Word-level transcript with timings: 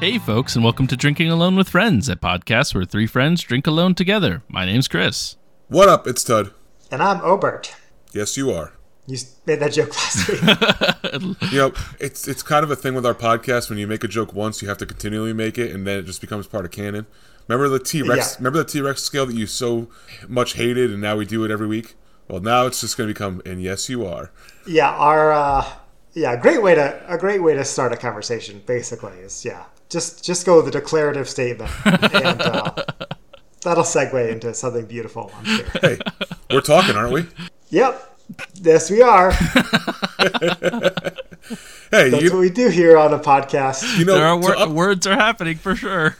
Hey, 0.00 0.18
folks, 0.18 0.54
and 0.54 0.64
welcome 0.64 0.86
to 0.86 0.96
Drinking 0.96 1.30
Alone 1.30 1.56
with 1.56 1.68
Friends, 1.68 2.08
a 2.08 2.16
podcast 2.16 2.74
where 2.74 2.84
three 2.86 3.06
friends 3.06 3.42
drink 3.42 3.66
alone 3.66 3.94
together. 3.94 4.42
My 4.48 4.64
name's 4.64 4.88
Chris. 4.88 5.36
What 5.68 5.90
up? 5.90 6.06
It's 6.06 6.24
Tud. 6.24 6.52
And 6.90 7.02
I'm 7.02 7.20
Obert. 7.20 7.74
Yes, 8.14 8.34
you 8.36 8.50
are. 8.50 8.72
You 9.06 9.18
made 9.44 9.60
that 9.60 9.72
joke 9.72 9.90
last 9.90 10.28
week. 10.28 11.36
You 11.52 11.58
know, 11.58 11.72
it's 11.98 12.26
it's 12.28 12.42
kind 12.42 12.62
of 12.64 12.70
a 12.70 12.76
thing 12.76 12.94
with 12.94 13.04
our 13.04 13.14
podcast. 13.14 13.68
When 13.68 13.78
you 13.78 13.86
make 13.86 14.02
a 14.04 14.08
joke 14.08 14.32
once, 14.32 14.62
you 14.62 14.68
have 14.68 14.78
to 14.78 14.86
continually 14.86 15.32
make 15.32 15.58
it, 15.58 15.74
and 15.74 15.86
then 15.86 15.98
it 15.98 16.02
just 16.04 16.20
becomes 16.20 16.46
part 16.46 16.64
of 16.64 16.70
canon. 16.70 17.06
Remember 17.48 17.68
the 17.68 17.82
T 17.82 18.00
Rex? 18.02 18.32
Yeah. 18.32 18.36
Remember 18.38 18.58
the 18.58 18.64
T 18.70 18.80
Rex 18.80 19.02
scale 19.02 19.26
that 19.26 19.34
you 19.34 19.46
so 19.46 19.88
much 20.28 20.54
hated, 20.54 20.90
and 20.92 21.00
now 21.00 21.16
we 21.16 21.26
do 21.26 21.44
it 21.44 21.50
every 21.50 21.66
week. 21.66 21.94
Well, 22.28 22.40
now 22.40 22.66
it's 22.66 22.80
just 22.80 22.96
going 22.96 23.08
to 23.08 23.12
become, 23.14 23.42
and 23.44 23.60
yes, 23.62 23.88
you 23.88 24.06
are. 24.06 24.30
yeah, 24.66 24.90
our 24.92 25.32
uh, 25.32 25.66
yeah, 26.14 26.36
great 26.36 26.62
way 26.62 26.74
to 26.76 27.02
a 27.12 27.18
great 27.18 27.42
way 27.42 27.54
to 27.54 27.64
start 27.64 27.92
a 27.92 27.96
conversation. 27.96 28.62
Basically, 28.66 29.12
is 29.18 29.44
yeah, 29.44 29.64
just 29.90 30.24
just 30.24 30.46
go 30.46 30.56
with 30.56 30.64
the 30.66 30.70
declarative 30.70 31.28
statement, 31.28 31.70
and 31.84 32.40
uh, 32.42 32.72
that'll 33.62 33.84
segue 33.84 34.30
into 34.32 34.54
something 34.54 34.86
beautiful. 34.86 35.30
I'm 35.36 35.44
sure. 35.44 35.66
Hey, 35.82 35.98
we're 36.50 36.60
talking, 36.62 36.96
aren't 36.96 37.12
we? 37.12 37.26
Yep. 37.70 38.06
Yes, 38.62 38.90
we 38.90 39.02
are. 39.02 39.32
Hey, 41.90 42.10
That's 42.10 42.22
you, 42.22 42.30
what 42.30 42.38
we 42.38 42.50
do 42.50 42.68
here 42.68 42.96
on 42.96 43.12
a 43.12 43.18
podcast. 43.18 43.98
you 43.98 44.04
know, 44.04 44.14
There 44.14 44.24
are 44.24 44.38
wor- 44.38 44.56
up- 44.56 44.68
words 44.70 45.08
are 45.08 45.16
happening 45.16 45.56
for 45.56 45.74
sure. 45.74 46.16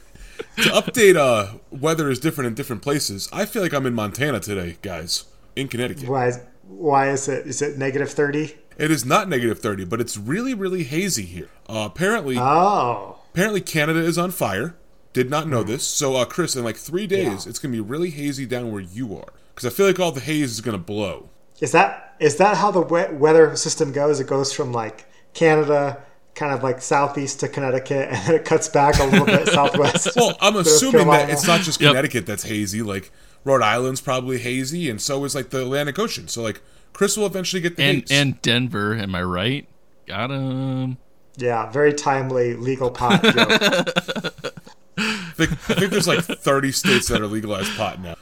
to 0.57 0.63
update, 0.71 1.15
uh, 1.15 1.59
weather 1.71 2.11
is 2.11 2.19
different 2.19 2.49
in 2.49 2.55
different 2.55 2.83
places. 2.83 3.29
I 3.33 3.45
feel 3.47 3.63
like 3.63 3.73
I'm 3.73 3.87
in 3.87 3.95
Montana 3.95 4.41
today, 4.41 4.79
guys, 4.83 5.27
in 5.55 5.69
Connecticut. 5.69 6.09
Why? 6.09 6.27
Is, 6.29 6.41
why 6.67 7.11
is 7.11 7.29
it? 7.29 7.47
Is 7.47 7.63
it 7.63 7.79
negative 7.79 8.11
thirty? 8.11 8.57
It 8.79 8.91
is 8.91 9.05
not 9.05 9.29
negative 9.29 9.61
thirty, 9.61 9.85
but 9.85 10.01
it's 10.01 10.17
really, 10.17 10.55
really 10.55 10.83
hazy 10.83 11.25
here. 11.27 11.51
Uh, 11.69 11.89
apparently, 11.89 12.37
Oh, 12.37 13.19
apparently 13.33 13.61
Canada 13.61 14.01
is 14.01 14.19
on 14.19 14.31
fire. 14.31 14.75
Did 15.13 15.29
not 15.29 15.49
know 15.49 15.63
this. 15.65 15.83
So, 15.85 16.15
uh, 16.17 16.25
Chris, 16.25 16.55
in 16.55 16.63
like 16.65 16.77
three 16.77 17.07
days, 17.07 17.45
Yeah. 17.45 17.51
it's 17.51 17.59
gonna 17.59 17.73
be 17.73 17.81
really 17.81 18.11
hazy 18.11 18.47
down 18.47 18.71
where 18.71 18.81
you 18.81 19.17
are, 19.17 19.33
because 19.55 19.67
I 19.67 19.75
feel 19.75 19.87
like 19.87 19.99
all 19.99 20.13
the 20.13 20.21
haze 20.21 20.53
is 20.53 20.61
gonna 20.61 20.79
blow. 20.79 21.31
is 21.61 21.73
that 21.73 22.15
is 22.21 22.37
that 22.37 22.57
how 22.59 22.71
the 22.71 22.81
we- 22.81 23.17
weather 23.17 23.57
system 23.57 23.93
goes? 23.93 24.21
It 24.21 24.27
goes 24.27 24.53
from 24.53 24.73
like 24.73 25.07
Canada, 25.35 25.99
kind 26.35 26.53
of 26.55 26.63
like 26.63 26.81
southeast 26.81 27.41
to 27.41 27.49
Connecticut, 27.49 28.09
and 28.11 28.27
then 28.27 28.35
it 28.37 28.45
cuts 28.45 28.69
back 28.69 28.99
a 29.01 29.05
little 29.05 29.27
bit 29.27 29.49
southwest. 29.53 30.11
Well, 30.17 30.37
I'm 30.41 30.55
North 30.55 30.67
assuming 30.67 31.09
that 31.09 31.29
it's 31.31 31.47
not 31.47 31.61
just 31.63 31.81
Yep. 31.81 31.91
Connecticut 31.91 32.27
that's 32.27 32.45
hazy. 32.45 32.83
Like 32.83 33.11
Rhode 33.45 33.63
Island's 33.63 34.01
probably 34.01 34.39
hazy, 34.39 34.89
and 34.91 35.01
so 35.03 35.25
is 35.25 35.35
like 35.35 35.51
the 35.51 35.63
Atlantic 35.63 35.99
Ocean. 35.99 36.29
So, 36.29 36.41
like 36.43 36.61
Chris 36.93 37.17
will 37.17 37.27
eventually 37.27 37.61
get 37.63 37.77
the 37.77 37.83
And 37.83 38.01
haze. 38.03 38.11
and 38.13 38.41
Denver, 38.43 38.95
am 38.95 39.15
I 39.15 39.23
right? 39.23 39.67
Got 40.07 40.31
him. 40.31 40.99
Yeah, 41.37 41.71
very 41.71 41.93
timely 41.93 42.55
legal 42.55 42.91
pot 42.91 43.23
joke. 43.23 43.35
I, 44.99 45.33
think, 45.35 45.53
I 45.53 45.75
think 45.75 45.91
there's 45.91 46.09
like 46.09 46.25
30 46.25 46.73
states 46.73 47.09
that 47.09 47.21
are 47.21 47.27
legalized 47.27 47.75
pot 47.77 48.01
now. 48.01 48.15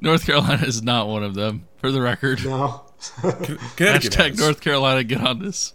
North 0.00 0.26
Carolina 0.26 0.64
is 0.66 0.82
not 0.82 1.06
one 1.08 1.22
of 1.22 1.34
them, 1.34 1.66
for 1.78 1.92
the 1.92 2.00
record. 2.00 2.44
No. 2.44 2.82
Connecticut 3.76 4.12
Hashtag 4.12 4.28
has. 4.30 4.38
North 4.40 4.60
Carolina, 4.60 5.04
get 5.04 5.20
on 5.20 5.38
this. 5.38 5.74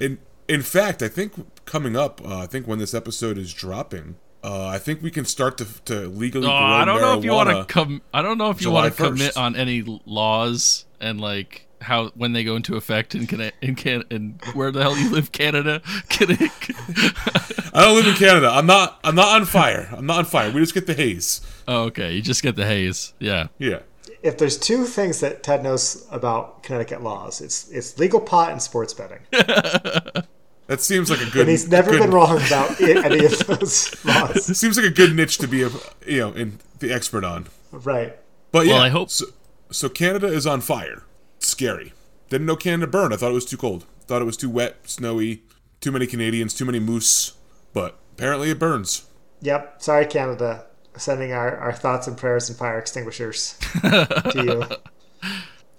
In 0.00 0.18
in 0.48 0.62
fact, 0.62 1.02
I 1.02 1.08
think 1.08 1.64
coming 1.64 1.96
up, 1.96 2.20
uh, 2.24 2.38
I 2.38 2.46
think 2.46 2.66
when 2.66 2.78
this 2.78 2.94
episode 2.94 3.36
is 3.38 3.52
dropping, 3.52 4.16
uh, 4.44 4.66
I 4.66 4.78
think 4.78 5.02
we 5.02 5.10
can 5.12 5.24
start 5.24 5.58
to 5.58 5.66
to 5.84 6.08
legally 6.08 6.46
Oh, 6.46 6.50
grow 6.50 6.56
I 6.56 6.84
don't 6.84 7.00
know 7.00 7.18
if 7.18 7.24
you 7.24 7.32
want 7.32 7.48
to 7.50 7.54
marijuana. 7.56 7.68
com- 7.68 8.02
I 8.12 8.22
don't 8.22 8.38
know 8.38 8.50
if 8.50 8.62
you 8.62 8.70
want 8.72 8.94
to 8.96 9.02
commit 9.04 9.36
on 9.36 9.54
any 9.56 9.82
laws 10.06 10.84
and 11.00 11.20
like 11.20 11.66
how 11.86 12.08
when 12.14 12.32
they 12.32 12.44
go 12.44 12.56
into 12.56 12.76
effect 12.76 13.14
in 13.14 13.26
Can- 13.26 13.52
in 13.62 13.74
Can- 13.74 14.04
in 14.10 14.38
where 14.54 14.70
the 14.70 14.82
hell 14.82 14.96
you 14.96 15.10
live, 15.10 15.32
Canada. 15.32 15.80
Can- 16.08 16.30
I 17.72 17.82
don't 17.84 17.94
live 17.96 18.06
in 18.06 18.14
Canada. 18.14 18.48
I'm 18.52 18.66
not. 18.66 18.98
I'm 19.04 19.14
not 19.14 19.28
on 19.40 19.44
fire. 19.46 19.88
I'm 19.92 20.06
not 20.06 20.18
on 20.18 20.24
fire. 20.24 20.50
We 20.50 20.60
just 20.60 20.74
get 20.74 20.86
the 20.86 20.94
haze. 20.94 21.40
oh, 21.68 21.84
okay, 21.84 22.12
you 22.14 22.22
just 22.22 22.42
get 22.42 22.56
the 22.56 22.66
haze. 22.66 23.12
Yeah. 23.18 23.48
Yeah. 23.58 23.80
If 24.22 24.38
there's 24.38 24.58
two 24.58 24.84
things 24.86 25.20
that 25.20 25.42
Ted 25.42 25.62
knows 25.62 26.06
about 26.10 26.62
Connecticut 26.62 27.02
laws, 27.02 27.40
it's 27.40 27.68
it's 27.70 27.98
legal 27.98 28.20
pot 28.20 28.50
and 28.52 28.60
sports 28.62 28.92
betting. 28.94 29.20
That 30.68 30.80
seems 30.80 31.10
like 31.10 31.20
a 31.20 31.26
good. 31.30 31.42
And 31.42 31.48
he's 31.50 31.68
never 31.68 31.92
good, 31.92 32.00
been 32.00 32.10
wrong 32.10 32.38
about 32.44 32.80
i- 32.82 33.04
any 33.04 33.24
of 33.24 33.38
those 33.46 34.04
laws. 34.04 34.50
It 34.50 34.54
seems 34.62 34.76
like 34.76 34.86
a 34.86 34.90
good 34.92 35.14
niche 35.14 35.38
to 35.38 35.46
be 35.46 35.62
a 35.62 35.70
you 36.04 36.18
know 36.18 36.32
in 36.32 36.58
the 36.80 36.92
expert 36.92 37.22
on. 37.22 37.46
Right. 37.70 38.18
But 38.50 38.66
yeah, 38.66 38.72
Well, 38.72 38.82
I 38.82 38.88
hope- 38.88 39.10
so. 39.10 39.26
So 39.70 39.88
Canada 39.88 40.26
is 40.26 40.44
on 40.44 40.60
fire. 40.60 41.04
Scary. 41.46 41.92
Didn't 42.28 42.46
know 42.46 42.56
Canada 42.56 42.86
burned. 42.90 43.14
I 43.14 43.16
thought 43.16 43.30
it 43.30 43.34
was 43.34 43.44
too 43.44 43.56
cold. 43.56 43.86
Thought 44.06 44.22
it 44.22 44.26
was 44.26 44.36
too 44.36 44.50
wet, 44.50 44.76
snowy, 44.84 45.42
too 45.80 45.92
many 45.92 46.06
Canadians, 46.06 46.54
too 46.54 46.64
many 46.64 46.80
moose. 46.80 47.34
But 47.72 47.98
apparently 48.12 48.50
it 48.50 48.58
burns. 48.58 49.06
Yep. 49.42 49.82
Sorry, 49.82 50.06
Canada. 50.06 50.66
Sending 50.96 51.32
our, 51.32 51.56
our 51.56 51.72
thoughts 51.72 52.06
and 52.06 52.16
prayers 52.16 52.48
and 52.48 52.58
fire 52.58 52.78
extinguishers 52.78 53.58
to 53.82 54.32
you. 54.34 55.30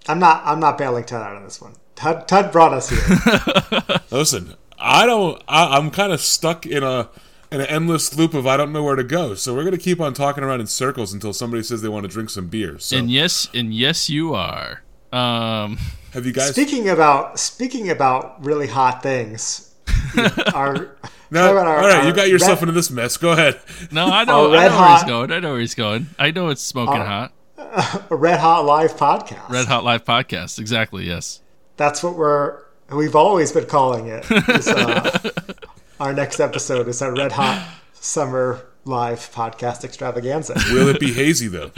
I'm 0.08 0.18
not 0.18 0.42
I'm 0.46 0.60
not 0.60 0.78
bailing 0.78 1.04
Ted 1.04 1.20
out 1.20 1.36
on 1.36 1.44
this 1.44 1.60
one. 1.60 1.74
Tud, 1.96 2.28
Tud 2.28 2.52
brought 2.52 2.72
us 2.72 2.88
here. 2.88 4.00
Listen, 4.10 4.54
I 4.78 5.04
don't. 5.06 5.42
I, 5.48 5.76
I'm 5.76 5.90
kind 5.90 6.12
of 6.12 6.20
stuck 6.20 6.64
in 6.64 6.84
a 6.84 7.10
in 7.50 7.60
an 7.60 7.66
endless 7.66 8.16
loop 8.16 8.32
of 8.32 8.46
I 8.46 8.56
don't 8.56 8.72
know 8.72 8.84
where 8.84 8.96
to 8.96 9.02
go. 9.04 9.34
So 9.34 9.54
we're 9.54 9.64
gonna 9.64 9.76
keep 9.76 10.00
on 10.00 10.14
talking 10.14 10.44
around 10.44 10.60
in 10.60 10.68
circles 10.68 11.12
until 11.12 11.32
somebody 11.32 11.64
says 11.64 11.82
they 11.82 11.88
want 11.88 12.04
to 12.04 12.08
drink 12.08 12.30
some 12.30 12.46
beer. 12.46 12.78
So 12.78 12.96
And 12.96 13.10
yes, 13.10 13.48
and 13.52 13.74
yes, 13.74 14.08
you 14.08 14.34
are. 14.34 14.82
Um, 15.12 15.78
have 16.12 16.26
you 16.26 16.32
guys? 16.32 16.50
Speaking 16.50 16.88
about 16.88 17.38
speaking 17.38 17.90
about 17.90 18.44
really 18.44 18.66
hot 18.66 19.02
things, 19.02 19.74
our 20.54 20.96
No, 21.30 21.40
talk 21.42 21.52
about 21.52 21.66
our- 21.66 21.78
all 21.80 21.88
right, 21.88 22.06
you 22.06 22.12
got 22.14 22.28
yourself 22.28 22.60
red- 22.60 22.68
into 22.68 22.72
this 22.72 22.90
mess. 22.90 23.16
Go 23.16 23.32
ahead. 23.32 23.60
no, 23.90 24.06
I 24.06 24.24
know, 24.24 24.52
I 24.52 24.64
Red 24.64 24.70
know 24.70 24.80
where 24.80 24.90
he's 24.96 25.04
going. 25.04 25.32
I 25.32 25.40
know 25.40 25.50
where 25.52 25.60
he's 25.60 25.74
going. 25.74 26.06
I 26.18 26.30
know 26.30 26.48
it's 26.48 26.62
smoking 26.62 27.00
hot. 27.00 27.32
a 28.10 28.16
Red 28.16 28.40
Hot 28.40 28.64
Live 28.64 28.96
podcast. 28.96 29.48
Red 29.50 29.66
Hot 29.66 29.84
Live 29.84 30.04
podcast. 30.04 30.58
Exactly. 30.58 31.04
Yes. 31.04 31.40
That's 31.76 32.02
what 32.02 32.16
we're 32.16 32.62
we've 32.90 33.16
always 33.16 33.52
been 33.52 33.66
calling 33.66 34.08
it. 34.08 34.24
is, 34.30 34.68
uh, 34.68 35.30
our 36.00 36.12
next 36.12 36.40
episode 36.40 36.88
is 36.88 37.02
our 37.02 37.14
Red 37.14 37.32
Hot 37.32 37.68
Summer 37.92 38.64
Live 38.84 39.30
podcast 39.34 39.84
extravaganza. 39.84 40.54
Will 40.72 40.88
it 40.88 40.98
be 41.00 41.12
hazy 41.12 41.48
though? 41.48 41.70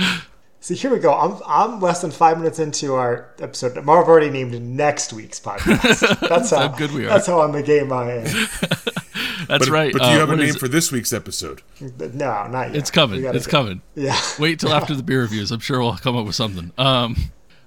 So 0.62 0.74
here 0.74 0.90
we 0.90 0.98
go. 0.98 1.14
I'm 1.14 1.40
I'm 1.46 1.80
less 1.80 2.02
than 2.02 2.10
five 2.10 2.36
minutes 2.38 2.58
into 2.58 2.94
our 2.94 3.30
episode. 3.40 3.78
I've 3.78 3.88
already 3.88 4.28
named 4.28 4.60
next 4.60 5.12
week's 5.12 5.40
podcast. 5.40 6.20
That's 6.28 6.50
how, 6.50 6.68
good 6.68 6.92
we 6.92 7.06
are. 7.06 7.08
That's 7.08 7.26
how 7.26 7.40
on 7.40 7.52
the 7.52 7.62
game 7.62 7.90
I 7.92 8.12
am. 8.12 8.24
That's 9.48 9.66
But, 9.66 9.68
right. 9.68 9.92
but 9.92 10.02
do 10.02 10.08
you 10.10 10.16
Uh, 10.16 10.18
have 10.20 10.30
a 10.30 10.36
name 10.36 10.52
for 10.54 10.68
this 10.68 10.92
week's 10.92 11.14
episode? 11.14 11.62
No, 11.80 12.46
not 12.46 12.68
yet. 12.68 12.76
It's 12.76 12.90
coming. 12.90 13.24
It's 13.24 13.46
go- 13.46 13.50
coming. 13.50 13.80
Yeah. 13.94 14.20
Wait 14.38 14.60
till 14.60 14.72
after 14.72 14.94
the 14.94 15.02
beer 15.02 15.22
reviews. 15.22 15.50
I'm 15.50 15.60
sure 15.60 15.80
we'll 15.80 15.96
come 15.96 16.14
up 16.16 16.26
with 16.26 16.34
something. 16.36 16.72
Um, 16.76 17.16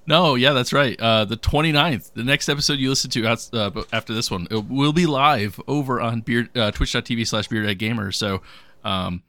no, 0.06 0.36
yeah, 0.36 0.52
that's 0.52 0.72
right. 0.72 0.98
Uh, 1.00 1.24
the 1.24 1.36
29th, 1.36 2.12
the 2.14 2.22
next 2.24 2.48
episode 2.48 2.78
you 2.78 2.90
listen 2.90 3.10
to 3.10 3.26
outs- 3.26 3.50
uh, 3.52 3.70
after 3.92 4.14
this 4.14 4.30
one, 4.30 4.46
it 4.52 4.66
will 4.68 4.92
be 4.92 5.06
live 5.06 5.60
over 5.66 6.00
on 6.00 6.20
beard, 6.20 6.56
uh, 6.56 6.70
twitch.tv 6.70 7.26
slash 7.26 7.48
BeerDadGamer. 7.48 8.14
So, 8.14 8.40
um, 8.84 9.24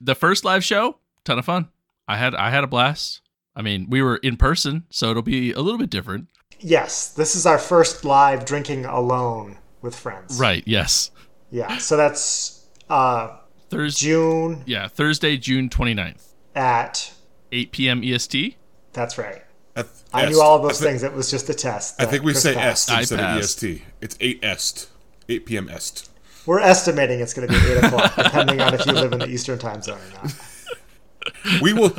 the 0.00 0.14
first 0.14 0.44
live 0.44 0.62
show, 0.64 0.98
ton 1.24 1.38
of 1.40 1.44
fun. 1.44 1.68
I 2.08 2.16
had, 2.16 2.34
I 2.34 2.50
had 2.50 2.64
a 2.64 2.66
blast. 2.66 3.20
I 3.54 3.62
mean, 3.62 3.88
we 3.90 4.00
were 4.02 4.16
in 4.18 4.36
person, 4.36 4.84
so 4.90 5.10
it'll 5.10 5.22
be 5.22 5.52
a 5.52 5.60
little 5.60 5.78
bit 5.78 5.90
different. 5.90 6.28
Yes, 6.60 7.08
this 7.08 7.34
is 7.34 7.46
our 7.46 7.58
first 7.58 8.04
live 8.04 8.44
drinking 8.44 8.84
alone 8.84 9.58
with 9.82 9.94
friends. 9.96 10.38
Right. 10.38 10.62
Yes. 10.66 11.10
Yeah. 11.50 11.78
So 11.78 11.96
that's 11.96 12.66
uh, 12.88 13.36
Thursday. 13.70 14.06
June 14.06 14.62
Yeah. 14.66 14.88
Thursday, 14.88 15.36
June 15.36 15.68
29th, 15.68 16.28
at. 16.54 17.12
8 17.52 17.72
p.m. 17.72 18.02
EST. 18.04 18.56
That's 18.92 19.18
right. 19.18 19.42
At- 19.74 19.88
I 20.12 20.24
est. 20.24 20.30
knew 20.30 20.40
all 20.40 20.56
of 20.56 20.62
those 20.62 20.80
I 20.82 20.86
things. 20.86 21.02
It 21.02 21.12
was 21.12 21.30
just 21.30 21.48
a 21.48 21.54
test. 21.54 22.00
I 22.00 22.04
think 22.06 22.22
we 22.24 22.32
Chris 22.32 22.42
say 22.42 22.54
passed. 22.54 22.90
est 22.90 22.98
instead 23.00 23.20
of 23.20 23.42
est. 23.42 23.82
It's 24.00 24.16
eight 24.20 24.38
est, 24.44 24.88
eight 25.28 25.46
p.m. 25.46 25.68
est. 25.68 26.08
We're 26.46 26.60
estimating 26.60 27.20
it's 27.20 27.34
going 27.34 27.48
to 27.48 27.54
be 27.54 27.60
eight 27.72 27.84
o'clock, 27.84 28.14
depending 28.16 28.60
on 28.60 28.74
if 28.74 28.86
you 28.86 28.92
live 28.92 29.12
in 29.12 29.18
the 29.20 29.28
Eastern 29.28 29.58
Time 29.58 29.82
Zone 29.82 29.98
or 29.98 30.22
not. 30.24 30.34
we 31.62 31.72
will 31.72 31.96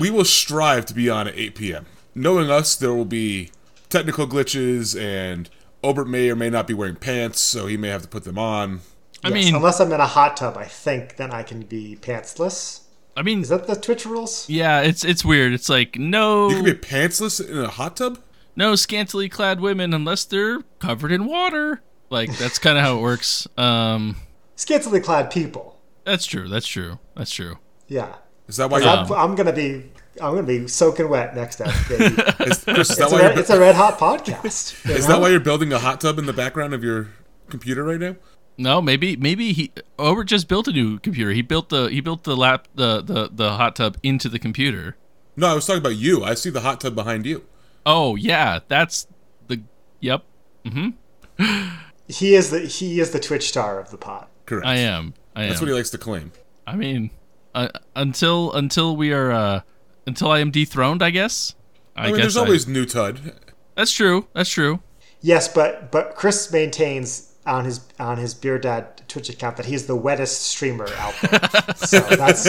we 0.00 0.10
will 0.10 0.24
strive 0.24 0.86
to 0.86 0.94
be 0.94 1.08
on 1.10 1.28
at 1.28 1.36
8 1.36 1.54
p.m. 1.54 1.86
Knowing 2.14 2.50
us, 2.50 2.74
there 2.76 2.94
will 2.94 3.04
be 3.04 3.50
technical 3.90 4.26
glitches, 4.26 4.98
and 5.00 5.50
Obert 5.84 6.08
may 6.08 6.30
or 6.30 6.36
may 6.36 6.48
not 6.50 6.66
be 6.66 6.74
wearing 6.74 6.96
pants, 6.96 7.40
so 7.40 7.66
he 7.66 7.76
may 7.76 7.88
have 7.88 8.02
to 8.02 8.08
put 8.08 8.24
them 8.24 8.38
on. 8.38 8.80
I 9.24 9.28
Yes, 9.28 9.34
mean, 9.46 9.54
unless 9.56 9.80
I'm 9.80 9.92
in 9.92 10.00
a 10.00 10.06
hot 10.06 10.36
tub, 10.36 10.56
I 10.56 10.64
think 10.64 11.16
then 11.16 11.30
I 11.32 11.42
can 11.42 11.62
be 11.62 11.96
pantsless. 12.00 12.80
I 13.16 13.22
mean, 13.22 13.40
Is 13.42 13.48
that 13.48 13.66
the 13.66 13.74
Twitch 13.76 14.04
rules? 14.06 14.48
yeah, 14.48 14.80
it's 14.82 15.04
it's 15.04 15.24
weird. 15.24 15.52
It's 15.52 15.68
like 15.68 15.98
no, 15.98 16.48
You 16.50 16.56
can 16.56 16.64
be 16.64 16.72
pantsless 16.72 17.46
in 17.46 17.58
a 17.58 17.68
hot 17.68 17.96
tub. 17.96 18.18
no 18.56 18.74
scantily 18.76 19.28
clad 19.28 19.60
women 19.60 19.92
unless 19.94 20.24
they're 20.24 20.60
covered 20.78 21.12
in 21.12 21.24
water. 21.26 21.82
Like 22.10 22.36
that's 22.38 22.58
kind 22.58 22.76
of 22.78 22.84
how 22.84 22.98
it 22.98 23.00
works. 23.00 23.46
Um, 23.58 24.16
Scantily 24.54 25.00
clad 25.00 25.30
people. 25.30 25.78
that's 26.04 26.24
true. 26.26 26.46
That's 26.48 26.66
true. 26.66 26.98
That's 27.14 27.30
true. 27.30 27.58
Yeah. 27.88 28.16
Is 28.48 28.56
that 28.56 28.70
why? 28.70 28.80
I'm, 28.80 29.08
You're, 29.08 29.16
I'm 29.16 29.34
gonna 29.34 29.52
be 29.52 29.90
I'm 30.20 30.34
gonna 30.34 30.42
be 30.44 30.68
soaking 30.68 31.08
wet 31.08 31.34
next 31.34 31.56
time, 31.56 31.68
is, 31.90 32.64
Chris, 32.64 32.64
is 32.64 32.64
that 32.64 32.78
It's 32.78 33.00
a, 33.00 33.08
why 33.08 33.20
red, 33.20 33.38
it's 33.38 33.50
a 33.50 33.60
red 33.60 33.74
hot 33.74 33.98
podcast. 33.98 34.84
you 34.84 34.94
is 34.94 35.06
that 35.06 35.20
why 35.20 35.28
you're 35.28 35.40
building 35.40 35.72
a 35.72 35.78
hot 35.78 36.00
tub 36.00 36.18
in 36.18 36.26
the 36.26 36.32
background 36.32 36.74
of 36.74 36.84
your 36.84 37.08
computer 37.48 37.84
right 37.84 38.00
now? 38.00 38.16
No, 38.58 38.80
maybe 38.80 39.16
maybe 39.16 39.52
he 39.52 39.72
Obert 39.98 40.28
just 40.28 40.48
built 40.48 40.68
a 40.68 40.72
new 40.72 40.98
computer. 40.98 41.32
He 41.32 41.42
built 41.42 41.68
the 41.68 41.86
he 41.86 42.00
built 42.00 42.24
the 42.24 42.36
lap 42.36 42.68
the 42.74 43.02
the 43.02 43.28
the 43.30 43.56
hot 43.56 43.76
tub 43.76 43.98
into 44.02 44.28
the 44.28 44.38
computer. 44.38 44.96
No, 45.36 45.48
I 45.48 45.54
was 45.54 45.66
talking 45.66 45.80
about 45.80 45.96
you. 45.96 46.24
I 46.24 46.34
see 46.34 46.48
the 46.48 46.60
hot 46.60 46.80
tub 46.80 46.94
behind 46.94 47.26
you. 47.26 47.44
Oh 47.84 48.16
yeah, 48.16 48.60
that's 48.68 49.06
the 49.48 49.62
yep. 50.00 50.24
Mm-hmm. 50.64 51.76
He 52.08 52.34
is 52.34 52.50
the 52.50 52.60
he 52.60 53.00
is 53.00 53.10
the 53.10 53.20
Twitch 53.20 53.48
star 53.48 53.78
of 53.78 53.90
the 53.90 53.98
pot. 53.98 54.30
Correct. 54.46 54.66
I 54.66 54.76
am. 54.76 55.12
I 55.34 55.42
am. 55.42 55.48
That's 55.50 55.60
what 55.60 55.68
he 55.68 55.74
likes 55.74 55.90
to 55.90 55.98
claim. 55.98 56.32
I 56.66 56.76
mean, 56.76 57.10
uh, 57.56 57.68
until 57.94 58.52
until 58.52 58.96
we 58.96 59.12
are 59.12 59.32
uh 59.32 59.60
until 60.06 60.30
I 60.30 60.40
am 60.40 60.50
dethroned, 60.50 61.02
I 61.02 61.10
guess. 61.10 61.54
I, 61.96 62.02
I, 62.02 62.06
mean, 62.06 62.16
guess 62.16 62.22
there's 62.22 62.36
I- 62.36 62.40
always 62.40 62.68
new 62.68 62.86
Tud. 62.86 63.32
that's 63.74 63.92
true. 63.92 64.28
That's 64.34 64.50
true. 64.50 64.80
Yes, 65.22 65.48
but 65.48 65.90
but 65.90 66.14
Chris 66.14 66.52
maintains 66.52 67.34
on 67.46 67.64
his 67.64 67.80
on 67.98 68.18
his 68.18 68.34
Beer 68.34 68.58
Dad 68.58 69.02
Twitch 69.08 69.30
account 69.30 69.56
that 69.56 69.66
he's 69.66 69.86
the 69.86 69.96
wettest 69.96 70.42
streamer 70.42 70.88
out 70.98 71.14
there. 71.22 71.74
so 71.76 72.00
that's 72.00 72.44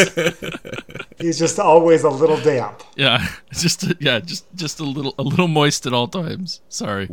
he's 1.17 1.39
just 1.39 1.59
always 1.59 2.03
a 2.03 2.09
little 2.09 2.37
damp. 2.37 2.83
Yeah, 2.95 3.25
just 3.53 3.85
yeah, 4.01 4.19
just 4.19 4.45
just 4.55 4.79
a 4.79 4.83
little 4.83 5.15
a 5.17 5.23
little 5.23 5.47
moist 5.47 5.85
at 5.85 5.93
all 5.93 6.07
times. 6.07 6.61
Sorry, 6.69 7.07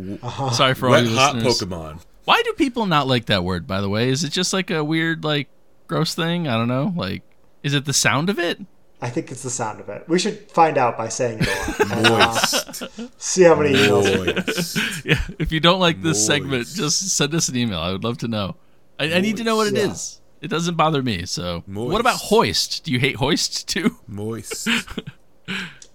sorry 0.52 0.75
for 0.75 0.87
all 0.87 0.93
Wet 0.93 1.05
you 1.05 1.14
hot 1.14 1.37
listeners. 1.37 1.61
Pokemon. 1.61 2.00
Why 2.25 2.43
do 2.43 2.52
people 2.55 2.87
not 2.87 3.06
like 3.06 3.26
that 3.26 3.44
word? 3.44 3.67
By 3.67 3.81
the 3.81 3.88
way, 3.88 4.08
is 4.08 4.25
it 4.25 4.31
just 4.31 4.52
like 4.52 4.70
a 4.70 4.82
weird 4.82 5.23
like 5.25 5.49
gross 5.87 6.14
thing? 6.14 6.49
I 6.49 6.56
don't 6.56 6.69
know. 6.69 6.93
Like, 6.96 7.23
is 7.64 7.75
it 7.75 7.84
the 7.87 7.93
sound 7.93 8.31
of 8.31 8.38
it? 8.38 8.61
I 9.02 9.11
think 9.11 9.31
it's 9.32 9.43
the 9.43 9.50
sound 9.50 9.81
of 9.81 9.88
it. 9.88 10.08
We 10.08 10.19
should 10.19 10.50
find 10.50 10.78
out 10.78 10.96
by 10.96 11.08
saying 11.08 11.38
it 11.43 11.49
a 11.49 12.11
lot. 12.11 12.55
And, 12.81 12.87
uh, 12.87 12.88
Moist. 12.88 13.20
see 13.20 13.43
how 13.43 13.55
many 13.56 13.75
emails. 13.75 14.37
Moist. 14.46 15.05
Yeah. 15.05 15.20
If 15.38 15.50
you 15.52 15.61
don't 15.61 15.81
like 15.81 16.00
this 16.00 16.25
segment, 16.25 16.69
just 16.69 17.16
send 17.16 17.34
us 17.34 17.49
an 17.49 17.56
email. 17.56 17.81
I 17.81 17.90
would 17.93 18.05
love 18.05 18.19
to 18.19 18.28
know. 18.28 18.55
I, 18.99 19.14
I 19.14 19.20
need 19.20 19.37
to 19.38 19.44
know 19.44 19.56
what 19.56 19.66
it 19.66 19.76
is. 19.76 19.88
Moist. 19.88 20.20
It 20.40 20.49
doesn't 20.49 20.76
bother 20.76 21.02
me. 21.02 21.26
So, 21.26 21.64
what 21.66 22.00
about 22.00 22.16
hoist? 22.16 22.84
Do 22.84 22.93
you 22.93 22.99
hate 23.00 23.16
hoist 23.16 23.67
too? 23.69 23.96
Moist. 24.06 24.69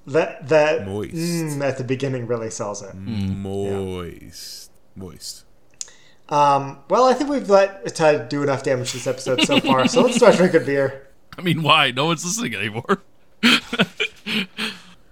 That 0.07 0.47
that 0.49 0.87
Moist. 0.87 1.13
mm, 1.13 1.61
at 1.63 1.77
the 1.77 1.83
beginning 1.83 2.25
really 2.25 2.49
sells 2.49 2.81
it. 2.81 2.95
Moist. 2.95 4.71
Moist. 4.95 5.45
Um, 6.29 6.79
well, 6.89 7.05
I 7.05 7.13
think 7.13 7.29
we've 7.29 7.49
let 7.49 7.85
Ted 7.95 8.27
do 8.29 8.41
enough 8.43 8.63
damage 8.63 8.93
this 8.93 9.05
episode 9.07 9.41
so 9.43 9.59
far. 9.59 9.87
so 9.87 10.01
let's 10.01 10.15
start 10.17 10.35
drinking 10.35 10.65
beer. 10.65 11.08
I 11.39 11.41
mean, 11.41 11.63
why? 11.63 11.91
No 11.91 12.05
one's 12.07 12.25
listening 12.25 12.53
anymore. 12.53 13.01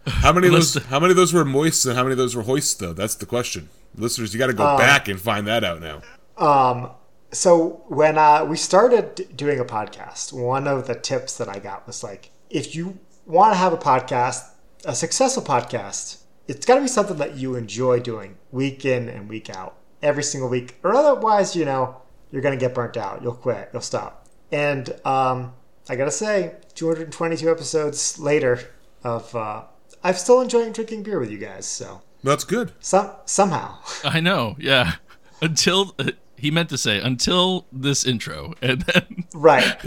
How 0.06 0.32
many 0.34 0.48
of 0.48 0.54
those? 0.54 0.74
How 0.76 1.00
many 1.00 1.12
of 1.12 1.18
those 1.18 1.34
were 1.34 1.44
moist 1.46 1.86
and 1.86 1.96
how 1.96 2.04
many 2.04 2.14
of 2.14 2.18
those 2.18 2.36
were 2.36 2.44
hoist? 2.44 2.80
Though 2.80 2.94
that's 2.94 3.16
the 3.16 3.26
question. 3.26 3.70
Listeners, 3.96 4.34
you 4.34 4.40
got 4.40 4.48
to 4.48 4.54
go 4.54 4.64
Uh, 4.64 4.78
back 4.78 5.08
and 5.08 5.20
find 5.20 5.46
that 5.48 5.64
out 5.64 5.82
now. 5.82 6.02
Um, 6.38 6.92
so 7.32 7.84
when 7.88 8.18
uh, 8.18 8.46
we 8.46 8.56
started 8.58 9.16
d- 9.16 9.26
doing 9.36 9.60
a 9.60 9.66
podcast, 9.66 10.32
one 10.34 10.68
of 10.68 10.88
the 10.88 10.96
tips 10.96 11.38
that 11.38 11.50
I 11.50 11.60
got 11.60 11.86
was 11.88 12.04
like, 12.04 12.32
if 12.50 12.76
you 12.76 13.00
want 13.26 13.54
to 13.54 13.58
have 13.58 13.74
a 13.74 13.78
podcast, 13.78 14.44
a 14.86 14.96
successful 14.96 15.44
podcast, 15.44 16.22
it's 16.48 16.66
got 16.66 16.76
to 16.76 16.82
be 16.82 16.88
something 16.88 17.18
that 17.18 17.36
you 17.36 17.56
enjoy 17.56 18.00
doing 18.00 18.38
week 18.52 18.86
in 18.86 19.10
and 19.10 19.28
week 19.28 19.50
out, 19.50 19.76
every 20.02 20.24
single 20.24 20.50
week, 20.50 20.76
or 20.84 20.94
otherwise, 20.94 21.56
you 21.56 21.66
know, 21.66 21.98
you're 22.32 22.42
gonna 22.42 22.56
get 22.58 22.74
burnt 22.74 22.98
out. 22.98 23.22
You'll 23.22 23.36
quit. 23.36 23.70
You'll 23.74 23.82
stop. 23.82 24.28
And 24.52 24.94
um, 25.06 25.54
I 25.90 25.96
gotta 25.96 26.12
say, 26.12 26.56
222 26.76 27.50
episodes 27.50 28.20
later 28.20 28.60
of, 29.04 29.34
uh, 29.36 29.64
I'm 30.04 30.16
still 30.16 30.42
enjoying 30.42 30.72
drinking 30.74 31.04
beer 31.04 31.20
with 31.20 31.32
you 31.32 31.38
guys. 31.38 31.66
So 31.66 32.02
That's 32.24 32.44
good. 32.44 32.74
some 32.80 33.12
somehow. 33.26 33.78
I 34.04 34.20
know. 34.20 34.56
Yeah. 34.60 34.96
Until 35.42 35.96
he 36.38 36.52
meant 36.52 36.70
to 36.70 36.78
say 36.78 37.00
until 37.00 37.66
this 37.72 38.06
intro, 38.06 38.54
and 38.62 38.82
then 38.82 39.26
right. 39.36 39.82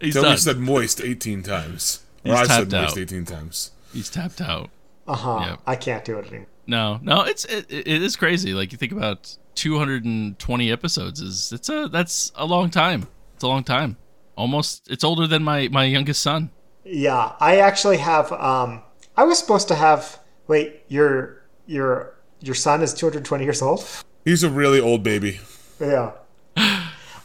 he's 0.00 0.14
Tell 0.14 0.22
me 0.22 0.28
done. 0.28 0.32
you 0.32 0.38
said 0.38 0.58
moist 0.58 1.00
18 1.00 1.42
times. 1.42 2.00
Or 2.24 2.32
He's 2.32 2.40
I 2.40 2.44
said 2.46 2.70
tapped 2.70 2.72
moist 2.72 2.96
out. 2.96 2.98
18 3.02 3.24
times. 3.26 3.70
he's 3.92 4.08
tapped 4.10 4.40
out. 4.40 4.70
Uh 5.06 5.14
huh. 5.14 5.38
Yeah. 5.40 5.56
I 5.66 5.76
can't 5.76 6.04
do 6.04 6.18
it 6.18 6.26
anymore. 6.28 6.46
No, 6.66 6.98
no, 7.02 7.20
it's 7.22 7.44
it, 7.44 7.66
it 7.70 7.86
is 8.02 8.16
crazy. 8.16 8.54
Like 8.54 8.72
you 8.72 8.78
think 8.78 8.92
about 8.92 9.36
220 9.54 10.72
episodes 10.72 11.20
is 11.20 11.52
it's 11.52 11.68
a 11.68 11.88
that's 11.88 12.32
a 12.34 12.46
long 12.46 12.70
time. 12.70 13.06
It's 13.34 13.44
a 13.44 13.48
long 13.48 13.62
time. 13.64 13.98
Almost 14.36 14.90
it's 14.90 15.04
older 15.04 15.26
than 15.26 15.42
my 15.42 15.68
my 15.68 15.84
youngest 15.84 16.22
son. 16.22 16.50
Yeah, 16.84 17.32
I 17.40 17.58
actually 17.58 17.98
have. 17.98 18.32
Um, 18.32 18.82
I 19.16 19.24
was 19.24 19.38
supposed 19.38 19.68
to 19.68 19.74
have. 19.74 20.18
Wait, 20.46 20.82
your 20.88 21.42
your 21.66 22.14
your 22.40 22.54
son 22.54 22.82
is 22.82 22.92
220 22.94 23.44
years 23.44 23.62
old. 23.62 23.86
He's 24.24 24.42
a 24.42 24.50
really 24.50 24.80
old 24.80 25.02
baby. 25.02 25.40
Yeah. 25.80 26.12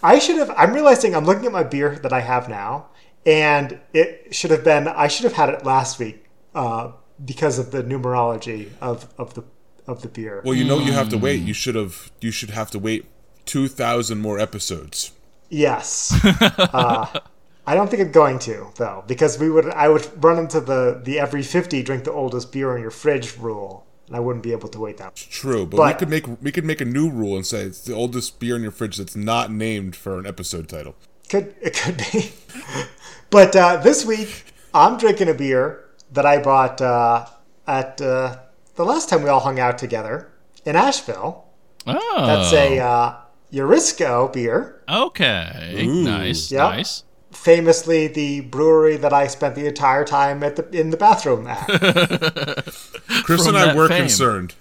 I 0.01 0.19
should 0.19 0.37
have. 0.37 0.51
I'm 0.55 0.73
realizing 0.73 1.15
I'm 1.15 1.25
looking 1.25 1.45
at 1.45 1.51
my 1.51 1.63
beer 1.63 1.99
that 2.03 2.13
I 2.13 2.21
have 2.21 2.47
now, 2.47 2.87
and 3.25 3.79
it 3.93 4.33
should 4.33 4.51
have 4.51 4.63
been. 4.63 4.87
I 4.87 5.07
should 5.07 5.25
have 5.25 5.33
had 5.33 5.49
it 5.49 5.65
last 5.65 5.99
week 5.99 6.25
uh, 6.55 6.91
because 7.23 7.59
of 7.59 7.71
the 7.71 7.83
numerology 7.83 8.69
of 8.79 9.11
of 9.17 9.33
the 9.33 9.43
of 9.87 10.01
the 10.01 10.07
beer. 10.07 10.41
Well, 10.45 10.55
you 10.55 10.63
know 10.63 10.79
you 10.79 10.93
have 10.93 11.09
to 11.09 11.17
wait. 11.17 11.41
You 11.41 11.53
should 11.53 11.75
have. 11.75 12.11
You 12.21 12.31
should 12.31 12.51
have 12.51 12.71
to 12.71 12.79
wait 12.79 13.05
2,000 13.45 14.21
more 14.21 14.39
episodes. 14.39 15.11
Yes. 15.49 16.17
uh, 16.23 17.19
I 17.65 17.75
don't 17.75 17.89
think 17.89 18.01
I'm 18.01 18.11
going 18.11 18.39
to 18.39 18.71
though, 18.75 19.03
because 19.07 19.37
we 19.37 19.49
would. 19.49 19.69
I 19.69 19.89
would 19.89 20.23
run 20.23 20.39
into 20.39 20.59
the 20.59 21.01
the 21.03 21.19
every 21.19 21.43
50 21.43 21.83
drink 21.83 22.03
the 22.03 22.11
oldest 22.11 22.51
beer 22.51 22.75
in 22.75 22.81
your 22.81 22.91
fridge 22.91 23.37
rule, 23.37 23.85
and 24.07 24.15
I 24.15 24.19
wouldn't 24.19 24.43
be 24.43 24.51
able 24.51 24.69
to 24.69 24.79
wait 24.79 24.97
that. 24.97 25.15
True, 25.15 25.67
but, 25.67 25.85
we 25.85 25.99
could 25.99 26.09
make 26.09 26.41
we 26.41 26.51
could 26.51 26.65
make 26.65 26.81
a 26.81 26.85
new 26.85 27.09
rule 27.11 27.35
and 27.35 27.45
say 27.45 27.61
it's 27.61 27.81
the 27.81 27.93
oldest 27.93 28.39
beer 28.39 28.55
in 28.55 28.63
your 28.63 28.71
fridge 28.71 28.97
that's 28.97 29.15
not 29.15 29.51
named 29.51 29.95
for 29.95 30.17
an 30.17 30.25
episode 30.25 30.67
title. 30.67 30.95
Could 31.29 31.53
it 31.61 31.75
could 31.75 31.97
be, 32.11 32.31
but 33.29 33.55
uh, 33.55 33.77
this 33.77 34.03
week 34.03 34.45
I'm 34.73 34.97
drinking 34.97 35.29
a 35.29 35.35
beer 35.35 35.85
that 36.11 36.25
I 36.25 36.41
bought 36.41 36.81
uh, 36.81 37.27
at 37.67 38.01
uh, 38.01 38.37
the 38.75 38.85
last 38.85 39.09
time 39.09 39.21
we 39.21 39.29
all 39.29 39.41
hung 39.41 39.59
out 39.59 39.77
together 39.77 40.31
in 40.65 40.75
Asheville. 40.75 41.45
Oh, 41.85 42.25
That's 42.25 42.51
a 42.53 42.79
uh, 42.79 43.15
Eurisko 43.53 44.31
beer, 44.31 44.81
okay. 44.89 45.85
Ooh. 45.85 46.03
Nice, 46.03 46.51
Yeah. 46.51 46.63
nice. 46.69 47.03
famously 47.31 48.07
the 48.07 48.41
brewery 48.41 48.97
that 48.97 49.13
I 49.13 49.27
spent 49.27 49.55
the 49.55 49.67
entire 49.67 50.03
time 50.03 50.43
at 50.43 50.55
the 50.55 50.67
in 50.77 50.89
the 50.89 50.97
bathroom 50.97 51.47
at. 51.47 51.65
Chris 53.23 53.45
From 53.45 53.55
and 53.55 53.57
I 53.57 53.75
were 53.75 53.87
fame. 53.87 54.01
concerned. 54.03 54.55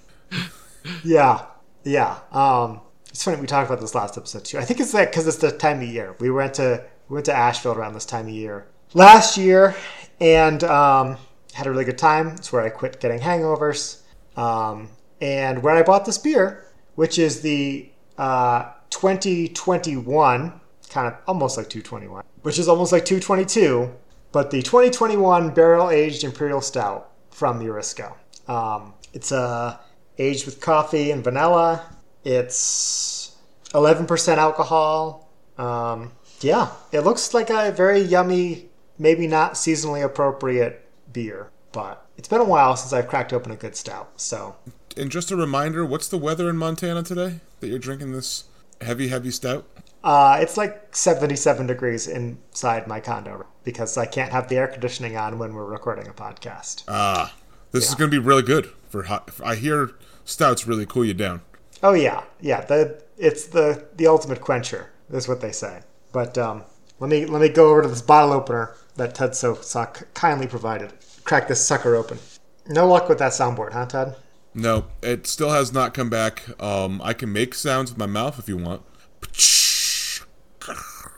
yeah, 1.05 1.47
yeah. 1.85 2.19
Um, 2.33 2.81
it's 3.09 3.25
funny 3.25 3.41
we 3.41 3.47
talked 3.47 3.69
about 3.71 3.81
this 3.81 3.95
last 3.95 4.17
episode 4.17 4.45
too. 4.45 4.59
I 4.59 4.65
think 4.65 4.81
it's 4.81 4.93
that 4.93 5.11
because 5.11 5.27
it's 5.27 5.39
the 5.39 5.51
time 5.51 5.79
of 5.81 5.89
year 5.89 6.15
we 6.21 6.31
went 6.31 6.55
to 6.55 6.85
we 7.09 7.15
went 7.15 7.27
to 7.27 7.35
Asheville 7.35 7.73
around 7.73 7.95
this 7.95 8.05
time 8.05 8.27
of 8.27 8.33
year 8.33 8.67
last 8.95 9.37
year 9.39 9.75
and 10.21 10.63
um, 10.65 11.17
had 11.55 11.67
a 11.67 11.71
really 11.71 11.85
good 11.85 11.99
time. 11.99 12.29
It's 12.29 12.53
where 12.53 12.63
I 12.63 12.69
quit 12.71 13.01
getting 13.01 13.21
hangovers 13.21 14.03
um, 14.37 14.89
and 15.21 15.63
where 15.63 15.75
I 15.75 15.83
bought 15.83 16.05
this 16.05 16.19
beer, 16.19 16.65
which 16.97 17.19
is 17.19 17.41
the 17.41 17.91
uh, 18.19 18.71
2021 18.91 20.61
kind 20.89 21.07
of 21.07 21.15
almost 21.27 21.57
like 21.57 21.69
221, 21.69 22.25
which 22.43 22.59
is 22.59 22.69
almost 22.69 22.93
like 22.93 23.05
222, 23.05 23.91
but 24.33 24.51
the 24.51 24.63
2021 24.63 25.51
barrel 25.55 25.91
aged 25.91 26.25
imperial 26.25 26.61
stout 26.61 27.13
from 27.31 27.61
Eurisko. 27.61 28.15
Um, 28.49 28.95
it's 29.13 29.33
uh, 29.33 29.79
aged 30.19 30.47
with 30.47 30.61
coffee 30.61 31.11
and 31.11 31.23
vanilla. 31.23 31.85
It's 32.25 33.37
11% 33.73 34.37
alcohol. 34.37 35.31
Um, 35.57 36.13
yeah, 36.41 36.71
it 36.93 37.01
looks 37.01 37.35
like 37.35 37.51
a 37.51 37.73
very 37.73 38.01
yummy, 38.01 38.69
maybe 38.99 39.27
not 39.27 39.55
seasonally 39.55 40.05
appropriate 40.05 40.89
beer, 41.13 41.51
but 41.73 42.07
it's 42.17 42.29
been 42.29 42.41
a 42.41 42.45
while 42.45 42.77
since 42.77 42.93
I've 42.93 43.09
cracked 43.09 43.33
open 43.33 43.53
a 43.53 43.57
good 43.57 43.77
stout. 43.77 44.21
So 44.21 44.57
And 44.97 45.11
just 45.11 45.31
a 45.31 45.37
reminder, 45.37 45.85
what's 45.85 46.09
the 46.09 46.19
weather 46.19 46.49
in 46.49 46.57
Montana 46.57 47.03
today 47.03 47.41
that 47.61 47.69
you're 47.69 47.79
drinking 47.79 48.13
this 48.13 48.45
heavy, 48.81 49.09
heavy 49.09 49.31
stout? 49.31 49.67
uh, 50.05 50.39
it's 50.41 50.57
like 50.57 50.95
77 50.95 51.67
degrees 51.67 52.07
inside 52.07 52.87
my 52.87 53.01
condo 53.01 53.47
because 53.65 53.97
I 53.97 54.07
can't 54.07 54.33
have 54.33 54.49
the 54.49 54.57
air 54.57 54.69
conditioning 54.69 55.17
on 55.17 55.39
when 55.39 55.55
we're 55.55 55.65
recording 55.65 56.07
a 56.07 56.13
podcast. 56.13 56.85
Ah, 56.89 57.35
this 57.73 57.89
is 57.89 57.95
going 57.95 58.11
to 58.11 58.21
be 58.21 58.25
really 58.25 58.43
good 58.43 58.71
for 58.89 59.05
hot. 59.05 59.31
I 59.45 59.57
hear 59.57 59.91
stouts 60.25 60.67
really 60.67 60.87
cool 60.87 61.05
you 61.05 61.15
down. 61.15 61.43
Oh 61.83 61.95
yeah, 61.95 62.25
yeah. 62.41 62.63
The 62.63 63.03
it's 63.17 63.47
the 63.47 63.87
the 63.97 64.07
ultimate 64.07 64.41
quencher. 64.41 64.91
Is 65.11 65.27
what 65.27 65.41
they 65.41 65.53
say. 65.53 65.81
But 66.13 66.37
um, 66.37 66.65
let 67.01 67.11
me 67.11 67.25
let 67.27 67.41
me 67.41 67.49
go 67.49 67.71
over 67.71 67.83
to 67.83 67.89
this 67.89 68.03
bottle 68.03 68.33
opener 68.33 68.75
that 68.97 69.15
Ted 69.15 69.35
so, 69.35 69.55
so 69.55 69.87
kindly 70.15 70.47
provided. 70.47 70.93
Crack 71.25 71.49
this 71.49 71.65
sucker 71.65 71.95
open. 71.95 72.19
No 72.67 72.87
luck 72.87 73.09
with 73.09 73.19
that 73.19 73.33
soundboard, 73.33 73.73
huh, 73.73 73.87
Ted? 73.87 74.17
No, 74.59 74.87
it 75.03 75.27
still 75.29 75.51
has 75.51 75.73
not 75.73 75.95
come 75.95 76.11
back. 76.11 76.43
Um, 76.61 77.01
I 77.05 77.13
can 77.13 77.33
make 77.33 77.55
sounds 77.55 77.91
with 77.93 77.99
my 77.99 78.07
mouth 78.07 78.39
if 78.41 78.49
you 78.49 78.57
want. 78.57 78.83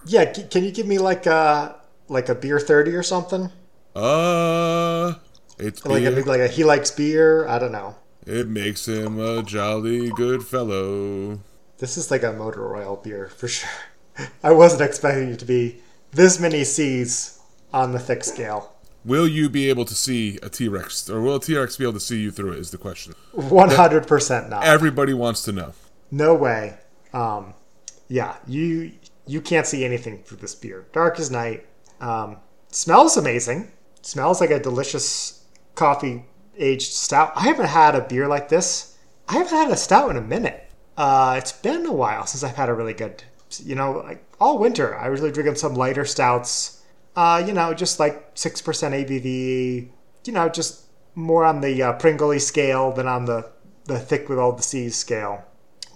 Yeah. 0.06 0.26
Can 0.26 0.64
you 0.64 0.70
give 0.70 0.86
me 0.86 0.98
like 0.98 1.26
a 1.26 1.76
like 2.08 2.28
a 2.28 2.34
beer 2.34 2.60
thirty 2.60 2.92
or 2.94 3.02
something? 3.02 3.50
Uh, 3.96 5.14
it's 5.58 5.84
Like 5.84 6.04
a 6.04 6.10
beer. 6.10 6.24
like 6.24 6.40
a 6.40 6.48
he 6.48 6.64
likes 6.64 6.90
beer. 6.90 7.46
I 7.48 7.58
don't 7.58 7.72
know. 7.72 7.96
It 8.26 8.46
makes 8.48 8.86
him 8.86 9.18
a 9.18 9.42
jolly 9.42 10.10
good 10.10 10.42
fellow. 10.44 11.40
This 11.78 11.96
is 11.96 12.10
like 12.10 12.22
a 12.22 12.32
motor 12.32 12.76
oil 12.76 12.96
beer 12.96 13.28
for 13.28 13.48
sure. 13.48 13.70
I 14.42 14.52
wasn't 14.52 14.82
expecting 14.82 15.30
it 15.30 15.38
to 15.38 15.46
be 15.46 15.80
this 16.12 16.38
many 16.38 16.64
C's 16.64 17.40
on 17.72 17.92
the 17.92 17.98
thick 17.98 18.22
scale. 18.22 18.74
Will 19.04 19.26
you 19.26 19.48
be 19.48 19.68
able 19.70 19.84
to 19.86 19.94
see 19.94 20.38
a 20.42 20.50
T 20.50 20.68
Rex, 20.68 21.08
or 21.08 21.22
will 21.22 21.36
a 21.36 21.40
T 21.40 21.56
Rex 21.56 21.76
be 21.76 21.84
able 21.84 21.94
to 21.94 22.00
see 22.00 22.20
you 22.20 22.30
through 22.30 22.52
it? 22.52 22.58
Is 22.58 22.70
the 22.70 22.78
question. 22.78 23.14
One 23.32 23.70
hundred 23.70 24.06
percent 24.06 24.50
not. 24.50 24.64
Everybody 24.64 25.14
wants 25.14 25.42
to 25.44 25.52
know. 25.52 25.72
No 26.10 26.34
way. 26.34 26.76
Um, 27.12 27.54
yeah, 28.08 28.36
you 28.46 28.92
you 29.26 29.40
can't 29.40 29.66
see 29.66 29.84
anything 29.84 30.22
through 30.22 30.38
this 30.38 30.54
beer. 30.54 30.86
Dark 30.92 31.18
as 31.18 31.30
night. 31.30 31.66
Um, 32.00 32.38
smells 32.70 33.16
amazing. 33.16 33.70
Smells 34.02 34.40
like 34.40 34.50
a 34.50 34.58
delicious 34.60 35.44
coffee 35.74 36.24
aged 36.58 36.92
stout. 36.92 37.32
I 37.36 37.44
haven't 37.44 37.66
had 37.66 37.94
a 37.94 38.02
beer 38.02 38.28
like 38.28 38.48
this. 38.48 38.98
I 39.28 39.34
haven't 39.34 39.56
had 39.56 39.70
a 39.70 39.76
stout 39.76 40.10
in 40.10 40.16
a 40.16 40.22
minute. 40.22 40.68
Uh, 40.96 41.36
it's 41.38 41.52
been 41.52 41.86
a 41.86 41.92
while 41.92 42.26
since 42.26 42.42
I've 42.42 42.56
had 42.56 42.68
a 42.68 42.74
really 42.74 42.94
good. 42.94 43.22
You 43.64 43.74
know, 43.74 43.92
like 43.92 44.22
all 44.38 44.58
winter, 44.58 44.94
I 44.96 45.08
was 45.08 45.20
really 45.20 45.32
drinking 45.32 45.56
some 45.56 45.74
lighter 45.74 46.04
stouts. 46.04 46.79
Uh, 47.16 47.42
you 47.46 47.52
know, 47.52 47.74
just 47.74 47.98
like 48.00 48.30
six 48.34 48.62
percent 48.62 48.94
ABV. 48.94 49.88
You 50.24 50.32
know, 50.32 50.48
just 50.48 50.86
more 51.14 51.44
on 51.44 51.60
the 51.60 51.82
uh, 51.82 51.92
Pringley 51.94 52.38
scale 52.38 52.92
than 52.92 53.06
on 53.06 53.24
the 53.24 53.50
the 53.84 53.98
thick 53.98 54.28
with 54.28 54.38
all 54.38 54.52
the 54.52 54.62
C's 54.62 54.96
scale. 54.96 55.44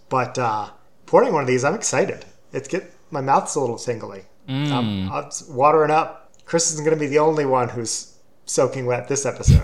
But 0.09 0.39
uh, 0.39 0.71
pouring 1.07 1.33
one 1.33 1.43
of 1.43 1.49
these, 1.49 1.65
I'm 1.65 1.75
excited. 1.75 2.25
It's 2.53 2.69
get 2.69 2.93
my 3.11 3.21
mouth's 3.21 3.55
a 3.55 3.61
little 3.61 3.79
tingly. 3.79 4.25
Um, 4.49 5.11
I'm 5.11 5.31
watering 5.49 5.91
up. 5.91 6.33
Chris 6.45 6.71
isn't 6.73 6.85
going 6.85 6.97
to 6.97 7.01
be 7.01 7.07
the 7.07 7.19
only 7.19 7.47
one 7.47 7.71
who's 7.71 8.19
soaking 8.45 8.85
wet 8.85 9.09
this 9.09 9.25
episode. 9.25 9.63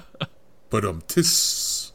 But 0.70 0.84
um, 0.84 1.02
tis. 1.06 1.92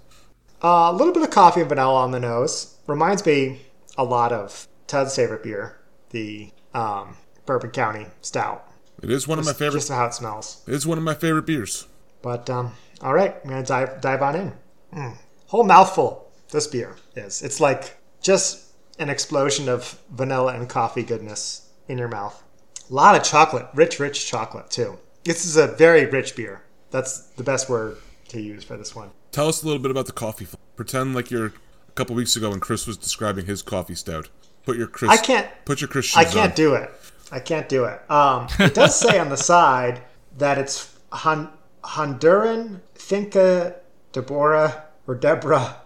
Uh, 0.64 0.90
a 0.92 0.94
little 0.94 1.14
bit 1.14 1.24
of 1.24 1.30
coffee 1.30 1.62
and 1.62 1.70
vanilla 1.70 1.96
on 2.02 2.12
the 2.12 2.20
nose. 2.20 2.78
Reminds 2.88 3.26
me 3.26 3.62
a 3.98 4.04
lot 4.04 4.32
of 4.32 4.68
Ted's 4.88 5.16
favorite 5.16 5.44
beer, 5.44 5.80
the 6.12 6.52
um, 6.74 7.18
Bourbon 7.46 7.72
County 7.72 8.08
Stout. 8.22 8.68
It 9.02 9.10
is 9.10 9.28
one 9.28 9.40
of 9.40 9.46
my 9.46 9.54
favorite. 9.54 9.80
Just 9.80 9.90
how 9.92 10.06
it 10.06 10.14
smells. 10.14 10.64
It 10.68 10.74
is 10.74 10.86
one 10.86 10.98
of 10.98 11.04
my 11.04 11.14
favorite 11.14 11.46
beers. 11.46 11.88
But 12.22 12.50
um, 12.50 12.74
all 13.02 13.14
right, 13.14 13.36
I'm 13.44 13.50
gonna 13.50 13.64
dive 13.64 14.02
dive 14.02 14.22
on 14.22 14.36
in. 14.36 14.54
Mm. 14.94 15.18
Whole 15.48 15.64
mouthful. 15.64 16.32
This 16.52 16.68
beer 16.68 16.96
is. 17.16 17.42
It's 17.42 17.60
like 17.60 17.98
just 18.22 18.74
an 19.00 19.10
explosion 19.10 19.70
of 19.70 20.00
vanilla 20.12 20.54
and 20.54 20.70
coffee 20.70 21.04
goodness 21.04 21.70
in 21.88 21.98
your 21.98 22.10
mouth. 22.10 22.44
A 22.90 22.94
lot 22.94 23.16
of 23.16 23.24
chocolate, 23.24 23.68
rich, 23.74 24.00
rich 24.00 24.28
chocolate 24.28 24.70
too. 24.70 25.00
This 25.24 25.46
is 25.46 25.56
a 25.58 25.68
very 25.68 26.06
rich 26.06 26.36
beer. 26.36 26.64
That's 26.92 27.20
the 27.32 27.44
best 27.44 27.70
word 27.70 27.98
to 28.30 28.42
use 28.42 28.64
for 28.64 28.76
this 28.76 28.96
one. 28.96 29.12
Tell 29.32 29.48
us 29.48 29.64
a 29.64 29.66
little 29.66 29.82
bit 29.82 29.92
about 29.92 30.08
the 30.08 30.12
coffee. 30.12 30.48
Pretend 30.76 31.16
like 31.16 31.32
you're 31.32 31.48
a 31.48 31.92
couple 31.96 32.16
weeks 32.16 32.36
ago 32.36 32.50
when 32.50 32.60
Chris 32.60 32.86
was 32.86 32.98
describing 32.98 33.46
his 33.46 33.62
coffee 33.62 33.96
stout. 33.96 34.28
Put 34.66 34.78
your 34.78 34.88
Chris. 34.88 35.10
I 35.10 35.18
can't. 35.18 35.48
Put 35.66 35.82
your 35.82 35.88
Chris 35.88 36.16
I 36.16 36.26
can't 36.26 36.52
on. 36.52 36.56
do 36.56 36.74
it. 36.76 36.92
I 37.32 37.40
can't 37.40 37.70
do 37.70 37.86
it. 37.86 38.10
Um, 38.12 38.48
it 38.60 38.74
does 38.74 39.00
say 39.00 39.18
on 39.18 39.30
the 39.30 39.38
side 39.52 40.02
that 40.38 40.58
it's 40.58 40.96
Hon- 41.12 41.52
Honduran 41.84 42.82
Finca 42.96 43.76
Deborah 44.12 44.86
or 45.08 45.16
Deborah 45.16 45.78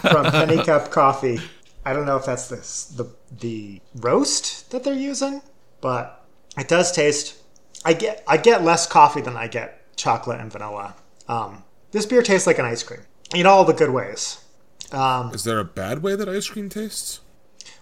from 0.00 0.24
Penny 0.30 0.62
Cup 0.62 0.90
Coffee. 0.90 1.40
I 1.84 1.92
don't 1.92 2.06
know 2.06 2.16
if 2.16 2.24
that's 2.24 2.48
the, 2.48 3.02
the 3.02 3.10
the 3.40 3.80
roast 3.96 4.70
that 4.70 4.84
they're 4.84 4.94
using, 4.94 5.42
but 5.80 6.24
it 6.56 6.68
does 6.68 6.92
taste. 6.92 7.36
I 7.84 7.94
get 7.94 8.22
I 8.28 8.36
get 8.36 8.62
less 8.62 8.86
coffee 8.86 9.20
than 9.20 9.36
I 9.36 9.48
get 9.48 9.96
chocolate 9.96 10.40
and 10.40 10.52
vanilla. 10.52 10.94
Um, 11.28 11.64
this 11.90 12.06
beer 12.06 12.22
tastes 12.22 12.46
like 12.46 12.58
an 12.58 12.64
ice 12.64 12.82
cream 12.82 13.00
in 13.34 13.46
all 13.46 13.64
the 13.64 13.72
good 13.72 13.90
ways. 13.90 14.38
Um, 14.92 15.32
Is 15.34 15.44
there 15.44 15.58
a 15.58 15.64
bad 15.64 16.02
way 16.02 16.14
that 16.14 16.28
ice 16.28 16.48
cream 16.48 16.68
tastes? 16.68 17.20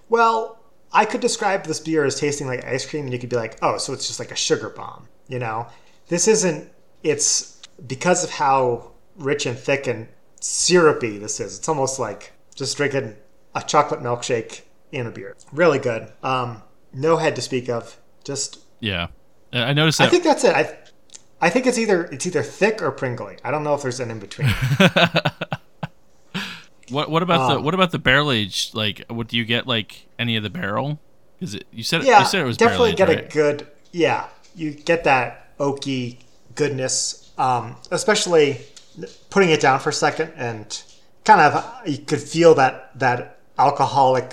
Well, 0.09 0.60
I 0.93 1.05
could 1.05 1.21
describe 1.21 1.65
this 1.65 1.81
beer 1.81 2.05
as 2.05 2.19
tasting 2.19 2.47
like 2.47 2.65
ice 2.65 2.89
cream, 2.89 3.05
and 3.05 3.13
you 3.13 3.19
could 3.19 3.29
be 3.29 3.37
like, 3.37 3.59
oh, 3.63 3.79
so 3.79 3.93
it's 3.93 4.07
just 4.07 4.19
like 4.19 4.33
a 4.33 4.37
sugar 4.37 4.71
bomb. 4.71 5.09
You 5.29 5.39
know, 5.39 5.67
this 6.09 6.27
isn't. 6.27 6.71
It's 7.03 7.61
because 7.87 8.25
of 8.25 8.31
how 8.31 8.93
rich 9.17 9.47
and 9.47 9.59
thick 9.59 9.87
and 9.87 10.09
syrupy 10.41 11.19
this 11.19 11.41
is. 11.41 11.59
It's 11.59 11.69
almost 11.69 11.99
like 11.99 12.33
just 12.55 12.77
drinking 12.77 13.17
a 13.55 13.63
chocolate 13.63 14.01
milkshake 14.01 14.63
in 14.93 15.07
a 15.07 15.11
beer. 15.11 15.37
Really 15.53 15.79
good. 15.79 16.13
Um, 16.23 16.63
no 16.93 17.17
head 17.17 17.37
to 17.37 17.43
speak 17.43 17.69
of. 17.69 17.97
Just 18.25 18.61
Yeah, 18.81 19.09
I 19.53 19.73
noticed 19.73 20.01
I 20.01 20.09
think 20.09 20.25
that's 20.25 20.45
it. 20.45 20.55
I 20.55 20.77
I 21.41 21.51
think 21.51 21.67
it's 21.67 21.79
either 21.79 22.05
it's 22.05 22.27
either 22.27 22.43
thick 22.43 22.83
or 22.83 22.91
pringly. 22.91 23.39
I 23.45 23.51
don't 23.51 23.65
know 23.65 23.75
if 23.75 23.83
there's 23.83 24.01
an 24.01 24.11
in 24.11 24.19
between. 24.19 24.49
what 26.91 27.11
what 27.11 27.23
about 27.23 27.49
the 27.49 27.57
Um, 27.57 27.65
what 27.65 27.75
about 27.75 27.91
the 27.91 27.99
barrel 27.99 28.33
aged? 28.33 28.75
Like, 28.75 29.05
what 29.09 29.29
do 29.29 29.37
you 29.37 29.45
get? 29.45 29.67
Like 29.67 30.07
any 30.19 30.37
of 30.37 30.43
the 30.43 30.51
barrel? 30.51 31.01
Is 31.41 31.55
it 31.55 31.67
you 31.73 31.83
said? 31.83 32.05
Yeah, 32.05 32.21
you 32.21 32.27
said 32.27 32.43
it 32.43 32.45
was 32.45 32.57
definitely 32.57 32.95
get 32.95 33.11
aged, 33.11 33.23
a 33.23 33.29
good. 33.29 33.67
Yeah, 33.93 34.27
you 34.55 34.73
get 34.73 35.05
that 35.05 35.57
oaky 35.59 36.19
goodness, 36.55 37.33
um, 37.39 37.77
especially 37.91 38.61
putting 39.31 39.51
it 39.51 39.61
down 39.61 39.81
for 39.81 39.91
a 39.91 39.93
second 39.93 40.33
and 40.37 40.83
kind 41.25 41.41
of 41.41 41.87
you 41.87 41.99
could 41.99 42.21
feel 42.21 42.55
that 42.55 42.99
that 42.99 43.39
alcoholic 43.59 44.33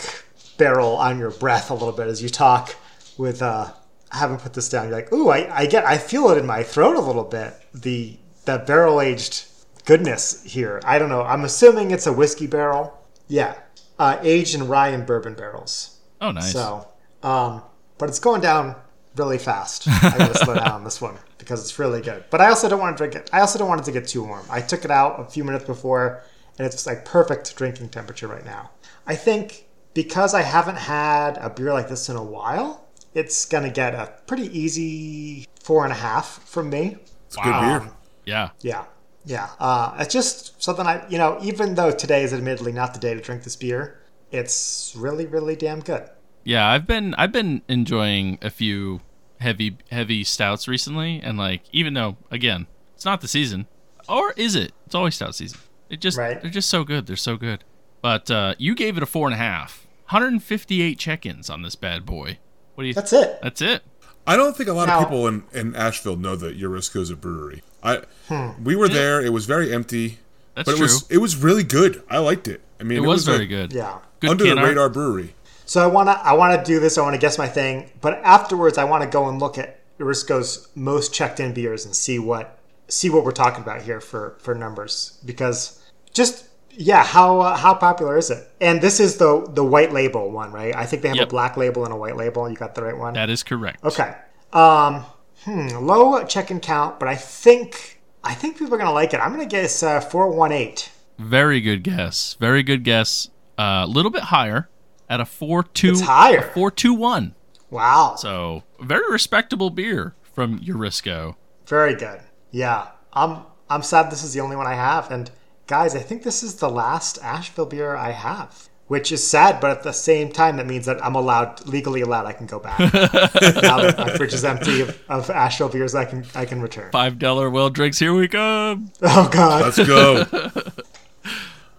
barrel 0.57 0.95
on 0.97 1.19
your 1.19 1.31
breath 1.31 1.69
a 1.69 1.73
little 1.73 1.91
bit 1.91 2.07
as 2.07 2.21
you 2.21 2.29
talk 2.29 2.75
with 3.17 3.41
uh, 3.41 3.71
having 4.11 4.37
put 4.37 4.53
this 4.53 4.69
down. 4.69 4.87
You're 4.87 4.95
like, 4.95 5.13
ooh, 5.13 5.29
I, 5.29 5.61
I 5.61 5.65
get, 5.65 5.85
I 5.85 5.97
feel 5.97 6.29
it 6.29 6.37
in 6.37 6.45
my 6.45 6.63
throat 6.63 6.95
a 6.95 7.01
little 7.01 7.23
bit. 7.23 7.53
The 7.73 8.17
that 8.45 8.65
barrel 8.65 9.01
aged 9.01 9.45
goodness 9.87 10.43
here. 10.43 10.81
I 10.85 10.99
don't 10.99 11.09
know. 11.09 11.23
I'm 11.23 11.45
assuming 11.45 11.89
it's 11.91 12.05
a 12.05 12.13
whiskey 12.13 12.45
barrel. 12.45 12.93
Yeah, 13.27 13.55
uh, 13.97 14.19
aged 14.21 14.53
in 14.53 14.67
rye 14.67 14.89
and 14.89 15.05
bourbon 15.05 15.33
barrels. 15.33 15.97
Oh, 16.21 16.31
nice. 16.31 16.51
So, 16.51 16.87
um, 17.23 17.63
but 17.97 18.09
it's 18.09 18.19
going 18.19 18.41
down 18.41 18.75
really 19.15 19.37
fast. 19.39 19.87
I 20.03 20.15
gotta 20.17 20.37
slow 20.37 20.55
down 20.55 20.71
on 20.71 20.83
this 20.83 21.01
one 21.01 21.17
because 21.37 21.61
it's 21.61 21.79
really 21.79 22.01
good. 22.01 22.25
But 22.29 22.41
I 22.41 22.49
also 22.49 22.69
don't 22.69 22.79
want 22.79 22.95
to 22.95 23.01
drink 23.01 23.15
it. 23.15 23.29
I 23.33 23.39
also 23.39 23.57
don't 23.57 23.69
want 23.69 23.81
it 23.81 23.85
to 23.85 23.91
get 23.91 24.07
too 24.07 24.23
warm. 24.23 24.45
I 24.49 24.61
took 24.61 24.85
it 24.85 24.91
out 24.91 25.19
a 25.19 25.25
few 25.25 25.43
minutes 25.43 25.65
before, 25.65 26.21
and 26.59 26.67
it's 26.67 26.85
like 26.85 27.05
perfect 27.05 27.55
drinking 27.55 27.89
temperature 27.89 28.27
right 28.27 28.45
now. 28.45 28.69
I 29.07 29.15
think 29.15 29.67
because 29.93 30.33
I 30.33 30.41
haven't 30.41 30.77
had 30.77 31.37
a 31.37 31.49
beer 31.49 31.73
like 31.73 31.87
this 31.87 32.09
in 32.09 32.17
a 32.17 32.23
while, 32.23 32.87
it's 33.13 33.45
gonna 33.45 33.71
get 33.71 33.95
a 33.95 34.13
pretty 34.27 34.45
easy 34.57 35.47
four 35.63 35.85
and 35.85 35.93
a 35.93 35.97
half 35.97 36.43
from 36.43 36.69
me. 36.69 36.97
It's 37.27 37.37
a 37.37 37.41
good 37.41 37.59
beer. 37.61 37.91
yeah, 38.25 38.49
Yeah. 38.61 38.85
Yeah. 39.27 39.49
Uh, 39.59 39.95
it's 39.99 40.13
just 40.13 40.61
something 40.63 40.87
I, 40.87 41.05
you 41.09 41.17
know, 41.17 41.37
even 41.43 41.75
though 41.75 41.91
today 41.91 42.23
is 42.23 42.33
admittedly 42.33 42.71
not 42.71 42.93
the 42.93 42.99
day 42.99 43.13
to 43.13 43.19
drink 43.21 43.43
this 43.43 43.55
beer, 43.55 43.99
it's 44.31 44.93
really, 44.97 45.25
really 45.25 45.55
damn 45.55 45.81
good. 45.81 46.09
yeah. 46.43 46.65
I've 46.67 46.87
been 46.87 47.13
I've 47.15 47.31
been 47.33 47.61
enjoying 47.67 48.39
a 48.41 48.49
few 48.49 49.01
heavy 49.39 49.77
heavy 49.91 50.23
stouts 50.23 50.67
recently, 50.67 51.19
and 51.21 51.37
like 51.37 51.63
even 51.71 51.93
though 51.93 52.17
again 52.31 52.67
it's 52.95 53.05
not 53.05 53.21
the 53.21 53.27
season, 53.27 53.67
or 54.09 54.31
is 54.37 54.55
it? 54.55 54.71
It's 54.85 54.95
always 54.95 55.15
stout 55.15 55.35
season. 55.35 55.59
It 55.89 55.99
just 56.01 56.17
Right. 56.17 56.41
they're 56.41 56.49
just 56.51 56.69
so 56.69 56.83
good. 56.83 57.05
They're 57.05 57.15
so 57.15 57.35
good. 57.37 57.63
But 58.01 58.31
uh, 58.31 58.55
you 58.57 58.75
gave 58.75 58.95
it 58.97 59.03
a 59.03 59.05
four 59.05 59.27
and 59.27 59.33
a 59.33 59.37
half. 59.37 59.85
158 60.09 60.97
check-ins 60.97 61.49
on 61.49 61.63
this 61.63 61.75
bad 61.75 62.05
boy. 62.05 62.37
What 62.75 62.83
do 62.83 62.87
you? 62.87 62.93
That's 62.93 63.11
it. 63.13 63.39
That's 63.41 63.61
it. 63.61 63.83
I 64.27 64.35
don't 64.35 64.55
think 64.55 64.69
a 64.69 64.73
lot 64.73 64.87
Now- 64.87 64.99
of 64.99 65.05
people 65.05 65.25
in, 65.27 65.43
in 65.53 65.75
Asheville 65.75 66.17
know 66.17 66.35
that 66.35 66.59
Eurisko 66.59 66.99
is 67.01 67.09
a 67.09 67.15
brewery. 67.15 67.63
I 67.81 68.01
Hmm. 68.27 68.63
we 68.63 68.75
were 68.75 68.89
there. 68.89 69.21
It 69.21 69.31
was 69.31 69.45
very 69.45 69.73
empty, 69.73 70.19
That's 70.55 70.65
but 70.65 70.73
it 70.73 70.77
true. 70.77 70.83
was 70.85 71.05
it 71.09 71.17
was 71.19 71.35
really 71.37 71.63
good. 71.63 72.03
I 72.09 72.17
liked 72.17 72.47
it. 72.47 72.61
I 72.79 72.83
mean, 72.83 72.97
it, 73.03 73.07
was, 73.07 73.25
very 73.25 73.45
a 73.45 73.47
good. 73.47 73.73
Yeah. 73.73 73.99
Good 74.19 74.29
under 74.31 74.43
the 74.43 74.49
can 74.51 74.59
art. 74.59 74.67
radar 74.69 74.89
brewery. 74.89 75.33
So 75.65 75.81
I 75.83 75.87
wanna 75.87 76.19
I 76.23 76.33
wanna 76.33 76.63
do 76.63 76.79
this. 76.79 76.97
I 76.97 77.01
wanna 77.01 77.17
guess 77.17 77.37
my 77.37 77.47
thing, 77.47 77.89
but 78.01 78.19
afterwards 78.23 78.77
I 78.77 78.83
want 78.83 79.03
to 79.03 79.09
go 79.09 79.27
and 79.29 79.39
look 79.39 79.57
at 79.57 79.79
Risco's 79.99 80.67
most 80.75 81.13
checked 81.13 81.39
in 81.39 81.53
beers 81.53 81.85
and 81.85 81.95
see 81.95 82.19
what 82.19 82.57
see 82.87 83.09
what 83.09 83.23
we're 83.25 83.31
talking 83.31 83.63
about 83.63 83.81
here 83.83 83.99
for 84.01 84.35
for 84.39 84.53
numbers 84.53 85.17
because 85.25 85.79
just 86.13 86.45
yeah 86.77 87.03
how 87.03 87.39
uh, 87.41 87.57
how 87.57 87.73
popular 87.73 88.17
is 88.17 88.29
it? 88.29 88.47
And 88.61 88.81
this 88.81 88.99
is 88.99 89.17
the 89.17 89.45
the 89.49 89.63
white 89.63 89.91
label 89.91 90.31
one, 90.31 90.51
right? 90.51 90.75
I 90.75 90.85
think 90.85 91.01
they 91.01 91.09
have 91.09 91.17
Yep. 91.17 91.27
a 91.27 91.29
black 91.29 91.57
label 91.57 91.83
and 91.83 91.93
a 91.93 91.97
white 91.97 92.15
label. 92.15 92.49
You 92.49 92.55
got 92.55 92.75
the 92.75 92.83
right 92.83 92.97
one. 92.97 93.13
That 93.13 93.29
is 93.29 93.43
correct. 93.43 93.83
Okay. 93.83 94.15
Um, 94.53 95.03
hmm, 95.43 95.67
low 95.69 96.23
check-in 96.25 96.59
count, 96.59 96.99
but 96.99 97.07
I 97.09 97.15
think 97.15 98.01
I 98.23 98.33
think 98.33 98.57
people 98.57 98.73
are 98.75 98.77
gonna 98.77 98.91
like 98.93 99.13
it. 99.13 99.19
I'm 99.19 99.31
gonna 99.31 99.45
guess 99.45 99.83
uh, 99.83 99.99
four 99.99 100.29
one 100.31 100.51
eight. 100.51 100.91
Very 101.17 101.61
good 101.61 101.83
guess. 101.83 102.35
Very 102.39 102.63
good 102.63 102.83
guess. 102.83 103.29
A 103.57 103.85
little 103.87 104.11
bit 104.11 104.23
higher 104.23 104.69
at 105.09 105.19
a 105.19 105.25
four 105.25 105.63
two. 105.63 105.91
It's 105.91 106.01
higher. 106.01 106.43
Four 106.53 106.69
two 106.71 106.93
one. 106.93 107.33
Wow. 107.69 108.15
So 108.17 108.63
very 108.79 109.11
respectable 109.11 109.69
beer 109.69 110.15
from 110.21 110.59
Eurisko. 110.59 111.35
Very 111.65 111.95
good. 111.95 112.21
Yeah. 112.51 112.89
I'm 113.13 113.41
I'm 113.69 113.81
sad 113.81 114.11
this 114.11 114.23
is 114.23 114.33
the 114.33 114.41
only 114.41 114.55
one 114.55 114.67
I 114.67 114.75
have. 114.75 115.09
And 115.11 115.31
guys, 115.67 115.95
I 115.95 115.99
think 115.99 116.23
this 116.23 116.43
is 116.43 116.55
the 116.55 116.69
last 116.69 117.19
Asheville 117.21 117.65
beer 117.65 117.95
I 117.95 118.11
have. 118.11 118.69
Which 118.87 119.11
is 119.11 119.21
sad, 119.21 119.59
but 119.59 119.69
at 119.71 119.83
the 119.83 119.91
same 119.91 120.31
time 120.31 120.55
that 120.55 120.65
means 120.65 120.85
that 120.85 121.03
I'm 121.03 121.15
allowed 121.15 121.67
legally 121.67 121.99
allowed 121.99 122.25
I 122.25 122.31
can 122.31 122.45
go 122.45 122.57
back. 122.57 122.79
now 122.93 123.81
that 123.81 123.95
my 123.97 124.15
fridge 124.15 124.33
is 124.33 124.45
empty 124.45 124.79
of, 124.79 124.97
of 125.09 125.29
Asheville 125.29 125.67
beers 125.67 125.93
I 125.93 126.05
can 126.05 126.25
I 126.33 126.45
can 126.45 126.61
return. 126.61 126.89
Five 126.93 127.19
dollar 127.19 127.49
well 127.49 127.69
drinks. 127.69 127.99
Here 127.99 128.13
we 128.13 128.29
come. 128.29 128.93
Oh 129.01 129.27
god. 129.29 129.63
Let's 129.63 129.85
go. 129.85 130.25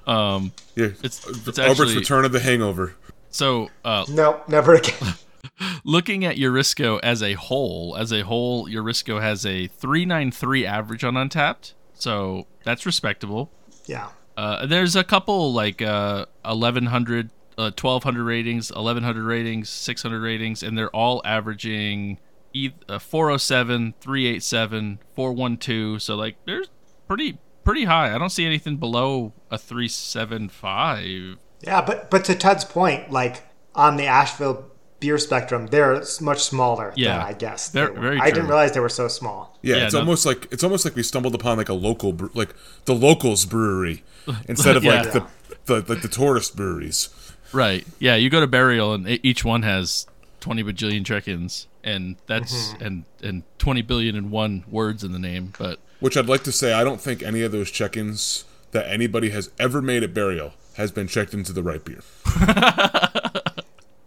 Um. 0.06 0.52
yeah, 0.74 0.88
It's 1.02 1.26
it's 1.46 1.58
Albert's 1.58 1.94
Return 1.94 2.24
of 2.24 2.32
the 2.32 2.40
Hangover. 2.40 2.94
so. 3.30 3.68
Uh. 3.84 4.04
Nope, 4.08 4.48
never 4.48 4.74
again. 4.74 5.14
looking 5.84 6.24
at 6.24 6.36
Eurisko 6.36 6.98
as 7.02 7.22
a 7.22 7.34
whole, 7.34 7.94
as 7.96 8.10
a 8.12 8.22
whole, 8.22 8.66
Eurisko 8.68 9.20
has 9.20 9.44
a 9.44 9.66
393 9.66 10.64
average 10.64 11.04
on 11.04 11.14
Untappd, 11.14 11.74
so 11.92 12.46
that's 12.64 12.86
respectable. 12.86 13.50
Yeah. 13.88 14.10
Uh, 14.36 14.66
there's 14.66 14.94
a 14.94 15.02
couple 15.02 15.52
like 15.52 15.82
uh, 15.82 16.26
1100, 16.44 17.30
uh, 17.56 17.72
1200 17.74 18.22
ratings, 18.22 18.70
1100 18.70 19.24
ratings, 19.24 19.68
600 19.68 20.20
ratings, 20.20 20.62
and 20.62 20.78
they're 20.78 20.94
all 20.94 21.20
averaging 21.24 22.20
e- 22.52 22.70
uh, 22.88 23.00
407, 23.00 23.94
387, 24.00 25.00
412. 25.16 26.02
So 26.02 26.14
like, 26.14 26.36
there's 26.46 26.68
pretty 27.08 27.38
pretty 27.64 27.84
high. 27.84 28.14
I 28.14 28.18
don't 28.18 28.30
see 28.30 28.46
anything 28.46 28.76
below 28.76 29.32
a 29.50 29.58
375. 29.58 31.38
Yeah, 31.60 31.82
but 31.82 32.10
but 32.10 32.24
to 32.26 32.34
Tud's 32.34 32.64
point, 32.64 33.10
like 33.10 33.42
on 33.74 33.96
the 33.96 34.06
Asheville 34.06 34.70
beer 35.00 35.18
spectrum, 35.18 35.66
they're 35.68 36.02
much 36.20 36.42
smaller 36.42 36.92
Yeah. 36.96 37.18
than 37.18 37.26
I 37.26 37.32
guess. 37.32 37.70
Ver- 37.70 37.86
they 37.86 37.92
were. 37.92 38.00
very 38.00 38.20
I 38.20 38.30
didn't 38.30 38.48
realize 38.48 38.72
they 38.72 38.80
were 38.80 38.88
so 38.88 39.08
small. 39.08 39.58
Yeah, 39.62 39.76
Yeah, 39.76 39.84
it's 39.84 39.94
no- 39.94 40.00
almost 40.00 40.26
like 40.26 40.48
it's 40.50 40.64
almost 40.64 40.84
like 40.84 40.94
we 40.96 41.02
stumbled 41.02 41.34
upon 41.34 41.56
like 41.58 41.68
a 41.68 41.74
local, 41.74 42.12
bre- 42.12 42.26
like 42.34 42.54
the 42.84 42.94
locals 42.94 43.44
brewery, 43.46 44.02
instead 44.48 44.76
of 44.76 44.84
like 44.84 45.12
the, 45.12 45.26
the 45.66 45.74
like 45.88 46.02
the 46.02 46.08
tourist 46.08 46.56
breweries. 46.56 47.08
Right. 47.52 47.86
Yeah, 47.98 48.16
you 48.16 48.28
go 48.28 48.40
to 48.40 48.46
Burial 48.46 48.92
and 48.92 49.08
e- 49.08 49.20
each 49.22 49.44
one 49.44 49.62
has 49.62 50.06
20 50.40 50.62
bajillion 50.64 51.04
check-ins 51.06 51.66
and 51.82 52.16
that's 52.26 52.72
mm-hmm. 52.74 52.84
and 52.84 53.04
and 53.22 53.42
20 53.58 53.82
billion 53.82 54.16
and 54.16 54.30
one 54.30 54.64
words 54.68 55.02
in 55.04 55.12
the 55.12 55.18
name, 55.18 55.52
but 55.58 55.78
Which 56.00 56.16
I'd 56.16 56.28
like 56.28 56.42
to 56.44 56.52
say, 56.52 56.72
I 56.72 56.84
don't 56.84 57.00
think 57.00 57.22
any 57.22 57.42
of 57.42 57.52
those 57.52 57.70
check-ins 57.70 58.44
that 58.72 58.86
anybody 58.86 59.30
has 59.30 59.50
ever 59.58 59.80
made 59.80 60.02
at 60.02 60.12
burial 60.12 60.52
has 60.74 60.92
been 60.92 61.08
checked 61.08 61.32
into 61.34 61.52
the 61.52 61.62
right 61.62 61.82
beer. 61.84 62.02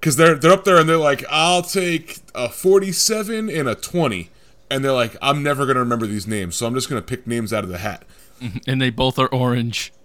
Because 0.02 0.16
they're 0.18 0.36
they're 0.36 0.52
up 0.52 0.66
there 0.66 0.78
and 0.78 0.90
they're 0.90 0.98
like, 0.98 1.24
I'll 1.30 1.62
take 1.62 2.20
a 2.36 2.50
forty-seven 2.50 3.50
and 3.50 3.70
a 3.70 3.76
twenty, 3.76 4.32
and 4.70 4.84
they're 4.84 4.92
like, 4.92 5.16
I'm 5.22 5.44
never 5.44 5.66
gonna 5.66 5.80
remember 5.80 6.08
these 6.08 6.28
names, 6.28 6.56
so 6.56 6.66
I'm 6.66 6.74
just 6.74 6.90
gonna 6.90 7.02
pick 7.04 7.26
names 7.26 7.54
out 7.54 7.64
of 7.64 7.70
the 7.70 7.78
hat. 7.78 8.04
and 8.68 8.82
they 8.82 8.90
both 8.90 9.18
are 9.20 9.28
orange. 9.28 9.94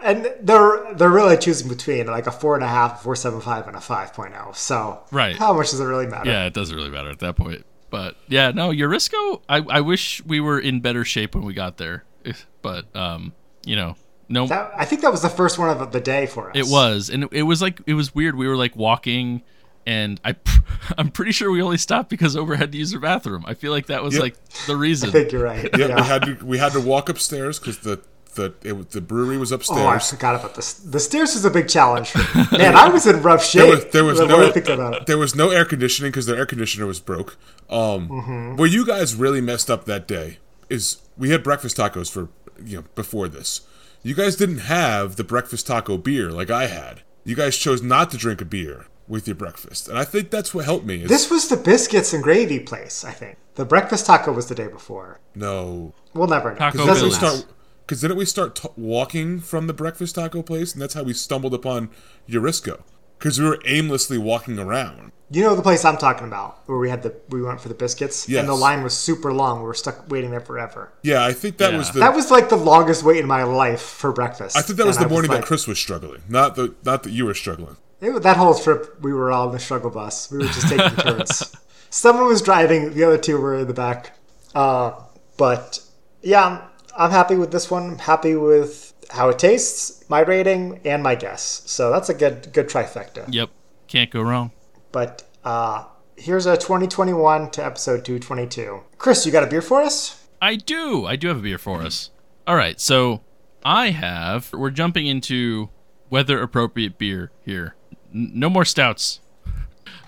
And 0.00 0.32
they're 0.40 0.94
they're 0.94 1.10
really 1.10 1.36
choosing 1.36 1.68
between 1.68 2.06
like 2.06 2.26
a 2.26 2.30
four 2.30 2.54
and 2.54 2.62
a 2.62 2.68
half, 2.68 3.02
four 3.02 3.16
seven 3.16 3.40
five, 3.40 3.66
and 3.66 3.76
a 3.76 3.80
five 3.80 4.12
oh. 4.16 4.52
So 4.54 5.00
Right. 5.10 5.36
how 5.36 5.52
much 5.52 5.70
does 5.70 5.80
it 5.80 5.84
really 5.84 6.06
matter? 6.06 6.30
Yeah, 6.30 6.46
it 6.46 6.54
doesn't 6.54 6.74
really 6.74 6.88
matter 6.90 7.10
at 7.10 7.18
that 7.18 7.36
point. 7.36 7.66
But 7.90 8.16
yeah, 8.28 8.52
no, 8.52 8.70
Eurisko, 8.70 9.42
I, 9.48 9.56
I 9.68 9.80
wish 9.80 10.24
we 10.24 10.40
were 10.40 10.60
in 10.60 10.80
better 10.80 11.04
shape 11.04 11.34
when 11.34 11.44
we 11.44 11.52
got 11.54 11.76
there. 11.78 12.04
But 12.62 12.94
um, 12.94 13.32
you 13.64 13.76
know, 13.76 13.96
no 14.28 14.46
That, 14.46 14.72
I 14.76 14.84
think 14.84 15.02
that 15.02 15.10
was 15.12 15.22
the 15.22 15.28
first 15.30 15.58
one 15.58 15.70
of 15.70 15.92
the 15.92 16.00
day 16.00 16.26
for 16.26 16.50
us. 16.50 16.56
it 16.56 16.66
was. 16.66 17.08
And 17.10 17.24
it, 17.24 17.30
it 17.32 17.42
was 17.42 17.60
like 17.62 17.80
it 17.86 17.94
was 17.94 18.14
weird. 18.14 18.34
We 18.36 18.46
were 18.48 18.56
like 18.56 18.76
walking 18.76 19.42
and 19.86 20.20
I 20.24 20.32
pr- 20.32 20.60
I'm 20.98 21.10
pretty 21.10 21.32
sure 21.32 21.50
we 21.50 21.62
only 21.62 21.78
stopped 21.78 22.10
because 22.10 22.36
Over 22.36 22.56
had 22.56 22.72
to 22.72 22.78
use 22.78 22.92
her 22.92 22.98
bathroom. 23.00 23.44
I 23.46 23.54
feel 23.54 23.72
like 23.72 23.86
that 23.86 24.02
was 24.02 24.14
Yep. 24.14 24.22
like 24.22 24.36
the 24.66 24.76
reason. 24.76 25.08
I 25.08 25.12
think 25.12 25.32
you're 25.32 25.44
right. 25.44 25.68
Yeah, 25.78 25.86
Yeah. 25.88 25.96
we 25.96 26.02
had 26.02 26.22
to 26.22 26.34
we 26.44 26.58
had 26.58 26.72
to 26.72 26.80
walk 26.80 27.08
upstairs 27.08 27.58
because 27.58 27.78
the 27.78 28.00
the 28.34 28.54
it, 28.62 28.90
the 28.90 29.00
brewery 29.00 29.36
was 29.38 29.50
upstairs. 29.50 29.80
Oh, 29.80 29.86
I 29.86 29.96
upstairs. 29.96 30.18
forgot 30.20 30.34
about 30.36 30.54
this. 30.54 30.74
The 30.74 31.00
stairs 31.00 31.34
was 31.34 31.44
a 31.44 31.50
big 31.50 31.66
challenge. 31.68 32.14
Man, 32.52 32.76
I 32.76 32.88
was 32.88 33.06
in 33.06 33.20
rough 33.22 33.42
shape. 33.44 33.62
there 33.62 33.70
was 33.74 33.84
there 33.86 34.04
was 34.04 34.20
when 34.20 34.30
I 34.30 34.36
no 34.36 34.52
think 34.52 34.68
about 34.68 34.94
it. 34.94 35.06
there 35.06 35.18
was 35.18 35.34
no 35.34 35.50
air 35.50 35.64
conditioning 35.64 36.12
because 36.12 36.26
the 36.26 36.36
air 36.36 36.46
conditioner 36.46 36.86
was 36.86 37.00
broke. 37.00 37.36
Um, 37.70 38.08
Mm-hmm. 38.08 38.56
where 38.56 38.68
you 38.68 38.84
guys 38.86 39.14
really 39.14 39.40
messed 39.40 39.70
up 39.70 39.86
that 39.86 40.06
day 40.06 40.38
is 40.68 40.98
we 41.16 41.30
had 41.30 41.42
breakfast 41.42 41.78
tacos 41.78 42.10
for 42.12 42.28
you 42.62 42.76
know 42.76 42.84
before 42.94 43.26
this. 43.28 43.62
You 44.02 44.14
guys 44.14 44.36
didn't 44.36 44.58
have 44.58 45.16
the 45.16 45.24
breakfast 45.24 45.66
taco 45.66 45.98
beer 45.98 46.30
like 46.30 46.50
I 46.50 46.66
had. 46.66 47.02
You 47.24 47.34
guys 47.34 47.56
chose 47.56 47.82
not 47.82 48.10
to 48.12 48.16
drink 48.16 48.40
a 48.40 48.44
beer 48.44 48.86
with 49.06 49.26
your 49.26 49.34
breakfast, 49.34 49.88
and 49.88 49.98
I 49.98 50.04
think 50.04 50.30
that's 50.30 50.54
what 50.54 50.64
helped 50.64 50.84
me. 50.86 51.02
Is, 51.02 51.08
This 51.08 51.30
was 51.30 51.48
the 51.48 51.56
biscuits 51.56 52.12
and 52.12 52.22
gravy 52.22 52.60
place. 52.60 53.04
I 53.04 53.12
think 53.12 53.36
the 53.54 53.64
breakfast 53.64 54.06
taco 54.06 54.32
was 54.32 54.46
the 54.48 54.54
day 54.54 54.68
before. 54.68 55.20
no, 55.34 55.94
We'll 56.14 56.28
never 56.28 56.52
know. 56.52 56.58
Taco 56.58 56.72
because 56.78 56.86
doesn't 56.86 57.08
we 57.08 57.14
start 57.14 57.44
because 57.86 58.00
didn't 58.02 58.16
we 58.18 58.24
start 58.24 58.54
t- 58.56 58.68
walking 58.76 59.40
from 59.40 59.66
the 59.66 59.72
breakfast 59.72 60.14
taco 60.14 60.42
place, 60.42 60.72
and 60.72 60.80
that's 60.82 60.94
how 60.94 61.02
we 61.02 61.12
stumbled 61.14 61.54
upon 61.54 61.90
Eurisko 62.28 62.82
because 63.18 63.38
we 63.40 63.46
were 63.46 63.58
aimlessly 63.66 64.18
walking 64.18 64.58
around. 64.58 65.12
You 65.30 65.42
know 65.42 65.54
the 65.54 65.62
place 65.62 65.84
I'm 65.84 65.98
talking 65.98 66.26
about, 66.26 66.60
where 66.66 66.78
we 66.78 66.88
had 66.88 67.02
the 67.02 67.14
we 67.28 67.42
went 67.42 67.60
for 67.60 67.68
the 67.68 67.74
biscuits, 67.74 68.26
Yes. 68.28 68.40
and 68.40 68.48
the 68.48 68.54
line 68.54 68.82
was 68.82 68.94
super 68.96 69.30
long. 69.32 69.58
We 69.60 69.66
were 69.66 69.74
stuck 69.74 70.08
waiting 70.10 70.30
there 70.30 70.40
forever. 70.40 70.90
Yeah, 71.02 71.22
I 71.24 71.34
think 71.34 71.58
that 71.58 71.72
Yeah. 71.72 71.78
was 71.78 71.90
the. 71.90 72.00
That 72.00 72.14
was 72.14 72.30
like 72.30 72.48
the 72.48 72.56
longest 72.56 73.02
wait 73.02 73.18
in 73.18 73.26
my 73.26 73.42
life 73.42 73.82
for 73.82 74.10
breakfast. 74.10 74.56
I 74.56 74.62
think 74.62 74.78
that 74.78 74.86
was 74.86 74.96
And 74.96 75.04
the 75.04 75.08
I 75.10 75.12
morning 75.12 75.30
like- 75.30 75.40
that 75.40 75.46
Chris 75.46 75.66
was 75.66 75.78
struggling, 75.78 76.22
not 76.28 76.56
the 76.56 76.74
not 76.84 77.02
that 77.02 77.10
you 77.10 77.26
were 77.26 77.34
struggling. 77.34 77.76
It, 78.00 78.22
that 78.22 78.36
whole 78.38 78.54
trip, 78.54 78.96
we 79.02 79.12
were 79.12 79.30
all 79.30 79.48
in 79.48 79.52
the 79.52 79.58
struggle 79.58 79.90
bus. 79.90 80.30
We 80.30 80.38
were 80.38 80.44
just 80.44 80.68
taking 80.68 80.96
turns. 80.96 81.54
Someone 81.90 82.26
was 82.28 82.40
driving, 82.40 82.94
the 82.94 83.04
other 83.04 83.18
two 83.18 83.38
were 83.40 83.56
in 83.58 83.66
the 83.66 83.74
back. 83.74 84.12
Uh, 84.54 84.92
but 85.36 85.80
yeah, 86.22 86.44
I'm, 86.46 86.60
I'm 86.96 87.10
happy 87.10 87.34
with 87.36 87.50
this 87.50 87.70
one. 87.70 87.84
I'm 87.90 87.98
happy 87.98 88.34
with 88.36 88.94
how 89.10 89.28
it 89.30 89.38
tastes, 89.38 90.04
my 90.08 90.20
rating, 90.20 90.80
and 90.84 91.02
my 91.02 91.16
guess. 91.16 91.62
So 91.66 91.90
that's 91.90 92.08
a 92.08 92.14
good 92.14 92.52
good 92.54 92.68
trifecta. 92.68 93.24
Yep. 93.28 93.50
Can't 93.88 94.10
go 94.10 94.22
wrong. 94.22 94.52
But 94.92 95.22
uh, 95.44 95.84
here's 96.16 96.46
a 96.46 96.56
2021 96.56 97.50
to 97.50 97.64
episode 97.64 98.04
222. 98.04 98.82
Chris, 98.98 99.26
you 99.26 99.32
got 99.32 99.44
a 99.44 99.46
beer 99.46 99.62
for 99.62 99.82
us? 99.82 100.26
I 100.40 100.56
do. 100.56 101.06
I 101.06 101.16
do 101.16 101.28
have 101.28 101.38
a 101.38 101.42
beer 101.42 101.58
for 101.58 101.82
us. 101.82 102.10
All 102.46 102.56
right. 102.56 102.80
So 102.80 103.22
I 103.64 103.90
have. 103.90 104.52
We're 104.52 104.70
jumping 104.70 105.06
into 105.06 105.68
weather 106.10 106.40
appropriate 106.40 106.98
beer 106.98 107.30
here. 107.44 107.74
N- 108.14 108.32
no 108.34 108.48
more 108.48 108.64
stouts. 108.64 109.20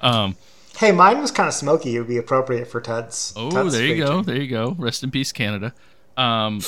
Um. 0.01 0.37
Hey, 0.77 0.93
mine 0.93 1.21
was 1.21 1.31
kind 1.31 1.47
of 1.47 1.53
smoky. 1.53 1.95
It 1.95 1.99
would 1.99 2.09
be 2.09 2.17
appropriate 2.17 2.67
for 2.67 2.81
Tud's. 2.81 3.35
Oh, 3.37 3.51
Tud's 3.51 3.75
there 3.75 3.85
you 3.85 4.03
go. 4.03 4.23
There 4.23 4.37
you 4.37 4.49
go. 4.49 4.75
Rest 4.79 5.05
in 5.05 5.11
peace, 5.11 5.33
Canada. 5.33 5.75
Um. 6.17 6.61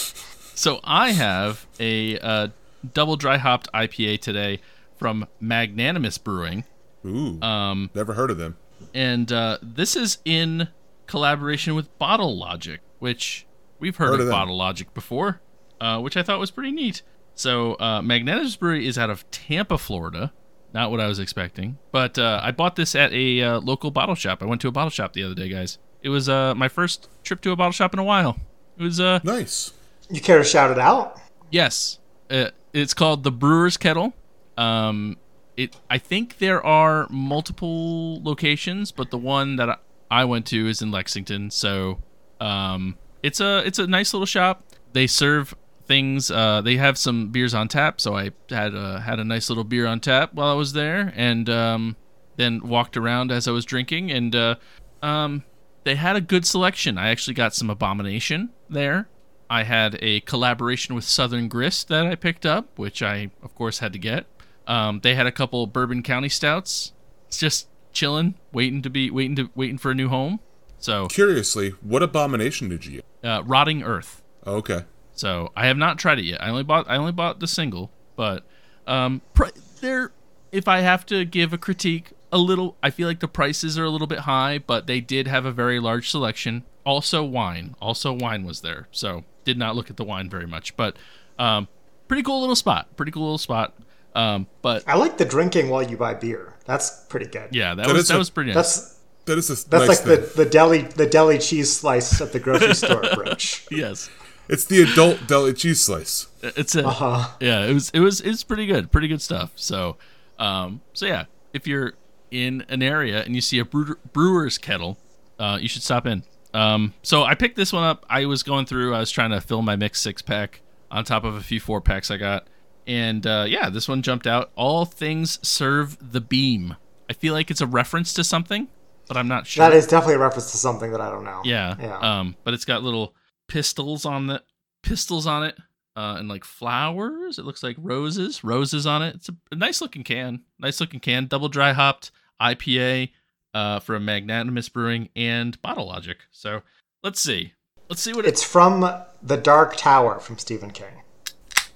So 0.55 0.81
I 0.85 1.13
have 1.13 1.67
a 1.81 2.19
uh, 2.19 2.49
double 2.93 3.17
dry 3.17 3.39
hopped 3.39 3.73
IPA 3.73 4.21
today 4.21 4.61
from 4.97 5.27
Magnanimous 5.41 6.19
Brewing. 6.19 6.65
Ooh, 7.05 7.41
Um. 7.43 7.91
never 7.95 8.15
heard 8.15 8.31
of 8.31 8.39
them. 8.39 8.57
and 8.95 9.31
uh, 9.33 9.59
this 9.63 9.97
is 9.97 10.19
in 10.25 10.69
collaboration 11.07 11.75
with 11.75 11.97
Bottle 11.99 12.37
Logic, 12.37 12.81
which 12.99 13.47
we've 13.79 13.97
heard, 13.97 14.11
Heard 14.13 14.21
of, 14.21 14.27
of. 14.27 14.33
Bottle 14.33 14.57
Logic 14.57 14.93
before, 14.95 15.41
uh, 15.81 16.01
which 16.01 16.17
I 16.17 16.23
thought 16.23 16.39
was 16.39 16.51
pretty 16.51 16.73
neat. 16.73 17.03
So, 17.35 17.75
uh, 17.81 18.03
Magnanimous 18.03 18.57
Brewery 18.57 18.87
is 18.87 18.99
out 18.99 19.11
of 19.11 19.29
Tampa, 19.31 19.79
Florida. 19.79 20.33
Not 20.75 20.91
what 20.91 21.01
I 21.01 21.07
was 21.07 21.19
expecting, 21.19 21.77
but 21.91 22.19
uh, 22.19 22.41
I 22.43 22.51
bought 22.51 22.77
this 22.77 22.95
at 22.95 23.13
a 23.13 23.43
uh, 23.43 23.61
local 23.61 23.91
bottle 23.91 24.15
shop. 24.15 24.43
I 24.43 24.47
went 24.47 24.61
to 24.63 24.69
a 24.69 24.73
bottle 24.73 24.91
shop 24.91 25.13
the 25.13 25.23
other 25.23 25.35
day, 25.35 25.49
guys. 25.51 25.79
It 26.03 26.09
was 26.09 26.29
uh, 26.31 26.55
my 26.55 26.69
first 26.69 27.09
trip 27.25 27.43
to 27.43 27.51
a 27.51 27.57
bottle 27.57 27.73
shop 27.73 27.93
in 27.93 27.99
a 27.99 28.05
while. 28.05 28.39
It 28.79 28.83
was 28.83 28.99
uh, 28.99 29.21
Nice. 29.23 29.73
You 30.09 30.21
care 30.23 30.39
to 30.39 30.45
shout 30.45 30.71
it 30.71 30.79
out? 30.79 31.21
Yes, 31.51 31.99
uh, 32.31 32.51
it's 32.73 32.95
called 32.95 33.23
the 33.23 33.31
Brewer's 33.33 33.77
Kettle. 33.77 34.15
Um, 34.57 35.17
it 35.57 35.77
I 35.91 35.99
think 35.99 36.39
there 36.39 36.65
are 36.65 37.07
multiple 37.11 38.23
locations, 38.23 38.93
but 38.93 39.11
the 39.11 39.19
one 39.19 39.57
that 39.57 39.81
I- 40.11 40.25
went 40.25 40.47
to 40.47 40.69
is 40.69 40.83
in 40.83 40.91
Lexington. 40.91 41.51
So, 41.51 41.99
um, 42.41 42.97
it's 43.23 43.41
a 43.41 43.63
it's 43.67 43.79
a 43.79 43.87
nice 43.87 44.13
little 44.13 44.27
shop. 44.27 44.65
They 44.93 45.07
serve 45.07 45.55
things. 45.87 46.31
Uh, 46.31 46.61
they 46.61 46.77
have 46.77 46.97
some 46.99 47.29
beers 47.29 47.55
on 47.55 47.69
tap. 47.69 48.01
So 48.01 48.17
I 48.17 48.31
had 48.51 48.75
a, 48.75 49.01
had 49.01 49.19
a 49.19 49.25
nice 49.25 49.49
little 49.49 49.65
beer 49.65 49.87
on 49.87 50.01
tap 50.01 50.35
while 50.35 50.49
I 50.49 50.55
was 50.55 50.73
there, 50.73 51.13
and 51.17 51.49
um, 51.51 51.97
then 52.37 52.67
walked 52.67 52.97
around 52.97 53.31
as 53.33 53.49
I 53.49 53.51
was 53.51 53.65
drinking, 53.65 54.11
and 54.11 54.35
uh, 54.35 54.55
um, 55.03 55.45
they 55.85 55.97
had 55.97 56.17
a 56.17 56.21
good 56.21 56.47
selection. 56.47 56.99
I 56.99 57.09
actually 57.11 57.35
got 57.35 57.55
some 57.55 57.71
Abomination 57.71 58.51
there. 58.69 59.09
I 59.51 59.65
had 59.65 59.99
a 60.01 60.21
collaboration 60.21 60.95
with 60.95 61.05
Southern 61.05 61.49
Grist 61.49 61.89
that 61.89 62.07
I 62.07 62.15
picked 62.15 62.47
up, 62.47 62.79
which 62.79 63.03
I 63.03 63.31
of 63.43 63.55
course 63.55 63.81
had 63.81 63.93
to 63.93 63.99
get. 63.99 64.27
Um, 64.67 65.01
they 65.01 65.15
had 65.15 65.27
a 65.27 65.33
couple 65.33 65.67
Bourbon 65.67 66.03
County 66.03 66.29
stouts. 66.29 66.93
It's 67.29 67.39
just 67.39 67.69
chilling, 67.93 68.35
waiting 68.53 68.83
to 68.83 68.91
be 68.91 69.11
waiting 69.11 69.37
to 69.37 69.51
waiting 69.55 69.79
for 69.79 69.91
a 69.91 69.95
new 69.95 70.09
home. 70.09 70.41
So, 70.79 71.07
Curiously, 71.09 71.71
what 71.81 72.03
abomination 72.03 72.69
did 72.69 72.85
you? 72.87 73.03
Get? 73.23 73.29
uh, 73.29 73.43
Rotting 73.45 73.83
Earth. 73.83 74.23
Oh, 74.45 74.57
okay. 74.57 74.85
So 75.15 75.53
I 75.55 75.67
have 75.67 75.77
not 75.77 75.99
tried 75.99 76.19
it 76.19 76.25
yet. 76.25 76.43
I 76.43 76.49
only 76.49 76.63
bought 76.65 76.89
I 76.89 76.97
only 76.97 77.13
bought 77.13 77.39
the 77.41 77.47
single, 77.47 77.91
but 78.17 78.45
um, 78.87 79.21
pr- 79.35 79.47
there. 79.81 80.13
If 80.51 80.69
I 80.69 80.81
have 80.81 81.07
to 81.07 81.25
give 81.25 81.53
a 81.55 81.59
critique, 81.59 82.11
a 82.31 82.37
little, 82.37 82.77
I 82.83 82.91
feel 82.91 83.09
like 83.09 83.21
the 83.21 83.29
prices 83.29 83.79
are 83.79 83.85
a 83.85 83.89
little 83.91 84.07
bit 84.07 84.21
high, 84.21 84.59
but 84.59 84.87
they 84.87 85.01
did 85.01 85.27
have 85.27 85.47
a 85.47 85.53
very 85.53 85.81
large 85.81 86.11
selection. 86.11 86.65
Also 86.85 87.23
wine, 87.25 87.75
also 87.81 88.13
wine 88.13 88.45
was 88.45 88.61
there, 88.61 88.87
so 88.91 89.25
did 89.45 89.57
not 89.57 89.77
look 89.77 89.89
at 89.89 89.97
the 89.97 90.05
wine 90.05 90.29
very 90.29 90.47
much, 90.47 90.77
but 90.77 90.97
um, 91.39 91.69
pretty 92.07 92.23
cool 92.23 92.41
little 92.41 92.55
spot. 92.57 92.95
Pretty 92.97 93.13
cool 93.13 93.23
little 93.23 93.39
spot. 93.39 93.73
Um, 94.15 94.47
but 94.61 94.85
I 94.87 94.97
like 94.97 95.17
the 95.19 95.25
drinking 95.25 95.69
while 95.71 95.83
you 95.83 95.97
buy 95.97 96.15
beer. 96.15 96.55
That's 96.67 97.05
pretty 97.09 97.27
good. 97.27 97.49
yeah, 97.53 97.75
that 97.75 97.87
That 97.87 97.95
was 97.95 98.09
that 98.09 98.15
a- 98.15 98.19
was 98.19 98.31
pretty 98.31 98.53
nice. 98.53 98.57
That's 98.77 98.99
That 99.25 99.39
is 99.39 99.51
a 99.51 99.69
that's 99.69 99.71
nice 99.71 99.89
like 99.89 99.99
thing. 99.99 100.21
the, 100.37 100.45
the 100.45 100.51
deli 100.51 100.83
the 100.83 101.07
deli 101.07 101.39
cheese 101.39 101.73
slice 101.75 102.21
at 102.21 102.33
the 102.33 102.41
grocery 102.41 102.75
store 102.83 103.03
approach. 103.03 103.67
yes. 103.71 104.11
It's 104.49 104.65
the 104.65 104.83
adult 104.83 105.27
deli 105.29 105.55
cheese 105.55 105.81
slice. 105.81 106.27
It's 106.43 106.75
a 106.75 106.87
Uh-huh. 106.87 107.29
yeah. 107.41 107.65
It 107.65 107.73
was 107.73 107.91
it 107.91 108.01
was 108.01 108.21
it's 108.21 108.43
pretty 108.45 108.67
good, 108.67 108.91
pretty 108.93 109.09
good 109.09 109.23
stuff. 109.23 109.53
So, 109.57 109.97
um, 110.39 110.81
so 110.93 111.07
yeah, 111.07 111.25
if 111.53 111.67
you're 111.67 111.95
in 112.31 112.65
an 112.69 112.83
area 112.83 113.23
and 113.23 113.35
you 113.35 113.41
see 113.41 113.59
a 113.59 113.65
brewer, 113.65 113.99
brewer's 114.13 114.59
kettle, 114.59 114.99
uh, 115.39 115.59
you 115.61 115.69
should 115.69 115.83
stop 115.83 116.07
in. 116.07 116.25
Um, 116.55 116.93
so 117.03 117.23
I 117.25 117.35
picked 117.35 117.57
this 117.57 117.73
one 117.73 117.85
up. 117.85 118.05
I 118.11 118.27
was 118.27 118.43
going 118.43 118.67
through. 118.67 118.95
I 118.95 118.99
was 119.01 119.11
trying 119.11 119.31
to 119.31 119.41
fill 119.41 119.63
my 119.63 119.77
mixed 119.77 120.03
six 120.03 120.21
pack 120.23 120.61
on 120.91 121.05
top 121.05 121.25
of 121.25 121.35
a 121.35 121.41
few 121.41 121.61
four 121.61 121.81
packs 121.81 122.11
I 122.11 122.17
got, 122.19 122.47
and 122.87 123.27
uh, 123.27 123.45
yeah, 123.49 123.71
this 123.71 123.89
one 123.89 124.03
jumped 124.03 124.27
out. 124.27 124.51
All 124.57 124.85
things 124.85 125.39
serve 125.47 126.13
the 126.13 126.21
beam. 126.21 126.77
I 127.09 127.13
feel 127.13 127.35
like 127.35 127.51
it's 127.51 127.61
a 127.61 127.67
reference 127.67 128.13
to 128.15 128.25
something, 128.25 128.69
but 129.09 129.17
I'm 129.17 129.29
not 129.29 129.47
sure. 129.47 129.69
That 129.69 129.77
is 129.77 129.87
definitely 129.87 130.15
a 130.15 130.19
reference 130.19 130.51
to 130.53 130.57
something 130.57 130.91
that 130.93 131.01
I 131.01 131.11
don't 131.11 131.25
know. 131.25 131.43
Yeah. 131.45 131.77
Yeah. 131.79 131.99
Um, 131.99 132.37
but 132.45 132.55
it's 132.55 132.65
got 132.65 132.83
little 132.83 133.15
pistols 133.49 134.05
on 134.05 134.27
the 134.29 134.43
pistols 134.83 135.27
on 135.27 135.45
it, 135.45 135.57
uh, 135.97 136.17
and 136.19 136.29
like 136.29 136.45
flowers. 136.45 137.39
It 137.39 137.45
looks 137.45 137.63
like 137.63 137.77
roses, 137.79 138.43
roses 138.43 138.87
on 138.87 139.03
it. 139.03 139.17
It's 139.17 139.29
a, 139.29 139.37
a 139.51 139.55
nice 139.55 139.81
looking 139.81 140.05
can. 140.05 140.43
Nice 140.59 140.81
looking 140.81 141.01
can. 141.01 141.27
Double 141.27 141.49
dry 141.49 141.73
hopped 141.73 142.11
IPA 142.41 143.11
uh, 143.55 143.81
from 143.81 144.05
Magnanimous 144.05 144.69
Brewing 144.69 145.09
and 145.15 145.61
Bottle 145.63 145.87
Logic. 145.87 146.19
So 146.31 146.63
let's 147.03 147.21
see. 147.21 147.53
Let's 147.89 148.01
see 148.01 148.15
what 148.15 148.25
it's. 148.25 148.41
It's 148.41 148.51
from 148.51 148.81
The 149.23 149.37
Dark 149.37 149.77
Tower 149.77 150.19
from 150.19 150.39
Stephen 150.39 150.71
King. 150.71 151.03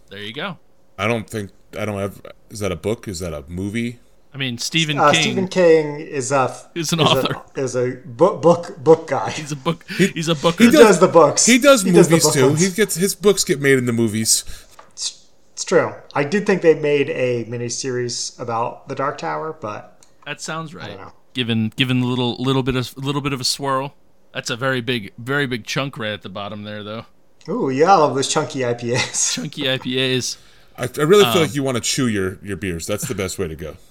There 0.08 0.22
you 0.22 0.32
go. 0.32 0.58
I 0.98 1.06
don't 1.06 1.28
think 1.28 1.50
I 1.78 1.85
don't 1.85 1.98
have. 1.98 2.20
Is 2.50 2.61
that 2.61 2.72
a 2.72 2.76
book? 2.76 3.09
Is 3.09 3.20
that 3.20 3.32
a 3.35 3.44
movie? 3.48 3.98
I 4.32 4.38
mean, 4.38 4.59
Stephen 4.59 4.98
Uh, 4.98 5.12
King 5.12 5.22
Stephen 5.22 5.48
King 5.48 6.00
is 6.00 6.30
a 6.30 6.54
is 6.74 6.92
an 6.92 7.00
is 7.00 7.06
author. 7.09 7.42
A, 7.56 7.61
is 7.61 7.74
a 7.74 7.92
book 8.04 8.42
book 8.42 8.76
book 8.78 9.06
guy. 9.09 9.30
he's 9.30 9.52
a 9.52 9.56
book. 9.56 9.85
He's 9.88 10.28
a 10.28 10.35
booker. 10.35 10.64
He 10.64 10.70
does 10.70 11.00
the 11.00 11.09
books. 11.09 11.46
He 11.46 11.59
does 11.59 11.85
the 11.85 11.92
movies 11.92 12.24
book 12.24 12.35
too. 12.35 12.46
ones. 12.48 12.61
He 12.61 12.70
gets 12.70 12.96
his 12.96 13.14
books 13.14 13.44
get 13.44 13.61
made 13.61 13.78
in 13.78 13.87
the 13.87 13.92
movies. 13.94 14.44
It's, 14.92 15.26
it's 15.52 15.64
true. 15.64 15.94
I 16.14 16.24
did 16.24 16.44
think 16.46 16.61
they 16.62 16.74
made 16.74 17.09
a 17.11 17.44
miniseries 17.46 18.38
about 18.38 18.88
the 18.88 18.94
Dark 18.94 19.16
Tower, 19.18 19.54
but 19.59 20.04
That 20.26 20.40
sounds 20.40 20.74
right. 20.74 20.88
don't 20.88 20.98
know. 20.98 21.12
Given 21.32 21.72
given 21.76 22.02
a 22.02 22.06
little 22.06 22.37
little 22.37 22.62
bit 22.62 22.76
of 22.76 22.96
little 22.98 23.20
bit 23.22 23.32
of 23.32 23.40
a 23.40 23.44
swirl. 23.44 23.94
That's 24.35 24.50
a 24.50 24.56
very 24.56 24.82
big 24.82 25.12
very 25.16 25.46
big 25.46 25.64
chunk 25.64 25.96
right 25.96 26.12
at 26.12 26.20
the 26.22 26.28
bottom 26.28 26.62
there 26.64 26.82
though. 26.85 27.06
ooh, 27.48 27.70
yeah, 27.70 27.92
I 27.92 27.96
love 27.96 28.14
those 28.14 28.28
chunky 28.28 28.61
IPAs. 28.61 29.32
Chunky 29.35 29.62
IPAs. 29.62 30.37
I, 30.78 30.88
I 30.98 31.02
really 31.02 31.24
Um, 31.24 31.32
feel 31.32 31.42
like 31.42 31.54
you 31.54 31.62
want 31.62 31.76
to 31.76 31.80
chew 31.82 32.06
your, 32.08 32.38
your 32.42 32.56
beers. 32.56 32.86
That's 32.86 33.08
the 33.08 33.14
best 33.14 33.38
way 33.38 33.48
to 33.48 33.56
go. 33.56 33.76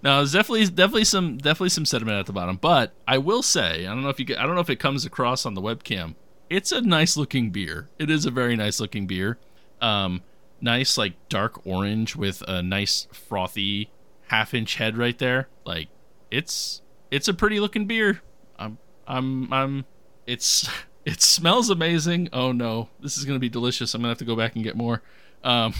No, 0.00 0.18
there's 0.18 0.30
definitely 0.32 0.66
definitely 0.66 1.02
some 1.02 1.38
definitely 1.38 1.70
some 1.70 1.84
sediment 1.84 2.20
at 2.20 2.26
the 2.26 2.32
bottom. 2.32 2.54
But 2.56 2.92
I 3.08 3.18
will 3.18 3.42
say, 3.42 3.84
I 3.84 3.88
don't 3.92 4.02
know 4.02 4.10
if 4.10 4.20
you 4.20 4.24
get, 4.24 4.38
I 4.38 4.46
don't 4.46 4.54
know 4.54 4.60
if 4.60 4.70
it 4.70 4.76
comes 4.78 5.04
across 5.04 5.44
on 5.44 5.54
the 5.54 5.60
webcam. 5.60 6.14
It's 6.48 6.70
a 6.70 6.80
nice 6.80 7.16
looking 7.16 7.50
beer. 7.50 7.88
It 7.98 8.08
is 8.08 8.26
a 8.26 8.30
very 8.30 8.54
nice 8.54 8.78
looking 8.78 9.08
beer. 9.08 9.38
Um, 9.80 10.22
nice 10.60 10.96
like 10.96 11.14
dark 11.28 11.66
orange 11.66 12.14
with 12.14 12.42
a 12.46 12.62
nice 12.62 13.08
frothy 13.12 13.90
half 14.28 14.54
inch 14.54 14.76
head 14.76 14.96
right 14.96 15.18
there. 15.18 15.48
Like 15.64 15.88
it's 16.30 16.80
it's 17.10 17.26
a 17.26 17.34
pretty 17.34 17.58
looking 17.58 17.86
beer. 17.86 18.22
I'm 18.60 18.78
I'm 19.08 19.52
I'm 19.52 19.84
it's 20.28 20.68
it 21.04 21.22
smells 21.22 21.70
amazing. 21.70 22.28
Oh 22.32 22.52
no, 22.52 22.88
this 23.00 23.18
is 23.18 23.24
gonna 23.24 23.40
be 23.40 23.48
delicious. 23.48 23.94
I'm 23.94 24.00
gonna 24.02 24.10
have 24.10 24.18
to 24.18 24.24
go 24.24 24.36
back 24.36 24.54
and 24.54 24.62
get 24.62 24.76
more. 24.76 25.02
Um, 25.42 25.74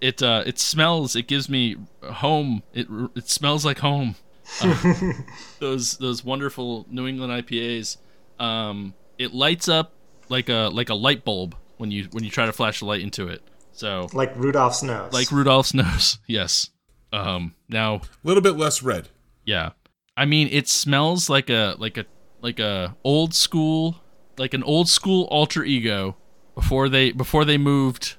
it 0.00 0.22
uh, 0.22 0.42
it 0.46 0.58
smells. 0.58 1.14
It 1.16 1.26
gives 1.26 1.48
me 1.48 1.76
home. 2.02 2.62
It 2.72 2.86
it 3.14 3.28
smells 3.28 3.64
like 3.64 3.78
home. 3.78 4.16
Uh, 4.60 5.12
those 5.60 5.96
those 5.98 6.24
wonderful 6.24 6.84
New 6.90 7.06
England 7.06 7.32
IPAs. 7.46 7.98
Um, 8.40 8.94
it 9.16 9.32
lights 9.32 9.68
up 9.68 9.92
like 10.28 10.48
a 10.48 10.70
like 10.72 10.88
a 10.88 10.94
light 10.94 11.24
bulb 11.24 11.54
when 11.76 11.90
you 11.92 12.08
when 12.10 12.24
you 12.24 12.30
try 12.30 12.46
to 12.46 12.52
flash 12.52 12.80
a 12.80 12.84
light 12.84 13.00
into 13.00 13.28
it. 13.28 13.42
So 13.72 14.08
like 14.12 14.34
Rudolph's 14.36 14.82
nose. 14.82 15.12
like 15.12 15.30
Rudolph's 15.30 15.72
nose. 15.72 16.18
Yes. 16.26 16.70
Um, 17.12 17.54
now 17.68 17.94
A 17.96 18.00
little 18.24 18.42
bit 18.42 18.56
less 18.56 18.82
red. 18.82 19.08
yeah. 19.44 19.70
I 20.16 20.24
mean, 20.24 20.48
it 20.50 20.68
smells 20.68 21.30
like 21.30 21.48
a 21.48 21.76
like 21.78 21.96
a 21.96 22.06
like 22.42 22.58
a 22.58 22.96
old 23.04 23.34
school 23.34 24.00
like 24.36 24.52
an 24.52 24.62
old 24.64 24.88
school 24.88 25.24
alter 25.30 25.62
ego 25.62 26.16
before 26.56 26.88
they 26.88 27.12
before 27.12 27.44
they 27.44 27.56
moved. 27.56 28.16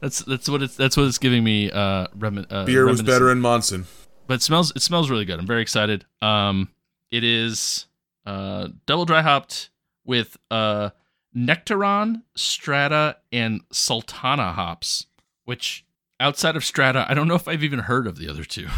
That's 0.00 0.20
that's 0.20 0.48
what 0.48 0.62
it's 0.62 0.76
that's 0.76 0.96
what 0.96 1.06
it's 1.06 1.18
giving 1.18 1.42
me. 1.44 1.70
Uh, 1.70 2.06
remi- 2.16 2.46
uh 2.50 2.64
Beer 2.64 2.86
was 2.86 3.02
better 3.02 3.30
in 3.30 3.40
Monson. 3.40 3.86
but 4.26 4.34
it 4.34 4.42
smells 4.42 4.72
it 4.76 4.82
smells 4.82 5.10
really 5.10 5.24
good. 5.24 5.38
I'm 5.38 5.46
very 5.46 5.62
excited. 5.62 6.04
Um, 6.20 6.68
it 7.10 7.24
is 7.24 7.86
uh 8.26 8.68
double 8.86 9.04
dry 9.04 9.22
hopped 9.22 9.70
with 10.04 10.36
uh 10.50 10.90
Nectaron, 11.36 12.22
Strata, 12.36 13.16
and 13.32 13.62
Sultana 13.72 14.52
hops. 14.52 15.06
Which 15.44 15.84
outside 16.20 16.56
of 16.56 16.64
Strata, 16.64 17.06
I 17.08 17.14
don't 17.14 17.26
know 17.28 17.34
if 17.34 17.48
I've 17.48 17.64
even 17.64 17.80
heard 17.80 18.06
of 18.06 18.18
the 18.18 18.28
other 18.28 18.44
two. 18.44 18.68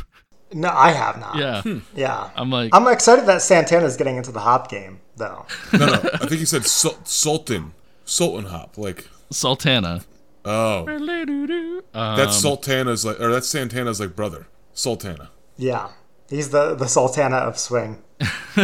no, 0.53 0.69
I 0.71 0.93
have 0.93 1.19
not. 1.19 1.37
yeah, 1.37 1.63
yeah. 1.95 2.31
I'm 2.37 2.51
like 2.51 2.71
I'm 2.75 2.87
excited 2.89 3.27
that 3.27 3.43
Santana's 3.43 3.97
getting 3.97 4.17
into 4.17 4.33
the 4.33 4.41
hop 4.41 4.71
game, 4.71 5.01
though. 5.17 5.47
No, 5.73 5.87
no. 5.87 5.93
I 6.15 6.27
think 6.27 6.41
you 6.41 6.47
said 6.47 6.65
Sul- 6.65 6.99
Sultan. 7.05 7.73
Sultan 8.07 8.45
hop. 8.47 8.77
Like, 8.79 9.09
Sultana. 9.31 10.03
Oh. 10.45 10.87
Um, 11.95 12.17
That's 12.17 12.37
Sultana's 12.37 13.05
like, 13.05 13.21
or 13.21 13.31
that's 13.31 13.49
Santana's 13.49 14.01
like 14.01 14.17
brother. 14.17 14.49
Sultana. 14.73 15.31
Yeah, 15.57 15.91
he's 16.29 16.51
the 16.51 16.75
the 16.75 16.89
Sultana 16.89 17.37
of 17.37 17.59
swing. 17.59 18.03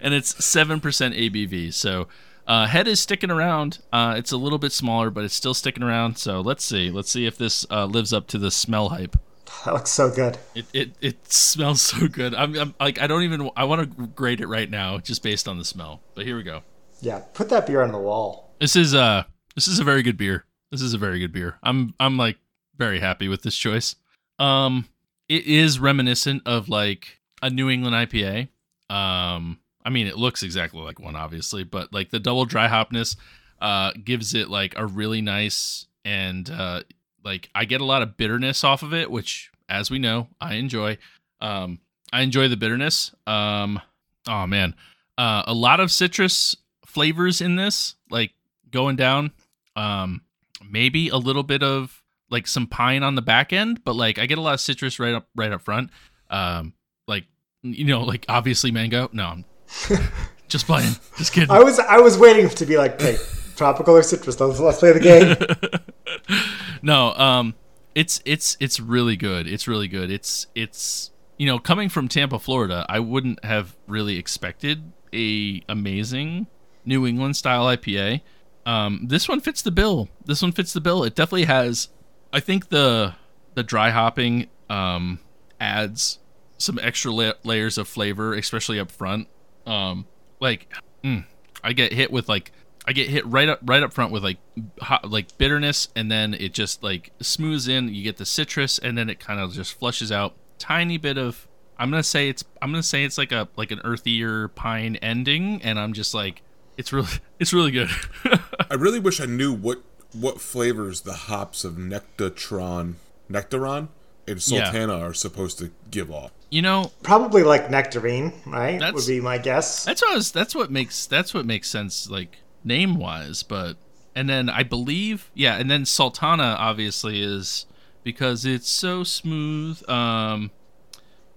and 0.00 0.14
it's 0.14 0.42
seven 0.44 0.80
percent 0.80 1.14
ABV. 1.14 1.74
So 1.74 2.08
uh, 2.46 2.66
head 2.66 2.88
is 2.88 3.00
sticking 3.00 3.30
around. 3.30 3.80
Uh, 3.92 4.14
it's 4.16 4.32
a 4.32 4.36
little 4.36 4.58
bit 4.58 4.72
smaller, 4.72 5.10
but 5.10 5.24
it's 5.24 5.34
still 5.34 5.54
sticking 5.54 5.82
around. 5.82 6.16
So 6.16 6.40
let's 6.40 6.64
see. 6.64 6.90
Let's 6.90 7.10
see 7.10 7.26
if 7.26 7.36
this 7.36 7.66
uh, 7.70 7.86
lives 7.86 8.12
up 8.12 8.26
to 8.28 8.38
the 8.38 8.50
smell 8.50 8.90
hype. 8.90 9.16
That 9.64 9.74
looks 9.74 9.90
so 9.90 10.10
good. 10.10 10.38
It 10.54 10.66
it, 10.72 10.92
it 11.00 11.32
smells 11.32 11.80
so 11.82 12.08
good. 12.08 12.34
I'm, 12.34 12.56
I'm 12.56 12.74
like 12.80 13.00
I 13.00 13.06
don't 13.06 13.22
even 13.22 13.50
I 13.56 13.64
want 13.64 13.96
to 13.96 14.06
grade 14.08 14.40
it 14.40 14.46
right 14.46 14.70
now 14.70 14.98
just 14.98 15.22
based 15.22 15.48
on 15.48 15.58
the 15.58 15.64
smell. 15.64 16.00
But 16.14 16.24
here 16.24 16.36
we 16.36 16.42
go. 16.42 16.62
Yeah, 17.00 17.20
put 17.34 17.48
that 17.50 17.66
beer 17.66 17.82
on 17.82 17.92
the 17.92 17.98
wall. 17.98 18.54
This 18.60 18.76
is 18.76 18.94
uh 18.94 19.24
this 19.56 19.66
is 19.66 19.80
a 19.80 19.84
very 19.84 20.02
good 20.02 20.16
beer. 20.16 20.44
This 20.70 20.82
is 20.82 20.94
a 20.94 20.98
very 20.98 21.18
good 21.18 21.32
beer. 21.32 21.58
I'm 21.64 21.94
I'm 21.98 22.16
like 22.16 22.36
very 22.76 23.00
happy 23.00 23.26
with 23.26 23.42
this 23.42 23.56
choice. 23.56 23.96
Um 24.38 24.86
it 25.28 25.46
is 25.46 25.80
reminiscent 25.80 26.42
of 26.46 26.68
like 26.68 27.18
a 27.42 27.50
New 27.50 27.68
England 27.68 27.96
IPA. 27.96 28.48
Um 28.94 29.58
I 29.84 29.90
mean 29.90 30.06
it 30.06 30.16
looks 30.16 30.42
exactly 30.42 30.80
like 30.82 31.00
one 31.00 31.16
obviously, 31.16 31.64
but 31.64 31.92
like 31.92 32.10
the 32.10 32.20
double 32.20 32.44
dry 32.44 32.68
hopness 32.68 33.16
uh 33.60 33.92
gives 34.04 34.34
it 34.34 34.50
like 34.50 34.74
a 34.76 34.86
really 34.86 35.22
nice 35.22 35.86
and 36.04 36.48
uh 36.50 36.82
like 37.24 37.48
I 37.54 37.64
get 37.64 37.80
a 37.80 37.84
lot 37.84 38.02
of 38.02 38.16
bitterness 38.16 38.62
off 38.62 38.82
of 38.82 38.92
it, 38.92 39.10
which 39.10 39.50
as 39.68 39.90
we 39.90 39.98
know, 39.98 40.28
I 40.40 40.54
enjoy. 40.54 40.98
Um 41.40 41.80
I 42.12 42.20
enjoy 42.20 42.48
the 42.48 42.56
bitterness. 42.58 43.14
Um 43.26 43.80
oh 44.28 44.46
man. 44.46 44.74
Uh 45.16 45.44
a 45.46 45.54
lot 45.54 45.80
of 45.80 45.90
citrus 45.90 46.54
flavors 46.84 47.40
in 47.40 47.56
this, 47.56 47.94
like 48.10 48.32
going 48.70 48.96
down. 48.96 49.32
Um, 49.76 50.22
maybe 50.68 51.08
a 51.08 51.16
little 51.16 51.42
bit 51.42 51.62
of 51.62 52.02
like 52.30 52.46
some 52.46 52.66
pine 52.66 53.02
on 53.02 53.14
the 53.14 53.22
back 53.22 53.52
end, 53.52 53.84
but 53.84 53.94
like 53.94 54.18
I 54.18 54.26
get 54.26 54.38
a 54.38 54.40
lot 54.40 54.54
of 54.54 54.60
citrus 54.60 54.98
right 54.98 55.14
up 55.14 55.28
right 55.36 55.52
up 55.52 55.62
front. 55.62 55.90
Um, 56.30 56.74
like 57.06 57.26
you 57.62 57.84
know, 57.84 58.02
like 58.02 58.24
obviously 58.28 58.70
mango. 58.70 59.08
No, 59.12 59.26
I'm 59.26 59.44
just 60.48 60.66
playing. 60.66 60.94
Just 61.16 61.32
kidding. 61.32 61.50
I 61.50 61.62
was 61.62 61.78
I 61.78 61.98
was 61.98 62.18
waiting 62.18 62.48
to 62.48 62.66
be 62.66 62.76
like, 62.76 63.00
hey, 63.00 63.16
tropical 63.56 63.96
or 63.96 64.02
citrus? 64.02 64.38
Let's, 64.40 64.60
let's 64.60 64.78
play 64.78 64.92
the 64.92 65.00
game. 65.00 66.40
no, 66.82 67.12
um, 67.14 67.54
it's 67.94 68.20
it's 68.24 68.56
it's 68.60 68.80
really 68.80 69.16
good. 69.16 69.46
It's 69.46 69.66
really 69.66 69.88
good. 69.88 70.10
It's 70.10 70.46
it's 70.54 71.10
you 71.38 71.46
know 71.46 71.58
coming 71.58 71.88
from 71.88 72.08
Tampa, 72.08 72.38
Florida, 72.38 72.84
I 72.88 73.00
wouldn't 73.00 73.44
have 73.44 73.76
really 73.86 74.18
expected 74.18 74.92
a 75.12 75.62
amazing 75.68 76.46
New 76.84 77.06
England 77.06 77.36
style 77.36 77.64
IPA. 77.66 78.20
Um, 78.66 79.06
this 79.06 79.28
one 79.28 79.40
fits 79.40 79.62
the 79.62 79.70
bill. 79.70 80.08
This 80.24 80.42
one 80.42 80.52
fits 80.52 80.72
the 80.72 80.80
bill. 80.80 81.04
It 81.04 81.14
definitely 81.14 81.44
has. 81.44 81.88
I 82.32 82.40
think 82.40 82.68
the 82.68 83.14
the 83.54 83.62
dry 83.62 83.90
hopping 83.90 84.48
um, 84.68 85.20
adds 85.60 86.18
some 86.58 86.78
extra 86.82 87.12
la- 87.12 87.32
layers 87.44 87.78
of 87.78 87.88
flavor, 87.88 88.34
especially 88.34 88.78
up 88.78 88.90
front. 88.90 89.28
Um, 89.66 90.06
like 90.40 90.68
mm, 91.02 91.24
I 91.62 91.72
get 91.72 91.92
hit 91.92 92.10
with 92.10 92.28
like 92.28 92.52
I 92.86 92.92
get 92.92 93.08
hit 93.08 93.24
right 93.26 93.48
up 93.48 93.60
right 93.62 93.82
up 93.82 93.92
front 93.92 94.12
with 94.12 94.24
like 94.24 94.38
hot, 94.80 95.08
like 95.10 95.38
bitterness, 95.38 95.88
and 95.94 96.10
then 96.10 96.34
it 96.34 96.52
just 96.52 96.82
like 96.82 97.12
smooths 97.20 97.68
in. 97.68 97.94
You 97.94 98.02
get 98.02 98.16
the 98.16 98.26
citrus, 98.26 98.78
and 98.78 98.98
then 98.98 99.08
it 99.08 99.20
kind 99.20 99.40
of 99.40 99.52
just 99.52 99.78
flushes 99.78 100.10
out. 100.10 100.34
Tiny 100.58 100.98
bit 100.98 101.18
of 101.18 101.46
I'm 101.78 101.90
gonna 101.90 102.02
say 102.02 102.28
it's 102.28 102.44
I'm 102.60 102.70
gonna 102.70 102.82
say 102.82 103.04
it's 103.04 103.18
like 103.18 103.32
a 103.32 103.48
like 103.56 103.70
an 103.70 103.80
earthier 103.84 104.48
pine 104.48 104.96
ending, 104.96 105.62
and 105.62 105.78
I'm 105.78 105.92
just 105.92 106.14
like 106.14 106.42
it's 106.76 106.92
really 106.92 107.08
it's 107.38 107.52
really 107.52 107.70
good. 107.70 107.90
I 108.70 108.74
really 108.74 108.98
wish 109.00 109.20
I 109.20 109.26
knew 109.26 109.52
what 109.52 109.82
what 110.12 110.40
flavors 110.40 111.02
the 111.02 111.12
hops 111.12 111.64
of 111.64 111.74
Nectatron, 111.74 112.94
Nectaron, 113.30 113.88
and 114.26 114.48
Yeah. 114.48 114.64
Sultana 114.64 114.98
are 114.98 115.12
supposed 115.14 115.58
to 115.58 115.70
give 115.90 116.10
off. 116.10 116.30
you 116.48 116.62
know, 116.62 116.92
Probably 117.02 117.42
like 117.42 117.70
nectarine, 117.70 118.32
right? 118.46 118.78
That's- 118.78 118.94
Would 118.94 119.06
be 119.12 119.20
my 119.20 119.36
guess. 119.38 119.84
That's 119.84 120.00
what 120.00 120.12
I 120.12 120.14
was, 120.14 120.30
that's 120.30 120.54
what 120.54 120.70
makes 120.70 121.04
that's 121.06 121.34
what 121.34 121.44
makes 121.44 121.68
sense 121.68 122.08
like 122.08 122.38
name 122.64 122.96
wise, 122.96 123.42
but 123.42 123.76
and 124.14 124.28
then 124.28 124.48
I 124.48 124.62
believe 124.62 125.30
yeah, 125.34 125.56
and 125.56 125.70
then 125.70 125.84
Sultana 125.84 126.56
obviously 126.58 127.20
is 127.20 127.66
because 128.04 128.44
it's 128.46 128.70
so 128.70 129.02
smooth. 129.04 129.82
Um 129.90 130.50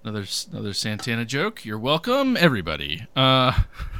Another 0.02 0.26
another 0.54 0.72
Santana 0.74 1.26
joke. 1.26 1.65
You're 1.65 1.78
welcome, 1.78 2.38
everybody. 2.38 3.06
Uh, 3.18 3.63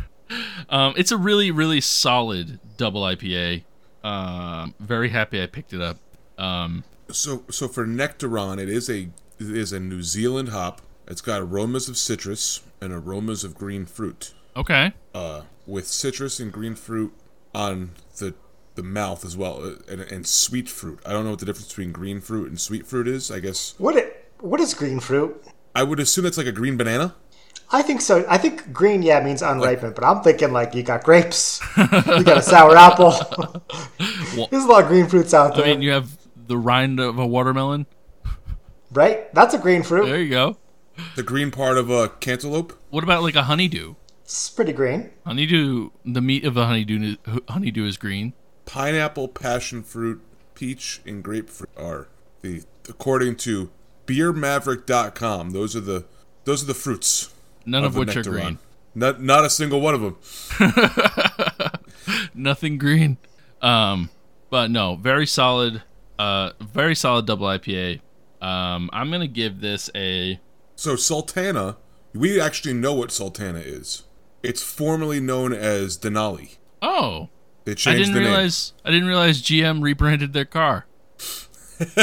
um, 0.70 0.94
it's 0.98 1.12
a 1.12 1.18
really 1.18 1.52
really 1.52 1.82
solid 1.82 2.60
double 2.78 3.02
IPA. 3.02 3.63
Um, 4.04 4.74
very 4.80 5.10
happy 5.10 5.42
I 5.42 5.46
picked 5.48 5.74
it 5.74 5.82
up. 5.82 5.98
Um, 6.38 6.84
So 7.12 7.44
so 7.50 7.68
for 7.68 7.86
Nectaron, 7.86 8.60
it 8.60 8.70
is 8.70 8.89
a 8.89 9.10
it 9.39 9.56
is 9.56 9.74
a 9.74 9.80
New 9.80 10.02
Zealand 10.04 10.50
hop. 10.50 10.82
It's 11.08 11.22
got 11.22 11.42
aromas 11.42 11.89
of 11.89 11.98
citrus 11.98 12.62
and 12.82 12.94
aromas 12.94 13.44
of 13.44 13.56
green 13.56 13.86
fruit. 13.86 14.34
okay. 14.56 14.94
Uh, 15.13 15.42
with 15.65 15.88
citrus 15.88 16.39
and 16.39 16.52
green 16.52 16.76
fruit 16.76 17.13
on 17.54 17.92
the 18.18 18.34
the 18.76 18.84
mouth 18.84 19.26
as 19.26 19.36
well, 19.36 19.62
uh, 19.63 19.74
and, 19.92 20.02
and 20.02 20.26
sweet 20.28 20.70
fruit. 20.70 21.00
I 21.06 21.12
don't 21.12 21.26
know 21.26 21.32
what 21.32 21.39
the 21.39 21.46
difference 21.46 21.68
between 21.68 21.92
green 21.92 22.22
fruit 22.22 22.48
and 22.48 22.60
sweet 22.60 22.86
fruit 22.88 23.08
is. 23.08 23.30
I 23.32 23.39
guess 23.39 23.74
What 23.78 23.98
it, 23.98 24.30
what 24.39 24.62
is 24.62 24.74
green 24.74 25.00
fruit? 25.02 25.44
I 25.76 25.84
would 25.84 26.00
assume 26.00 26.26
it's 26.26 26.38
like 26.38 26.48
a 26.48 26.52
green 26.54 26.78
banana. 26.78 27.15
I 27.71 27.82
think 27.84 28.01
so. 28.01 28.25
I 28.27 28.38
think 28.39 28.73
green, 28.73 29.03
yeah, 29.03 29.23
means 29.23 29.41
unripened, 29.43 29.93
but 29.95 30.03
I'm 30.03 30.21
thinking 30.21 30.51
like 30.51 30.73
you 30.73 30.82
got 30.84 31.03
grapes, 31.03 31.62
you 31.77 32.23
got 32.23 32.38
a 32.38 32.41
sour 32.41 32.75
apple. 32.75 33.12
There's 34.49 34.63
a 34.63 34.67
lot 34.67 34.84
of 34.84 34.88
green 34.89 35.08
fruits 35.08 35.34
out 35.34 35.53
I 35.53 35.58
there, 35.58 35.65
mean, 35.67 35.82
you 35.84 35.91
have 35.91 36.17
the 36.47 36.58
rind 36.58 36.99
of 36.99 37.19
a 37.19 37.27
watermelon. 37.27 37.86
right? 38.91 39.32
That's 39.36 39.53
a 39.53 39.60
green 39.60 39.84
fruit. 39.84 40.08
There 40.08 40.19
you 40.21 40.29
go. 40.29 40.58
The 41.15 41.23
green 41.23 41.51
part 41.51 41.77
of 41.77 41.89
a 41.89 42.10
cantaloupe. 42.10 42.73
What 42.89 43.03
about 43.03 43.21
like 43.23 43.36
a 43.36 43.43
honeydew? 43.43 43.95
It's 44.23 44.49
pretty 44.49 44.73
green. 44.73 45.12
Honeydew, 45.25 45.91
the 46.05 46.21
meat 46.21 46.45
of 46.45 46.58
a 46.58 46.65
honeydew, 46.65 47.15
honeydew 47.49 47.86
is 47.86 47.97
green. 47.97 48.34
Pineapple, 48.65 49.27
passion 49.29 49.82
fruit, 49.84 50.21
peach, 50.55 51.01
and 51.05 51.23
grapefruit 51.23 51.69
are 51.77 52.08
the 52.41 52.63
according 52.88 53.36
to 53.38 53.69
beermaverick.com. 54.08 55.51
Those 55.51 55.75
are 55.75 55.79
the 55.82 56.05
those 56.45 56.63
are 56.63 56.67
the 56.67 56.73
fruits. 56.73 57.34
None 57.65 57.84
of, 57.84 57.93
the 57.93 58.00
which 58.00 58.15
are 58.15 58.24
green. 58.24 58.58
Not 58.95 59.22
not 59.22 59.45
a 59.45 59.50
single 59.50 59.82
one 59.82 59.93
of 59.95 60.02
them. 60.02 60.17
Nothing 62.34 62.78
green. 62.78 63.17
Um, 63.62 64.10
but 64.50 64.72
no, 64.72 64.95
very 64.95 65.28
solid. 65.28 65.84
Uh, 66.17 66.52
very 66.60 66.95
solid 66.95 67.26
double 67.26 67.48
IPA. 67.48 68.02
Um, 68.41 68.89
I'm 68.93 69.12
gonna 69.12 69.28
give 69.28 69.62
this 69.62 69.89
a. 69.95 70.39
So 70.76 70.95
Sultana, 70.95 71.78
we 72.13 72.39
actually 72.39 72.74
know 72.74 72.93
what 72.93 73.12
Sultana 73.12 73.60
is. 73.60 74.04
It's 74.41 74.63
formerly 74.63 75.19
known 75.19 75.54
as 75.54 75.98
Denali. 75.98 76.58
Oh, 76.82 77.28
They 77.65 77.74
I 77.74 77.76
changed 77.76 78.00
didn't 78.00 78.13
the 78.13 78.19
name. 78.22 78.30
realize. 78.30 78.74
I 78.86 78.91
didn't 78.91 79.08
realize 79.08 79.41
GM 79.41 79.82
rebranded 79.84 80.32
their 80.34 80.45
car. 80.45 80.86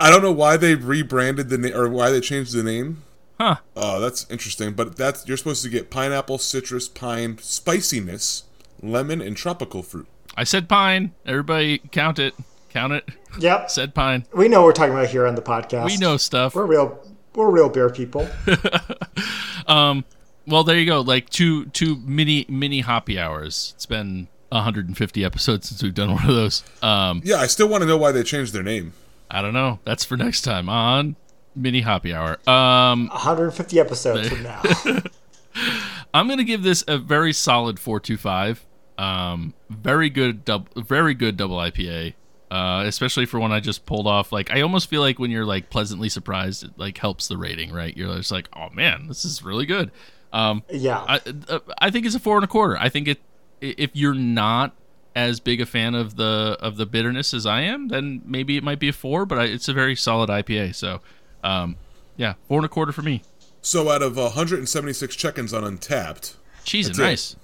I 0.00 0.10
don't 0.10 0.22
know 0.22 0.32
why 0.32 0.56
they 0.56 0.74
rebranded 0.74 1.48
the 1.50 1.58
name 1.58 1.74
or 1.74 1.88
why 1.88 2.10
they 2.10 2.20
changed 2.20 2.54
the 2.54 2.62
name. 2.62 3.02
Huh. 3.38 3.56
Oh, 3.76 4.00
that's 4.00 4.28
interesting. 4.30 4.72
But 4.74 4.96
that's 4.96 5.26
you're 5.26 5.36
supposed 5.36 5.62
to 5.64 5.68
get 5.68 5.90
pineapple, 5.90 6.38
citrus, 6.38 6.88
pine, 6.88 7.38
spiciness, 7.38 8.44
lemon, 8.82 9.20
and 9.20 9.36
tropical 9.36 9.82
fruit. 9.82 10.06
I 10.36 10.44
said 10.44 10.68
pine. 10.68 11.12
Everybody 11.26 11.78
count 11.78 12.18
it. 12.18 12.34
Count 12.70 12.92
it. 12.92 13.08
Yep. 13.38 13.70
Said 13.70 13.94
pine. 13.94 14.26
We 14.32 14.48
know 14.48 14.60
what 14.62 14.66
we're 14.66 14.72
talking 14.72 14.94
about 14.94 15.08
here 15.08 15.26
on 15.28 15.36
the 15.36 15.42
podcast. 15.42 15.86
We 15.86 15.96
know 15.96 16.16
stuff. 16.16 16.56
We're 16.56 16.66
real. 16.66 17.00
We're 17.34 17.50
real 17.50 17.68
beer 17.68 17.88
people. 17.88 18.28
um 19.68 20.04
Well, 20.46 20.64
there 20.64 20.76
you 20.78 20.86
go. 20.86 21.00
Like 21.00 21.30
two 21.30 21.66
two 21.66 21.96
mini 22.04 22.46
mini 22.48 22.80
hoppy 22.80 23.18
hours. 23.18 23.74
It's 23.76 23.86
been 23.86 24.26
150 24.50 25.24
episodes 25.24 25.68
since 25.68 25.82
we've 25.82 25.94
done 25.94 26.14
one 26.14 26.28
of 26.28 26.34
those. 26.34 26.62
Um, 26.82 27.22
Yeah, 27.24 27.36
I 27.36 27.46
still 27.46 27.68
want 27.68 27.82
to 27.82 27.88
know 27.88 27.96
why 27.96 28.12
they 28.12 28.22
changed 28.22 28.52
their 28.52 28.62
name. 28.62 28.92
I 29.30 29.40
don't 29.42 29.54
know. 29.54 29.78
That's 29.84 30.04
for 30.04 30.16
next 30.16 30.42
time 30.42 30.68
on 30.68 31.16
mini 31.54 31.80
hoppy 31.80 32.12
hour. 32.14 32.38
Um, 32.48 33.08
150 33.08 33.78
episodes 33.78 34.28
from 34.28 34.42
now. 34.42 34.62
I'm 36.14 36.28
gonna 36.28 36.44
give 36.44 36.62
this 36.62 36.84
a 36.86 36.98
very 36.98 37.32
solid 37.32 37.78
425. 37.78 38.64
Um, 38.96 39.54
very 39.70 40.10
good 40.10 40.44
double, 40.44 40.82
very 40.82 41.14
good 41.14 41.36
double 41.36 41.56
IPA. 41.56 42.14
Uh, 42.50 42.84
especially 42.86 43.26
for 43.26 43.40
one 43.40 43.50
I 43.50 43.58
just 43.58 43.84
pulled 43.84 44.06
off. 44.06 44.30
Like 44.30 44.50
I 44.52 44.60
almost 44.60 44.88
feel 44.88 45.00
like 45.00 45.18
when 45.18 45.30
you're 45.30 45.44
like 45.46 45.70
pleasantly 45.70 46.08
surprised, 46.08 46.62
it 46.64 46.70
like 46.76 46.98
helps 46.98 47.26
the 47.26 47.36
rating, 47.36 47.72
right? 47.72 47.96
You're 47.96 48.14
just 48.16 48.30
like, 48.30 48.48
oh 48.54 48.68
man, 48.70 49.08
this 49.08 49.24
is 49.24 49.42
really 49.42 49.66
good. 49.66 49.90
Um, 50.32 50.62
Yeah. 50.70 51.04
I 51.08 51.20
uh, 51.48 51.58
I 51.78 51.90
think 51.90 52.06
it's 52.06 52.14
a 52.14 52.20
four 52.20 52.36
and 52.36 52.44
a 52.44 52.48
quarter. 52.48 52.76
I 52.78 52.88
think 52.88 53.08
it 53.08 53.20
if 53.60 53.90
you're 53.94 54.14
not 54.14 54.74
as 55.16 55.40
big 55.40 55.60
a 55.60 55.66
fan 55.66 55.94
of 55.94 56.16
the 56.16 56.56
of 56.60 56.76
the 56.76 56.86
bitterness 56.86 57.32
as 57.34 57.46
I 57.46 57.62
am, 57.62 57.88
then 57.88 58.22
maybe 58.24 58.56
it 58.56 58.64
might 58.64 58.78
be 58.78 58.88
a 58.88 58.92
four. 58.92 59.26
But 59.26 59.38
I, 59.38 59.44
it's 59.44 59.68
a 59.68 59.72
very 59.72 59.96
solid 59.96 60.28
IPA. 60.30 60.74
So, 60.74 61.00
um, 61.44 61.76
yeah, 62.16 62.34
four 62.48 62.58
and 62.58 62.66
a 62.66 62.68
quarter 62.68 62.92
for 62.92 63.02
me. 63.02 63.22
So 63.62 63.90
out 63.90 64.02
of 64.02 64.16
176 64.16 65.14
check-ins 65.16 65.54
on 65.54 65.62
Untappd, 65.62 66.34
Cheese 66.64 66.88
and 66.88 66.96
That's 66.96 67.36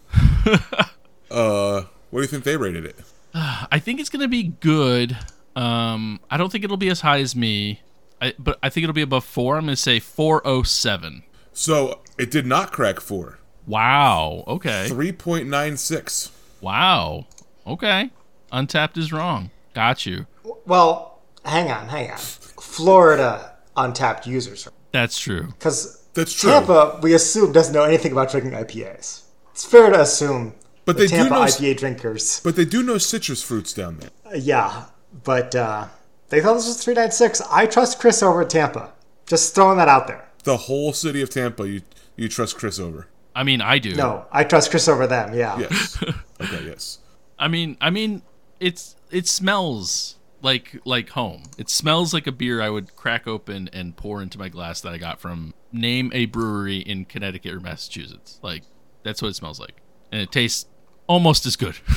nice. 0.44 0.60
uh, 1.30 1.82
what 2.10 2.20
do 2.20 2.22
you 2.22 2.26
think 2.26 2.44
they 2.44 2.56
rated 2.56 2.84
it? 2.84 2.96
I 3.34 3.78
think 3.78 4.00
it's 4.00 4.08
gonna 4.10 4.28
be 4.28 4.54
good. 4.60 5.16
Um, 5.54 6.20
I 6.30 6.36
don't 6.36 6.50
think 6.50 6.64
it'll 6.64 6.76
be 6.76 6.88
as 6.88 7.02
high 7.02 7.20
as 7.20 7.36
me, 7.36 7.80
I, 8.20 8.34
but 8.38 8.58
I 8.62 8.70
think 8.70 8.84
it'll 8.84 8.94
be 8.94 9.02
above 9.02 9.24
four. 9.24 9.56
I'm 9.56 9.64
gonna 9.64 9.76
say 9.76 10.00
four 10.00 10.46
oh 10.46 10.62
seven. 10.62 11.22
So 11.52 12.00
it 12.18 12.30
did 12.30 12.46
not 12.46 12.72
crack 12.72 13.00
four. 13.00 13.38
Wow. 13.66 14.44
Okay. 14.46 14.88
3.96. 14.90 16.30
Wow. 16.60 17.26
Okay. 17.66 18.10
Untappd 18.52 18.96
is 18.96 19.12
wrong. 19.12 19.50
Got 19.74 20.06
you. 20.06 20.26
well, 20.66 21.20
hang 21.44 21.70
on, 21.70 21.88
hang 21.88 22.10
on. 22.10 22.16
Florida 22.18 23.49
Untappd 23.76 24.26
users. 24.26 24.68
That's 24.92 25.18
true. 25.18 25.46
Because 25.48 26.02
That's 26.14 26.32
true. 26.32 26.50
Tampa, 26.50 26.98
we 27.02 27.14
assume, 27.14 27.52
doesn't 27.52 27.72
know 27.74 27.84
anything 27.84 28.12
about 28.12 28.30
drinking 28.30 28.52
IPAs. 28.52 29.22
It's 29.52 29.64
fair 29.64 29.90
to 29.90 30.00
assume 30.00 30.54
But 30.84 30.96
the 30.96 31.02
they 31.04 31.08
do 31.08 31.16
Tampa 31.16 31.34
know- 31.34 31.40
IPA 31.42 31.76
drinkers. 31.78 32.40
But 32.42 32.56
they 32.56 32.64
do 32.64 32.82
know 32.82 32.98
citrus 32.98 33.42
fruits 33.42 33.72
down 33.72 33.98
there. 33.98 34.10
Uh, 34.26 34.36
yeah, 34.36 34.86
but 35.24 35.54
uh, 35.54 35.86
they 36.28 36.40
thought 36.40 36.54
this 36.54 36.66
was 36.66 36.82
396. 36.82 37.40
I 37.50 37.66
trust 37.66 38.00
Chris 38.00 38.22
over 38.22 38.42
at 38.42 38.50
Tampa. 38.50 38.92
Just 39.26 39.54
throwing 39.54 39.78
that 39.78 39.88
out 39.88 40.06
there. 40.08 40.26
The 40.44 40.56
whole 40.56 40.92
city 40.92 41.22
of 41.22 41.30
Tampa, 41.30 41.68
you 41.68 41.82
you 42.16 42.28
trust 42.28 42.56
Chris 42.56 42.78
over. 42.80 43.06
I 43.34 43.44
mean, 43.44 43.60
I 43.60 43.78
do. 43.78 43.94
No, 43.94 44.24
I 44.32 44.42
trust 44.44 44.70
Chris 44.70 44.88
over 44.88 45.06
them. 45.06 45.34
Yeah. 45.34 45.58
Yes. 45.60 46.02
okay. 46.40 46.64
Yes. 46.64 46.98
I 47.38 47.46
mean, 47.48 47.76
I 47.80 47.90
mean, 47.90 48.22
it's 48.58 48.96
it 49.10 49.28
smells 49.28 50.16
like 50.42 50.80
like 50.84 51.10
home. 51.10 51.44
It 51.58 51.68
smells 51.68 52.14
like 52.14 52.26
a 52.26 52.32
beer 52.32 52.60
I 52.60 52.70
would 52.70 52.96
crack 52.96 53.26
open 53.26 53.68
and 53.72 53.96
pour 53.96 54.22
into 54.22 54.38
my 54.38 54.48
glass 54.48 54.80
that 54.80 54.92
I 54.92 54.98
got 54.98 55.20
from 55.20 55.54
name 55.72 56.10
a 56.14 56.26
brewery 56.26 56.78
in 56.78 57.04
Connecticut 57.04 57.52
or 57.54 57.60
Massachusetts. 57.60 58.38
Like 58.42 58.64
that's 59.02 59.22
what 59.22 59.28
it 59.28 59.34
smells 59.34 59.60
like, 59.60 59.80
and 60.12 60.20
it 60.20 60.32
tastes 60.32 60.66
almost 61.06 61.46
as 61.46 61.56
good. 61.56 61.76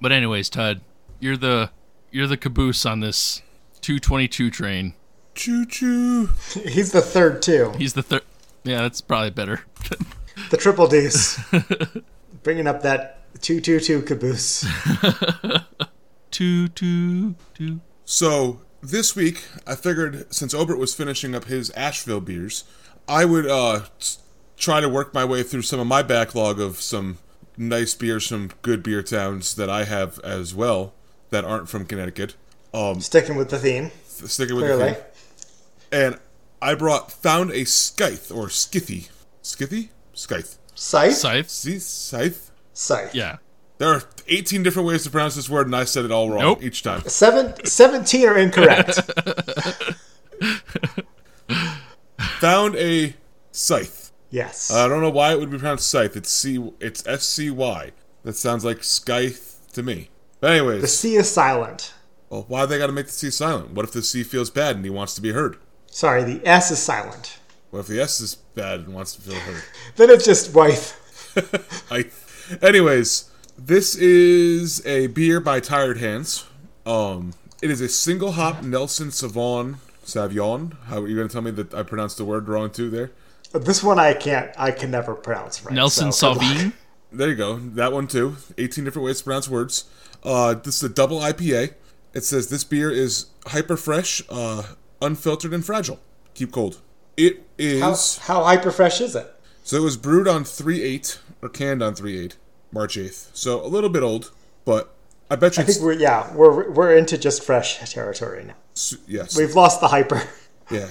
but 0.00 0.12
anyways, 0.12 0.48
Todd, 0.48 0.80
you're 1.20 1.36
the 1.36 1.70
you're 2.10 2.26
the 2.26 2.36
caboose 2.36 2.84
on 2.84 3.00
this 3.00 3.42
222 3.80 4.50
train. 4.50 4.94
Choo 5.34 5.64
choo. 5.64 6.28
He's 6.66 6.92
the 6.92 7.00
third, 7.00 7.42
too. 7.42 7.72
He's 7.78 7.94
the 7.94 8.02
third. 8.02 8.22
Yeah, 8.64 8.82
that's 8.82 9.00
probably 9.00 9.30
better. 9.30 9.62
The 10.50 10.56
triple 10.56 10.86
D's. 10.86 11.38
Bringing 12.42 12.66
up 12.66 12.82
that 12.82 13.21
222 13.40 14.02
caboose. 14.02 14.66
two 16.30 16.68
two 16.68 17.34
two. 17.54 17.80
So 18.04 18.60
this 18.82 19.14
week, 19.16 19.44
I 19.66 19.74
figured 19.74 20.32
since 20.32 20.54
Obert 20.54 20.78
was 20.78 20.94
finishing 20.94 21.34
up 21.34 21.44
his 21.44 21.70
Asheville 21.70 22.20
beers, 22.20 22.64
I 23.08 23.24
would 23.24 23.46
uh 23.46 23.82
s- 24.00 24.18
try 24.56 24.80
to 24.80 24.88
work 24.88 25.12
my 25.14 25.24
way 25.24 25.42
through 25.42 25.62
some 25.62 25.80
of 25.80 25.86
my 25.86 26.02
backlog 26.02 26.60
of 26.60 26.80
some 26.80 27.18
nice 27.56 27.94
beers 27.94 28.26
from 28.28 28.50
good 28.62 28.82
beer 28.82 29.02
towns 29.02 29.54
that 29.56 29.68
I 29.68 29.84
have 29.84 30.18
as 30.20 30.54
well 30.54 30.94
that 31.30 31.44
aren't 31.44 31.68
from 31.68 31.84
Connecticut. 31.86 32.34
Um, 32.74 33.00
Sticking 33.00 33.36
with 33.36 33.50
the 33.50 33.58
theme, 33.58 33.90
sticking 34.06 34.56
with 34.56 34.64
clearly. 34.64 34.90
the 34.90 34.94
theme. 34.94 35.04
And 35.92 36.18
I 36.62 36.74
brought 36.74 37.12
found 37.12 37.50
a 37.50 37.64
scythe 37.64 38.30
or 38.30 38.46
skithy, 38.46 39.10
skithy, 39.42 39.88
scythe, 40.14 40.58
Scythe? 40.74 41.14
Scythe. 41.16 41.50
see 41.50 41.78
scythe. 41.78 42.50
Scythe. 42.72 43.14
Yeah. 43.14 43.36
There 43.78 43.92
are 43.92 44.02
18 44.28 44.62
different 44.62 44.86
ways 44.88 45.02
to 45.04 45.10
pronounce 45.10 45.34
this 45.34 45.48
word, 45.50 45.66
and 45.66 45.74
I 45.74 45.84
said 45.84 46.04
it 46.04 46.12
all 46.12 46.30
wrong 46.30 46.40
Nope. 46.40 46.62
each 46.62 46.82
time. 46.82 47.02
Seven, 47.08 47.52
17 47.64 48.28
are 48.28 48.38
incorrect. 48.38 49.00
Found 52.40 52.76
a 52.76 53.14
scythe. 53.50 54.12
yes. 54.30 54.70
Uh, 54.70 54.84
I 54.84 54.88
don't 54.88 55.00
know 55.00 55.10
why 55.10 55.32
it 55.32 55.40
would 55.40 55.50
be 55.50 55.58
pronounced 55.58 55.88
scythe. 55.88 56.16
It's 56.16 56.30
C. 56.30 56.72
It's 56.80 57.06
S 57.06 57.24
C 57.24 57.50
Y. 57.50 57.92
That 58.24 58.36
sounds 58.36 58.64
like 58.64 58.82
scythe 58.84 59.60
to 59.72 59.82
me. 59.82 60.10
But 60.40 60.48
the 60.48 60.52
anyways, 60.54 60.92
C 60.92 61.14
is 61.16 61.30
silent. 61.30 61.92
well, 62.30 62.44
why 62.48 62.66
they 62.66 62.78
got 62.78 62.86
to 62.86 62.92
make 62.92 63.06
the 63.06 63.12
C 63.12 63.30
silent? 63.30 63.70
What 63.72 63.84
if 63.84 63.92
the 63.92 64.02
C 64.02 64.22
feels 64.22 64.50
bad 64.50 64.76
and 64.76 64.84
he 64.84 64.90
wants 64.90 65.14
to 65.14 65.20
be 65.20 65.32
heard? 65.32 65.56
Sorry, 65.86 66.22
the 66.24 66.40
S 66.46 66.70
is 66.70 66.78
silent. 66.78 67.38
What 67.70 67.80
if 67.80 67.86
the 67.86 68.00
S 68.00 68.20
is 68.20 68.34
bad 68.34 68.80
and 68.80 68.94
wants 68.94 69.14
to 69.16 69.22
feel 69.22 69.38
heard? 69.40 69.62
Then 69.96 70.10
it's 70.10 70.24
just 70.24 70.54
wife. 70.54 70.98
I, 71.90 72.04
anyways, 72.60 73.30
this 73.56 73.94
is 73.94 74.84
a 74.86 75.06
beer 75.08 75.40
by 75.40 75.60
Tired 75.60 75.98
Hands. 75.98 76.44
Um, 76.84 77.34
it 77.62 77.70
is 77.70 77.80
a 77.80 77.88
single 77.88 78.32
hop 78.32 78.62
Nelson 78.62 79.10
Savon 79.10 79.78
Savion. 80.04 80.76
How 80.84 81.00
are 81.00 81.08
you 81.08 81.16
going 81.16 81.28
to 81.28 81.32
tell 81.32 81.42
me 81.42 81.52
that 81.52 81.72
I 81.72 81.82
pronounced 81.82 82.18
the 82.18 82.24
word 82.24 82.48
wrong 82.48 82.70
too? 82.70 82.90
There. 82.90 83.12
This 83.52 83.82
one 83.82 83.98
I 83.98 84.14
can't. 84.14 84.50
I 84.58 84.70
can 84.70 84.90
never 84.90 85.14
pronounce 85.14 85.64
right. 85.64 85.74
Nelson 85.74 86.12
so 86.12 86.34
good 86.34 86.72
There 87.12 87.28
you 87.28 87.36
go. 87.36 87.58
That 87.58 87.92
one 87.92 88.08
too. 88.08 88.36
18 88.56 88.84
different 88.84 89.04
ways 89.04 89.18
to 89.18 89.24
pronounce 89.24 89.48
words. 89.48 89.84
Uh, 90.22 90.54
this 90.54 90.76
is 90.76 90.82
a 90.82 90.88
double 90.88 91.20
IPA. 91.20 91.74
It 92.14 92.24
says 92.24 92.48
this 92.48 92.64
beer 92.64 92.90
is 92.90 93.26
hyper 93.46 93.76
fresh, 93.76 94.22
uh, 94.30 94.62
unfiltered, 95.00 95.52
and 95.52 95.64
fragile. 95.64 96.00
Keep 96.34 96.52
cold. 96.52 96.80
It 97.16 97.46
is. 97.58 98.18
How, 98.18 98.34
how 98.34 98.44
hyper 98.44 98.70
fresh 98.70 99.00
is 99.00 99.14
it? 99.14 99.34
So 99.62 99.76
it 99.76 99.82
was 99.82 99.96
brewed 99.96 100.26
on 100.26 100.44
3 100.44 100.82
8, 100.82 101.20
or 101.42 101.48
canned 101.48 101.82
on 101.82 101.94
3 101.94 102.18
8, 102.18 102.36
March 102.72 102.96
8th. 102.96 103.28
So 103.34 103.64
a 103.64 103.68
little 103.68 103.90
bit 103.90 104.02
old, 104.02 104.32
but 104.64 104.94
I 105.30 105.36
bet 105.36 105.56
you 105.56 105.62
I 105.62 105.66
think 105.66 105.80
we're 105.80 105.92
yeah 105.94 106.34
we're 106.34 106.70
we're 106.70 106.96
into 106.96 107.16
just 107.18 107.42
fresh 107.44 107.78
territory 107.92 108.44
now. 108.44 108.54
s- 108.74 108.96
yes. 109.06 109.36
We've 109.36 109.54
lost 109.54 109.80
the 109.80 109.88
hyper. 109.88 110.22
Yeah. 110.70 110.88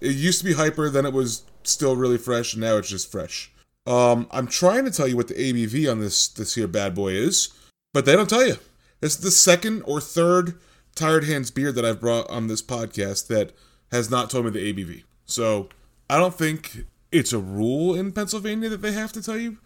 it 0.00 0.14
used 0.14 0.38
to 0.40 0.44
be 0.44 0.52
hyper, 0.52 0.88
then 0.88 1.04
it 1.06 1.12
was 1.12 1.42
still 1.64 1.96
really 1.96 2.18
fresh, 2.18 2.52
and 2.54 2.60
now 2.62 2.76
it's 2.76 2.88
just 2.88 3.10
fresh. 3.10 3.50
Um, 3.86 4.28
I'm 4.30 4.46
trying 4.46 4.84
to 4.84 4.90
tell 4.90 5.08
you 5.08 5.16
what 5.16 5.26
the 5.28 5.34
ABV 5.34 5.90
on 5.90 6.00
this 6.00 6.28
this 6.28 6.54
here 6.54 6.68
bad 6.68 6.94
boy 6.94 7.08
is, 7.12 7.48
but 7.92 8.04
they 8.04 8.14
don't 8.14 8.28
tell 8.30 8.46
you. 8.46 8.56
It's 9.02 9.16
the 9.16 9.30
second 9.30 9.82
or 9.82 10.00
third 10.00 10.58
Tired 10.94 11.24
Hands 11.24 11.50
beer 11.50 11.72
that 11.72 11.84
I've 11.84 12.00
brought 12.00 12.28
on 12.30 12.46
this 12.46 12.62
podcast 12.62 13.26
that 13.28 13.52
has 13.92 14.10
not 14.10 14.30
told 14.30 14.44
me 14.46 14.50
the 14.50 14.72
ABV. 14.72 15.02
So 15.26 15.68
I 16.08 16.18
don't 16.18 16.34
think 16.34 16.84
it's 17.12 17.32
a 17.32 17.38
rule 17.38 17.94
in 17.94 18.12
Pennsylvania 18.12 18.68
that 18.68 18.82
they 18.82 18.92
have 18.92 19.12
to 19.12 19.22
tell 19.22 19.36
you 19.38 19.58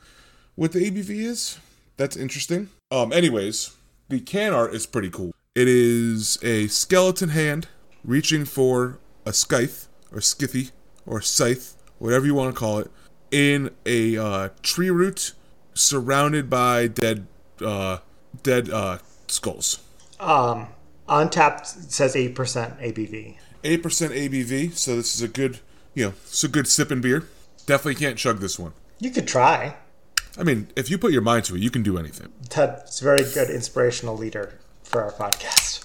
what 0.60 0.72
the 0.72 0.90
ABV 0.90 1.08
is. 1.08 1.58
That's 1.96 2.18
interesting. 2.18 2.68
Um, 2.90 3.14
anyways, 3.14 3.74
the 4.10 4.20
can 4.20 4.52
art 4.52 4.74
is 4.74 4.84
pretty 4.84 5.08
cool. 5.08 5.32
It 5.54 5.66
is 5.66 6.38
a 6.42 6.66
skeleton 6.66 7.30
hand 7.30 7.68
reaching 8.04 8.44
for 8.44 8.98
a 9.24 9.32
scythe 9.32 9.88
or 10.12 10.18
skithy 10.18 10.72
or 11.06 11.22
scythe, 11.22 11.76
whatever 11.98 12.26
you 12.26 12.34
want 12.34 12.54
to 12.54 12.58
call 12.58 12.78
it, 12.78 12.90
in 13.30 13.70
a 13.86 14.18
uh, 14.18 14.48
tree 14.60 14.90
root 14.90 15.32
surrounded 15.72 16.50
by 16.50 16.88
dead, 16.88 17.26
uh, 17.64 18.00
dead 18.42 18.68
uh, 18.68 18.98
skulls. 19.28 19.80
Um, 20.20 20.66
Untappd 21.08 21.90
says 21.90 22.14
eight 22.14 22.34
percent 22.34 22.78
ABV. 22.80 23.38
Eight 23.64 23.82
percent 23.82 24.12
ABV, 24.12 24.74
so 24.74 24.94
this 24.96 25.14
is 25.14 25.22
a 25.22 25.28
good, 25.28 25.60
you 25.94 26.04
know, 26.04 26.12
it's 26.24 26.44
a 26.44 26.48
good 26.48 26.68
sipping 26.68 27.00
beer. 27.00 27.26
Definitely 27.64 27.94
can't 27.94 28.18
chug 28.18 28.40
this 28.40 28.58
one. 28.58 28.74
You 28.98 29.10
could 29.10 29.26
try. 29.26 29.74
I 30.38 30.42
mean, 30.42 30.68
if 30.76 30.90
you 30.90 30.98
put 30.98 31.12
your 31.12 31.22
mind 31.22 31.44
to 31.46 31.56
it, 31.56 31.60
you 31.60 31.70
can 31.70 31.82
do 31.82 31.98
anything. 31.98 32.32
Ted's 32.48 33.00
a 33.00 33.04
very 33.04 33.24
good 33.32 33.50
inspirational 33.50 34.16
leader 34.16 34.58
for 34.82 35.02
our 35.02 35.12
podcast. 35.12 35.84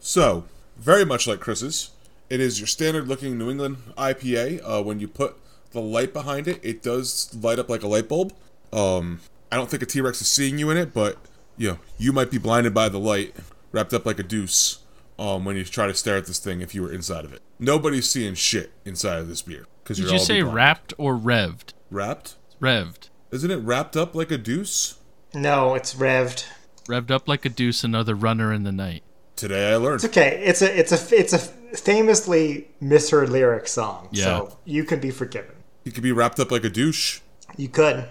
So, 0.00 0.44
very 0.76 1.04
much 1.04 1.26
like 1.26 1.40
Chris's, 1.40 1.90
it 2.30 2.40
is 2.40 2.60
your 2.60 2.66
standard 2.66 3.08
looking 3.08 3.38
New 3.38 3.50
England 3.50 3.78
IPA. 3.96 4.60
Uh, 4.64 4.82
when 4.82 5.00
you 5.00 5.08
put 5.08 5.36
the 5.72 5.80
light 5.80 6.12
behind 6.12 6.48
it, 6.48 6.60
it 6.62 6.82
does 6.82 7.34
light 7.34 7.58
up 7.58 7.68
like 7.68 7.82
a 7.82 7.88
light 7.88 8.08
bulb. 8.08 8.32
Um, 8.72 9.20
I 9.50 9.56
don't 9.56 9.70
think 9.70 9.82
a 9.82 9.86
T 9.86 10.00
Rex 10.00 10.20
is 10.20 10.28
seeing 10.28 10.58
you 10.58 10.70
in 10.70 10.76
it, 10.76 10.92
but 10.92 11.18
you 11.56 11.70
know, 11.70 11.78
you 11.98 12.12
might 12.12 12.30
be 12.30 12.38
blinded 12.38 12.74
by 12.74 12.88
the 12.88 12.98
light, 12.98 13.34
wrapped 13.72 13.94
up 13.94 14.06
like 14.06 14.18
a 14.18 14.22
deuce. 14.22 14.78
Um, 15.18 15.44
when 15.46 15.56
you 15.56 15.64
try 15.64 15.86
to 15.86 15.94
stare 15.94 16.16
at 16.16 16.26
this 16.26 16.38
thing, 16.38 16.60
if 16.60 16.74
you 16.74 16.82
were 16.82 16.92
inside 16.92 17.24
of 17.24 17.32
it, 17.32 17.40
nobody's 17.58 18.08
seeing 18.08 18.34
shit 18.34 18.72
inside 18.84 19.18
of 19.18 19.28
this 19.28 19.40
beer 19.42 19.66
because 19.82 19.98
Did 19.98 20.10
you 20.10 20.18
say 20.18 20.42
wrapped 20.42 20.92
or 20.98 21.16
revved? 21.16 21.72
wrapped? 21.90 22.36
Revved. 22.60 23.08
Isn't 23.30 23.50
it 23.50 23.56
wrapped 23.56 23.96
up 23.96 24.14
like 24.14 24.30
a 24.30 24.38
deuce? 24.38 24.98
No, 25.32 25.74
it's 25.74 25.94
revved. 25.94 26.46
Revved 26.86 27.10
up 27.10 27.28
like 27.28 27.44
a 27.44 27.48
deuce, 27.48 27.82
another 27.82 28.14
runner 28.14 28.52
in 28.52 28.64
the 28.64 28.72
night. 28.72 29.02
Today 29.36 29.72
I 29.72 29.76
learned. 29.76 29.96
It's 29.96 30.04
okay. 30.04 30.42
It's 30.44 30.62
a 30.62 30.78
it's 30.78 30.92
a 30.92 31.16
it's 31.18 31.32
a 31.32 31.38
famously 31.38 32.68
misheard 32.80 33.28
lyric 33.28 33.68
song. 33.68 34.08
Yeah. 34.12 34.24
So 34.24 34.58
you 34.64 34.84
can 34.84 35.00
be 35.00 35.10
forgiven. 35.10 35.54
You 35.84 35.92
could 35.92 36.02
be 36.02 36.12
wrapped 36.12 36.40
up 36.40 36.50
like 36.50 36.64
a 36.64 36.70
douche. 36.70 37.20
You 37.56 37.68
could. 37.68 38.08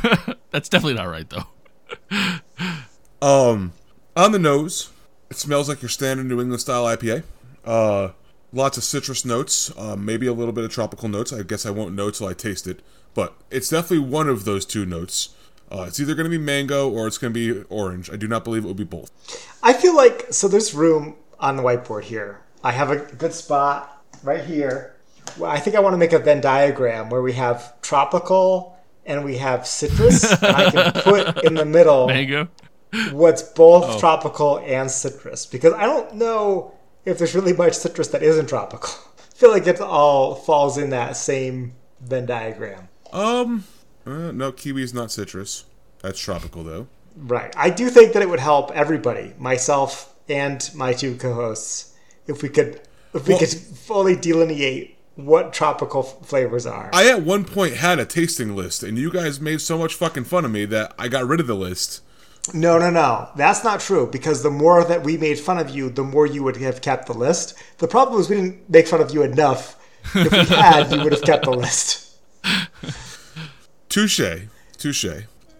That's 0.50 0.68
definitely 0.68 0.94
not 0.94 1.08
right, 1.08 1.28
though. 1.28 1.46
Um, 3.20 3.72
on 4.16 4.32
the 4.32 4.38
nose, 4.38 4.90
it 5.32 5.38
smells 5.38 5.66
like 5.66 5.80
your 5.80 5.88
standard 5.88 6.26
New 6.26 6.42
England 6.42 6.60
style 6.60 6.84
IPA. 6.84 7.22
Uh, 7.64 8.10
lots 8.52 8.76
of 8.76 8.84
citrus 8.84 9.24
notes, 9.24 9.72
uh, 9.78 9.96
maybe 9.96 10.26
a 10.26 10.32
little 10.34 10.52
bit 10.52 10.62
of 10.62 10.70
tropical 10.70 11.08
notes. 11.08 11.32
I 11.32 11.42
guess 11.42 11.64
I 11.64 11.70
won't 11.70 11.94
know 11.94 12.10
till 12.10 12.26
I 12.26 12.34
taste 12.34 12.66
it, 12.66 12.80
but 13.14 13.32
it's 13.50 13.70
definitely 13.70 14.06
one 14.10 14.28
of 14.28 14.44
those 14.44 14.66
two 14.66 14.84
notes. 14.84 15.30
Uh, 15.70 15.86
it's 15.88 15.98
either 15.98 16.14
going 16.14 16.24
to 16.24 16.30
be 16.30 16.36
mango 16.36 16.86
or 16.86 17.06
it's 17.06 17.16
going 17.16 17.32
to 17.32 17.54
be 17.54 17.62
orange. 17.70 18.10
I 18.12 18.16
do 18.16 18.28
not 18.28 18.44
believe 18.44 18.62
it 18.64 18.66
will 18.66 18.74
be 18.74 18.84
both. 18.84 19.10
I 19.62 19.72
feel 19.72 19.96
like 19.96 20.26
so. 20.30 20.48
There's 20.48 20.74
room 20.74 21.16
on 21.40 21.56
the 21.56 21.62
whiteboard 21.62 22.04
here. 22.04 22.42
I 22.62 22.72
have 22.72 22.90
a 22.90 22.96
good 22.96 23.32
spot 23.32 24.04
right 24.22 24.44
here. 24.44 24.96
Well, 25.38 25.50
I 25.50 25.60
think 25.60 25.76
I 25.76 25.80
want 25.80 25.94
to 25.94 25.98
make 25.98 26.12
a 26.12 26.18
Venn 26.18 26.42
diagram 26.42 27.08
where 27.08 27.22
we 27.22 27.32
have 27.32 27.80
tropical 27.80 28.76
and 29.06 29.24
we 29.24 29.38
have 29.38 29.66
citrus. 29.66 30.30
and 30.42 30.54
I 30.56 30.70
can 30.70 30.92
put 31.02 31.42
in 31.42 31.54
the 31.54 31.64
middle 31.64 32.06
Mango. 32.06 32.48
What's 33.12 33.42
both 33.42 33.98
tropical 34.00 34.58
and 34.58 34.90
citrus 34.90 35.46
because 35.46 35.72
I 35.72 35.84
don't 35.86 36.14
know 36.14 36.74
if 37.04 37.18
there's 37.18 37.34
really 37.34 37.52
much 37.52 37.74
citrus 37.74 38.08
that 38.08 38.22
isn't 38.22 38.48
tropical. 38.48 38.90
I 39.18 39.34
feel 39.34 39.50
like 39.50 39.66
it 39.66 39.80
all 39.80 40.34
falls 40.34 40.78
in 40.78 40.90
that 40.90 41.16
same 41.16 41.74
Venn 42.00 42.26
diagram. 42.26 42.88
Um, 43.12 43.64
uh, 44.06 44.30
no, 44.32 44.52
kiwi 44.52 44.82
is 44.82 44.94
not 44.94 45.10
citrus. 45.10 45.64
That's 46.00 46.18
tropical 46.20 46.64
though. 46.64 46.86
Right. 47.16 47.52
I 47.56 47.70
do 47.70 47.90
think 47.90 48.12
that 48.12 48.22
it 48.22 48.28
would 48.28 48.40
help 48.40 48.70
everybody, 48.72 49.34
myself 49.38 50.14
and 50.28 50.68
my 50.74 50.92
two 50.92 51.16
co-hosts, 51.16 51.94
if 52.26 52.42
we 52.42 52.48
could 52.48 52.80
if 53.14 53.26
we 53.26 53.34
Well- 53.34 53.40
could 53.40 53.50
fully 53.50 54.16
delineate 54.16 54.96
what 55.16 55.52
tropical 55.52 56.00
f- 56.20 56.26
flavors 56.26 56.64
are. 56.64 56.88
I 56.92 57.08
at 57.10 57.22
one 57.22 57.44
point 57.44 57.74
had 57.74 57.98
a 57.98 58.06
tasting 58.06 58.56
list, 58.56 58.82
and 58.82 58.96
you 58.96 59.10
guys 59.10 59.40
made 59.40 59.60
so 59.60 59.76
much 59.76 59.94
fucking 59.94 60.24
fun 60.24 60.46
of 60.46 60.50
me 60.50 60.64
that 60.66 60.94
I 60.98 61.08
got 61.08 61.26
rid 61.26 61.38
of 61.40 61.46
the 61.46 61.54
list. 61.54 62.00
No, 62.52 62.78
no, 62.78 62.90
no. 62.90 63.28
That's 63.36 63.62
not 63.62 63.80
true 63.80 64.08
because 64.10 64.42
the 64.42 64.50
more 64.50 64.84
that 64.84 65.04
we 65.04 65.16
made 65.16 65.38
fun 65.38 65.58
of 65.58 65.70
you, 65.70 65.88
the 65.90 66.02
more 66.02 66.26
you 66.26 66.42
would 66.42 66.56
have 66.56 66.80
kept 66.80 67.06
the 67.06 67.14
list. 67.14 67.54
The 67.78 67.88
problem 67.88 68.20
is 68.20 68.28
we 68.28 68.36
didn't 68.36 68.68
make 68.68 68.88
fun 68.88 69.00
of 69.00 69.12
you 69.12 69.22
enough. 69.22 69.76
If 70.14 70.32
we 70.32 70.38
had, 70.56 70.92
you 70.92 71.02
would 71.02 71.12
have 71.12 71.22
kept 71.22 71.44
the 71.44 71.52
list. 71.52 72.18
Touche, 73.88 74.48
touche. 74.76 75.06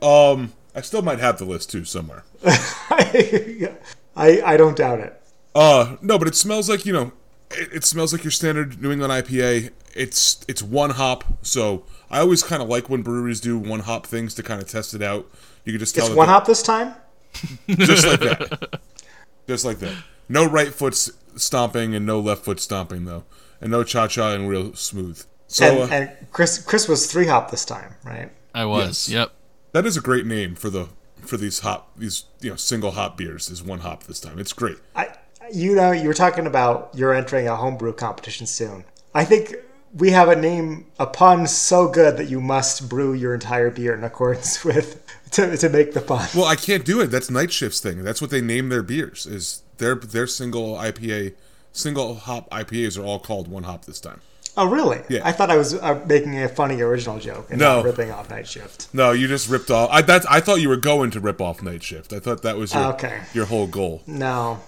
Um, 0.01 0.53
I 0.75 0.81
still 0.81 1.03
might 1.03 1.21
have 1.21 1.38
the 1.38 1.45
list 1.45 1.71
too 1.71 1.85
somewhere. 1.85 2.25
I 2.45 3.92
I 4.16 4.57
don't 4.57 4.77
doubt 4.77 5.01
it. 5.01 5.23
Uh, 5.55 5.97
no, 6.01 6.18
but 6.18 6.27
it 6.29 6.35
smells 6.35 6.68
like 6.68 6.85
you 6.85 6.92
know, 6.92 7.12
it, 7.55 7.73
it 7.73 7.85
smells 7.85 8.12
like 8.12 8.25
your 8.25 8.31
standard 8.31 8.81
New 8.81 8.93
England 8.93 9.12
IPA. 9.12 9.71
It's 9.95 10.45
it's 10.49 10.62
one 10.62 10.91
hop, 10.91 11.25
so 11.43 11.85
I 12.11 12.21
always 12.21 12.43
kind 12.43 12.62
of 12.62 12.69
like 12.69 12.88
when 12.88 13.03
breweries 13.03 13.41
do 13.41 13.59
one 13.59 13.81
hop 13.81 14.07
things 14.07 14.35
to 14.35 14.43
kind 14.43 14.61
of 14.61 14.69
test 14.69 14.95
it 14.95 15.03
out. 15.03 15.31
You 15.65 15.73
can 15.73 15.81
just 15.81 15.95
tell 15.95 16.07
It's 16.07 16.15
one 16.15 16.29
hop 16.29 16.47
this 16.47 16.62
time. 16.62 16.95
just 17.69 18.07
like 18.07 18.21
that, 18.21 18.81
just 19.47 19.65
like 19.65 19.79
that. 19.79 19.95
No 20.29 20.49
right 20.49 20.69
foot 20.69 20.95
stomping 20.95 21.95
and 21.95 22.05
no 22.05 22.21
left 22.21 22.45
foot 22.45 22.61
stomping 22.61 23.05
though, 23.05 23.25
and 23.61 23.71
no 23.71 23.85
cha 23.85 24.07
cha 24.09 24.33
and 24.33 24.49
real 24.49 24.75
smooth. 24.75 25.25
So 25.47 25.83
And, 25.83 25.93
uh, 25.93 25.95
and 25.95 26.31
Chris 26.31 26.59
Chris 26.59 26.88
was 26.88 27.11
three 27.11 27.27
hop 27.27 27.51
this 27.51 27.65
time, 27.65 27.95
right? 28.05 28.31
I 28.55 28.65
was. 28.65 29.09
Yes. 29.09 29.09
Yep. 29.09 29.33
that 29.73 29.87
is 29.87 29.96
a 29.96 30.00
great 30.00 30.27
name 30.27 30.55
for 30.55 30.71
the 30.71 30.88
for 31.21 31.37
these 31.37 31.61
hop 31.61 31.96
these 31.96 32.25
you 32.40 32.50
know 32.50 32.57
single 32.57 32.92
hop 32.92 33.17
beers. 33.17 33.48
Is 33.48 33.63
one 33.63 33.81
hop 33.81 34.05
this 34.05 34.21
time? 34.21 34.38
It's 34.38 34.53
great. 34.53 34.77
I, 34.94 35.15
you 35.53 35.75
know, 35.75 35.92
you 35.92 36.09
were 36.09 36.15
talking 36.15 36.46
about 36.46 36.90
you're 36.94 37.13
entering 37.15 37.48
a 37.48 37.57
homebrew 37.57 37.92
competition 37.92 38.46
soon. 38.46 38.85
I 39.15 39.25
think 39.25 39.55
we 39.94 40.11
have 40.11 40.29
a 40.29 40.37
name, 40.37 40.87
a 40.98 41.07
pun 41.07 41.46
so 41.46 41.88
good 41.88 42.17
that 42.17 42.29
you 42.31 42.40
must 42.40 42.88
brew 42.88 43.13
your 43.13 43.35
entire 43.35 43.71
beer 43.71 43.94
in 43.94 44.03
accordance 44.05 44.65
with 44.65 45.05
to, 45.33 45.57
to 45.57 45.69
make 45.69 45.92
the 45.92 46.00
pun. 46.00 46.29
Well, 46.35 46.46
I 46.46 46.57
can't 46.57 46.85
do 46.85 47.00
it. 47.00 47.07
That's 47.09 47.31
Night 47.31 47.53
Shift's 47.53 47.81
thing. 47.81 48.03
That's 48.03 48.21
what 48.23 48.31
they 48.31 48.40
name 48.40 48.69
their 48.71 48.83
beers. 48.83 49.27
Is 49.27 49.63
their 49.79 49.94
their 49.94 50.27
single 50.27 50.75
IPA, 50.77 51.35
single 51.73 52.15
hop 52.15 52.48
IPAs 52.50 52.98
are 52.98 53.05
all 53.05 53.19
called 53.19 53.48
one 53.48 53.65
hop 53.65 53.85
this 53.85 54.00
time. 54.00 54.21
Oh, 54.55 54.69
really? 54.69 55.00
Yeah. 55.09 55.23
I 55.25 55.33
thought 55.33 55.50
I 55.50 55.57
was 55.57 55.73
uh, 55.75 56.05
making 56.07 56.38
a 56.42 56.46
funny 56.46 56.83
original 56.83 57.19
joke 57.19 57.46
and 57.50 57.59
No. 57.59 57.77
not 57.77 57.87
ripping 57.87 58.11
off 58.11 58.29
Night 58.29 58.46
Shift. 58.46 58.92
No, 58.92 59.13
you 59.13 59.27
just 59.27 59.48
ripped 59.48 59.71
off. 59.71 59.88
I 59.90 60.03
that 60.03 60.31
I 60.31 60.40
thought 60.40 60.57
you 60.61 60.69
were 60.69 60.77
going 60.77 61.11
to 61.13 61.21
rip 61.21 61.40
off 61.40 61.63
Night 61.63 61.83
Shift. 61.83 62.13
I 62.13 62.19
thought 62.21 62.42
that 62.42 62.59
was 62.59 62.75
your 62.75 62.85
Okay. 62.94 63.21
your 63.33 63.46
whole 63.46 63.67
goal. 63.67 64.03
No. 64.07 64.61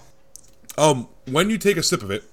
Um, 0.77 1.07
when 1.29 1.49
you 1.49 1.57
take 1.57 1.77
a 1.77 1.83
sip 1.83 2.03
of 2.03 2.11
it, 2.11 2.23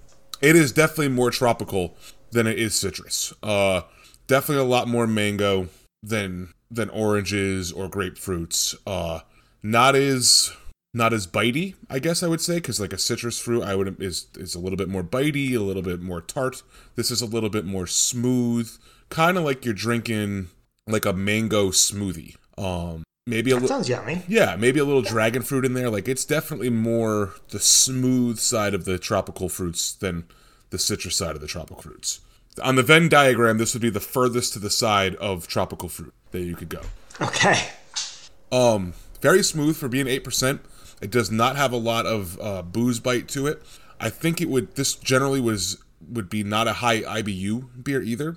it 0.40 0.56
is 0.56 0.72
definitely 0.72 1.08
more 1.08 1.30
tropical 1.30 1.96
than 2.32 2.46
it 2.46 2.58
is 2.58 2.74
citrus. 2.74 3.32
Uh, 3.42 3.82
definitely 4.26 4.64
a 4.64 4.68
lot 4.68 4.88
more 4.88 5.06
mango 5.06 5.68
than 6.02 6.52
than 6.70 6.88
oranges 6.90 7.70
or 7.70 7.88
grapefruits. 7.88 8.74
Uh, 8.86 9.20
not 9.62 9.94
as 9.94 10.52
not 10.94 11.12
as 11.12 11.26
bitey, 11.26 11.74
I 11.88 11.98
guess 11.98 12.22
I 12.22 12.28
would 12.28 12.40
say, 12.40 12.56
because 12.56 12.80
like 12.80 12.92
a 12.92 12.98
citrus 12.98 13.38
fruit, 13.38 13.62
I 13.62 13.74
would 13.74 14.00
is 14.02 14.26
is 14.34 14.54
a 14.54 14.58
little 14.58 14.76
bit 14.76 14.88
more 14.88 15.04
bitey, 15.04 15.54
a 15.54 15.60
little 15.60 15.82
bit 15.82 16.00
more 16.00 16.20
tart. 16.20 16.62
This 16.96 17.10
is 17.10 17.22
a 17.22 17.26
little 17.26 17.50
bit 17.50 17.64
more 17.64 17.86
smooth, 17.86 18.70
kind 19.08 19.38
of 19.38 19.44
like 19.44 19.64
you're 19.64 19.74
drinking 19.74 20.48
like 20.86 21.04
a 21.04 21.12
mango 21.12 21.68
smoothie. 21.68 22.36
Um, 22.58 23.04
maybe 23.26 23.50
a 23.50 23.54
little 23.54 23.68
Sounds 23.68 23.88
yummy. 23.88 24.22
yeah, 24.28 24.56
maybe 24.56 24.80
a 24.80 24.84
little 24.84 25.02
dragon 25.02 25.42
fruit 25.42 25.64
in 25.64 25.74
there. 25.74 25.90
Like 25.90 26.08
it's 26.08 26.24
definitely 26.24 26.70
more 26.70 27.34
the 27.50 27.60
smooth 27.60 28.38
side 28.38 28.74
of 28.74 28.84
the 28.84 28.98
tropical 28.98 29.48
fruits 29.48 29.92
than 29.92 30.24
the 30.70 30.78
citrus 30.78 31.16
side 31.16 31.34
of 31.34 31.40
the 31.40 31.46
tropical 31.46 31.82
fruits. 31.82 32.20
On 32.62 32.76
the 32.76 32.82
Venn 32.82 33.08
diagram, 33.08 33.58
this 33.58 33.74
would 33.74 33.82
be 33.82 33.90
the 33.90 34.00
furthest 34.00 34.52
to 34.54 34.58
the 34.58 34.70
side 34.70 35.14
of 35.16 35.46
tropical 35.46 35.88
fruit 35.88 36.12
that 36.32 36.40
you 36.42 36.54
could 36.54 36.68
go. 36.68 36.80
Okay. 37.20 37.68
Um, 38.50 38.92
very 39.20 39.42
smooth 39.42 39.76
for 39.76 39.88
being 39.88 40.06
eight 40.06 40.24
percent. 40.24 40.60
It 41.00 41.10
does 41.10 41.30
not 41.30 41.56
have 41.56 41.72
a 41.72 41.76
lot 41.78 42.06
of 42.06 42.38
uh, 42.40 42.62
booze 42.62 43.00
bite 43.00 43.28
to 43.28 43.46
it. 43.46 43.62
I 44.00 44.10
think 44.10 44.40
it 44.40 44.48
would. 44.48 44.74
This 44.76 44.94
generally 44.94 45.40
was 45.40 45.82
would 46.10 46.28
be 46.28 46.42
not 46.44 46.68
a 46.68 46.74
high 46.74 47.00
IBU 47.00 47.84
beer 47.84 48.02
either, 48.02 48.36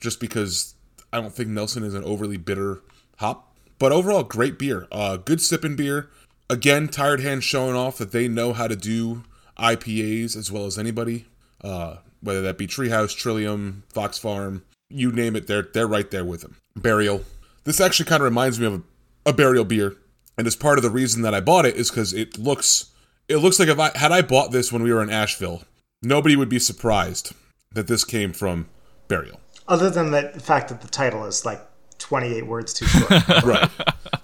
just 0.00 0.20
because 0.20 0.74
I 1.12 1.20
don't 1.20 1.32
think 1.32 1.48
Nelson 1.48 1.84
is 1.84 1.94
an 1.94 2.04
overly 2.04 2.36
bitter 2.36 2.82
hop. 3.18 3.53
But 3.78 3.92
overall, 3.92 4.22
great 4.22 4.58
beer. 4.58 4.86
Uh, 4.90 5.16
good 5.16 5.40
sipping 5.40 5.76
beer. 5.76 6.10
Again, 6.48 6.88
Tired 6.88 7.20
Hands 7.20 7.42
showing 7.42 7.74
off 7.74 7.98
that 7.98 8.12
they 8.12 8.28
know 8.28 8.52
how 8.52 8.68
to 8.68 8.76
do 8.76 9.24
IPAs 9.58 10.36
as 10.36 10.50
well 10.52 10.66
as 10.66 10.78
anybody. 10.78 11.26
Uh, 11.62 11.96
whether 12.20 12.42
that 12.42 12.58
be 12.58 12.66
Treehouse, 12.66 13.16
Trillium, 13.16 13.84
Fox 13.88 14.18
Farm, 14.18 14.62
you 14.88 15.12
name 15.12 15.36
it, 15.36 15.46
they're 15.46 15.62
they're 15.62 15.86
right 15.86 16.10
there 16.10 16.24
with 16.24 16.42
them. 16.42 16.56
Burial. 16.76 17.22
This 17.64 17.80
actually 17.80 18.06
kind 18.06 18.22
of 18.22 18.24
reminds 18.24 18.60
me 18.60 18.66
of 18.66 18.74
a, 18.74 18.82
a 19.30 19.32
burial 19.32 19.64
beer, 19.64 19.96
and 20.36 20.46
as 20.46 20.56
part 20.56 20.78
of 20.78 20.82
the 20.82 20.90
reason 20.90 21.22
that 21.22 21.34
I 21.34 21.40
bought 21.40 21.66
it 21.66 21.76
is 21.76 21.90
because 21.90 22.12
it 22.12 22.38
looks 22.38 22.90
it 23.28 23.38
looks 23.38 23.58
like 23.58 23.68
if 23.68 23.78
I 23.78 23.96
had 23.96 24.12
I 24.12 24.22
bought 24.22 24.52
this 24.52 24.72
when 24.72 24.82
we 24.82 24.92
were 24.92 25.02
in 25.02 25.10
Asheville, 25.10 25.62
nobody 26.02 26.36
would 26.36 26.48
be 26.48 26.58
surprised 26.58 27.34
that 27.72 27.86
this 27.86 28.04
came 28.04 28.32
from 28.32 28.68
Burial. 29.08 29.40
Other 29.66 29.90
than 29.90 30.10
the 30.10 30.28
fact 30.40 30.68
that 30.68 30.80
the 30.82 30.88
title 30.88 31.24
is 31.24 31.44
like 31.44 31.60
28 32.04 32.46
words 32.46 32.74
too 32.74 32.84
short. 32.86 33.10
Right. 33.44 33.70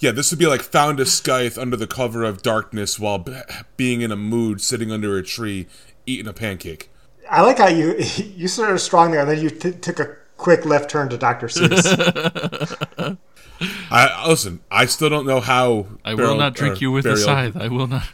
yeah, 0.01 0.11
this 0.11 0.31
would 0.31 0.39
be 0.39 0.47
like 0.47 0.61
found 0.61 1.01
a 1.01 1.07
scythe 1.07 1.57
under 1.57 1.77
the 1.79 1.87
cover 1.87 2.23
of 2.25 2.43
darkness 2.43 2.99
while 2.99 3.19
b- 3.19 3.35
being 3.79 4.03
in 4.03 4.13
a 4.13 4.17
mood, 4.17 4.61
sitting 4.61 4.93
under 4.93 5.17
a 5.17 5.23
tree, 5.23 5.67
eating 6.05 6.27
a 6.29 6.35
pancake. 6.35 6.91
I 7.31 7.41
like 7.41 7.57
how 7.59 7.69
you 7.69 7.97
you 8.17 8.49
started 8.49 8.79
strong 8.81 9.13
there, 9.13 9.21
and 9.21 9.31
then 9.31 9.41
you 9.41 9.49
t- 9.49 9.73
took 9.73 9.99
a 9.99 10.15
quick 10.37 10.67
left 10.67 10.91
turn 10.91 11.09
to 11.09 11.17
Dr. 11.17 11.47
Seuss. 11.49 13.17
I 13.91 14.29
listen. 14.29 14.61
I 14.71 14.85
still 14.87 15.09
don't 15.09 15.27
know 15.27 15.41
how. 15.41 15.87
I 16.05 16.15
will 16.15 16.37
not 16.37 16.55
drink 16.55 16.81
you 16.83 16.91
with 16.93 17.07
a 17.07 17.17
scythe. 17.17 17.57
I 17.57 17.69
will 17.69 17.87
not. 17.87 18.05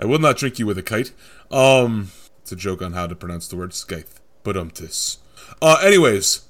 I 0.00 0.06
will 0.06 0.18
not 0.18 0.36
drink 0.36 0.58
you 0.58 0.66
with 0.66 0.78
a 0.78 0.82
kite. 0.82 1.12
Um, 1.50 2.10
it's 2.42 2.50
a 2.52 2.56
joke 2.56 2.82
on 2.82 2.92
how 2.94 3.06
to 3.06 3.14
pronounce 3.14 3.46
the 3.48 3.56
word 3.56 3.74
scythe. 3.74 4.20
But 4.42 4.56
umtis. 4.56 5.18
Uh, 5.60 5.78
anyways, 5.82 6.42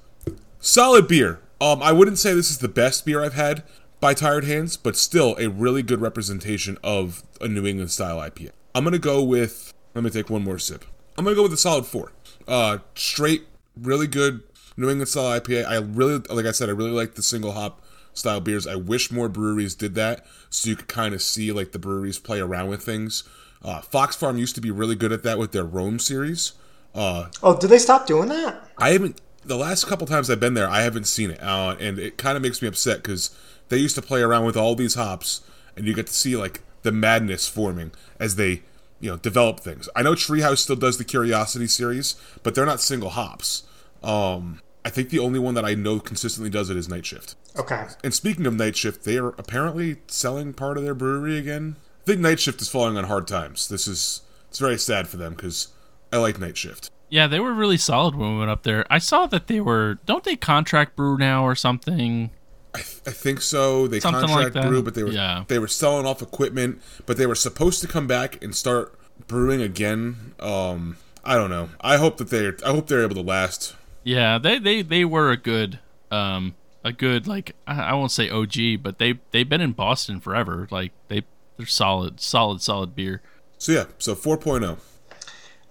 solid 0.59 1.07
beer. 1.07 1.39
Um, 1.61 1.83
I 1.83 1.91
wouldn't 1.91 2.19
say 2.19 2.33
this 2.33 2.49
is 2.49 2.59
the 2.59 2.67
best 2.67 3.05
beer 3.05 3.23
I've 3.23 3.33
had 3.33 3.63
by 3.99 4.13
Tired 4.13 4.45
Hands, 4.45 4.75
but 4.77 4.95
still 4.95 5.35
a 5.37 5.49
really 5.49 5.83
good 5.83 6.01
representation 6.01 6.77
of 6.83 7.23
a 7.41 7.47
New 7.47 7.65
England 7.65 7.91
style 7.91 8.17
IPA. 8.17 8.51
I'm 8.73 8.83
gonna 8.83 8.99
go 8.99 9.23
with. 9.23 9.73
Let 9.93 10.03
me 10.03 10.09
take 10.09 10.29
one 10.29 10.43
more 10.43 10.59
sip. 10.59 10.85
I'm 11.17 11.23
gonna 11.25 11.35
go 11.35 11.43
with 11.43 11.53
a 11.53 11.57
solid 11.57 11.85
four. 11.85 12.13
Uh, 12.47 12.79
straight, 12.95 13.47
really 13.75 14.07
good 14.07 14.41
New 14.77 14.89
England 14.89 15.09
style 15.09 15.39
IPA. 15.39 15.65
I 15.65 15.77
really, 15.77 16.19
like 16.29 16.45
I 16.45 16.51
said, 16.51 16.69
I 16.69 16.73
really 16.73 16.91
like 16.91 17.15
the 17.15 17.23
single 17.23 17.51
hop 17.51 17.81
style 18.13 18.39
beers. 18.39 18.65
I 18.65 18.75
wish 18.75 19.11
more 19.11 19.27
breweries 19.27 19.75
did 19.75 19.95
that 19.95 20.25
so 20.49 20.69
you 20.69 20.75
could 20.75 20.87
kind 20.87 21.13
of 21.13 21.21
see 21.21 21.51
like 21.51 21.71
the 21.71 21.79
breweries 21.79 22.19
play 22.19 22.39
around 22.39 22.69
with 22.69 22.83
things. 22.83 23.23
Uh, 23.61 23.81
Fox 23.81 24.15
Farm 24.15 24.37
used 24.37 24.55
to 24.55 24.61
be 24.61 24.71
really 24.71 24.95
good 24.95 25.11
at 25.11 25.23
that 25.23 25.37
with 25.37 25.51
their 25.51 25.65
Rome 25.65 25.99
series. 25.99 26.53
Uh, 26.95 27.27
oh, 27.43 27.57
did 27.59 27.69
they 27.69 27.77
stop 27.77 28.07
doing 28.07 28.29
that? 28.29 28.69
I 28.77 28.91
haven't 28.91 29.19
the 29.45 29.57
last 29.57 29.85
couple 29.87 30.05
times 30.07 30.29
I've 30.29 30.39
been 30.39 30.53
there, 30.53 30.69
I 30.69 30.81
haven't 30.81 31.05
seen 31.05 31.31
it, 31.31 31.41
uh, 31.41 31.75
and 31.79 31.99
it 31.99 32.17
kind 32.17 32.35
of 32.35 32.43
makes 32.43 32.61
me 32.61 32.67
upset 32.67 32.97
because 32.97 33.35
they 33.69 33.77
used 33.77 33.95
to 33.95 34.01
play 34.01 34.21
around 34.21 34.45
with 34.45 34.57
all 34.57 34.75
these 34.75 34.95
hops, 34.95 35.41
and 35.75 35.85
you 35.85 35.93
get 35.93 36.07
to 36.07 36.13
see 36.13 36.35
like 36.35 36.61
the 36.83 36.91
madness 36.91 37.47
forming 37.47 37.91
as 38.19 38.35
they 38.35 38.63
you 38.99 39.09
know 39.09 39.17
develop 39.17 39.59
things. 39.59 39.89
I 39.95 40.01
know 40.01 40.13
Treehouse 40.13 40.59
still 40.59 40.75
does 40.75 40.97
the 40.97 41.03
Curiosity 41.03 41.67
series, 41.67 42.15
but 42.43 42.55
they're 42.55 42.65
not 42.65 42.81
single 42.81 43.11
hops. 43.11 43.63
Um, 44.03 44.61
I 44.83 44.89
think 44.89 45.09
the 45.09 45.19
only 45.19 45.39
one 45.39 45.53
that 45.55 45.65
I 45.65 45.75
know 45.75 45.99
consistently 45.99 46.49
does 46.49 46.69
it 46.69 46.77
is 46.77 46.87
Night 46.87 47.05
Shift. 47.05 47.35
Okay. 47.57 47.85
And 48.03 48.13
speaking 48.13 48.45
of 48.45 48.53
Night 48.53 48.75
Shift, 48.75 49.03
they 49.03 49.17
are 49.17 49.29
apparently 49.37 49.97
selling 50.07 50.53
part 50.53 50.77
of 50.77 50.83
their 50.83 50.95
brewery 50.95 51.37
again. 51.37 51.75
I 52.03 52.05
think 52.05 52.21
Night 52.21 52.39
Shift 52.39 52.61
is 52.61 52.69
falling 52.69 52.97
on 52.97 53.03
hard 53.05 53.27
times. 53.27 53.67
This 53.67 53.87
is 53.87 54.21
it's 54.49 54.59
very 54.59 54.77
sad 54.77 55.07
for 55.07 55.17
them 55.17 55.33
because 55.33 55.67
I 56.11 56.17
like 56.17 56.39
Night 56.39 56.57
Shift. 56.57 56.89
Yeah, 57.09 57.27
they 57.27 57.39
were 57.39 57.53
really 57.53 57.77
solid 57.77 58.15
when 58.15 58.33
we 58.33 58.39
went 58.39 58.51
up 58.51 58.63
there. 58.63 58.85
I 58.89 58.99
saw 58.99 59.25
that 59.27 59.47
they 59.47 59.59
were. 59.59 59.97
Don't 60.05 60.23
they 60.23 60.35
contract 60.35 60.95
brew 60.95 61.17
now 61.17 61.43
or 61.43 61.55
something? 61.55 62.29
I, 62.75 62.79
th- 62.81 63.01
I 63.07 63.11
think 63.11 63.41
so. 63.41 63.87
They 63.87 63.99
Something 63.99 64.27
contract 64.27 64.53
that. 64.53 64.67
brew, 64.67 64.83
but 64.83 64.93
they 64.93 65.03
were 65.03 65.11
Yeah. 65.11 65.43
they 65.47 65.57
were 65.57 65.67
selling 65.67 66.05
off 66.05 66.21
equipment, 66.21 66.81
but 67.07 67.17
they 67.17 67.25
were 67.25 67.33
supposed 67.35 67.81
to 67.81 67.87
come 67.87 68.05
back 68.05 68.41
and 68.43 68.55
start 68.55 68.93
brewing 69.27 69.59
again. 69.61 70.33
Um, 70.39 70.97
I 71.25 71.33
don't 71.35 71.49
know. 71.49 71.69
I 71.81 71.97
hope 71.97 72.17
that 72.17 72.29
they're 72.29 72.55
I 72.63 72.69
hope 72.69 72.87
they're 72.87 73.01
able 73.03 73.15
to 73.15 73.21
last. 73.21 73.75
Yeah, 74.03 74.37
they 74.37 74.59
they 74.59 74.83
they 74.83 75.03
were 75.03 75.31
a 75.31 75.37
good 75.37 75.79
um 76.11 76.53
a 76.83 76.91
good 76.93 77.25
like 77.27 77.55
I, 77.65 77.81
I 77.81 77.93
won't 77.93 78.11
say 78.11 78.29
OG, 78.29 78.83
but 78.83 78.99
they 78.99 79.15
they've 79.31 79.49
been 79.49 79.61
in 79.61 79.71
Boston 79.71 80.19
forever. 80.19 80.67
Like 80.69 80.91
they 81.07 81.23
they're 81.57 81.65
solid, 81.65 82.21
solid, 82.21 82.61
solid 82.61 82.95
beer. 82.95 83.21
So 83.57 83.71
yeah, 83.71 83.85
so 83.97 84.13
4.0. 84.15 84.77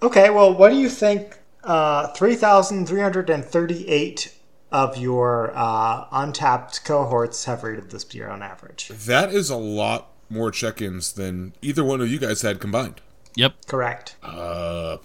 Okay, 0.01 0.29
well, 0.29 0.53
what 0.53 0.69
do 0.69 0.77
you 0.77 0.89
think? 0.89 1.37
Uh, 1.63 2.07
3,338 2.13 4.35
of 4.71 4.97
your 4.97 5.51
uh, 5.55 6.05
Untappd 6.09 6.85
cohorts 6.85 7.45
have 7.45 7.63
rated 7.63 7.89
this 7.89 8.05
beer 8.05 8.29
on 8.29 8.41
average. 8.41 8.87
That 8.89 9.33
is 9.33 9.49
a 9.49 9.57
lot 9.57 10.11
more 10.29 10.51
check-ins 10.51 11.13
than 11.13 11.53
either 11.61 11.83
one 11.83 12.01
of 12.01 12.09
you 12.09 12.19
guys 12.19 12.43
had 12.43 12.59
combined. 12.59 13.01
Yep. 13.35 13.65
Correct. 13.67 14.15
Uh, 14.23 14.97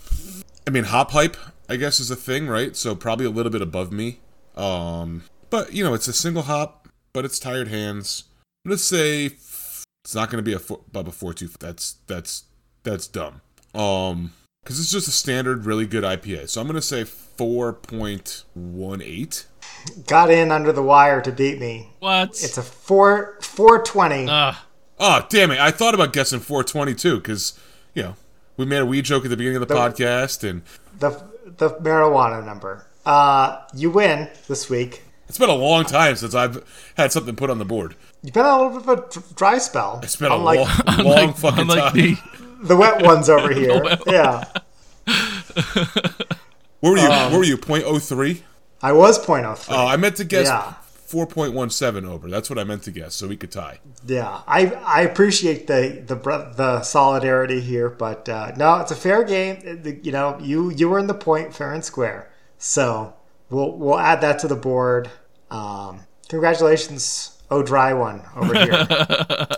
I 0.66 0.70
mean, 0.70 0.84
hop 0.84 1.10
hype, 1.10 1.36
I 1.68 1.76
guess, 1.76 2.00
is 2.00 2.10
a 2.10 2.16
thing, 2.16 2.46
right? 2.46 2.76
So 2.76 2.94
probably 2.94 3.26
a 3.26 3.30
little 3.30 3.52
bit 3.52 3.62
above 3.62 3.92
me. 3.92 4.20
Um, 4.56 5.24
but 5.50 5.72
you 5.72 5.82
know, 5.82 5.94
it's 5.94 6.08
a 6.08 6.12
single 6.12 6.42
hop, 6.42 6.88
but 7.12 7.24
it's 7.24 7.38
tired 7.38 7.68
hands. 7.68 8.24
I'm 8.64 8.70
gonna 8.70 8.78
say 8.78 9.26
f- 9.26 9.84
it's 10.04 10.14
not 10.14 10.30
gonna 10.30 10.42
be 10.42 10.52
a 10.52 10.58
four, 10.58 10.80
Bubba 10.92 11.12
four 11.12 11.34
two. 11.34 11.48
That's 11.58 11.96
that's 12.06 12.44
that's 12.82 13.06
dumb. 13.06 13.40
Um, 13.74 14.32
because 14.64 14.80
it's 14.80 14.90
just 14.90 15.06
a 15.06 15.12
standard, 15.12 15.66
really 15.66 15.86
good 15.86 16.02
IPA. 16.04 16.48
So 16.48 16.60
I'm 16.60 16.66
gonna 16.66 16.80
say 16.82 17.04
four 17.04 17.72
point 17.74 18.44
one 18.54 19.00
eight. 19.02 19.46
Got 20.06 20.30
in 20.30 20.50
under 20.50 20.72
the 20.72 20.82
wire 20.82 21.20
to 21.20 21.30
beat 21.30 21.60
me. 21.60 21.90
What? 22.00 22.30
It's 22.30 22.56
a 22.58 22.62
four 22.62 23.36
420. 23.42 24.28
uh, 24.28 24.54
Oh 24.98 25.26
damn 25.28 25.50
it! 25.50 25.58
I 25.58 25.70
thought 25.72 25.92
about 25.94 26.12
guessing 26.12 26.38
four 26.40 26.62
twenty 26.64 26.94
two 26.94 27.16
because 27.16 27.58
you 27.94 28.02
know 28.04 28.16
we 28.56 28.64
made 28.64 28.78
a 28.78 28.86
wee 28.86 29.02
joke 29.02 29.24
at 29.24 29.30
the 29.30 29.36
beginning 29.36 29.60
of 29.60 29.68
the 29.68 29.74
podcast, 29.74 30.48
and 30.48 30.62
the 30.98 31.10
the 31.58 31.70
marijuana 31.70 32.44
number. 32.44 32.86
Uh, 33.04 33.60
you 33.74 33.90
win 33.90 34.30
this 34.48 34.70
week. 34.70 35.02
it's 35.28 35.36
been 35.36 35.50
a 35.50 35.54
long 35.54 35.84
time 35.84 36.14
since 36.16 36.34
I've 36.34 36.64
had 36.96 37.10
something 37.12 37.34
put 37.36 37.50
on 37.50 37.58
the 37.58 37.64
board. 37.64 37.96
You've 38.22 38.32
been 38.34 38.46
on 38.46 38.60
a 38.60 38.62
little 38.76 38.96
bit 38.96 39.16
of 39.16 39.30
a 39.30 39.34
dry 39.34 39.58
spell. 39.58 40.00
It's 40.02 40.16
been 40.16 40.30
a 40.32 40.36
unlike 40.36 40.60
long, 40.60 40.68
long 40.86 40.98
unlike, 41.00 41.36
fucking 41.36 41.60
unlike 41.62 41.92
time. 41.92 41.96
me. 41.96 42.16
the 42.64 42.76
wet 42.76 43.02
ones 43.02 43.28
over 43.28 43.52
here. 43.60 43.82
yeah, 44.06 44.44
Where 46.80 46.92
were 46.92 46.98
you? 46.98 47.08
Um, 47.08 47.30
where 47.30 47.38
were 47.38 47.44
you? 47.44 47.56
Point 47.56 47.84
oh 47.86 47.98
three. 47.98 48.42
I 48.82 48.92
was 48.92 49.18
point 49.24 49.46
oh 49.46 49.54
three. 49.54 49.74
Oh, 49.74 49.86
I 49.86 49.96
meant 49.96 50.16
to 50.16 50.24
guess 50.24 50.48
Yeah. 50.48 50.74
four 51.06 51.26
point 51.26 51.54
one 51.54 51.70
seven 51.70 52.04
over. 52.04 52.28
That's 52.28 52.50
what 52.50 52.58
I 52.58 52.64
meant 52.64 52.82
to 52.84 52.90
guess, 52.90 53.14
so 53.14 53.26
we 53.26 53.36
could 53.36 53.50
tie. 53.50 53.78
Yeah, 54.06 54.42
I 54.46 54.66
I 54.84 55.00
appreciate 55.02 55.66
the 55.66 56.02
the 56.06 56.16
the 56.56 56.82
solidarity 56.82 57.60
here, 57.60 57.88
but 57.88 58.28
uh, 58.28 58.52
no, 58.56 58.76
it's 58.80 58.90
a 58.90 58.96
fair 58.96 59.24
game. 59.24 59.82
You 60.02 60.12
know, 60.12 60.38
you 60.40 60.70
you 60.70 60.88
were 60.88 60.98
in 60.98 61.06
the 61.06 61.14
point 61.14 61.54
fair 61.54 61.72
and 61.72 61.82
square, 61.84 62.30
so 62.58 63.14
we'll 63.48 63.72
we'll 63.78 63.98
add 63.98 64.20
that 64.20 64.38
to 64.40 64.48
the 64.48 64.56
board. 64.56 65.10
Um, 65.50 66.00
congratulations, 66.28 67.40
oh 67.50 67.62
dry 67.62 67.94
one 67.94 68.22
over 68.36 68.52
here, 68.58 68.86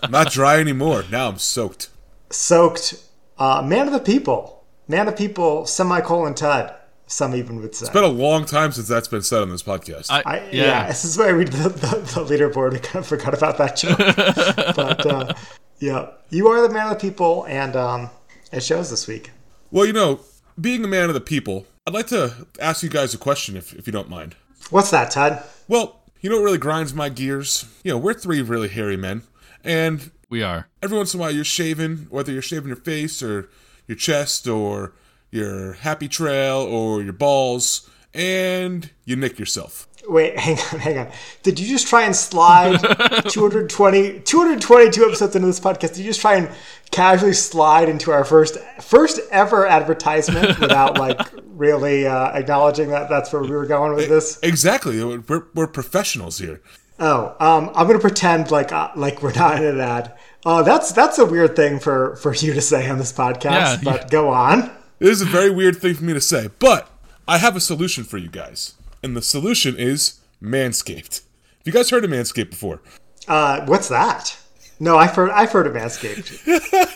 not 0.11 0.31
dry 0.31 0.61
anymore. 0.61 1.03
Now 1.11 1.29
I'm 1.29 1.39
soaked. 1.39 1.89
Soaked. 2.31 3.03
Uh, 3.39 3.63
man 3.63 3.87
of 3.87 3.93
the 3.93 4.01
people, 4.01 4.65
man 4.89 5.09
of 5.09 5.17
the 5.17 5.29
people, 5.29 5.67
semicolon 5.67 6.35
tud. 6.35 6.75
Some 7.09 7.37
even 7.37 7.61
would 7.61 7.75
say. 7.75 7.85
It's 7.85 7.93
been 7.93 8.03
a 8.03 8.09
long 8.09 8.45
time 8.45 8.73
since 8.73 8.89
that's 8.89 9.07
been 9.07 9.23
said 9.23 9.43
on 9.43 9.51
this 9.51 9.63
podcast. 9.63 10.11
I, 10.11 10.23
I, 10.27 10.37
yeah. 10.47 10.51
yeah. 10.51 10.87
this 10.89 11.05
is 11.05 11.17
why 11.17 11.27
I 11.27 11.31
read 11.31 11.49
the, 11.49 11.69
the, 11.69 11.97
the 11.99 12.25
leaderboard. 12.25 12.75
I 12.75 12.79
kind 12.79 12.97
of 12.97 13.07
forgot 13.07 13.33
about 13.33 13.59
that 13.59 13.77
joke. 13.77 13.99
but 14.77 15.07
uh, 15.07 15.35
yeah, 15.79 16.11
you 16.31 16.49
are 16.49 16.67
the 16.67 16.73
man 16.73 16.89
of 16.91 17.01
the 17.01 17.09
people, 17.09 17.45
and 17.47 17.77
um, 17.77 18.11
it 18.53 18.65
shows 18.65 18.91
this 18.91 19.07
week. 19.07 19.31
well, 19.71 19.87
you 19.87 19.93
know, 19.93 20.21
being 20.61 20.85
a 20.85 20.89
man 20.89 21.09
of 21.09 21.15
the 21.15 21.21
people, 21.21 21.67
I'd 21.87 21.95
like 21.95 22.09
to 22.09 22.49
ask 22.61 22.83
you 22.83 22.89
guys 22.89 23.15
a 23.15 23.19
question, 23.19 23.57
if 23.57 23.73
if 23.75 23.87
you 23.87 23.93
don't 23.93 24.09
mind. 24.09 24.35
What's 24.71 24.91
that, 24.91 25.13
Tud? 25.13 25.45
Well, 25.69 26.01
you 26.21 26.31
know 26.31 26.37
what 26.37 26.45
really 26.45 26.59
grinds 26.59 26.93
my 26.93 27.09
gears? 27.09 27.67
You 27.85 27.93
know, 27.93 27.99
we're 27.99 28.15
three 28.15 28.43
really 28.43 28.69
hairy 28.69 28.97
men, 28.97 29.23
and 29.63 30.11
We 30.29 30.43
are. 30.43 30.69
every 30.83 30.97
once 30.97 31.15
in 31.15 31.21
a 31.21 31.23
while 31.23 31.31
you're 31.31 31.45
shaving, 31.45 32.09
whether 32.11 32.33
you're 32.33 32.43
shaving 32.43 32.67
your 32.67 32.77
face 32.77 33.23
or 33.23 33.49
your 33.87 33.97
chest 33.97 34.49
or 34.49 34.93
your 35.31 35.75
happy 35.75 36.09
trail 36.09 36.57
or 36.57 37.01
your 37.03 37.13
balls, 37.13 37.89
and 38.13 38.91
you 39.05 39.15
nick 39.15 39.39
yourself. 39.39 39.87
Wait, 40.09 40.39
hang 40.39 40.59
on, 40.73 40.81
hang 40.81 40.99
on. 40.99 41.09
Did 41.43 41.61
you 41.61 41.67
just 41.69 41.87
try 41.87 42.03
and 42.03 42.15
slide 42.15 42.79
220, 43.29 44.21
222 44.21 45.05
episodes 45.05 45.37
into 45.37 45.47
this 45.47 45.61
podcast? 45.61 45.95
Did 45.95 45.99
you 45.99 46.05
just 46.05 46.21
try 46.21 46.37
and 46.37 46.51
casually 46.91 47.33
slide 47.33 47.89
into 47.89 48.11
our 48.11 48.25
first 48.25 48.59
first 48.81 49.21
ever 49.31 49.67
advertisement 49.67 50.59
without 50.59 50.99
like 50.99 51.21
really 51.47 52.07
uh, 52.07 52.31
acknowledging 52.33 52.89
that 52.91 53.09
that's 53.09 53.33
where 53.33 53.43
we 53.43 53.51
were 53.51 53.67
going 53.67 53.95
with 53.95 54.09
this? 54.09 54.39
Exactly. 54.43 55.03
We're, 55.03 55.47
we're 55.55 55.67
professionals 55.67 56.39
here. 56.39 56.61
Oh, 56.99 57.37
um, 57.41 57.71
I'm 57.75 57.87
gonna 57.87 57.99
pretend 57.99 58.51
like 58.51 58.73
uh, 58.73 58.91
like 58.97 59.23
we're 59.23 59.33
not 59.35 59.57
in 59.59 59.65
an 59.65 59.81
ad. 59.81 60.15
Oh, 60.45 60.63
that's 60.63 60.93
that's 60.93 61.19
a 61.19 61.27
weird 61.27 61.55
thing 61.57 61.79
for 61.79 62.17
for 62.17 62.35
you 62.35 62.53
to 62.55 62.61
say 62.61 62.89
on 62.89 62.99
this 62.99 63.13
podcast. 63.13 63.43
Yeah, 63.45 63.77
but 63.85 64.05
you- 64.05 64.09
go 64.11 64.29
on. 64.31 64.71
It 64.99 65.09
is 65.09 65.21
a 65.21 65.27
very 65.27 65.51
weird 65.51 65.77
thing 65.77 65.95
for 65.95 66.05
me 66.05 66.15
to 66.15 66.21
say, 66.23 66.49
but 66.59 66.89
I 67.29 67.37
have 67.39 67.55
a 67.55 67.61
solution 67.61 68.03
for 68.05 68.17
you 68.17 68.29
guys. 68.29 68.75
And 69.03 69.15
the 69.15 69.21
solution 69.21 69.77
is 69.77 70.21
Manscaped. 70.43 71.21
Have 71.21 71.67
you 71.67 71.73
guys 71.73 71.91
heard 71.91 72.03
of 72.05 72.11
Manscaped 72.11 72.49
before? 72.51 72.81
Uh, 73.29 73.65
what's 73.67 73.89
that? 73.89 74.37
No, 74.81 74.97
I've 74.97 75.15
heard 75.15 75.31
I've 75.31 75.53
heard 75.53 75.67
of 75.67 75.75
Manscaped. 75.75 76.93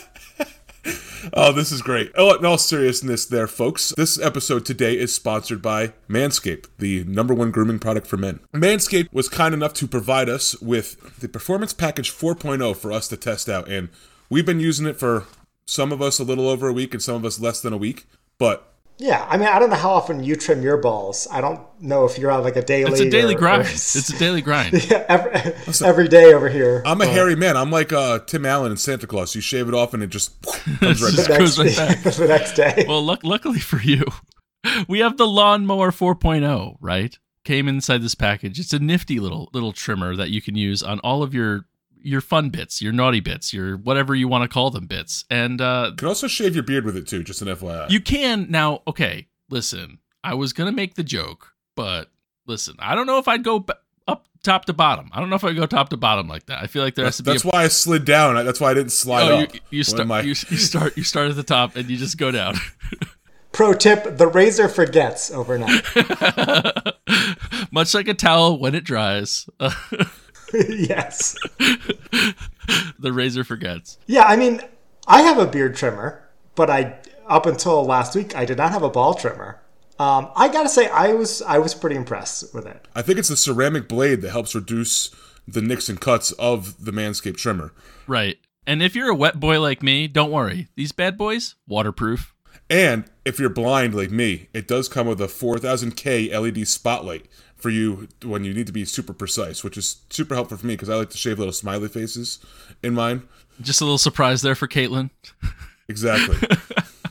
Oh, 1.33 1.51
this 1.51 1.71
is 1.71 1.81
great. 1.81 2.11
Oh, 2.15 2.35
in 2.35 2.45
all 2.45 2.57
seriousness, 2.57 3.25
there, 3.25 3.47
folks, 3.47 3.93
this 3.95 4.19
episode 4.19 4.65
today 4.65 4.97
is 4.97 5.13
sponsored 5.13 5.61
by 5.61 5.93
Manscaped, 6.09 6.67
the 6.79 7.03
number 7.03 7.33
one 7.33 7.51
grooming 7.51 7.79
product 7.79 8.07
for 8.07 8.17
men. 8.17 8.39
Manscaped 8.53 9.11
was 9.11 9.29
kind 9.29 9.53
enough 9.53 9.73
to 9.75 9.87
provide 9.87 10.29
us 10.29 10.59
with 10.61 11.19
the 11.19 11.29
Performance 11.29 11.73
Package 11.73 12.11
4.0 12.11 12.75
for 12.75 12.91
us 12.91 13.07
to 13.09 13.17
test 13.17 13.49
out, 13.49 13.69
and 13.69 13.89
we've 14.29 14.45
been 14.45 14.59
using 14.59 14.85
it 14.85 14.97
for 14.97 15.25
some 15.65 15.91
of 15.91 16.01
us 16.01 16.19
a 16.19 16.23
little 16.23 16.47
over 16.47 16.67
a 16.67 16.73
week 16.73 16.93
and 16.93 17.03
some 17.03 17.15
of 17.15 17.25
us 17.25 17.39
less 17.39 17.61
than 17.61 17.73
a 17.73 17.77
week. 17.77 18.05
But 18.37 18.70
Yeah, 18.97 19.25
I 19.27 19.37
mean, 19.37 19.47
I 19.47 19.57
don't 19.57 19.71
know 19.71 19.75
how 19.77 19.89
often 19.91 20.23
you 20.23 20.35
trim 20.35 20.61
your 20.61 20.77
balls. 20.77 21.27
I 21.31 21.41
don't 21.41 21.59
know 21.81 22.05
if 22.05 22.19
you're 22.19 22.29
on 22.29 22.43
like 22.43 22.55
a 22.55 22.61
daily. 22.61 22.91
It's 22.91 22.99
a 23.01 23.09
daily 23.09 23.33
or- 23.33 23.37
grind. 23.39 23.63
or- 23.63 23.69
It's 23.71 24.09
a 24.09 24.17
daily 24.19 24.41
grind. 24.43 24.73
yeah, 24.91 25.03
every, 25.09 25.53
every 25.83 26.07
day 26.07 26.33
over 26.33 26.49
here. 26.49 26.83
I'm 26.85 27.01
a 27.01 27.07
hairy 27.07 27.35
man. 27.35 27.57
I'm 27.57 27.71
like 27.71 27.91
uh, 27.91 28.19
Tim 28.19 28.45
Allen 28.45 28.71
in 28.71 28.77
Santa 28.77 29.07
Claus. 29.07 29.33
You 29.33 29.41
shave 29.41 29.67
it 29.67 29.73
off 29.73 29.95
and 29.95 30.03
it 30.03 30.11
just 30.11 30.39
comes 30.79 31.01
right 31.01 31.13
Just 31.13 31.27
back. 31.29 31.39
goes 31.39 31.57
right 31.57 31.75
back. 32.03 32.03
the 32.03 32.27
next 32.27 32.53
day. 32.53 32.85
Well, 32.87 33.03
luck- 33.03 33.23
luckily 33.23 33.59
for 33.59 33.79
you, 33.81 34.03
we 34.87 34.99
have 34.99 35.17
the 35.17 35.25
lawnmower 35.27 35.89
4.0, 35.91 36.75
right? 36.79 37.17
Came 37.43 37.67
inside 37.67 38.03
this 38.03 38.13
package. 38.13 38.59
It's 38.59 38.71
a 38.71 38.77
nifty 38.77 39.19
little 39.19 39.49
little 39.51 39.71
trimmer 39.73 40.15
that 40.15 40.29
you 40.29 40.43
can 40.43 40.53
use 40.55 40.83
on 40.83 40.99
all 40.99 41.23
of 41.23 41.33
your 41.33 41.65
your 42.03 42.21
fun 42.21 42.49
bits, 42.49 42.81
your 42.81 42.91
naughty 42.93 43.19
bits, 43.19 43.53
your 43.53 43.77
whatever 43.77 44.13
you 44.15 44.27
want 44.27 44.43
to 44.43 44.47
call 44.53 44.69
them 44.71 44.87
bits. 44.87 45.25
And 45.29 45.61
uh 45.61 45.87
You 45.91 45.95
can 45.97 46.07
also 46.07 46.27
shave 46.27 46.53
your 46.55 46.63
beard 46.63 46.85
with 46.85 46.97
it 46.97 47.07
too, 47.07 47.23
just 47.23 47.41
an 47.41 47.47
FYI. 47.47 47.89
you 47.89 47.99
can 48.01 48.47
now, 48.49 48.81
okay, 48.87 49.27
listen. 49.49 49.99
I 50.23 50.35
was 50.35 50.53
going 50.53 50.69
to 50.69 50.75
make 50.75 50.93
the 50.95 51.03
joke, 51.03 51.53
but 51.75 52.09
listen, 52.45 52.75
I 52.79 52.93
don't 52.93 53.07
know 53.07 53.17
if 53.17 53.27
I'd 53.27 53.43
go 53.43 53.59
b- 53.59 53.73
up 54.07 54.27
top 54.43 54.65
to 54.65 54.73
bottom. 54.73 55.09
I 55.13 55.19
don't 55.19 55.31
know 55.31 55.35
if 55.35 55.43
I'd 55.43 55.55
go 55.55 55.65
top 55.65 55.89
to 55.89 55.97
bottom 55.97 56.27
like 56.27 56.45
that. 56.45 56.61
I 56.61 56.67
feel 56.67 56.83
like 56.83 56.93
there 56.93 57.05
has 57.05 57.17
that's 57.17 57.17
to 57.17 57.23
be 57.23 57.31
that's 57.31 57.43
a 57.43 57.47
why 57.47 57.63
I 57.63 57.67
slid 57.69 58.05
down. 58.05 58.35
That's 58.45 58.59
why 58.59 58.69
I 58.69 58.73
didn't 58.75 58.91
slide 58.91 59.31
Oh, 59.31 59.37
you, 59.39 59.43
up. 59.45 59.53
you 59.55 59.61
When 59.79 59.83
start. 59.83 60.07
my- 60.07 60.21
You, 60.21 60.29
you 60.29 60.57
start. 60.57 60.95
You 60.97 61.03
start 61.03 61.29
at 61.31 61.35
the 61.37 61.43
top, 61.43 61.75
and 61.75 61.89
you 61.89 61.97
just 61.97 62.17
go 62.19 62.29
down. 62.29 62.55
Pro 63.51 63.73
tip: 63.73 64.17
the 64.17 64.27
razor 64.27 64.69
forgets 64.69 65.31
overnight. 65.31 65.83
Much 67.71 67.93
like 67.93 68.07
a 68.07 68.13
towel 68.13 68.59
when 68.59 68.75
it 68.75 68.83
dries, 68.83 69.49
yes. 70.69 71.35
the 72.99 73.11
razor 73.13 73.43
forgets. 73.43 73.97
Yeah, 74.07 74.23
I 74.23 74.35
mean, 74.35 74.61
I 75.07 75.21
have 75.21 75.37
a 75.37 75.47
beard 75.47 75.75
trimmer, 75.75 76.27
but 76.55 76.69
I 76.69 76.99
up 77.27 77.45
until 77.45 77.85
last 77.85 78.15
week 78.15 78.35
I 78.35 78.45
did 78.45 78.57
not 78.57 78.71
have 78.71 78.83
a 78.83 78.89
ball 78.89 79.13
trimmer. 79.13 79.61
Um, 79.99 80.31
I 80.35 80.47
gotta 80.47 80.69
say, 80.69 80.89
I 80.89 81.13
was 81.13 81.41
I 81.41 81.59
was 81.59 81.73
pretty 81.73 81.95
impressed 81.95 82.53
with 82.53 82.65
it. 82.65 82.87
I 82.95 83.01
think 83.01 83.19
it's 83.19 83.29
the 83.29 83.37
ceramic 83.37 83.87
blade 83.87 84.21
that 84.21 84.31
helps 84.31 84.55
reduce 84.55 85.13
the 85.47 85.61
nicks 85.61 85.89
and 85.89 85.99
cuts 85.99 86.31
of 86.33 86.83
the 86.83 86.91
Manscaped 86.91 87.37
trimmer. 87.37 87.73
Right. 88.07 88.37
And 88.65 88.81
if 88.81 88.95
you're 88.95 89.09
a 89.09 89.15
wet 89.15 89.39
boy 89.39 89.59
like 89.59 89.81
me, 89.81 90.07
don't 90.07 90.31
worry. 90.31 90.67
These 90.75 90.91
bad 90.91 91.17
boys, 91.17 91.55
waterproof. 91.67 92.33
And 92.69 93.05
if 93.25 93.39
you're 93.39 93.49
blind 93.49 93.93
like 93.93 94.11
me, 94.11 94.47
it 94.53 94.67
does 94.67 94.87
come 94.87 95.07
with 95.07 95.19
a 95.19 95.25
4000K 95.25 96.31
LED 96.31 96.67
spotlight 96.67 97.27
for 97.61 97.69
you 97.69 98.07
when 98.23 98.43
you 98.43 98.53
need 98.53 98.67
to 98.67 98.73
be 98.73 98.85
super 98.85 99.13
precise, 99.13 99.63
which 99.63 99.77
is 99.77 100.01
super 100.09 100.35
helpful 100.35 100.57
for 100.57 100.65
me 100.65 100.73
because 100.73 100.89
I 100.89 100.95
like 100.95 101.09
to 101.11 101.17
shave 101.17 101.37
little 101.39 101.53
smiley 101.53 101.87
faces 101.87 102.39
in 102.83 102.93
mine. 102.93 103.23
Just 103.59 103.81
a 103.81 103.85
little 103.85 103.97
surprise 103.97 104.41
there 104.41 104.55
for 104.55 104.67
Caitlin. 104.67 105.11
Exactly. 105.89 106.37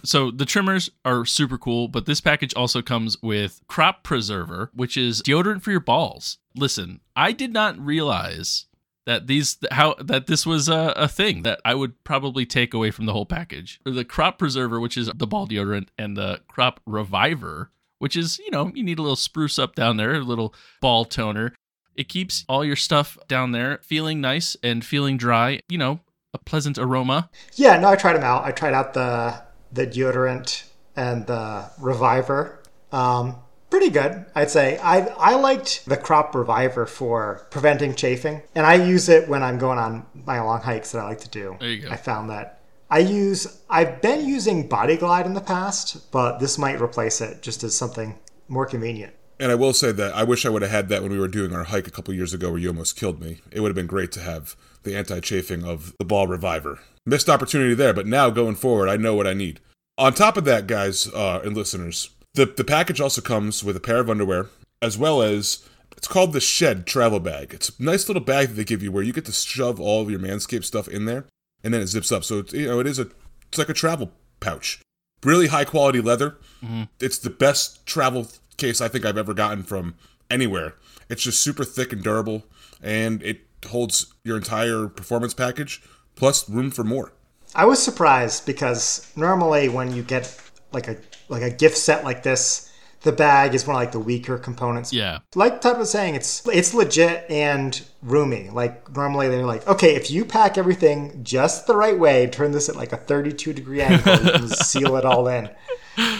So 0.04 0.30
the 0.30 0.44
trimmers 0.44 0.90
are 1.04 1.24
super 1.24 1.58
cool, 1.58 1.88
but 1.88 2.06
this 2.06 2.20
package 2.20 2.54
also 2.54 2.82
comes 2.82 3.20
with 3.22 3.60
Crop 3.68 4.02
Preserver, 4.02 4.70
which 4.74 4.96
is 4.96 5.22
deodorant 5.22 5.62
for 5.62 5.70
your 5.70 5.80
balls. 5.80 6.38
Listen, 6.54 7.00
I 7.14 7.32
did 7.32 7.52
not 7.52 7.78
realize 7.78 8.66
that 9.06 9.26
these 9.26 9.58
how 9.70 9.94
that 9.94 10.26
this 10.26 10.46
was 10.46 10.68
a, 10.68 10.92
a 10.96 11.08
thing 11.08 11.42
that 11.42 11.60
I 11.64 11.74
would 11.74 12.02
probably 12.04 12.46
take 12.46 12.74
away 12.74 12.90
from 12.90 13.06
the 13.06 13.12
whole 13.12 13.26
package. 13.26 13.80
The 13.84 14.04
Crop 14.04 14.38
Preserver, 14.38 14.80
which 14.80 14.96
is 14.96 15.10
the 15.14 15.26
ball 15.26 15.46
deodorant, 15.46 15.88
and 15.98 16.16
the 16.16 16.40
Crop 16.48 16.80
Reviver, 16.86 17.70
which 18.00 18.16
is 18.16 18.38
you 18.40 18.50
know 18.50 18.72
you 18.74 18.82
need 18.82 18.98
a 18.98 19.02
little 19.02 19.14
spruce 19.14 19.58
up 19.58 19.76
down 19.76 19.96
there, 19.96 20.14
a 20.14 20.20
little 20.20 20.52
ball 20.80 21.04
toner. 21.04 21.54
It 21.94 22.08
keeps 22.08 22.44
all 22.48 22.64
your 22.64 22.76
stuff 22.76 23.16
down 23.28 23.52
there 23.52 23.78
feeling 23.82 24.20
nice 24.20 24.56
and 24.62 24.84
feeling 24.84 25.16
dry. 25.16 25.60
You 25.68 25.78
know, 25.78 26.00
a 26.34 26.38
pleasant 26.38 26.78
aroma. 26.78 27.30
Yeah, 27.54 27.78
no, 27.78 27.88
I 27.88 27.96
tried 27.96 28.14
them 28.14 28.24
out. 28.24 28.44
I 28.44 28.50
tried 28.50 28.74
out 28.74 28.94
the 28.94 29.42
the 29.70 29.86
deodorant 29.86 30.64
and 30.96 31.26
the 31.26 31.70
reviver. 31.78 32.62
Um, 32.90 33.36
pretty 33.68 33.90
good, 33.90 34.24
I'd 34.34 34.50
say. 34.50 34.78
I 34.78 35.06
I 35.18 35.36
liked 35.36 35.84
the 35.86 35.96
crop 35.96 36.34
reviver 36.34 36.86
for 36.86 37.46
preventing 37.50 37.94
chafing, 37.94 38.42
and 38.54 38.66
I 38.66 38.74
use 38.74 39.08
it 39.08 39.28
when 39.28 39.42
I'm 39.42 39.58
going 39.58 39.78
on 39.78 40.06
my 40.14 40.40
long 40.40 40.60
hikes 40.60 40.92
that 40.92 41.00
I 41.00 41.04
like 41.04 41.20
to 41.20 41.28
do. 41.28 41.56
There 41.60 41.68
you 41.68 41.82
go. 41.82 41.90
I 41.90 41.96
found 41.96 42.30
that 42.30 42.59
I 42.90 42.98
use 42.98 43.62
I've 43.70 44.02
been 44.02 44.26
using 44.26 44.68
Body 44.68 44.96
Glide 44.96 45.26
in 45.26 45.34
the 45.34 45.40
past, 45.40 46.10
but 46.10 46.40
this 46.40 46.58
might 46.58 46.80
replace 46.80 47.20
it 47.20 47.40
just 47.40 47.62
as 47.62 47.76
something 47.76 48.18
more 48.48 48.66
convenient. 48.66 49.14
and 49.38 49.50
I 49.52 49.54
will 49.54 49.72
say 49.72 49.92
that 49.92 50.14
I 50.14 50.24
wish 50.24 50.44
I 50.44 50.50
would 50.50 50.62
have 50.62 50.70
had 50.70 50.88
that 50.88 51.02
when 51.02 51.12
we 51.12 51.18
were 51.18 51.28
doing 51.28 51.54
our 51.54 51.64
hike 51.64 51.86
a 51.86 51.90
couple 51.90 52.12
years 52.12 52.34
ago 52.34 52.50
where 52.50 52.58
you 52.58 52.68
almost 52.68 52.96
killed 52.96 53.20
me. 53.20 53.40
It 53.50 53.60
would 53.60 53.68
have 53.68 53.76
been 53.76 53.86
great 53.86 54.12
to 54.12 54.20
have 54.20 54.56
the 54.82 54.96
anti 54.96 55.20
chafing 55.20 55.64
of 55.64 55.94
the 55.98 56.04
ball 56.04 56.26
reviver. 56.26 56.80
Missed 57.06 57.30
opportunity 57.30 57.74
there, 57.74 57.94
but 57.94 58.06
now 58.06 58.28
going 58.28 58.56
forward, 58.56 58.88
I 58.88 58.96
know 58.96 59.14
what 59.14 59.26
I 59.26 59.34
need. 59.34 59.60
On 59.96 60.12
top 60.12 60.36
of 60.36 60.44
that, 60.46 60.66
guys 60.66 61.06
uh, 61.14 61.40
and 61.44 61.56
listeners, 61.56 62.10
the, 62.34 62.46
the 62.46 62.64
package 62.64 63.00
also 63.00 63.20
comes 63.20 63.62
with 63.62 63.76
a 63.76 63.80
pair 63.80 64.00
of 64.00 64.10
underwear 64.10 64.48
as 64.82 64.98
well 64.98 65.22
as 65.22 65.66
it's 65.96 66.08
called 66.08 66.32
the 66.32 66.40
Shed 66.40 66.86
travel 66.86 67.20
bag. 67.20 67.54
It's 67.54 67.68
a 67.68 67.82
nice 67.82 68.08
little 68.08 68.22
bag 68.22 68.48
that 68.48 68.54
they 68.54 68.64
give 68.64 68.82
you 68.82 68.90
where 68.90 69.02
you 69.02 69.12
get 69.12 69.26
to 69.26 69.32
shove 69.32 69.78
all 69.78 70.02
of 70.02 70.10
your 70.10 70.20
Manscaped 70.20 70.64
stuff 70.64 70.88
in 70.88 71.04
there 71.04 71.26
and 71.62 71.72
then 71.74 71.80
it 71.80 71.86
zips 71.86 72.12
up. 72.12 72.24
So 72.24 72.38
it's, 72.40 72.52
you 72.52 72.66
know 72.66 72.80
it 72.80 72.86
is 72.86 72.98
a 72.98 73.08
it's 73.48 73.58
like 73.58 73.68
a 73.68 73.74
travel 73.74 74.12
pouch. 74.40 74.80
Really 75.24 75.48
high 75.48 75.64
quality 75.64 76.00
leather. 76.00 76.38
Mm-hmm. 76.62 76.84
It's 76.98 77.18
the 77.18 77.30
best 77.30 77.84
travel 77.86 78.28
case 78.56 78.80
I 78.80 78.88
think 78.88 79.04
I've 79.04 79.18
ever 79.18 79.34
gotten 79.34 79.62
from 79.62 79.94
anywhere. 80.30 80.74
It's 81.08 81.22
just 81.22 81.40
super 81.40 81.64
thick 81.64 81.92
and 81.92 82.02
durable, 82.02 82.44
and 82.82 83.22
it 83.22 83.40
holds 83.66 84.14
your 84.24 84.36
entire 84.36 84.88
performance 84.88 85.34
package 85.34 85.82
plus 86.14 86.48
room 86.48 86.70
for 86.70 86.84
more. 86.84 87.12
I 87.54 87.64
was 87.64 87.82
surprised 87.82 88.46
because 88.46 89.10
normally 89.16 89.68
when 89.68 89.94
you 89.94 90.02
get 90.02 90.40
like 90.72 90.88
a 90.88 90.96
like 91.28 91.42
a 91.42 91.50
gift 91.50 91.76
set 91.76 92.04
like 92.04 92.22
this, 92.22 92.69
the 93.02 93.12
bag 93.12 93.54
is 93.54 93.66
one 93.66 93.76
of 93.76 93.80
like 93.80 93.92
the 93.92 94.00
weaker 94.00 94.36
components. 94.38 94.92
Yeah. 94.92 95.20
Like 95.34 95.60
Todd 95.60 95.78
was 95.78 95.90
saying, 95.90 96.14
it's 96.14 96.46
it's 96.48 96.74
legit 96.74 97.30
and 97.30 97.80
roomy. 98.02 98.50
Like 98.50 98.94
normally 98.94 99.28
they're 99.28 99.46
like, 99.46 99.66
okay, 99.66 99.94
if 99.94 100.10
you 100.10 100.24
pack 100.24 100.58
everything 100.58 101.24
just 101.24 101.66
the 101.66 101.76
right 101.76 101.98
way, 101.98 102.26
turn 102.26 102.52
this 102.52 102.68
at 102.68 102.76
like 102.76 102.92
a 102.92 102.98
32 102.98 103.52
degree 103.52 103.80
angle, 103.80 104.16
you 104.16 104.32
can 104.32 104.48
seal 104.64 104.96
it 104.96 105.04
all 105.04 105.28
in. 105.28 105.50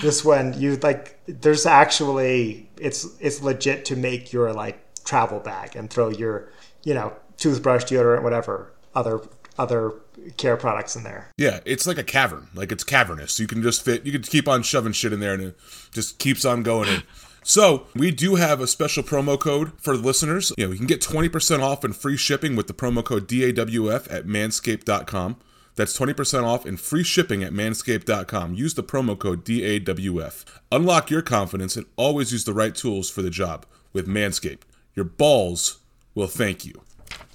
This 0.03 0.25
one, 0.25 0.59
you 0.59 0.77
like, 0.77 1.21
there's 1.27 1.67
actually 1.67 2.71
it's 2.79 3.07
it's 3.21 3.43
legit 3.43 3.85
to 3.87 3.97
make 3.97 4.33
your 4.33 4.53
like 4.53 4.83
travel 5.05 5.41
bag 5.41 5.77
and 5.77 5.91
throw 5.91 6.09
your 6.09 6.49
you 6.83 6.95
know 6.95 7.13
toothbrush, 7.37 7.85
deodorant, 7.85 8.23
whatever 8.23 8.73
other 8.95 9.21
other 9.59 9.93
care 10.37 10.57
products 10.57 10.97
in 10.97 11.03
there. 11.03 11.31
Yeah, 11.37 11.61
it's 11.65 11.87
like 11.87 11.99
a 11.99 12.05
cavern. 12.05 12.49
Like 12.55 12.73
it's 12.73 12.85
cavernous. 12.85 13.39
You 13.39 13.47
can 13.47 13.63
just 13.63 13.85
fit. 13.85 14.05
You 14.05 14.13
can 14.13 14.23
keep 14.23 14.49
on 14.49 14.63
shoving 14.63 14.93
shit 14.93 15.13
in 15.13 15.21
there, 15.21 15.35
and 15.35 15.43
it 15.43 15.59
just 15.93 16.19
keeps 16.19 16.45
on 16.45 16.63
going 16.63 16.89
in. 16.89 17.03
So 17.43 17.87
we 17.95 18.11
do 18.11 18.35
have 18.35 18.61
a 18.61 18.67
special 18.67 19.03
promo 19.03 19.41
code 19.41 19.73
for 19.81 19.97
the 19.97 20.03
listeners. 20.03 20.53
You 20.59 20.67
know, 20.67 20.73
you 20.73 20.77
can 20.77 20.87
get 20.87 21.01
twenty 21.01 21.31
percent 21.31 21.63
off 21.63 21.85
and 21.85 21.97
free 21.97 22.19
shipping 22.19 22.55
with 22.55 22.67
the 22.67 22.75
promo 22.75 23.03
code 23.03 23.27
DAWF 23.27 24.13
at 24.13 24.27
Manscaped.com. 24.27 25.37
That's 25.77 25.99
20% 25.99 26.45
off 26.45 26.67
and 26.67 26.79
free 26.79 27.03
shipping 27.03 27.43
at 27.43 27.53
manscaped.com. 27.53 28.55
Use 28.55 28.75
the 28.75 28.83
promo 28.83 29.19
code 29.19 29.47
DAWF. 29.47 30.45
Unlock 30.71 31.11
your 31.11 31.23
confidence 31.23 31.75
and 31.75 31.87
always 31.97 32.33
use 32.33 32.45
the 32.45 32.53
right 32.53 32.75
tools 32.75 33.09
for 33.09 33.23
the 33.23 33.31
job 33.31 33.65
with 33.95 34.07
Manscaped. 34.07 34.63
Your 34.95 35.07
balls 35.07 35.79
will 36.15 36.27
thank 36.27 36.67
you. 36.67 36.83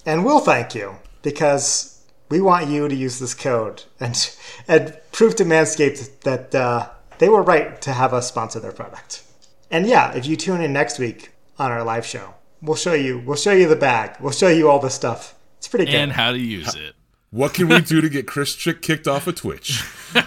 And 0.06 0.24
we'll 0.24 0.42
thank 0.42 0.76
you 0.76 0.96
because 1.24 1.95
we 2.30 2.42
want 2.42 2.68
you 2.68 2.88
to 2.88 2.96
use 2.96 3.20
this 3.20 3.34
code 3.34 3.84
and 4.00 4.36
and 4.68 4.98
prove 5.12 5.36
to 5.36 5.46
Manscaped 5.46 6.22
that 6.22 6.56
uh, 6.56 6.90
they 7.20 7.30
were 7.30 7.44
right 7.44 7.82
to 7.82 7.94
have 7.94 8.14
us 8.14 8.28
sponsor 8.28 8.60
their 8.60 8.72
product. 8.72 9.24
And 9.72 9.88
yeah, 9.88 10.14
if 10.14 10.26
you 10.26 10.36
tune 10.36 10.62
in 10.62 10.74
next 10.74 11.00
week, 11.00 11.32
on 11.58 11.72
our 11.72 11.84
live 11.84 12.06
show. 12.06 12.34
We'll 12.62 12.76
show 12.76 12.94
you. 12.94 13.20
We'll 13.20 13.38
show 13.38 13.52
you 13.52 13.68
the 13.68 13.76
bag. 13.76 14.18
We'll 14.20 14.32
show 14.32 14.48
you 14.48 14.70
all 14.70 14.80
the 14.80 14.90
stuff. 14.90 15.36
It's 15.58 15.68
pretty 15.68 15.86
good. 15.86 15.96
and 15.96 16.12
how 16.12 16.32
to 16.32 16.40
use 16.40 16.76
it. 16.76 16.96
What 17.32 17.54
can 17.54 17.68
we 17.68 17.82
do 17.82 18.02
to 18.02 18.10
get 18.10 18.28
Chris 18.28 18.56
Chick 18.56 18.82
kicked 18.82 19.08
off 19.08 19.28
of 19.28 19.36
Twitch? 19.36 19.84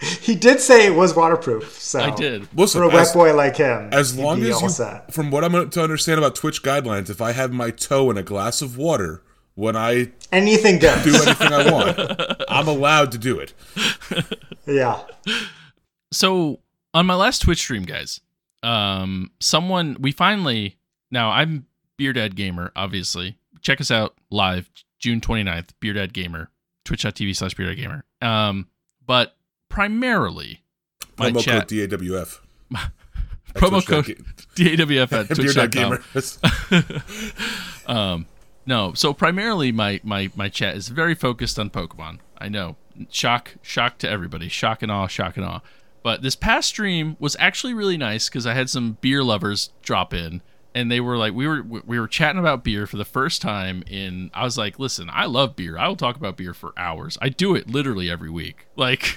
he 0.20 0.34
did 0.34 0.60
say 0.60 0.86
it 0.86 0.94
was 0.94 1.14
waterproof. 1.14 1.78
So 1.78 2.00
I 2.00 2.10
did. 2.14 2.48
Listen, 2.54 2.80
For 2.80 2.84
a 2.84 2.88
as, 2.88 3.08
wet 3.08 3.14
boy 3.14 3.34
like 3.34 3.56
him, 3.56 3.88
as 3.92 4.14
he'd 4.14 4.22
long 4.22 4.40
be 4.40 4.48
as 4.50 4.56
all 4.56 4.62
you, 4.62 4.68
set. 4.70 5.12
from 5.12 5.30
what 5.30 5.44
I'm 5.44 5.70
to 5.70 5.82
understand 5.82 6.18
about 6.18 6.34
Twitch 6.34 6.62
guidelines, 6.62 7.10
if 7.10 7.20
I 7.20 7.32
have 7.32 7.52
my 7.52 7.70
toe 7.70 8.10
in 8.10 8.16
a 8.16 8.22
glass 8.22 8.62
of 8.62 8.76
water 8.76 9.22
when 9.54 9.76
I 9.76 10.12
anything 10.32 10.78
goes. 10.78 11.02
do 11.04 11.14
anything 11.14 11.52
I 11.52 11.70
want, 11.70 12.20
I'm 12.48 12.68
allowed 12.68 13.12
to 13.12 13.18
do 13.18 13.38
it. 13.38 13.52
yeah. 14.66 15.00
So 16.12 16.60
on 16.94 17.06
my 17.06 17.14
last 17.14 17.42
Twitch 17.42 17.58
stream, 17.58 17.82
guys, 17.84 18.20
um, 18.62 19.30
someone 19.40 19.96
we 20.00 20.12
finally 20.12 20.76
now 21.10 21.30
I'm 21.30 21.66
BeerDadGamer, 21.98 22.70
obviously. 22.74 23.36
Check 23.60 23.80
us 23.80 23.90
out 23.90 24.14
live 24.30 24.70
June 24.98 25.20
29th, 25.20 25.70
BeerDadGamer, 25.82 26.46
twitch.tv 26.84 27.36
slash 27.36 27.54
BeerDadGamer. 27.54 28.02
Um, 28.22 28.68
but 29.04 29.36
primarily 29.70 30.60
my 31.16 31.30
Promo 31.30 31.40
chat 31.42 31.68
code 31.68 31.90
DAWF. 31.90 32.40
promo 33.54 33.86
code 33.86 34.22
DAWF 34.54 35.12
at 35.18 35.28
twitch.com. 35.34 37.02
Um, 37.86 38.26
no, 38.66 38.92
so 38.94 39.12
primarily 39.12 39.72
my 39.72 40.00
my 40.04 40.30
my 40.36 40.48
chat 40.48 40.76
is 40.76 40.88
very 40.88 41.16
focused 41.16 41.58
on 41.58 41.70
Pokemon. 41.70 42.20
I 42.38 42.48
know, 42.48 42.76
shock 43.08 43.56
shock 43.62 43.98
to 43.98 44.08
everybody, 44.08 44.48
shock 44.48 44.82
and 44.82 44.92
awe, 44.92 45.08
shock 45.08 45.36
and 45.36 45.44
awe. 45.44 45.60
But 46.04 46.22
this 46.22 46.36
past 46.36 46.68
stream 46.68 47.16
was 47.18 47.36
actually 47.40 47.74
really 47.74 47.96
nice 47.96 48.28
because 48.28 48.46
I 48.46 48.54
had 48.54 48.70
some 48.70 48.98
beer 49.00 49.24
lovers 49.24 49.70
drop 49.82 50.14
in, 50.14 50.40
and 50.74 50.90
they 50.90 51.00
were 51.00 51.16
like, 51.16 51.34
we 51.34 51.46
were 51.46 51.62
we 51.62 51.98
were 51.98 52.08
chatting 52.08 52.38
about 52.38 52.62
beer 52.64 52.86
for 52.86 52.96
the 52.96 53.04
first 53.04 53.42
time. 53.42 53.82
In 53.88 54.30
I 54.34 54.44
was 54.44 54.56
like, 54.56 54.78
listen, 54.78 55.10
I 55.12 55.26
love 55.26 55.56
beer. 55.56 55.76
I 55.78 55.88
will 55.88 55.96
talk 55.96 56.16
about 56.16 56.36
beer 56.36 56.54
for 56.54 56.72
hours. 56.76 57.18
I 57.20 57.28
do 57.28 57.54
it 57.54 57.68
literally 57.68 58.10
every 58.10 58.30
week. 58.30 58.66
Like, 58.80 59.14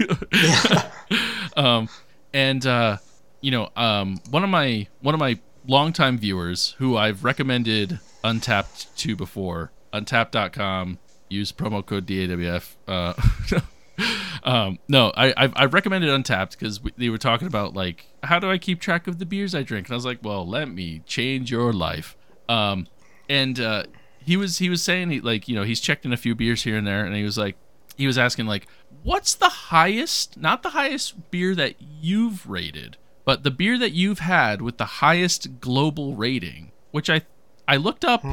um, 1.55 1.87
and 2.33 2.65
uh, 2.65 2.97
you 3.39 3.49
know, 3.51 3.69
um, 3.77 4.19
one 4.29 4.43
of 4.43 4.49
my 4.49 4.87
one 4.99 5.13
of 5.13 5.19
my 5.19 5.39
longtime 5.65 6.17
viewers 6.17 6.75
who 6.79 6.97
I've 6.97 7.23
recommended 7.23 7.99
Untappd 8.23 8.93
to 8.97 9.15
before, 9.15 9.71
Untappd.com. 9.93 10.99
Use 11.29 11.51
promo 11.53 11.85
code 11.85 12.05
DAWF. 12.05 12.75
Uh, 12.87 13.13
um, 14.43 14.79
no, 14.87 15.11
I 15.15 15.33
I've, 15.35 15.53
I've 15.55 15.73
recommended 15.73 16.09
Untappd 16.09 16.51
because 16.51 16.79
they 16.97 17.09
were 17.09 17.17
talking 17.17 17.47
about 17.47 17.73
like 17.73 18.05
how 18.23 18.39
do 18.39 18.49
I 18.49 18.57
keep 18.57 18.79
track 18.79 19.07
of 19.07 19.19
the 19.19 19.25
beers 19.25 19.53
I 19.53 19.63
drink, 19.63 19.87
and 19.87 19.93
I 19.93 19.97
was 19.97 20.05
like, 20.05 20.19
well, 20.21 20.47
let 20.47 20.69
me 20.69 21.01
change 21.05 21.51
your 21.51 21.73
life. 21.73 22.15
Um, 22.49 22.87
and 23.29 23.59
uh, 23.59 23.83
he 24.25 24.37
was 24.37 24.57
he 24.57 24.69
was 24.69 24.81
saying 24.81 25.09
he 25.09 25.21
like 25.21 25.47
you 25.47 25.55
know 25.55 25.63
he's 25.63 25.79
checked 25.79 26.05
in 26.05 26.13
a 26.13 26.17
few 26.17 26.35
beers 26.35 26.63
here 26.63 26.77
and 26.77 26.85
there, 26.87 27.05
and 27.05 27.15
he 27.15 27.23
was 27.23 27.37
like 27.37 27.57
he 27.95 28.07
was 28.07 28.17
asking 28.17 28.45
like 28.45 28.67
what's 29.03 29.35
the 29.35 29.49
highest 29.49 30.37
not 30.37 30.63
the 30.63 30.69
highest 30.69 31.31
beer 31.31 31.53
that 31.55 31.75
you've 31.79 32.49
rated 32.49 32.97
but 33.25 33.43
the 33.43 33.51
beer 33.51 33.77
that 33.77 33.91
you've 33.91 34.19
had 34.19 34.61
with 34.61 34.77
the 34.77 34.85
highest 34.85 35.59
global 35.59 36.15
rating 36.15 36.71
which 36.91 37.09
i 37.09 37.21
i 37.67 37.75
looked 37.75 38.05
up 38.05 38.23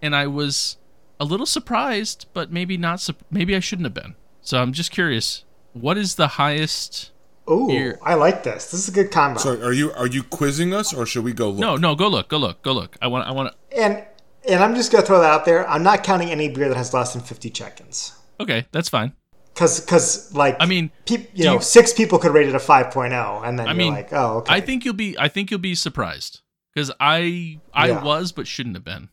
and 0.00 0.14
i 0.14 0.26
was 0.26 0.76
a 1.18 1.24
little 1.24 1.46
surprised 1.46 2.26
but 2.32 2.52
maybe 2.52 2.76
not 2.76 3.08
maybe 3.30 3.56
i 3.56 3.60
shouldn't 3.60 3.86
have 3.86 3.94
been 3.94 4.14
so 4.42 4.60
i'm 4.60 4.72
just 4.72 4.90
curious 4.90 5.44
what 5.72 5.96
is 5.96 6.16
the 6.16 6.28
highest 6.28 7.10
Ooh, 7.50 7.66
Here. 7.68 7.98
I 8.04 8.14
like 8.14 8.44
this. 8.44 8.70
This 8.70 8.80
is 8.84 8.88
a 8.88 8.92
good 8.92 9.10
combo. 9.10 9.40
so 9.40 9.60
are 9.64 9.72
you 9.72 9.90
are 9.94 10.06
you 10.06 10.22
quizzing 10.22 10.72
us 10.72 10.94
or 10.94 11.06
should 11.06 11.24
we 11.24 11.32
go 11.32 11.50
look? 11.50 11.58
no 11.58 11.76
no 11.76 11.96
go 11.96 12.06
look 12.06 12.28
go 12.28 12.36
look 12.38 12.62
go 12.62 12.72
look 12.72 12.96
i 13.02 13.08
want 13.08 13.26
i 13.26 13.32
want 13.32 13.52
to 13.52 13.76
And 13.82 14.04
and 14.48 14.62
I'm 14.62 14.74
just 14.76 14.92
gonna 14.92 15.04
throw 15.04 15.20
that 15.20 15.30
out 15.30 15.44
there. 15.44 15.68
I'm 15.68 15.82
not 15.82 16.02
counting 16.04 16.30
any 16.30 16.48
beer 16.48 16.68
that 16.68 16.76
has 16.76 16.92
less 16.94 17.12
than 17.14 17.22
50 17.22 17.50
check-ins. 17.50 18.12
okay 18.38 18.66
that's 18.70 18.88
fine 18.88 19.14
Cause, 19.54 19.80
cause, 19.84 20.32
like, 20.34 20.56
I 20.60 20.64
mean, 20.66 20.90
peop, 21.04 21.28
you 21.34 21.44
know, 21.44 21.54
you- 21.56 21.60
six 21.60 21.92
people 21.92 22.18
could 22.18 22.32
rate 22.32 22.48
it 22.48 22.54
a 22.54 22.58
5.0, 22.58 23.46
and 23.46 23.58
then 23.58 23.66
I 23.66 23.70
you're 23.72 23.76
mean, 23.76 23.92
like, 23.92 24.12
oh, 24.12 24.38
okay. 24.38 24.54
i 24.54 24.60
think 24.60 24.84
you'll 24.84 24.94
be 24.94 25.18
i 25.18 25.26
think 25.28 25.50
you'll 25.50 25.60
be 25.60 25.74
surprised 25.74 26.40
because 26.72 26.90
i 27.00 27.58
i 27.74 27.88
Yeah. 27.88 28.02
was 28.04 28.30
but 28.32 28.46
shouldn't 28.46 28.76
have 28.76 28.84
been 28.84 29.08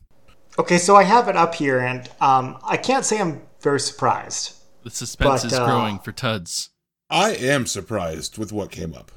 okay, 0.58 0.78
so 0.78 0.94
I 0.94 1.02
have 1.04 1.26
it 1.28 1.36
up 1.36 1.54
here, 1.56 1.78
and 1.80 2.08
um, 2.20 2.58
I 2.64 2.76
can't 2.76 3.04
say 3.04 3.18
I'm 3.20 3.42
very 3.60 3.80
surprised. 3.80 4.54
The 4.82 4.90
suspense 4.90 5.42
But, 5.42 5.52
is 5.52 5.58
uh, 5.58 5.64
growing 5.66 5.98
for 5.98 6.12
tuds 6.12 6.70
I 7.10 7.32
am 7.34 7.66
surprised 7.66 8.38
with 8.38 8.52
what 8.52 8.70
came 8.70 8.94
up. 8.94 9.10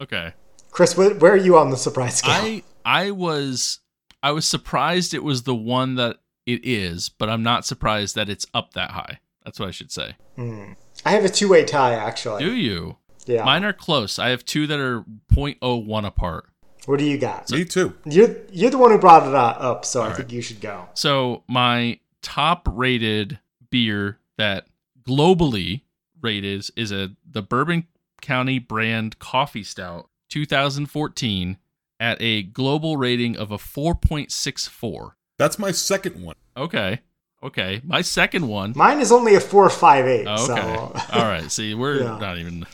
okay 0.00 0.34
Chris, 0.70 0.92
wh- 0.92 1.20
where 1.20 1.32
are 1.32 1.36
you 1.36 1.56
on 1.56 1.70
the 1.70 1.76
surprise 1.76 2.16
scale? 2.18 2.32
I 2.34 2.62
I 2.84 3.10
was 3.10 3.80
I 4.22 4.32
was 4.32 4.46
surprised 4.46 5.14
it 5.14 5.22
was 5.24 5.44
the 5.44 5.54
one 5.54 5.94
that 5.94 6.18
it 6.44 6.60
is, 6.64 7.08
but 7.08 7.28
I'm 7.30 7.42
not 7.42 7.64
surprised 7.64 8.14
that 8.16 8.28
it's 8.28 8.44
up 8.52 8.74
that 8.74 8.90
high. 8.90 9.20
That's 9.44 9.58
what 9.58 9.68
I 9.68 9.72
should 9.72 9.90
say. 9.90 10.16
I 10.38 11.10
have 11.10 11.24
a 11.24 11.28
two-way 11.28 11.64
tie, 11.64 11.94
actually. 11.94 12.44
Do 12.44 12.52
you? 12.52 12.98
yeah. 13.26 13.44
Mine 13.44 13.64
are 13.64 13.72
close. 13.72 14.18
I 14.18 14.28
have 14.28 14.44
two 14.44 14.66
that 14.66 14.78
are 14.78 15.04
0.01 15.32 16.04
apart. 16.06 16.46
what 16.86 16.98
do 16.98 17.04
you 17.04 17.16
got? 17.18 17.50
Me 17.50 17.64
too. 17.64 17.94
You're 18.04 18.36
you're 18.52 18.70
the 18.70 18.78
one 18.78 18.90
who 18.90 18.98
brought 18.98 19.26
it 19.26 19.34
uh, 19.34 19.38
up, 19.58 19.84
so 19.84 20.02
I 20.02 20.12
think 20.12 20.30
you 20.30 20.42
should 20.42 20.60
go. 20.60 20.88
So 20.94 21.42
my 21.48 22.00
top 22.22 22.68
rated 22.70 23.38
beer 23.70 24.18
that 24.36 24.66
globally 25.06 25.82
rated 26.20 26.68
is 26.76 26.90
a 26.92 27.10
the 27.28 27.42
Bourbon 27.42 27.86
County 28.22 28.58
brand 28.58 29.18
coffee 29.18 29.62
stout 29.62 30.08
2014 30.30 31.58
at 32.00 32.20
a 32.20 32.42
global 32.42 32.96
rating 32.96 33.36
of 33.36 33.50
a 33.50 33.56
4.64. 33.58 35.12
That's 35.38 35.58
my 35.58 35.70
second 35.70 36.22
one. 36.24 36.36
Okay. 36.56 37.00
Okay. 37.42 37.80
My 37.84 38.00
second 38.02 38.48
one 38.48 38.72
Mine 38.74 39.00
is 39.00 39.12
only 39.12 39.34
a 39.34 39.40
four 39.40 39.68
five 39.68 40.06
eight. 40.06 40.26
Oh, 40.26 40.50
okay. 40.50 40.62
So 40.62 40.94
All 41.12 41.24
right. 41.26 41.50
See, 41.50 41.74
we're 41.74 42.02
Yeah. 42.02 42.18
not 42.18 42.38
even. 42.38 42.66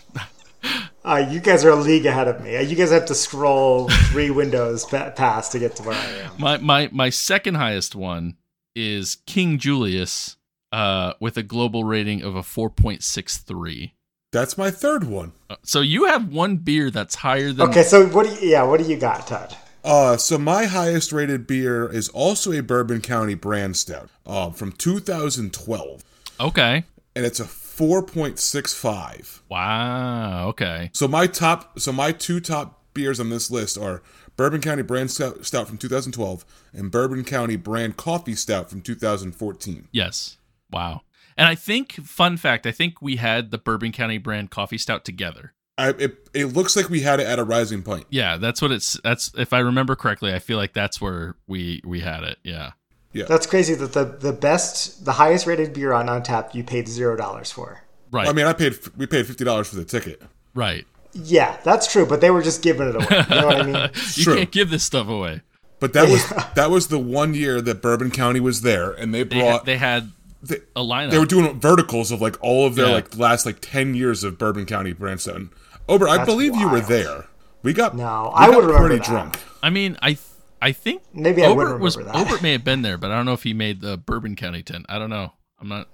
uh, 1.04 1.26
you 1.28 1.40
guys 1.40 1.64
are 1.64 1.70
a 1.70 1.76
league 1.76 2.06
ahead 2.06 2.28
of 2.28 2.40
me. 2.42 2.56
Uh, 2.56 2.60
You 2.60 2.76
guys 2.76 2.90
have 2.92 3.06
to 3.06 3.14
scroll 3.14 3.88
three 4.10 4.30
windows 4.40 4.84
pa- 4.84 5.10
past 5.10 5.50
to 5.52 5.58
get 5.58 5.74
to 5.76 5.82
where 5.82 5.96
I 5.96 6.06
am. 6.24 6.32
My 6.38 6.56
my 6.58 6.88
my 6.92 7.10
second 7.10 7.56
highest 7.56 7.96
one 7.96 8.36
is 8.76 9.16
King 9.26 9.58
Julius, 9.58 10.36
uh, 10.72 11.12
with 11.20 11.36
a 11.36 11.42
global 11.42 11.84
rating 11.84 12.22
of 12.22 12.34
a 12.34 12.42
four 12.42 12.70
point 12.70 13.02
six 13.02 13.36
three. 13.38 13.94
That's 14.32 14.56
my 14.56 14.70
third 14.70 15.04
one. 15.04 15.32
So 15.62 15.80
you 15.82 16.06
have 16.06 16.32
one 16.32 16.56
beer 16.56 16.90
that's 16.90 17.16
higher 17.16 17.52
than. 17.52 17.68
Okay, 17.68 17.82
so 17.82 18.06
what 18.06 18.26
do 18.26 18.32
you, 18.34 18.50
yeah, 18.50 18.62
what 18.62 18.80
do 18.80 18.86
you 18.86 18.96
got, 18.96 19.26
Todd? 19.26 19.54
Uh, 19.84 20.16
so 20.16 20.38
my 20.38 20.64
highest 20.64 21.12
rated 21.12 21.46
beer 21.46 21.90
is 21.92 22.08
also 22.10 22.52
a 22.52 22.62
Bourbon 22.62 23.00
County 23.00 23.34
brand 23.34 23.76
stout, 23.76 24.08
um, 24.24 24.52
from 24.52 24.70
2012, 24.72 26.04
Okay. 26.40 26.84
and 27.16 27.26
it's 27.26 27.40
a 27.40 27.44
4.65. 27.44 29.40
Wow. 29.48 30.48
Okay. 30.48 30.90
So 30.92 31.08
my 31.08 31.26
top, 31.26 31.78
so 31.80 31.92
my 31.92 32.12
two 32.12 32.40
top 32.40 32.80
beers 32.94 33.18
on 33.20 33.30
this 33.30 33.50
list 33.50 33.76
are 33.76 34.02
Bourbon 34.36 34.60
County 34.60 34.82
brand 34.82 35.10
stout, 35.10 35.44
stout 35.44 35.68
from 35.68 35.78
2012 35.78 36.44
and 36.72 36.90
Bourbon 36.90 37.24
County 37.24 37.56
brand 37.56 37.96
coffee 37.96 38.34
stout 38.34 38.70
from 38.70 38.80
2014. 38.82 39.88
Yes. 39.92 40.36
Wow. 40.72 41.02
And 41.36 41.48
I 41.48 41.54
think, 41.54 41.92
fun 42.04 42.36
fact, 42.36 42.66
I 42.66 42.72
think 42.72 43.00
we 43.00 43.16
had 43.16 43.50
the 43.50 43.58
Bourbon 43.58 43.92
County 43.92 44.18
brand 44.18 44.50
coffee 44.50 44.78
stout 44.78 45.04
together. 45.04 45.54
I, 45.78 45.88
it, 45.90 46.28
it 46.34 46.46
looks 46.46 46.76
like 46.76 46.90
we 46.90 47.00
had 47.00 47.20
it 47.20 47.26
at 47.26 47.38
a 47.38 47.44
Rising 47.44 47.82
point. 47.82 48.04
Yeah, 48.10 48.36
that's 48.36 48.60
what 48.60 48.70
it's. 48.70 49.00
That's 49.02 49.32
if 49.38 49.52
I 49.54 49.60
remember 49.60 49.96
correctly. 49.96 50.34
I 50.34 50.38
feel 50.38 50.58
like 50.58 50.74
that's 50.74 51.00
where 51.00 51.36
we 51.46 51.80
we 51.84 52.00
had 52.00 52.22
it. 52.24 52.38
Yeah. 52.44 52.72
Yeah. 53.14 53.24
That's 53.26 53.46
crazy 53.46 53.74
that 53.74 53.92
the, 53.94 54.04
the 54.04 54.32
best, 54.32 55.04
the 55.04 55.12
highest 55.12 55.46
rated 55.46 55.72
beer 55.72 55.92
on 55.92 56.06
Untappd 56.06 56.54
you 56.54 56.62
paid 56.64 56.88
zero 56.88 57.16
dollars 57.16 57.50
for. 57.50 57.82
Right. 58.10 58.28
I 58.28 58.32
mean, 58.34 58.46
I 58.46 58.52
paid 58.52 58.74
we 58.98 59.06
paid 59.06 59.26
fifty 59.26 59.44
dollars 59.44 59.68
for 59.68 59.76
the 59.76 59.84
ticket. 59.84 60.22
right. 60.54 60.84
Yeah, 61.14 61.58
that's 61.62 61.90
true, 61.92 62.06
but 62.06 62.22
they 62.22 62.30
were 62.30 62.40
just 62.42 62.62
giving 62.62 62.88
it 62.88 62.94
away. 62.96 63.24
You 63.28 63.34
know 63.40 63.46
what 63.46 63.56
I 63.56 63.62
mean? 63.64 63.74
You 64.14 64.24
True. 64.24 64.36
can't 64.36 64.50
give 64.50 64.70
this 64.70 64.82
stuff 64.82 65.08
away. 65.08 65.42
But 65.78 65.92
that 65.92 66.08
was 66.08 66.26
that 66.54 66.70
was 66.70 66.88
the 66.88 66.98
one 66.98 67.34
year 67.34 67.60
that 67.60 67.82
Bourbon 67.82 68.10
County 68.10 68.40
was 68.40 68.62
there, 68.62 68.92
and 68.92 69.12
they 69.12 69.22
They 69.24 69.38
brought 69.40 69.52
had, 69.60 69.66
they 69.66 69.76
had 69.76 70.12
they, 70.42 70.56
a 70.76 70.80
lineup. 70.82 71.10
they 71.10 71.18
were 71.18 71.26
doing 71.26 71.58
verticals 71.60 72.10
of 72.10 72.20
like 72.20 72.36
all 72.42 72.66
of 72.66 72.74
their 72.74 72.86
Yeah. 72.88 72.94
like 72.94 73.16
last 73.16 73.46
like 73.46 73.58
ten 73.60 73.94
years 73.94 74.24
of 74.24 74.38
Bourbon 74.38 74.66
County 74.66 74.92
brand 74.92 75.20
stout. 75.20 75.36
And 75.36 75.50
Ober, 75.88 76.08
I 76.08 76.18
That's 76.18 76.28
believe 76.28 76.54
you 76.56 76.68
were 76.68 76.80
there. 76.80 77.26
We 77.62 77.72
got 77.72 77.96
No, 77.96 78.32
we 78.36 78.44
I 78.44 78.46
got 78.46 78.56
would 78.56 78.64
remember 78.66 78.88
pretty 78.88 78.98
that. 79.02 79.06
drunk. 79.08 79.38
I 79.62 79.70
mean, 79.70 79.96
I 80.02 80.08
th- 80.14 80.20
I 80.60 80.72
think 80.72 81.02
Maybe 81.12 81.44
I 81.44 81.48
would 81.50 81.66
Obert 81.66 81.80
was 81.80 81.96
remember 81.96 82.18
that. 82.18 82.26
Obert 82.28 82.42
may 82.42 82.52
have 82.52 82.64
been 82.64 82.82
there, 82.82 82.96
but 82.98 83.10
I 83.10 83.16
don't 83.16 83.26
know 83.26 83.32
if 83.32 83.42
he 83.42 83.52
made 83.54 83.80
the 83.80 83.96
Bourbon 83.96 84.36
County 84.36 84.62
tent. 84.62 84.86
I 84.88 84.98
don't 84.98 85.10
know. 85.10 85.32
I'm 85.60 85.68
not. 85.68 85.88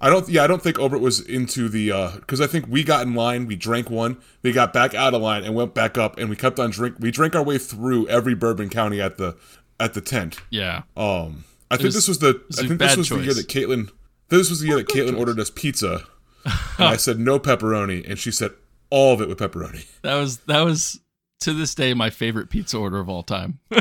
I 0.00 0.10
don't. 0.10 0.28
Yeah, 0.28 0.42
I 0.44 0.46
don't 0.46 0.62
think 0.62 0.78
Obert 0.78 1.00
was 1.00 1.20
into 1.20 1.68
the 1.68 2.10
because 2.16 2.40
I 2.40 2.46
think 2.46 2.66
we 2.68 2.82
got 2.84 3.06
in 3.06 3.14
line, 3.14 3.46
we 3.46 3.54
drank 3.56 3.88
one, 3.88 4.18
we 4.42 4.52
got 4.52 4.72
back 4.72 4.94
out 4.94 5.14
of 5.14 5.22
line 5.22 5.44
and 5.44 5.54
went 5.54 5.74
back 5.74 5.96
up, 5.96 6.18
and 6.18 6.28
we 6.28 6.36
kept 6.36 6.58
on 6.58 6.70
drink. 6.70 6.96
We 6.98 7.10
drank 7.10 7.34
our 7.36 7.42
way 7.42 7.56
through 7.58 8.08
every 8.08 8.34
Bourbon 8.34 8.68
County 8.68 9.00
at 9.00 9.16
the 9.16 9.36
at 9.78 9.94
the 9.94 10.00
tent. 10.00 10.38
Yeah. 10.50 10.82
Um, 10.96 11.44
I 11.72 11.76
think 11.76 11.86
was- 11.86 11.94
this 11.94 12.08
was 12.08 12.18
the. 12.18 12.40
was 12.48 12.58
I 12.58 12.64
a 12.64 12.68
think 12.68 12.78
this 12.80 12.88
bad 12.90 12.98
was 12.98 13.08
the 13.08 13.20
year 13.22 13.34
that 13.34 13.48
Caitlin. 13.48 13.90
This 14.28 14.48
was 14.50 14.60
the 14.60 14.66
year 14.68 14.76
that 14.76 14.88
Caitlin 14.88 15.18
ordered 15.18 15.38
us 15.40 15.50
pizza, 15.50 16.06
and 16.44 16.54
I 16.88 16.96
said 16.96 17.18
no 17.18 17.38
pepperoni, 17.38 18.08
and 18.08 18.18
she 18.18 18.30
said 18.30 18.52
all 18.90 19.12
of 19.14 19.20
it 19.20 19.28
with 19.28 19.38
pepperoni. 19.38 19.86
That 20.02 20.14
was 20.16 20.38
that 20.38 20.60
was 20.62 21.00
to 21.40 21.52
this 21.52 21.74
day 21.74 21.92
my 21.94 22.10
favorite 22.10 22.48
pizza 22.50 22.78
order 22.78 22.98
of 23.00 23.08
all 23.08 23.22
time. 23.22 23.58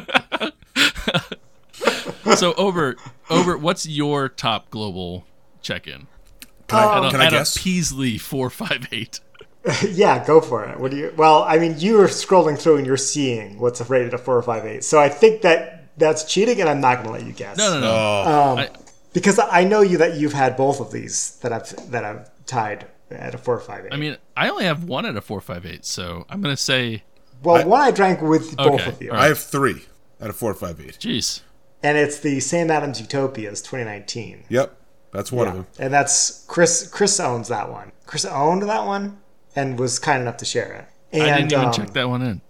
so, 2.35 2.53
over 2.53 2.95
over 3.29 3.57
what's 3.57 3.85
your 3.87 4.29
top 4.29 4.69
global 4.69 5.25
check-in? 5.61 6.07
Can 6.67 6.79
I, 6.79 6.97
Um, 6.97 7.03
At, 7.05 7.07
a, 7.07 7.11
can 7.11 7.21
I 7.21 7.25
at 7.25 7.33
a 7.33 7.37
guess? 7.37 7.57
Peasley 7.57 8.17
four 8.17 8.49
five 8.49 8.87
eight. 8.91 9.19
yeah, 9.89 10.25
go 10.25 10.41
for 10.41 10.65
it. 10.65 10.79
What 10.79 10.91
do 10.91 10.97
you? 10.97 11.13
Well, 11.15 11.43
I 11.43 11.59
mean, 11.59 11.79
you 11.79 11.99
are 12.01 12.07
scrolling 12.07 12.57
through 12.59 12.77
and 12.77 12.85
you're 12.85 12.97
seeing 12.97 13.59
what's 13.59 13.79
rated 13.89 14.13
a 14.13 14.17
four 14.17 14.35
or 14.37 14.41
five 14.41 14.65
eight. 14.65 14.83
So 14.83 14.99
I 14.99 15.07
think 15.09 15.41
that 15.43 15.80
that's 15.97 16.23
cheating, 16.23 16.59
and 16.61 16.69
I'm 16.69 16.81
not 16.81 16.95
going 17.03 17.07
to 17.07 17.11
let 17.13 17.25
you 17.25 17.33
guess. 17.33 17.57
No, 17.57 17.73
no, 17.73 17.79
no. 17.81 17.87
Oh, 17.91 18.51
Um, 18.53 18.57
I- 18.59 18.69
because 19.13 19.39
I 19.39 19.65
know 19.65 19.81
you 19.81 19.97
that 19.97 20.15
you've 20.17 20.31
had 20.33 20.55
both 20.55 20.79
of 20.79 20.91
these 20.93 21.37
that 21.41 21.51
I've 21.51 21.91
that 21.91 22.05
I've 22.05 22.29
tied 22.45 22.87
at 23.09 23.35
a 23.35 23.37
four 23.37 23.55
or 23.55 23.59
five 23.59 23.85
eight. 23.85 23.93
I 23.93 23.97
mean, 23.97 24.15
I 24.37 24.47
only 24.49 24.63
have 24.63 24.85
one 24.85 25.05
at 25.05 25.17
a 25.17 25.21
four 25.21 25.41
five 25.41 25.65
eight, 25.65 25.83
so 25.85 26.25
I'm 26.29 26.41
gonna 26.41 26.55
say, 26.55 27.03
well, 27.43 27.57
I- 27.57 27.65
one 27.65 27.81
I 27.81 27.91
drank 27.91 28.21
with 28.21 28.55
both 28.55 28.87
of 28.87 29.01
you, 29.01 29.11
all 29.11 29.17
I 29.17 29.27
have 29.27 29.39
three 29.39 29.83
out 30.21 30.29
of 30.29 30.35
four, 30.37 30.53
five, 30.53 30.79
eight. 30.79 30.97
jeez, 30.97 31.41
and 31.83 31.97
it's 31.97 32.19
the 32.19 32.39
Sam 32.39 32.71
Adams 32.71 33.01
Utopias 33.01 33.61
2019. 33.61 34.45
Yep, 34.47 34.77
that's 35.11 35.29
one 35.29 35.47
of 35.49 35.53
them. 35.55 35.67
And 35.77 35.93
that's 35.93 36.45
Chris. 36.47 36.87
Chris 36.87 37.19
owns 37.19 37.49
that 37.49 37.69
one. 37.69 37.91
Chris 38.05 38.23
owned 38.23 38.61
that 38.63 38.85
one 38.85 39.19
and 39.57 39.77
was 39.77 39.99
kind 39.99 40.21
enough 40.21 40.37
to 40.37 40.45
share 40.45 40.71
it. 40.71 40.85
And, 41.11 41.23
I 41.23 41.37
didn't 41.39 41.51
even 41.51 41.65
um, 41.65 41.73
check 41.73 41.91
that 41.91 42.07
one 42.07 42.21
in. 42.21 42.41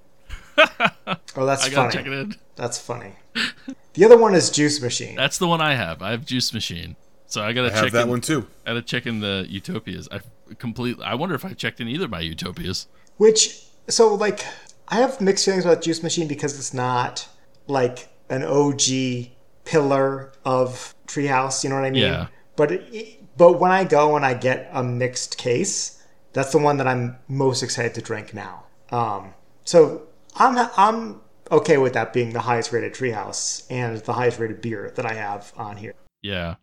Oh, 1.36 1.46
that's 1.48 1.64
I 1.66 1.70
gotta 1.70 1.74
funny. 1.74 1.92
check 1.92 2.06
it 2.06 2.14
in. 2.14 2.36
That's 2.56 2.78
funny. 2.78 3.14
The 3.94 4.06
other 4.06 4.18
one 4.18 4.34
is 4.36 4.50
Juice 4.50 4.82
Machine. 4.82 5.16
That's 5.16 5.38
the 5.38 5.48
one 5.48 5.60
I 5.60 5.76
have. 5.76 6.02
I 6.02 6.12
have 6.12 6.26
Juice 6.26 6.54
Machine, 6.54 6.96
so 7.28 7.42
I 7.42 7.52
gotta 7.52 7.68
I 7.68 7.72
have 7.72 7.84
check 7.84 7.92
that 7.94 8.04
in, 8.04 8.10
one 8.10 8.22
too. 8.22 8.48
I 8.66 8.70
gotta 8.70 8.82
check 8.82 9.06
in 9.06 9.20
the 9.20 9.46
Utopias. 9.50 10.08
I 10.10 10.22
completely. 10.56 11.04
I 11.04 11.16
wonder 11.16 11.36
if 11.36 11.44
I 11.44 11.52
checked 11.54 11.82
in 11.82 11.90
either 11.90 12.06
of 12.06 12.12
my 12.12 12.22
Utopias. 12.22 12.88
Which 13.18 13.64
so 13.90 14.16
like 14.16 14.46
I 14.88 14.96
have 14.96 15.20
mixed 15.20 15.44
feelings 15.44 15.66
about 15.66 15.82
Juice 15.82 16.04
Machine 16.04 16.28
because 16.28 16.58
it's 16.58 16.74
not 16.74 17.28
like 17.68 18.08
an 18.30 18.44
OG 18.44 19.32
pillar 19.66 20.32
of 20.46 20.96
Treehouse. 21.08 21.64
You 21.64 21.70
know 21.72 21.76
what 21.76 21.86
I 21.86 21.92
mean? 21.92 22.04
Yeah. 22.04 22.28
But 22.56 22.72
it, 22.72 23.38
but 23.38 23.60
when 23.60 23.72
I 23.72 23.84
go 23.84 24.16
and 24.16 24.26
I 24.26 24.36
get 24.36 24.70
a 24.72 24.84
mixed 24.84 25.38
case, 25.38 26.02
that's 26.32 26.54
the 26.54 26.60
one 26.60 26.78
that 26.78 26.88
I'm 26.88 27.18
most 27.28 27.62
excited 27.62 27.94
to 27.96 28.02
drink 28.02 28.34
now. 28.34 28.66
Um, 28.90 29.34
so 29.66 30.04
I'm 30.36 30.70
I'm 30.78 31.22
okay 31.52 31.78
with 31.78 31.94
that 31.94 32.14
being 32.14 32.34
the 32.34 32.40
highest 32.42 32.72
rated 32.72 32.94
Treehouse 32.94 33.66
and 33.70 33.98
the 34.00 34.14
highest 34.14 34.40
rated 34.40 34.62
beer 34.62 34.92
that 34.96 35.06
I 35.06 35.14
have 35.14 35.52
on 35.58 35.78
here. 35.78 35.94
Yeah. 36.22 36.56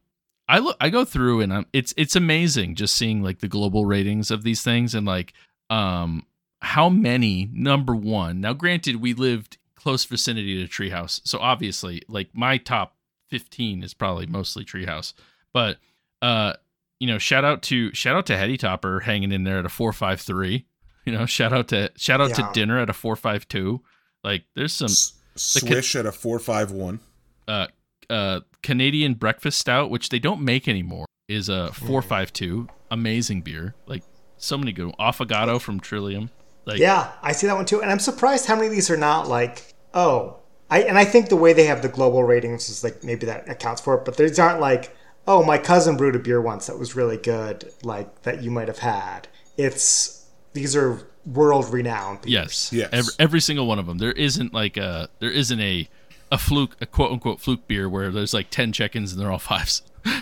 I 0.49 0.59
look 0.61 0.76
I 0.80 0.89
go 0.89 1.05
through 1.05 1.41
and 1.43 1.53
I'm 1.53 1.66
it's 1.72 1.93
it's 1.97 2.16
amazing 2.16 2.74
just 2.74 2.95
seeing 2.95 3.22
like 3.22 3.41
the 3.41 3.49
global 3.49 3.84
ratings 3.84 4.30
of 4.30 4.43
these 4.45 4.62
things 4.62 4.95
and 4.95 5.07
like 5.07 5.34
um 5.68 6.24
how 6.62 6.89
many 6.89 7.51
number 7.53 7.95
1. 7.95 8.41
Now 8.41 8.55
granted 8.55 8.97
we 8.97 9.12
lived 9.14 9.59
close 9.74 10.05
vicinity 10.05 10.66
to 10.66 10.70
Treehouse. 10.70 11.20
So 11.24 11.39
obviously 11.39 12.03
like 12.09 12.30
my 12.32 12.57
top 12.57 12.95
15 13.28 13.82
is 13.82 13.93
probably 13.93 14.26
mostly 14.26 14.64
Treehouse. 14.64 15.12
But 15.53 15.76
uh 16.22 16.55
you 16.99 17.07
know, 17.07 17.18
shout 17.18 17.45
out 17.45 17.62
to 17.64 17.93
shout 17.95 18.16
out 18.16 18.26
to 18.26 18.36
Heady 18.39 18.57
Topper 18.57 19.01
hanging 19.01 19.32
in 19.32 19.45
there 19.45 19.59
at 19.59 19.66
a 19.66 19.68
453. 19.68 20.64
You 21.05 21.12
know, 21.12 21.26
shout 21.26 21.53
out 21.53 21.68
to 21.68 21.91
shout 21.97 22.20
out 22.22 22.30
Yeah. 22.30 22.47
to 22.47 22.51
dinner 22.55 22.78
at 22.78 22.89
a 22.91 22.95
452. 22.95 23.82
Like 24.24 24.44
there's 24.54 24.72
some 24.72 24.86
S- 24.86 25.14
Swish 25.36 25.94
at 25.96 26.06
a 26.06 26.12
four, 26.12 26.38
five, 26.38 26.70
one. 26.70 27.00
uh, 27.46 27.68
uh, 28.10 28.40
Canadian 28.62 29.14
breakfast 29.14 29.58
stout, 29.58 29.90
which 29.90 30.08
they 30.08 30.18
don't 30.18 30.40
make 30.42 30.66
anymore, 30.68 31.06
is 31.28 31.48
a 31.48 31.72
four 31.72 32.02
five 32.02 32.32
two. 32.32 32.68
Amazing 32.90 33.42
beer, 33.42 33.74
like 33.86 34.02
so 34.38 34.56
many 34.56 34.72
good. 34.72 34.94
Affogato 34.98 35.60
from 35.60 35.78
Trillium, 35.78 36.30
like 36.64 36.78
Yeah, 36.78 37.12
I 37.22 37.32
see 37.32 37.46
that 37.46 37.56
one 37.56 37.66
too, 37.66 37.82
and 37.82 37.90
I'm 37.90 37.98
surprised 37.98 38.46
how 38.46 38.54
many 38.56 38.68
of 38.68 38.72
these 38.72 38.90
are 38.90 38.96
not 38.96 39.28
like 39.28 39.74
oh, 39.94 40.38
I 40.70 40.82
and 40.82 40.98
I 40.98 41.04
think 41.04 41.28
the 41.28 41.36
way 41.36 41.52
they 41.52 41.64
have 41.64 41.82
the 41.82 41.88
global 41.88 42.24
ratings 42.24 42.68
is 42.68 42.82
like 42.82 43.04
maybe 43.04 43.26
that 43.26 43.48
accounts 43.48 43.80
for 43.80 43.94
it, 43.96 44.04
but 44.04 44.16
these 44.16 44.38
aren't 44.38 44.60
like 44.60 44.94
oh, 45.26 45.44
my 45.44 45.58
cousin 45.58 45.98
brewed 45.98 46.16
a 46.16 46.18
beer 46.18 46.40
once 46.40 46.66
that 46.68 46.78
was 46.78 46.96
really 46.96 47.18
good, 47.18 47.70
like 47.82 48.22
that 48.22 48.42
you 48.42 48.50
might 48.50 48.66
have 48.66 48.78
had. 48.78 49.28
It's 49.58 50.26
these 50.54 50.74
are 50.74 51.06
world 51.26 51.72
renowned. 51.72 52.20
yes, 52.24 52.72
Yes. 52.72 52.88
Every, 52.92 53.12
every 53.18 53.40
single 53.40 53.66
one 53.66 53.78
of 53.78 53.86
them. 53.86 53.98
There 53.98 54.12
isn't 54.12 54.52
like 54.54 54.76
a 54.76 55.08
there 55.18 55.30
isn't 55.30 55.60
a 55.60 55.88
a 56.30 56.38
fluke 56.38 56.76
a 56.80 56.86
quote 56.86 57.12
unquote 57.12 57.40
fluke 57.40 57.66
beer 57.68 57.88
where 57.88 58.10
there's 58.10 58.34
like 58.34 58.50
ten 58.50 58.72
check-ins 58.72 59.12
and 59.12 59.20
they're 59.22 59.30
all 59.32 59.38
fives. 59.38 59.82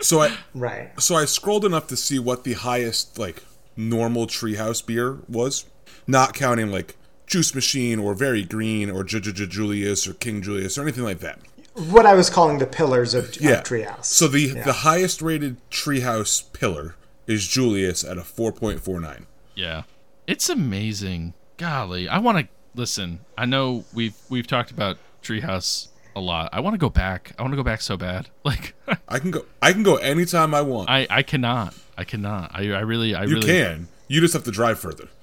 So 0.00 0.20
I 0.20 0.36
right. 0.54 0.90
so 1.00 1.16
I 1.16 1.24
scrolled 1.24 1.64
enough 1.64 1.88
to 1.88 1.96
see 1.96 2.20
what 2.20 2.44
the 2.44 2.52
highest 2.52 3.18
like 3.18 3.42
normal 3.76 4.28
treehouse 4.28 4.84
beer 4.84 5.18
was, 5.28 5.64
not 6.06 6.34
counting 6.34 6.70
like 6.70 6.94
Juice 7.26 7.52
Machine 7.52 7.98
or 7.98 8.14
Very 8.14 8.44
Green 8.44 8.90
or 8.90 9.02
J- 9.02 9.18
J- 9.18 9.32
J- 9.32 9.46
Julius 9.46 10.06
or 10.06 10.14
King 10.14 10.40
Julius 10.40 10.78
or 10.78 10.82
anything 10.82 11.02
like 11.02 11.18
that. 11.18 11.40
What 11.74 12.06
I 12.06 12.14
was 12.14 12.30
calling 12.30 12.58
the 12.58 12.66
pillars 12.66 13.12
of, 13.12 13.24
of 13.24 13.34
Treehouse. 13.64 14.04
So 14.04 14.28
the 14.28 14.52
the 14.52 14.72
highest 14.72 15.20
rated 15.20 15.56
treehouse 15.68 16.44
pillar 16.52 16.94
is 17.26 17.48
Julius 17.48 18.04
at 18.04 18.18
a 18.18 18.22
4.49. 18.22 19.24
Yeah. 19.58 19.82
It's 20.28 20.48
amazing. 20.48 21.34
Golly. 21.56 22.08
I 22.08 22.18
want 22.18 22.38
to 22.38 22.48
listen. 22.76 23.20
I 23.36 23.44
know 23.44 23.84
we've 23.92 24.14
we've 24.28 24.46
talked 24.46 24.70
about 24.70 24.98
Treehouse 25.20 25.88
a 26.14 26.20
lot. 26.20 26.50
I 26.52 26.60
want 26.60 26.74
to 26.74 26.78
go 26.78 26.88
back. 26.88 27.32
I 27.36 27.42
want 27.42 27.52
to 27.52 27.56
go 27.56 27.64
back 27.64 27.80
so 27.80 27.96
bad. 27.96 28.28
Like 28.44 28.74
I 29.08 29.18
can 29.18 29.30
go 29.30 29.44
I 29.60 29.72
can 29.72 29.82
go 29.82 29.96
anytime 29.96 30.54
I 30.54 30.62
want. 30.62 30.88
I 30.88 31.06
I 31.10 31.22
cannot. 31.22 31.74
I 31.96 32.04
cannot. 32.04 32.52
I 32.54 32.70
I 32.70 32.80
really 32.80 33.14
I 33.14 33.24
you 33.24 33.34
really 33.34 33.46
can. 33.46 33.88
You 34.06 34.20
just 34.20 34.32
have 34.32 34.44
to 34.44 34.52
drive 34.52 34.78
further. 34.78 35.08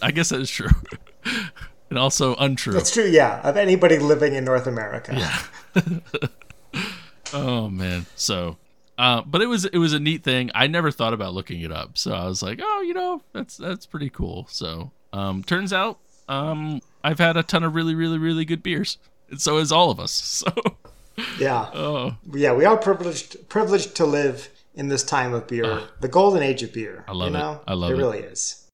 I 0.00 0.12
guess 0.12 0.28
that 0.28 0.40
is 0.40 0.50
true. 0.50 0.70
and 1.90 1.98
also 1.98 2.36
untrue. 2.36 2.72
That's 2.72 2.92
true, 2.92 3.04
yeah, 3.04 3.40
of 3.42 3.56
anybody 3.56 3.98
living 3.98 4.34
in 4.34 4.44
North 4.44 4.66
America. 4.66 5.14
Yeah. 5.14 6.00
Oh 7.34 7.68
man. 7.68 8.06
So 8.14 8.56
uh, 8.98 9.22
but 9.26 9.42
it 9.42 9.46
was 9.46 9.64
it 9.64 9.78
was 9.78 9.92
a 9.92 10.00
neat 10.00 10.22
thing. 10.22 10.50
I 10.54 10.66
never 10.66 10.90
thought 10.90 11.12
about 11.14 11.34
looking 11.34 11.60
it 11.62 11.72
up. 11.72 11.96
So 11.98 12.12
I 12.12 12.26
was 12.26 12.42
like, 12.42 12.60
"Oh, 12.62 12.82
you 12.82 12.94
know, 12.94 13.22
that's 13.32 13.56
that's 13.56 13.86
pretty 13.86 14.10
cool." 14.10 14.46
So, 14.50 14.90
um 15.12 15.42
turns 15.44 15.72
out 15.72 15.98
um 16.28 16.80
I've 17.02 17.18
had 17.18 17.36
a 17.36 17.42
ton 17.42 17.64
of 17.64 17.74
really 17.74 17.94
really 17.94 18.18
really 18.18 18.44
good 18.44 18.62
beers. 18.62 18.98
And 19.30 19.40
so 19.40 19.58
has 19.58 19.72
all 19.72 19.90
of 19.90 19.98
us. 20.00 20.44
So 21.16 21.22
Yeah. 21.38 21.70
oh, 21.72 22.16
yeah, 22.32 22.52
we 22.54 22.64
are 22.64 22.76
privileged 22.76 23.48
privileged 23.48 23.94
to 23.96 24.04
live 24.04 24.48
in 24.74 24.88
this 24.88 25.04
time 25.04 25.32
of 25.32 25.46
beer, 25.46 25.82
the 26.00 26.08
golden 26.08 26.42
age 26.42 26.64
of 26.64 26.72
beer. 26.72 27.04
I 27.06 27.12
love 27.12 27.30
you 27.30 27.36
it. 27.36 27.38
know? 27.38 27.60
I 27.68 27.74
love 27.74 27.90
it. 27.92 27.94
it. 27.94 27.98
really 27.98 28.18
is. 28.18 28.68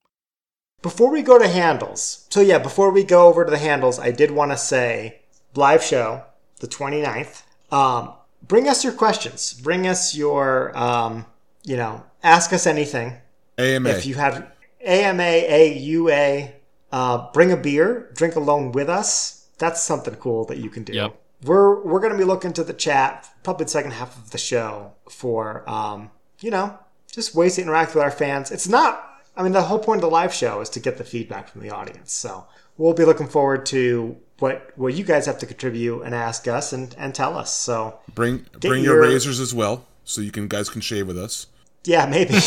Before 0.80 1.10
we 1.10 1.20
go 1.20 1.38
to 1.38 1.46
handles, 1.46 2.26
so 2.30 2.40
yeah, 2.40 2.56
before 2.58 2.90
we 2.90 3.04
go 3.04 3.26
over 3.28 3.44
to 3.44 3.50
the 3.50 3.58
handles, 3.58 3.98
I 3.98 4.10
did 4.10 4.30
want 4.30 4.52
to 4.52 4.56
say 4.56 5.20
live 5.54 5.82
show 5.82 6.24
the 6.60 6.66
29th. 6.66 7.42
Um, 7.70 8.14
bring 8.43 8.68
us 8.68 8.84
your 8.84 8.93
questions. 8.93 9.53
Bring 9.55 9.86
us 9.86 10.14
your, 10.14 10.76
um, 10.76 11.26
you 11.64 11.76
know, 11.76 12.05
ask 12.22 12.53
us 12.53 12.66
anything. 12.66 13.14
AMA. 13.59 13.91
If 13.91 14.07
you 14.07 14.14
have 14.14 14.51
AMA, 14.80 15.22
AUA, 15.22 16.53
uh, 16.93 17.30
bring 17.32 17.53
a 17.53 17.57
beer, 17.57 18.11
drink 18.14 18.36
alone 18.36 18.72
with 18.72 18.88
us. 18.88 19.47
That's 19.59 19.82
something 19.82 20.14
cool 20.14 20.45
that 20.47 20.59
you 20.59 20.70
can 20.70 20.84
do. 20.84 20.95
Yep. 20.95 21.16
We're 21.45 21.82
we're 21.82 22.01
gonna 22.01 22.18
be 22.18 22.24
looking 22.24 22.53
to 22.55 22.64
the 22.64 22.72
chat, 22.72 23.28
probably 23.43 23.64
the 23.64 23.70
second 23.70 23.93
half 23.93 24.16
of 24.16 24.30
the 24.30 24.38
show 24.38 24.93
for 25.09 25.68
um, 25.68 26.11
you 26.41 26.51
know, 26.51 26.78
just 27.11 27.34
ways 27.34 27.57
to 27.57 27.62
interact 27.62 27.95
with 27.95 28.03
our 28.03 28.11
fans. 28.11 28.51
It's 28.51 28.68
not 28.68 29.07
I 29.36 29.43
mean 29.43 29.53
the 29.53 29.62
whole 29.62 29.78
point 29.78 29.99
of 29.99 30.03
the 30.03 30.11
live 30.11 30.34
show 30.34 30.61
is 30.61 30.68
to 30.70 30.80
get 30.80 30.99
the 30.99 31.05
feedback 31.05 31.49
from 31.49 31.62
the 31.62 31.70
audience. 31.70 32.12
So 32.12 32.47
we'll 32.76 32.95
be 32.95 33.05
looking 33.05 33.28
forward 33.28 33.64
to 33.66 34.16
what 34.41 34.72
what 34.76 34.95
you 34.95 35.05
guys 35.05 35.26
have 35.26 35.38
to 35.38 35.47
contribute 35.47 36.03
and 36.03 36.14
ask 36.14 36.49
us 36.49 36.72
and, 36.72 36.95
and 36.99 37.14
tell 37.14 37.36
us. 37.36 37.55
So 37.55 37.99
bring 38.14 38.47
bring 38.61 38.82
your, 38.82 38.97
your- 39.03 39.11
razors 39.11 39.41
as 39.41 39.55
well 39.55 39.86
so 40.05 40.20
you 40.20 40.30
can 40.32 40.49
guys 40.49 40.68
can 40.68 40.80
shave 40.80 41.07
with 41.07 41.18
us. 41.18 41.47
Yeah, 41.84 42.07
maybe. 42.07 42.34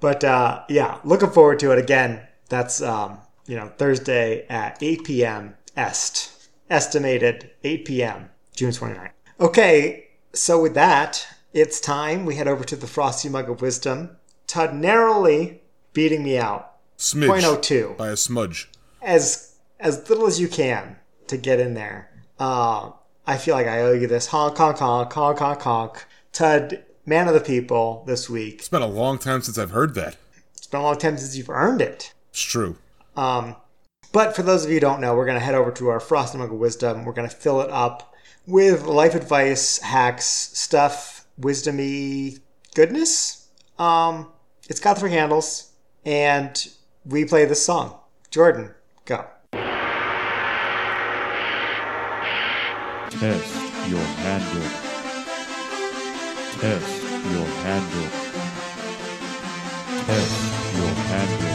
but 0.00 0.24
uh, 0.24 0.62
yeah, 0.68 0.98
looking 1.04 1.30
forward 1.30 1.58
to 1.60 1.72
it 1.72 1.78
again. 1.78 2.20
That's 2.48 2.80
um, 2.82 3.18
you 3.46 3.56
know 3.56 3.68
Thursday 3.78 4.46
at 4.48 4.82
8 4.82 5.04
p.m. 5.04 5.54
Est 5.76 6.30
estimated 6.70 7.50
8 7.64 7.84
p.m. 7.84 8.30
June 8.56 8.70
29th. 8.70 9.10
Okay, 9.40 10.08
so 10.32 10.60
with 10.60 10.74
that, 10.74 11.26
it's 11.52 11.80
time 11.80 12.24
we 12.24 12.36
head 12.36 12.48
over 12.48 12.64
to 12.64 12.76
the 12.76 12.86
Frosty 12.86 13.28
Mug 13.28 13.48
of 13.50 13.60
Wisdom. 13.60 14.16
Todd 14.46 14.74
narrowly 14.74 15.62
beating 15.92 16.22
me 16.22 16.38
out, 16.38 16.76
Smidge 16.98 17.40
0.02 17.42 17.96
by 17.96 18.08
a 18.08 18.16
smudge. 18.16 18.70
as 19.00 19.51
as 19.82 20.08
little 20.08 20.26
as 20.26 20.40
you 20.40 20.48
can 20.48 20.96
to 21.26 21.36
get 21.36 21.60
in 21.60 21.74
there. 21.74 22.08
Uh, 22.38 22.92
I 23.26 23.36
feel 23.36 23.54
like 23.54 23.66
I 23.66 23.80
owe 23.82 23.92
you 23.92 24.06
this 24.06 24.28
honk 24.28 24.56
honk 24.56 24.78
honk 24.78 25.12
honk 25.12 25.38
honk 25.38 25.60
honk. 25.60 26.06
Tud, 26.32 26.82
man 27.04 27.28
of 27.28 27.34
the 27.34 27.40
people, 27.40 28.04
this 28.06 28.30
week. 28.30 28.60
It's 28.60 28.68
been 28.68 28.80
a 28.80 28.86
long 28.86 29.18
time 29.18 29.42
since 29.42 29.58
I've 29.58 29.72
heard 29.72 29.94
that. 29.96 30.16
It's 30.54 30.66
been 30.66 30.80
a 30.80 30.84
long 30.84 30.98
time 30.98 31.18
since 31.18 31.36
you've 31.36 31.50
earned 31.50 31.82
it. 31.82 32.14
It's 32.30 32.40
true. 32.40 32.78
Um, 33.16 33.56
but 34.12 34.34
for 34.34 34.42
those 34.42 34.64
of 34.64 34.70
you 34.70 34.76
who 34.76 34.80
don't 34.80 35.00
know, 35.00 35.14
we're 35.14 35.26
going 35.26 35.38
to 35.38 35.44
head 35.44 35.54
over 35.54 35.70
to 35.72 35.88
our 35.88 36.00
Frosty 36.00 36.38
Mug 36.38 36.52
of 36.52 36.58
Wisdom. 36.58 37.04
We're 37.04 37.12
going 37.12 37.28
to 37.28 37.34
fill 37.34 37.60
it 37.60 37.70
up 37.70 38.14
with 38.46 38.84
life 38.84 39.14
advice, 39.14 39.78
hacks, 39.80 40.24
stuff, 40.24 41.26
wisdomy 41.40 42.40
goodness. 42.74 43.48
Um, 43.78 44.32
it's 44.68 44.80
got 44.80 44.98
three 44.98 45.10
handles, 45.10 45.72
and 46.04 46.66
we 47.04 47.24
play 47.24 47.44
this 47.44 47.64
song. 47.64 47.98
Jordan, 48.30 48.74
go. 49.04 49.26
Test 53.20 53.54
your 53.88 54.00
handle. 54.24 54.68
Test 56.58 57.02
your 57.30 57.46
handle. 57.62 58.08
Test 60.06 60.36
your 60.76 60.92
handle. 61.12 61.54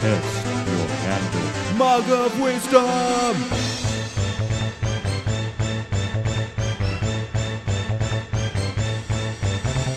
Test 0.00 0.46
your 0.68 0.88
handle. 1.04 1.76
Mug 1.78 2.10
of 2.10 2.40
wisdom! 2.40 3.34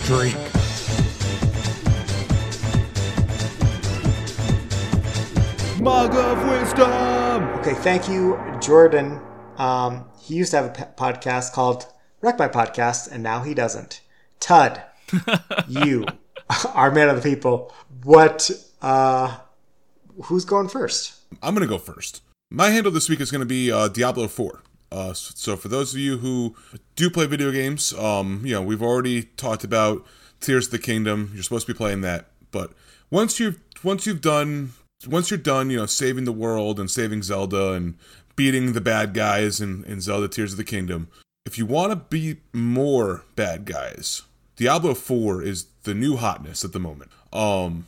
Drink. 0.06 0.38
Mug 5.82 6.16
of 6.16 6.50
wisdom! 6.50 7.44
Okay, 7.60 7.74
thank 7.74 8.08
you, 8.08 8.40
Jordan. 8.62 9.20
Um, 9.58 10.06
he 10.22 10.36
used 10.36 10.52
to 10.52 10.58
have 10.58 10.66
a 10.66 10.74
p- 10.74 10.84
podcast 10.96 11.54
called 11.54 11.88
Wreck 12.22 12.38
My 12.38 12.48
Podcast, 12.48 13.12
and 13.12 13.24
now 13.24 13.44
he 13.44 13.54
doesn't. 13.54 14.02
Tud, 14.40 14.82
you 15.68 16.06
are 16.74 16.92
man 16.92 17.10
of 17.10 17.22
the 17.22 17.30
people. 17.30 17.74
What? 18.04 18.52
Uh, 18.82 19.38
who's 20.24 20.46
going 20.46 20.70
first? 20.70 21.16
I'm 21.42 21.54
going 21.54 21.68
to 21.68 21.70
go 21.70 21.80
first. 21.80 22.22
My 22.50 22.70
handle 22.70 22.92
this 22.92 23.10
week 23.10 23.20
is 23.20 23.32
going 23.32 23.42
to 23.42 23.46
be 23.46 23.72
uh, 23.72 23.88
Diablo 23.88 24.28
4. 24.28 24.62
Uh, 24.92 25.14
so 25.14 25.58
for 25.58 25.68
those 25.68 25.94
of 25.94 26.00
you 26.00 26.18
who 26.20 26.56
do 26.96 27.10
play 27.10 27.26
video 27.26 27.52
games, 27.52 27.94
um, 27.94 28.42
you 28.46 28.54
know 28.54 28.62
we've 28.62 28.82
already 28.82 29.24
talked 29.24 29.64
about 29.64 30.06
Tears 30.40 30.68
of 30.68 30.72
the 30.72 30.80
Kingdom. 30.80 31.32
You're 31.34 31.44
supposed 31.44 31.68
to 31.68 31.74
be 31.74 31.78
playing 31.78 32.02
that, 32.02 32.28
but 32.52 32.72
once 33.12 33.40
you've 33.40 33.60
once 33.84 34.06
you've 34.06 34.22
done 34.22 34.72
once 35.06 35.30
you're 35.30 35.38
done, 35.38 35.70
you 35.70 35.78
know, 35.78 35.86
saving 35.86 36.24
the 36.24 36.32
world 36.32 36.80
and 36.80 36.90
saving 36.90 37.22
Zelda 37.22 37.74
and 37.74 37.96
beating 38.36 38.74
the 38.74 38.82
bad 38.82 39.14
guys 39.14 39.62
in, 39.62 39.84
in 39.84 40.02
Zelda 40.02 40.28
Tears 40.28 40.54
of 40.54 40.58
the 40.58 40.64
Kingdom, 40.64 41.10
if 41.46 41.58
you 41.58 41.66
want 41.66 41.92
to 41.92 41.96
beat 41.96 42.42
more 42.54 43.24
bad 43.36 43.66
guys, 43.66 44.24
Diablo 44.56 44.94
4 44.94 45.44
is 45.44 45.66
the 45.84 45.94
new 45.94 46.18
hotness 46.18 46.66
at 46.66 46.74
the 46.74 46.80
moment. 46.80 47.12
Um, 47.32 47.88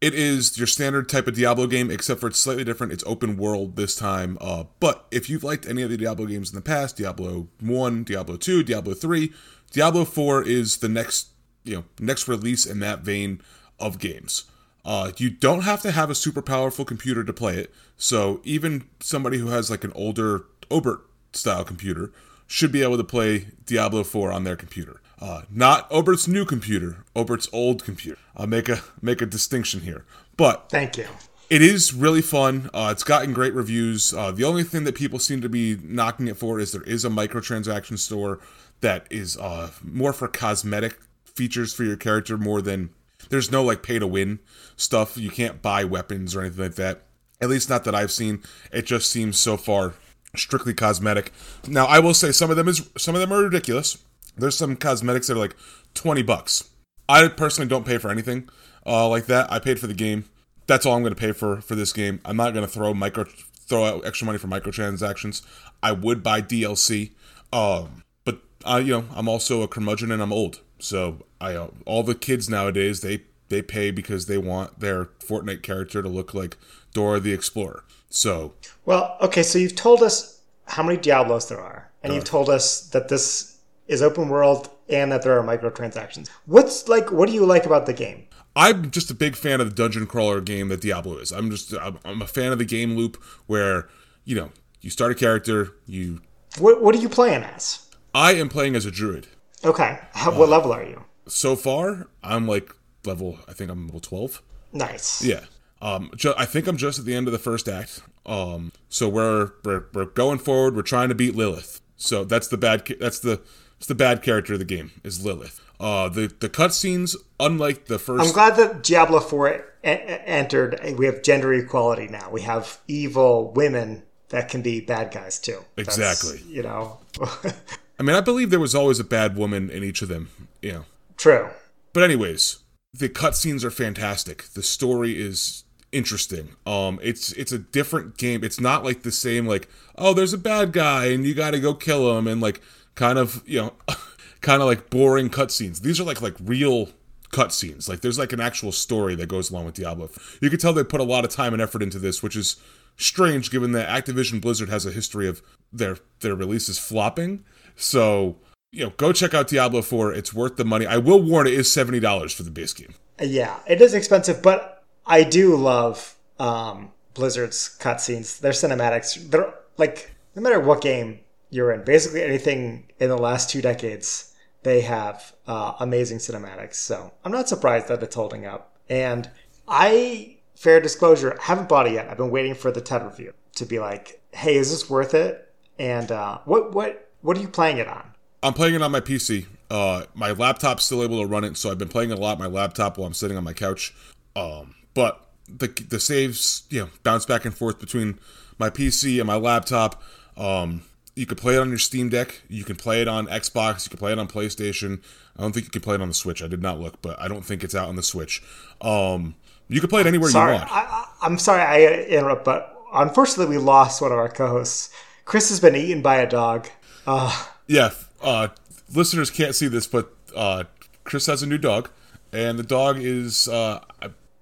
it 0.00 0.14
is 0.14 0.56
your 0.56 0.68
standard 0.68 1.08
type 1.08 1.26
of 1.26 1.34
Diablo 1.34 1.66
game, 1.66 1.90
except 1.90 2.20
for 2.20 2.28
it's 2.28 2.38
slightly 2.38 2.62
different. 2.62 2.92
It's 2.92 3.02
open 3.04 3.36
world 3.36 3.74
this 3.74 3.96
time. 3.96 4.38
Uh, 4.40 4.64
but 4.78 5.06
if 5.10 5.28
you've 5.28 5.42
liked 5.42 5.66
any 5.66 5.82
of 5.82 5.90
the 5.90 5.96
Diablo 5.96 6.26
games 6.26 6.50
in 6.50 6.54
the 6.54 6.62
past, 6.62 6.96
Diablo 6.96 7.48
1, 7.60 8.04
Diablo 8.04 8.36
2, 8.36 8.62
Diablo 8.62 8.94
3, 8.94 9.32
Diablo 9.72 10.04
4 10.04 10.46
is 10.46 10.76
the 10.78 10.88
next, 10.88 11.30
you 11.64 11.76
know, 11.76 11.84
next 11.98 12.28
release 12.28 12.64
in 12.64 12.78
that 12.78 13.00
vein 13.00 13.40
of 13.80 13.98
games. 13.98 14.44
Uh, 14.88 15.12
you 15.18 15.28
don't 15.28 15.64
have 15.64 15.82
to 15.82 15.90
have 15.90 16.08
a 16.08 16.14
super 16.14 16.40
powerful 16.40 16.82
computer 16.82 17.22
to 17.22 17.32
play 17.34 17.58
it. 17.58 17.70
So 17.98 18.40
even 18.42 18.88
somebody 19.00 19.36
who 19.36 19.48
has 19.48 19.70
like 19.70 19.84
an 19.84 19.92
older 19.94 20.46
Obert 20.70 21.00
style 21.34 21.62
computer 21.62 22.10
should 22.46 22.72
be 22.72 22.82
able 22.82 22.96
to 22.96 23.04
play 23.04 23.48
Diablo 23.66 24.02
4 24.02 24.32
on 24.32 24.44
their 24.44 24.56
computer. 24.56 25.02
Uh, 25.20 25.42
not 25.50 25.92
Obert's 25.92 26.26
new 26.26 26.46
computer, 26.46 27.04
Obert's 27.14 27.50
old 27.52 27.84
computer. 27.84 28.18
I'll 28.34 28.46
make 28.46 28.70
a 28.70 28.80
make 29.02 29.20
a 29.20 29.26
distinction 29.26 29.80
here. 29.80 30.06
But 30.38 30.70
Thank 30.70 30.96
you. 30.96 31.06
it 31.50 31.60
is 31.60 31.92
really 31.92 32.22
fun. 32.22 32.70
Uh, 32.72 32.88
it's 32.90 33.04
gotten 33.04 33.34
great 33.34 33.52
reviews. 33.52 34.14
Uh, 34.14 34.30
the 34.30 34.44
only 34.44 34.62
thing 34.64 34.84
that 34.84 34.94
people 34.94 35.18
seem 35.18 35.42
to 35.42 35.50
be 35.50 35.76
knocking 35.82 36.28
it 36.28 36.38
for 36.38 36.58
is 36.58 36.72
there 36.72 36.82
is 36.84 37.04
a 37.04 37.10
microtransaction 37.10 37.98
store 37.98 38.40
that 38.80 39.06
is 39.10 39.36
uh, 39.36 39.70
more 39.82 40.14
for 40.14 40.28
cosmetic 40.28 40.98
features 41.24 41.74
for 41.74 41.84
your 41.84 41.96
character 41.96 42.38
more 42.38 42.62
than 42.62 42.88
there's 43.30 43.50
no 43.50 43.62
like 43.62 43.82
pay 43.82 43.98
to 43.98 44.06
win 44.06 44.40
stuff. 44.76 45.16
You 45.16 45.30
can't 45.30 45.62
buy 45.62 45.84
weapons 45.84 46.34
or 46.34 46.40
anything 46.40 46.64
like 46.64 46.74
that. 46.76 47.02
At 47.40 47.48
least 47.48 47.70
not 47.70 47.84
that 47.84 47.94
I've 47.94 48.10
seen. 48.10 48.42
It 48.72 48.86
just 48.86 49.10
seems 49.10 49.38
so 49.38 49.56
far 49.56 49.94
strictly 50.36 50.74
cosmetic. 50.74 51.32
Now 51.66 51.86
I 51.86 51.98
will 51.98 52.14
say 52.14 52.32
some 52.32 52.50
of 52.50 52.56
them 52.56 52.68
is 52.68 52.88
some 52.96 53.14
of 53.14 53.20
them 53.20 53.32
are 53.32 53.42
ridiculous. 53.42 53.98
There's 54.36 54.56
some 54.56 54.76
cosmetics 54.76 55.26
that 55.26 55.34
are 55.34 55.40
like 55.40 55.56
twenty 55.94 56.22
bucks. 56.22 56.70
I 57.08 57.28
personally 57.28 57.68
don't 57.68 57.86
pay 57.86 57.98
for 57.98 58.10
anything 58.10 58.48
uh, 58.86 59.08
like 59.08 59.26
that. 59.26 59.50
I 59.50 59.58
paid 59.58 59.80
for 59.80 59.86
the 59.86 59.94
game. 59.94 60.24
That's 60.66 60.84
all 60.84 60.94
I'm 60.94 61.02
going 61.02 61.14
to 61.14 61.20
pay 61.20 61.32
for 61.32 61.60
for 61.60 61.74
this 61.74 61.92
game. 61.92 62.20
I'm 62.24 62.36
not 62.36 62.52
going 62.52 62.64
to 62.64 62.70
throw 62.70 62.92
micro 62.94 63.24
throw 63.24 63.84
out 63.84 64.06
extra 64.06 64.26
money 64.26 64.38
for 64.38 64.48
microtransactions. 64.48 65.42
I 65.82 65.92
would 65.92 66.22
buy 66.22 66.42
DLC, 66.42 67.12
um, 67.52 68.02
but 68.24 68.40
I 68.64 68.78
you 68.80 68.92
know 68.92 69.04
I'm 69.14 69.28
also 69.28 69.62
a 69.62 69.68
curmudgeon 69.68 70.10
and 70.10 70.22
I'm 70.22 70.32
old, 70.32 70.60
so 70.78 71.24
I 71.40 71.54
uh, 71.54 71.68
all 71.86 72.02
the 72.02 72.14
kids 72.14 72.48
nowadays 72.48 73.00
they 73.00 73.22
they 73.48 73.62
pay 73.62 73.90
because 73.90 74.26
they 74.26 74.38
want 74.38 74.80
their 74.80 75.06
Fortnite 75.06 75.62
character 75.62 76.02
to 76.02 76.08
look 76.08 76.34
like 76.34 76.56
Dora 76.92 77.20
the 77.20 77.32
Explorer. 77.32 77.84
So 78.10 78.54
Well, 78.84 79.16
okay, 79.20 79.42
so 79.42 79.58
you've 79.58 79.76
told 79.76 80.02
us 80.02 80.40
how 80.66 80.82
many 80.82 80.98
Diablos 80.98 81.48
there 81.48 81.60
are, 81.60 81.90
and 82.02 82.14
you've 82.14 82.24
told 82.24 82.48
us 82.48 82.88
that 82.90 83.08
this 83.08 83.58
is 83.86 84.02
open 84.02 84.28
world 84.28 84.70
and 84.88 85.10
that 85.12 85.22
there 85.22 85.38
are 85.38 85.42
microtransactions. 85.42 86.28
What's 86.46 86.88
like? 86.88 87.10
What 87.10 87.28
do 87.28 87.34
you 87.34 87.44
like 87.44 87.66
about 87.66 87.86
the 87.86 87.92
game? 87.92 88.24
I'm 88.56 88.90
just 88.90 89.10
a 89.10 89.14
big 89.14 89.36
fan 89.36 89.60
of 89.60 89.68
the 89.68 89.74
dungeon 89.74 90.06
crawler 90.06 90.40
game 90.40 90.68
that 90.68 90.80
Diablo 90.80 91.18
is. 91.18 91.32
I'm 91.32 91.50
just 91.50 91.72
I'm, 91.74 91.98
I'm 92.04 92.22
a 92.22 92.26
fan 92.26 92.52
of 92.52 92.58
the 92.58 92.64
game 92.64 92.96
loop 92.96 93.16
where 93.46 93.88
you 94.24 94.34
know 94.36 94.50
you 94.80 94.90
start 94.90 95.12
a 95.12 95.14
character, 95.14 95.74
you 95.86 96.20
What 96.58 96.82
What 96.82 96.94
are 96.94 96.98
you 96.98 97.08
playing 97.08 97.42
as? 97.42 97.86
I 98.14 98.32
am 98.32 98.48
playing 98.48 98.74
as 98.74 98.86
a 98.86 98.90
druid. 98.90 99.28
Okay, 99.64 99.98
how, 100.12 100.30
what 100.36 100.48
level 100.48 100.72
are 100.72 100.84
you? 100.84 101.04
So 101.26 101.56
far, 101.56 102.06
I'm 102.22 102.46
like 102.46 102.72
level. 103.04 103.38
I 103.48 103.52
think 103.52 103.70
I'm 103.70 103.86
level 103.86 104.00
twelve. 104.00 104.42
Nice. 104.72 105.22
Yeah. 105.24 105.44
Um. 105.82 106.10
Ju- 106.16 106.34
I 106.36 106.44
think 106.44 106.66
I'm 106.66 106.76
just 106.76 106.98
at 106.98 107.04
the 107.04 107.14
end 107.14 107.26
of 107.28 107.32
the 107.32 107.38
first 107.38 107.68
act. 107.68 108.02
Um. 108.26 108.72
So 108.88 109.08
we're 109.08 109.50
we're 109.64 109.84
we're 109.92 110.04
going 110.06 110.38
forward. 110.38 110.74
We're 110.76 110.82
trying 110.82 111.08
to 111.08 111.14
beat 111.14 111.34
Lilith. 111.34 111.80
So 111.96 112.24
that's 112.24 112.48
the 112.48 112.56
bad. 112.56 112.86
ca- 112.86 112.96
That's 113.00 113.18
the 113.20 113.40
it's 113.78 113.86
the 113.86 113.94
bad 113.94 114.22
character 114.22 114.54
of 114.54 114.58
the 114.58 114.64
game 114.64 114.92
is 115.04 115.24
Lilith. 115.24 115.60
Uh. 115.80 116.08
The 116.08 116.32
the 116.40 116.48
cutscenes, 116.48 117.14
unlike 117.40 117.86
the 117.86 117.98
first. 117.98 118.24
I'm 118.26 118.32
glad 118.32 118.56
that 118.56 118.82
Diablo 118.82 119.20
4 119.20 119.48
e- 119.50 119.64
entered. 119.84 120.80
We 120.98 121.06
have 121.06 121.22
gender 121.22 121.52
equality 121.54 122.08
now. 122.08 122.30
We 122.30 122.42
have 122.42 122.78
evil 122.88 123.50
women 123.52 124.02
that 124.30 124.48
can 124.48 124.62
be 124.62 124.80
bad 124.80 125.12
guys 125.12 125.38
too. 125.38 125.64
That's, 125.76 125.96
Exactly. 125.96 126.40
You 126.48 126.62
know, 126.62 126.98
I 127.98 128.02
mean, 128.02 128.14
I 128.14 128.20
believe 128.20 128.50
there 128.50 128.60
was 128.60 128.74
always 128.74 129.00
a 129.00 129.04
bad 129.04 129.36
woman 129.36 129.70
in 129.70 129.82
each 129.82 130.02
of 130.02 130.08
them. 130.08 130.30
You 130.62 130.72
know. 130.72 130.84
true. 131.16 131.50
But 131.92 132.04
anyways, 132.04 132.58
the 132.92 133.08
cutscenes 133.08 133.64
are 133.64 133.70
fantastic. 133.70 134.44
The 134.54 134.62
story 134.62 135.20
is 135.20 135.64
interesting. 135.92 136.50
Um, 136.66 136.98
it's 137.02 137.32
it's 137.32 137.52
a 137.52 137.58
different 137.58 138.16
game. 138.16 138.44
It's 138.44 138.60
not 138.60 138.84
like 138.84 139.02
the 139.02 139.12
same 139.12 139.46
like 139.46 139.68
oh, 139.96 140.14
there's 140.14 140.32
a 140.32 140.38
bad 140.38 140.72
guy 140.72 141.06
and 141.06 141.26
you 141.26 141.34
got 141.34 141.52
to 141.52 141.60
go 141.60 141.74
kill 141.74 142.16
him 142.16 142.26
and 142.26 142.40
like 142.40 142.60
kind 142.94 143.18
of 143.18 143.42
you 143.46 143.60
know, 143.60 143.72
kind 144.40 144.62
of 144.62 144.68
like 144.68 144.90
boring 144.90 145.30
cutscenes. 145.30 145.80
These 145.80 146.00
are 146.00 146.04
like 146.04 146.22
like 146.22 146.36
real 146.40 146.90
cutscenes. 147.30 147.88
Like 147.88 148.00
there's 148.00 148.18
like 148.18 148.32
an 148.32 148.40
actual 148.40 148.72
story 148.72 149.14
that 149.16 149.28
goes 149.28 149.50
along 149.50 149.66
with 149.66 149.74
Diablo. 149.74 150.10
You 150.40 150.50
can 150.50 150.58
tell 150.58 150.72
they 150.72 150.84
put 150.84 151.00
a 151.00 151.04
lot 151.04 151.24
of 151.24 151.30
time 151.30 151.52
and 151.52 151.62
effort 151.62 151.82
into 151.82 151.98
this, 151.98 152.22
which 152.22 152.36
is 152.36 152.56
strange 152.96 153.50
given 153.50 153.72
that 153.72 153.88
Activision 153.88 154.40
Blizzard 154.40 154.68
has 154.68 154.86
a 154.86 154.90
history 154.90 155.28
of 155.28 155.42
their 155.72 155.98
their 156.20 156.34
releases 156.34 156.78
flopping. 156.78 157.44
So 157.78 158.36
you 158.70 158.84
know, 158.84 158.92
go 158.96 159.12
check 159.12 159.34
out 159.34 159.48
Diablo 159.48 159.82
4. 159.82 160.12
It's 160.12 160.34
worth 160.34 160.56
the 160.56 160.64
money. 160.64 160.86
I 160.86 160.98
will 160.98 161.22
warn 161.22 161.46
it 161.46 161.54
is 161.54 161.68
$70 161.68 162.34
for 162.34 162.42
the 162.42 162.50
base 162.50 162.72
game. 162.72 162.94
Yeah, 163.20 163.58
it 163.66 163.80
is 163.80 163.94
expensive, 163.94 164.42
but 164.42 164.84
I 165.06 165.24
do 165.24 165.56
love 165.56 166.16
um, 166.38 166.92
Blizzard's 167.14 167.76
cutscenes. 167.80 168.38
Their 168.40 168.52
cinematics, 168.52 169.30
they're 169.30 169.54
like 169.76 170.14
no 170.36 170.42
matter 170.42 170.60
what 170.60 170.80
game 170.80 171.20
you're 171.50 171.72
in, 171.72 171.82
basically 171.82 172.22
anything 172.22 172.88
in 173.00 173.08
the 173.08 173.18
last 173.18 173.50
two 173.50 173.62
decades, 173.62 174.34
they 174.62 174.82
have 174.82 175.32
uh, 175.46 175.72
amazing 175.80 176.18
cinematics. 176.18 176.74
So 176.74 177.12
I'm 177.24 177.32
not 177.32 177.48
surprised 177.48 177.88
that 177.88 178.02
it's 178.02 178.14
holding 178.14 178.46
up. 178.46 178.76
And 178.88 179.30
I, 179.66 180.36
fair 180.54 180.80
disclosure, 180.80 181.36
haven't 181.40 181.68
bought 181.68 181.86
it 181.86 181.94
yet. 181.94 182.08
I've 182.08 182.18
been 182.18 182.30
waiting 182.30 182.54
for 182.54 182.70
the 182.70 182.80
TED 182.80 183.04
review 183.04 183.32
to 183.56 183.64
be 183.64 183.78
like, 183.78 184.20
hey, 184.32 184.56
is 184.56 184.70
this 184.70 184.88
worth 184.88 185.14
it? 185.14 185.52
And 185.78 186.12
uh, 186.12 186.38
what 186.44 186.72
what 186.72 187.07
what 187.28 187.36
are 187.36 187.40
you 187.40 187.48
playing 187.48 187.76
it 187.76 187.86
on? 187.86 188.10
I'm 188.42 188.54
playing 188.54 188.74
it 188.74 188.80
on 188.80 188.90
my 188.90 189.02
PC. 189.02 189.44
Uh, 189.70 190.04
my 190.14 190.30
laptop's 190.30 190.86
still 190.86 191.02
able 191.02 191.20
to 191.20 191.26
run 191.26 191.44
it, 191.44 191.58
so 191.58 191.70
I've 191.70 191.76
been 191.76 191.90
playing 191.90 192.10
it 192.10 192.16
a 192.16 192.20
lot 192.22 192.32
on 192.32 192.38
my 192.38 192.46
laptop 192.46 192.96
while 192.96 193.06
I'm 193.06 193.12
sitting 193.12 193.36
on 193.36 193.44
my 193.44 193.52
couch. 193.52 193.94
Um, 194.34 194.74
but 194.94 195.28
the 195.46 195.66
the 195.66 196.00
saves, 196.00 196.62
you 196.70 196.80
know, 196.80 196.88
bounce 197.02 197.26
back 197.26 197.44
and 197.44 197.54
forth 197.54 197.80
between 197.80 198.18
my 198.58 198.70
PC 198.70 199.18
and 199.18 199.26
my 199.26 199.34
laptop. 199.34 200.02
Um, 200.38 200.84
you 201.16 201.26
can 201.26 201.36
play 201.36 201.56
it 201.56 201.58
on 201.58 201.68
your 201.68 201.76
Steam 201.76 202.08
Deck. 202.08 202.40
You 202.48 202.64
can 202.64 202.76
play 202.76 203.02
it 203.02 203.08
on 203.08 203.26
Xbox. 203.26 203.84
You 203.84 203.90
can 203.90 203.98
play 203.98 204.12
it 204.12 204.18
on 204.18 204.26
PlayStation. 204.26 205.02
I 205.36 205.42
don't 205.42 205.52
think 205.52 205.66
you 205.66 205.70
can 205.70 205.82
play 205.82 205.96
it 205.96 206.00
on 206.00 206.08
the 206.08 206.14
Switch. 206.14 206.42
I 206.42 206.46
did 206.46 206.62
not 206.62 206.80
look, 206.80 207.02
but 207.02 207.20
I 207.20 207.28
don't 207.28 207.44
think 207.44 207.62
it's 207.62 207.74
out 207.74 207.90
on 207.90 207.96
the 207.96 208.02
Switch. 208.02 208.42
Um, 208.80 209.34
you 209.68 209.80
can 209.80 209.90
play 209.90 210.00
it 210.00 210.06
anywhere 210.06 210.30
Sorry, 210.30 210.54
you 210.54 210.60
want. 210.60 210.72
I, 210.72 210.80
I, 210.80 211.06
I'm 211.20 211.36
sorry 211.36 211.60
I 211.60 212.04
interrupt, 212.04 212.46
but 212.46 212.74
unfortunately 212.94 213.54
we 213.54 213.62
lost 213.62 214.00
one 214.00 214.12
of 214.12 214.18
our 214.18 214.30
co-hosts. 214.30 214.94
Chris 215.26 215.50
has 215.50 215.60
been 215.60 215.76
eaten 215.76 216.00
by 216.00 216.16
a 216.16 216.26
dog. 216.26 216.70
Uh, 217.08 217.46
Yeah, 217.66 217.90
uh, 218.22 218.48
listeners 218.94 219.30
can't 219.30 219.54
see 219.54 219.68
this, 219.68 219.86
but 219.86 220.12
uh, 220.36 220.64
Chris 221.04 221.26
has 221.26 221.42
a 221.42 221.46
new 221.46 221.58
dog, 221.58 221.90
and 222.32 222.58
the 222.58 222.62
dog 222.62 222.98
is 223.00 223.48
uh, 223.48 223.80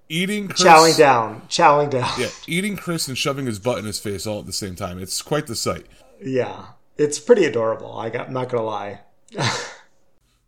eating 0.09 0.47
Chris, 0.47 0.63
chowing 0.63 0.97
down, 0.97 1.41
chowing 1.49 1.89
down. 1.89 2.09
Yeah, 2.19 2.27
eating 2.47 2.75
Chris 2.75 3.07
and 3.07 3.17
shoving 3.17 3.45
his 3.45 3.59
butt 3.59 3.77
in 3.79 3.85
his 3.85 3.99
face 3.99 4.25
all 4.27 4.39
at 4.39 4.45
the 4.45 4.53
same 4.53 4.75
time. 4.75 4.99
It's 4.99 5.21
quite 5.21 5.47
the 5.47 5.55
sight. 5.55 5.85
Yeah, 6.21 6.67
it's 6.97 7.19
pretty 7.19 7.45
adorable. 7.45 7.97
I 7.97 8.09
got, 8.09 8.27
I'm 8.27 8.33
not 8.33 8.49
gonna 8.49 8.63
lie. 8.63 8.99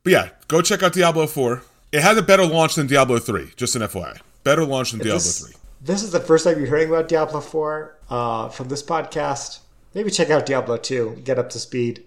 But 0.04 0.14
yeah, 0.14 0.30
go 0.48 0.62
check 0.62 0.82
out 0.82 0.94
Diablo 0.94 1.28
4. 1.28 1.62
It 1.92 2.02
had 2.02 2.18
a 2.18 2.22
better 2.22 2.46
launch 2.46 2.76
than 2.76 2.88
Diablo 2.88 3.20
3, 3.20 3.52
just 3.58 3.76
an 3.76 3.82
FYI. 3.82 4.20
Better 4.46 4.64
launch 4.66 4.92
than 4.92 5.00
Diablo 5.02 5.16
This, 5.16 5.46
3. 5.46 5.56
this 5.82 6.04
is 6.04 6.12
the 6.12 6.22
first 6.22 6.46
time 6.46 6.58
you're 6.58 6.68
hearing 6.68 6.88
about 6.88 7.10
Diablo 7.10 7.42
4 7.42 7.98
uh, 8.10 8.50
from 8.50 8.70
this 8.70 8.82
podcast. 8.82 9.60
Maybe 9.94 10.10
check 10.10 10.30
out 10.30 10.46
Diablo 10.46 10.78
2, 10.78 11.22
get 11.26 11.38
up 11.38 11.50
to 11.50 11.60
speed, 11.60 12.06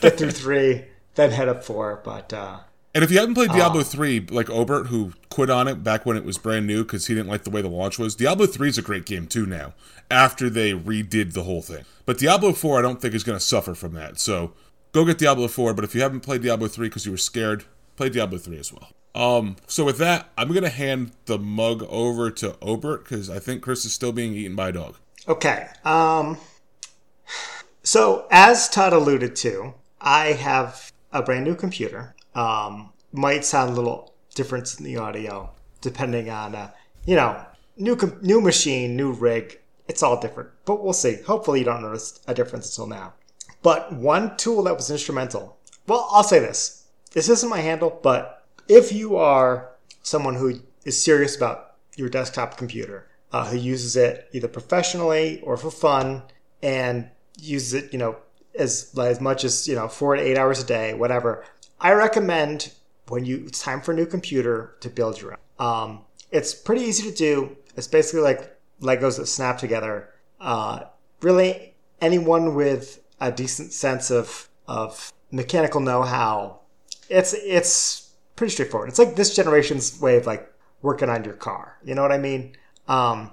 get 0.00 0.18
through 0.18 0.30
3, 0.30 0.84
then 1.14 1.30
head 1.30 1.48
up 1.48 1.64
4. 1.64 2.00
But 2.04 2.32
uh, 2.32 2.60
And 2.94 3.04
if 3.04 3.10
you 3.10 3.18
haven't 3.18 3.34
played 3.34 3.50
Diablo 3.50 3.82
3, 3.82 4.26
like 4.30 4.50
Obert, 4.50 4.88
who 4.88 5.12
quit 5.30 5.50
on 5.50 5.68
it 5.68 5.82
back 5.84 6.06
when 6.06 6.16
it 6.16 6.24
was 6.24 6.38
brand 6.38 6.66
new 6.66 6.82
because 6.82 7.06
he 7.06 7.14
didn't 7.14 7.28
like 7.28 7.44
the 7.44 7.50
way 7.50 7.62
the 7.62 7.68
launch 7.68 7.98
was, 7.98 8.14
Diablo 8.14 8.46
3 8.46 8.68
is 8.68 8.78
a 8.78 8.82
great 8.82 9.04
game 9.06 9.26
too 9.26 9.46
now, 9.46 9.74
after 10.10 10.48
they 10.50 10.72
redid 10.72 11.32
the 11.32 11.44
whole 11.44 11.62
thing. 11.62 11.84
But 12.06 12.18
Diablo 12.18 12.52
4, 12.52 12.78
I 12.78 12.82
don't 12.82 13.00
think 13.00 13.14
is 13.14 13.24
going 13.24 13.38
to 13.38 13.44
suffer 13.44 13.74
from 13.74 13.94
that. 13.94 14.18
So 14.18 14.52
go 14.92 15.04
get 15.04 15.18
Diablo 15.18 15.48
4, 15.48 15.74
but 15.74 15.84
if 15.84 15.94
you 15.94 16.00
haven't 16.00 16.20
played 16.20 16.42
Diablo 16.42 16.68
3 16.68 16.88
because 16.88 17.04
you 17.04 17.12
were 17.12 17.18
scared, 17.18 17.64
play 17.96 18.08
Diablo 18.08 18.38
3 18.38 18.58
as 18.58 18.72
well. 18.72 18.90
Um, 19.14 19.56
so 19.66 19.84
with 19.84 19.98
that, 19.98 20.30
I'm 20.38 20.48
going 20.48 20.62
to 20.62 20.68
hand 20.68 21.12
the 21.26 21.38
mug 21.38 21.84
over 21.88 22.30
to 22.30 22.56
Obert 22.62 23.04
because 23.04 23.28
I 23.28 23.38
think 23.40 23.62
Chris 23.62 23.84
is 23.84 23.92
still 23.92 24.12
being 24.12 24.34
eaten 24.34 24.54
by 24.54 24.68
a 24.68 24.72
dog. 24.72 24.96
Okay. 25.26 25.66
Um, 25.84 26.38
so, 27.88 28.26
as 28.30 28.68
Todd 28.68 28.92
alluded 28.92 29.34
to, 29.36 29.72
I 29.98 30.32
have 30.32 30.92
a 31.10 31.22
brand 31.22 31.46
new 31.46 31.54
computer. 31.54 32.14
Um, 32.34 32.92
might 33.12 33.46
sound 33.46 33.70
a 33.70 33.74
little 33.74 34.12
different 34.34 34.78
in 34.78 34.84
the 34.84 34.98
audio 34.98 35.52
depending 35.80 36.28
on, 36.28 36.54
uh, 36.54 36.70
you 37.06 37.16
know, 37.16 37.42
new 37.78 37.96
com- 37.96 38.18
new 38.20 38.42
machine, 38.42 38.94
new 38.94 39.12
rig. 39.12 39.58
It's 39.88 40.02
all 40.02 40.20
different, 40.20 40.50
but 40.66 40.84
we'll 40.84 40.92
see. 40.92 41.22
Hopefully, 41.22 41.60
you 41.60 41.64
don't 41.64 41.80
notice 41.80 42.20
a 42.26 42.34
difference 42.34 42.68
until 42.68 42.88
now. 42.88 43.14
But 43.62 43.90
one 43.94 44.36
tool 44.36 44.64
that 44.64 44.76
was 44.76 44.90
instrumental. 44.90 45.56
Well, 45.86 46.10
I'll 46.10 46.22
say 46.22 46.40
this. 46.40 46.88
This 47.12 47.30
isn't 47.30 47.48
my 47.48 47.60
handle, 47.60 47.98
but 48.02 48.44
if 48.68 48.92
you 48.92 49.16
are 49.16 49.70
someone 50.02 50.34
who 50.34 50.60
is 50.84 51.02
serious 51.02 51.34
about 51.34 51.76
your 51.96 52.10
desktop 52.10 52.58
computer, 52.58 53.08
uh, 53.32 53.46
who 53.46 53.56
uses 53.56 53.96
it 53.96 54.28
either 54.34 54.48
professionally 54.48 55.40
or 55.40 55.56
for 55.56 55.70
fun, 55.70 56.24
and 56.62 57.08
uses 57.38 57.74
it, 57.74 57.92
you 57.92 57.98
know, 57.98 58.16
as 58.54 58.94
as 58.98 59.20
much 59.20 59.44
as 59.44 59.66
you 59.68 59.74
know, 59.74 59.88
four 59.88 60.16
to 60.16 60.22
eight 60.22 60.36
hours 60.36 60.62
a 60.62 60.66
day, 60.66 60.94
whatever. 60.94 61.44
I 61.80 61.92
recommend 61.92 62.72
when 63.08 63.24
you 63.24 63.44
it's 63.46 63.62
time 63.62 63.80
for 63.80 63.92
a 63.92 63.94
new 63.94 64.06
computer 64.06 64.76
to 64.80 64.90
build 64.90 65.20
your 65.20 65.32
own. 65.32 65.38
Um, 65.58 66.00
it's 66.30 66.54
pretty 66.54 66.82
easy 66.82 67.10
to 67.10 67.16
do. 67.16 67.56
It's 67.76 67.86
basically 67.86 68.20
like 68.20 68.56
Legos 68.80 69.16
that 69.16 69.26
snap 69.26 69.58
together. 69.58 70.10
Uh, 70.40 70.84
really, 71.22 71.74
anyone 72.00 72.54
with 72.54 73.00
a 73.20 73.32
decent 73.32 73.72
sense 73.72 74.10
of 74.10 74.48
of 74.66 75.12
mechanical 75.30 75.80
know-how, 75.80 76.60
it's 77.08 77.34
it's 77.34 78.10
pretty 78.36 78.52
straightforward. 78.52 78.88
It's 78.88 78.98
like 78.98 79.16
this 79.16 79.34
generation's 79.34 80.00
way 80.00 80.16
of 80.16 80.26
like 80.26 80.52
working 80.82 81.08
on 81.08 81.24
your 81.24 81.34
car. 81.34 81.78
You 81.84 81.94
know 81.94 82.02
what 82.02 82.12
I 82.12 82.18
mean? 82.18 82.56
Um, 82.86 83.32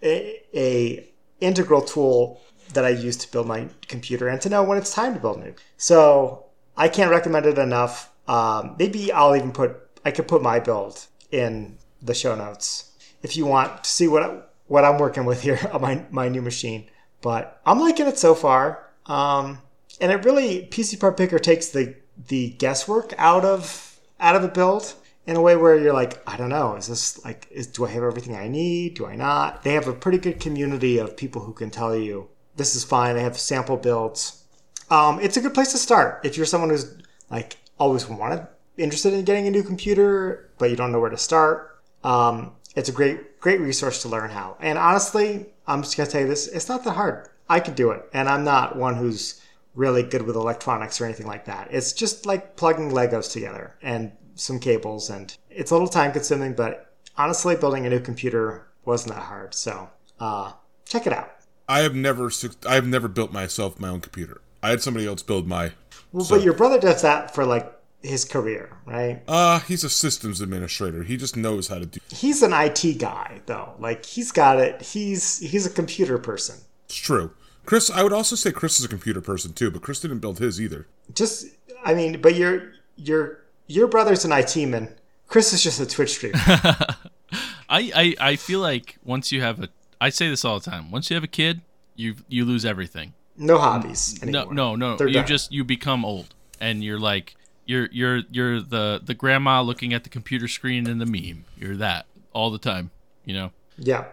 a, 0.04 0.42
a 0.54 1.08
integral 1.40 1.82
tool 1.82 2.42
that 2.74 2.84
I 2.84 2.90
use 2.90 3.16
to 3.18 3.32
build 3.32 3.48
my 3.48 3.70
computer 3.88 4.28
and 4.28 4.42
to 4.42 4.50
know 4.50 4.64
when 4.64 4.78
it's 4.78 4.94
time 4.94 5.14
to 5.14 5.20
build 5.20 5.40
new. 5.40 5.54
So 5.78 6.45
I 6.78 6.88
can't 6.88 7.12
recommend 7.12 7.46
it 7.46 7.58
enough. 7.58 8.12
Um, 8.28 8.76
maybe 8.78 9.12
I'll 9.12 9.36
even 9.36 9.52
put 9.52 9.78
I 10.04 10.12
could 10.12 10.28
put 10.28 10.42
my 10.42 10.60
build 10.60 11.08
in 11.32 11.78
the 12.02 12.14
show 12.14 12.36
notes 12.36 12.92
if 13.24 13.36
you 13.36 13.46
want 13.46 13.84
to 13.84 13.90
see 13.90 14.08
what 14.08 14.54
what 14.68 14.86
I'm 14.86 15.00
working 15.00 15.26
with 15.26 15.42
here 15.42 15.60
on 15.74 15.82
my 15.82 16.06
my 16.10 16.30
new 16.30 16.42
machine. 16.42 16.88
But 17.22 17.60
I'm 17.66 17.80
liking 17.80 18.08
it 18.08 18.20
so 18.20 18.36
far, 18.36 18.88
um, 19.08 19.60
and 20.00 20.12
it 20.12 20.26
really 20.26 20.68
PC 20.68 21.00
Part 21.00 21.18
Picker 21.18 21.40
takes 21.40 21.70
the 21.70 21.96
the 22.28 22.52
guesswork 22.52 23.14
out 23.18 23.46
of 23.46 24.00
out 24.20 24.36
of 24.36 24.44
a 24.44 24.48
build 24.48 24.94
in 25.26 25.36
a 25.36 25.42
way 25.42 25.56
where 25.56 25.78
you're 25.78 25.94
like, 25.94 26.22
I 26.30 26.38
don't 26.38 26.50
know, 26.50 26.76
is 26.76 26.88
this 26.88 27.24
like, 27.26 27.48
is 27.52 27.68
do 27.68 27.86
I 27.86 27.90
have 27.90 28.04
everything 28.04 28.36
I 28.36 28.48
need? 28.48 28.96
Do 28.96 29.08
I 29.08 29.16
not? 29.16 29.64
They 29.64 29.74
have 29.74 29.88
a 29.88 29.94
pretty 29.94 30.20
good 30.20 30.40
community 30.40 30.98
of 31.00 31.18
people 31.18 31.42
who 31.42 31.54
can 31.54 31.72
tell 31.72 31.96
you 31.96 32.30
this 32.56 32.76
is 32.76 32.84
fine. 32.84 33.16
They 33.16 33.24
have 33.24 33.38
sample 33.38 33.78
builds. 33.78 34.44
Um, 34.90 35.20
it's 35.20 35.38
a 35.38 35.42
good 35.42 35.54
place 35.54 35.72
to 35.72 35.78
start 35.78 36.22
if 36.24 36.38
you're 36.38 36.46
someone 36.46 36.70
who's 36.70 36.96
like 37.30 37.58
always 37.80 38.08
wanted 38.08 38.48
interested 38.78 39.14
in 39.14 39.24
getting 39.26 39.48
a 39.48 39.52
new 39.52 39.64
computer, 39.64 40.50
but 40.58 40.70
you 40.70 40.76
don't 40.76 40.92
know 40.92 41.00
where 41.00 41.10
to 41.10 41.18
start. 41.18 41.80
Um, 42.04 42.54
it's 42.76 42.90
a 42.90 42.92
great 42.92 43.40
great 43.40 43.62
resource 43.62 44.02
to 44.02 44.10
learn 44.10 44.30
how. 44.30 44.58
And 44.60 44.78
honestly, 44.78 45.48
I'm 45.68 45.82
just 45.82 45.98
gonna 45.98 46.10
tell 46.10 46.22
you 46.22 46.28
this: 46.28 46.48
it's 46.48 46.70
not 46.70 46.84
that 46.84 46.94
hard. 46.94 47.30
I 47.50 47.60
could 47.60 47.76
do 47.76 47.92
it, 47.92 48.04
and 48.14 48.28
I'm 48.28 48.44
not 48.44 48.76
one 48.76 48.96
who's 48.96 49.42
really 49.76 50.04
good 50.04 50.22
with 50.24 50.36
electronics 50.36 51.00
or 51.00 51.06
anything 51.06 51.28
like 51.28 51.46
that. 51.46 51.68
It's 51.72 51.94
just 51.94 52.26
like 52.26 52.56
plugging 52.56 52.92
Legos 52.92 53.32
together 53.32 53.76
and 53.82 54.12
some 54.36 54.60
cables, 54.60 55.10
and 55.10 55.36
it's 55.50 55.72
a 55.72 55.74
little 55.74 55.88
time 55.88 56.12
consuming, 56.12 56.54
but 56.54 56.94
honestly, 57.18 57.56
building 57.56 57.86
a 57.86 57.90
new 57.90 58.00
computer 58.00 58.68
wasn't 58.84 59.16
that 59.16 59.24
hard. 59.24 59.54
So 59.54 59.90
uh, 60.20 60.54
check 60.86 61.08
it 61.08 61.14
out. 61.14 61.32
I 61.68 61.80
have 61.80 61.96
never 61.96 62.30
I 62.68 62.76
have 62.76 62.88
never 62.88 63.08
built 63.08 63.32
myself 63.32 63.80
my 63.80 63.90
own 63.90 64.02
computer. 64.02 64.42
I 64.66 64.70
had 64.70 64.82
somebody 64.82 65.06
else 65.06 65.22
build 65.22 65.48
my. 65.48 65.72
Well, 66.12 66.26
So- 66.26 66.36
but 66.36 66.44
your 66.44 66.54
brother 66.54 66.80
does 66.80 67.02
that 67.02 67.34
for 67.36 67.46
like 67.46 67.72
his 68.02 68.26
career, 68.26 68.78
right? 68.86 69.22
Uh, 69.28 69.60
he's 69.62 69.84
a 69.84 69.90
systems 69.90 70.42
administrator. 70.42 71.04
He 71.04 71.18
just 71.18 71.36
knows 71.36 71.68
how 71.68 71.80
to 71.80 71.86
do. 71.86 72.00
He's 72.10 72.44
an 72.44 72.54
IT 72.54 73.00
guy, 73.00 73.42
though. 73.46 73.74
Like 73.80 74.06
he's 74.06 74.32
got 74.32 74.60
it. 74.60 74.82
He's 74.82 75.40
he's 75.40 75.66
a 75.66 75.70
computer 75.70 76.18
person. 76.18 76.58
It's 76.86 76.96
true. 76.96 77.32
Chris, 77.66 77.90
I 77.90 78.04
would 78.04 78.14
also 78.14 78.36
say 78.36 78.52
Chris 78.52 78.80
is 78.80 78.86
a 78.86 78.88
computer 78.88 79.22
person 79.22 79.54
too, 79.54 79.72
but 79.72 79.82
Chris 79.82 80.00
didn't 80.00 80.20
build 80.20 80.38
his 80.40 80.62
either. 80.62 80.86
Just, 81.14 81.48
I 81.84 81.94
mean, 81.96 82.22
but 82.22 82.36
your 82.36 82.74
your 82.96 83.40
your 83.68 83.88
brother's 83.88 84.24
an 84.26 84.32
IT 84.32 84.56
man. 84.68 84.94
Chris 85.28 85.52
is 85.54 85.64
just 85.64 85.80
a 85.80 85.86
Twitch 85.88 86.12
streamer. 86.14 86.38
I, 87.68 87.92
I 87.96 88.16
I 88.20 88.36
feel 88.36 88.60
like 88.60 88.98
once 89.04 89.32
you 89.32 89.42
have 89.42 89.62
a 89.64 89.70
I 90.00 90.10
say 90.10 90.30
this 90.30 90.46
all 90.46 90.60
the 90.60 90.70
time. 90.70 90.92
Once 90.92 91.10
you 91.10 91.16
have 91.16 91.24
a 91.24 91.28
kid, 91.28 91.62
you 91.96 92.16
you 92.28 92.46
lose 92.46 92.66
everything. 92.66 93.14
No 93.38 93.58
hobbies 93.58 94.22
No, 94.24 94.40
anymore. 94.40 94.54
no, 94.54 94.76
no. 94.76 94.96
They're 94.98 95.08
you 95.08 95.14
done. 95.16 95.28
just 95.28 95.52
you 95.52 95.64
become 95.64 96.06
old, 96.06 96.34
and 96.60 96.84
you're 96.84 97.00
like 97.00 97.36
you're 97.66 97.90
you're 97.92 98.22
you're 98.32 98.62
the 98.62 99.02
the 99.04 99.14
grandma 99.14 99.62
looking 99.62 99.94
at 99.94 100.04
the 100.04 100.10
computer 100.10 100.48
screen 100.48 100.88
in 100.88 101.00
the 101.00 101.06
meme. 101.06 101.46
You're 101.58 101.76
that 101.78 102.06
all 102.34 102.52
the 102.52 102.60
time. 102.60 102.92
You 103.26 103.34
know. 103.34 103.52
yeah. 103.78 104.06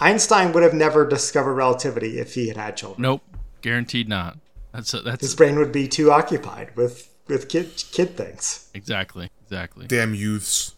Einstein 0.00 0.52
would 0.52 0.62
have 0.62 0.74
never 0.74 1.06
discovered 1.06 1.54
relativity 1.54 2.18
if 2.18 2.34
he 2.34 2.48
had 2.48 2.56
had 2.56 2.76
children. 2.76 3.02
Nope. 3.02 3.22
Guaranteed 3.62 4.08
not. 4.08 4.38
That's 4.72 4.92
a, 4.94 5.00
that's 5.02 5.20
His 5.20 5.34
brain 5.36 5.56
would 5.58 5.70
be 5.70 5.86
too 5.86 6.10
occupied 6.10 6.74
with 6.76 7.10
with 7.28 7.48
kid 7.48 7.70
kid 7.92 8.16
things. 8.16 8.70
exactly 8.74 9.30
exactly. 9.42 9.86
Damn 9.86 10.14
youths. 10.14 10.74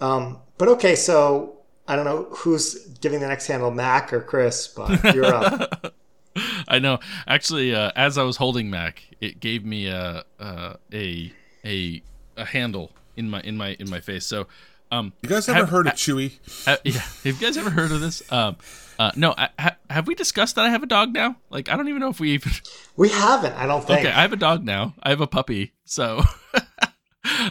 Um, 0.00 0.38
but 0.58 0.68
okay, 0.68 0.94
so 0.96 1.58
I 1.86 1.94
don't 1.96 2.04
know 2.06 2.26
who's 2.30 2.74
giving 3.00 3.20
the 3.20 3.28
next 3.28 3.46
handle, 3.48 3.70
Mac 3.70 4.12
or 4.12 4.20
Chris, 4.20 4.66
but 4.68 5.14
you're 5.14 5.26
up. 5.26 5.94
I 6.68 6.78
know. 6.78 6.98
Actually, 7.26 7.74
uh, 7.74 7.90
as 7.96 8.18
I 8.18 8.22
was 8.24 8.36
holding 8.36 8.70
Mac, 8.70 9.02
it 9.20 9.40
gave 9.40 9.64
me 9.64 9.86
a 9.88 10.24
uh, 10.40 10.74
a 10.92 11.32
a 11.64 12.02
a 12.36 12.44
handle 12.44 12.90
in 13.16 13.30
my 13.30 13.40
in 13.40 13.56
my 13.56 13.76
in 13.78 13.88
my 13.90 14.00
face. 14.00 14.26
So, 14.26 14.46
Um, 14.90 15.12
You 15.22 15.28
guys 15.28 15.48
ever 15.48 15.60
Have- 15.60 15.68
heard 15.70 15.86
of 15.86 15.94
Chewy? 15.94 16.38
ha- 16.66 16.78
yeah, 16.84 16.92
have 17.24 17.24
you 17.26 17.32
guys 17.34 17.56
ever 17.56 17.70
heard 17.70 17.90
of 17.92 18.00
this? 18.00 18.22
Um, 18.32 18.56
uh, 18.98 19.10
no, 19.16 19.34
I, 19.36 19.48
ha- 19.58 19.76
have 19.90 20.06
we 20.06 20.14
discussed 20.14 20.54
that 20.56 20.64
I 20.64 20.70
have 20.70 20.82
a 20.84 20.86
dog 20.86 21.12
now? 21.12 21.36
Like, 21.50 21.68
I 21.68 21.76
don't 21.76 21.88
even 21.88 22.00
know 22.00 22.10
if 22.10 22.20
we 22.20 22.30
even. 22.32 22.52
We 22.96 23.08
haven't, 23.08 23.54
I 23.54 23.66
don't 23.66 23.84
think. 23.84 24.00
Okay, 24.00 24.08
I 24.10 24.22
have 24.22 24.32
a 24.32 24.36
dog 24.36 24.62
now. 24.64 24.94
I 25.02 25.10
have 25.10 25.20
a 25.20 25.26
puppy, 25.26 25.72
so 25.84 26.22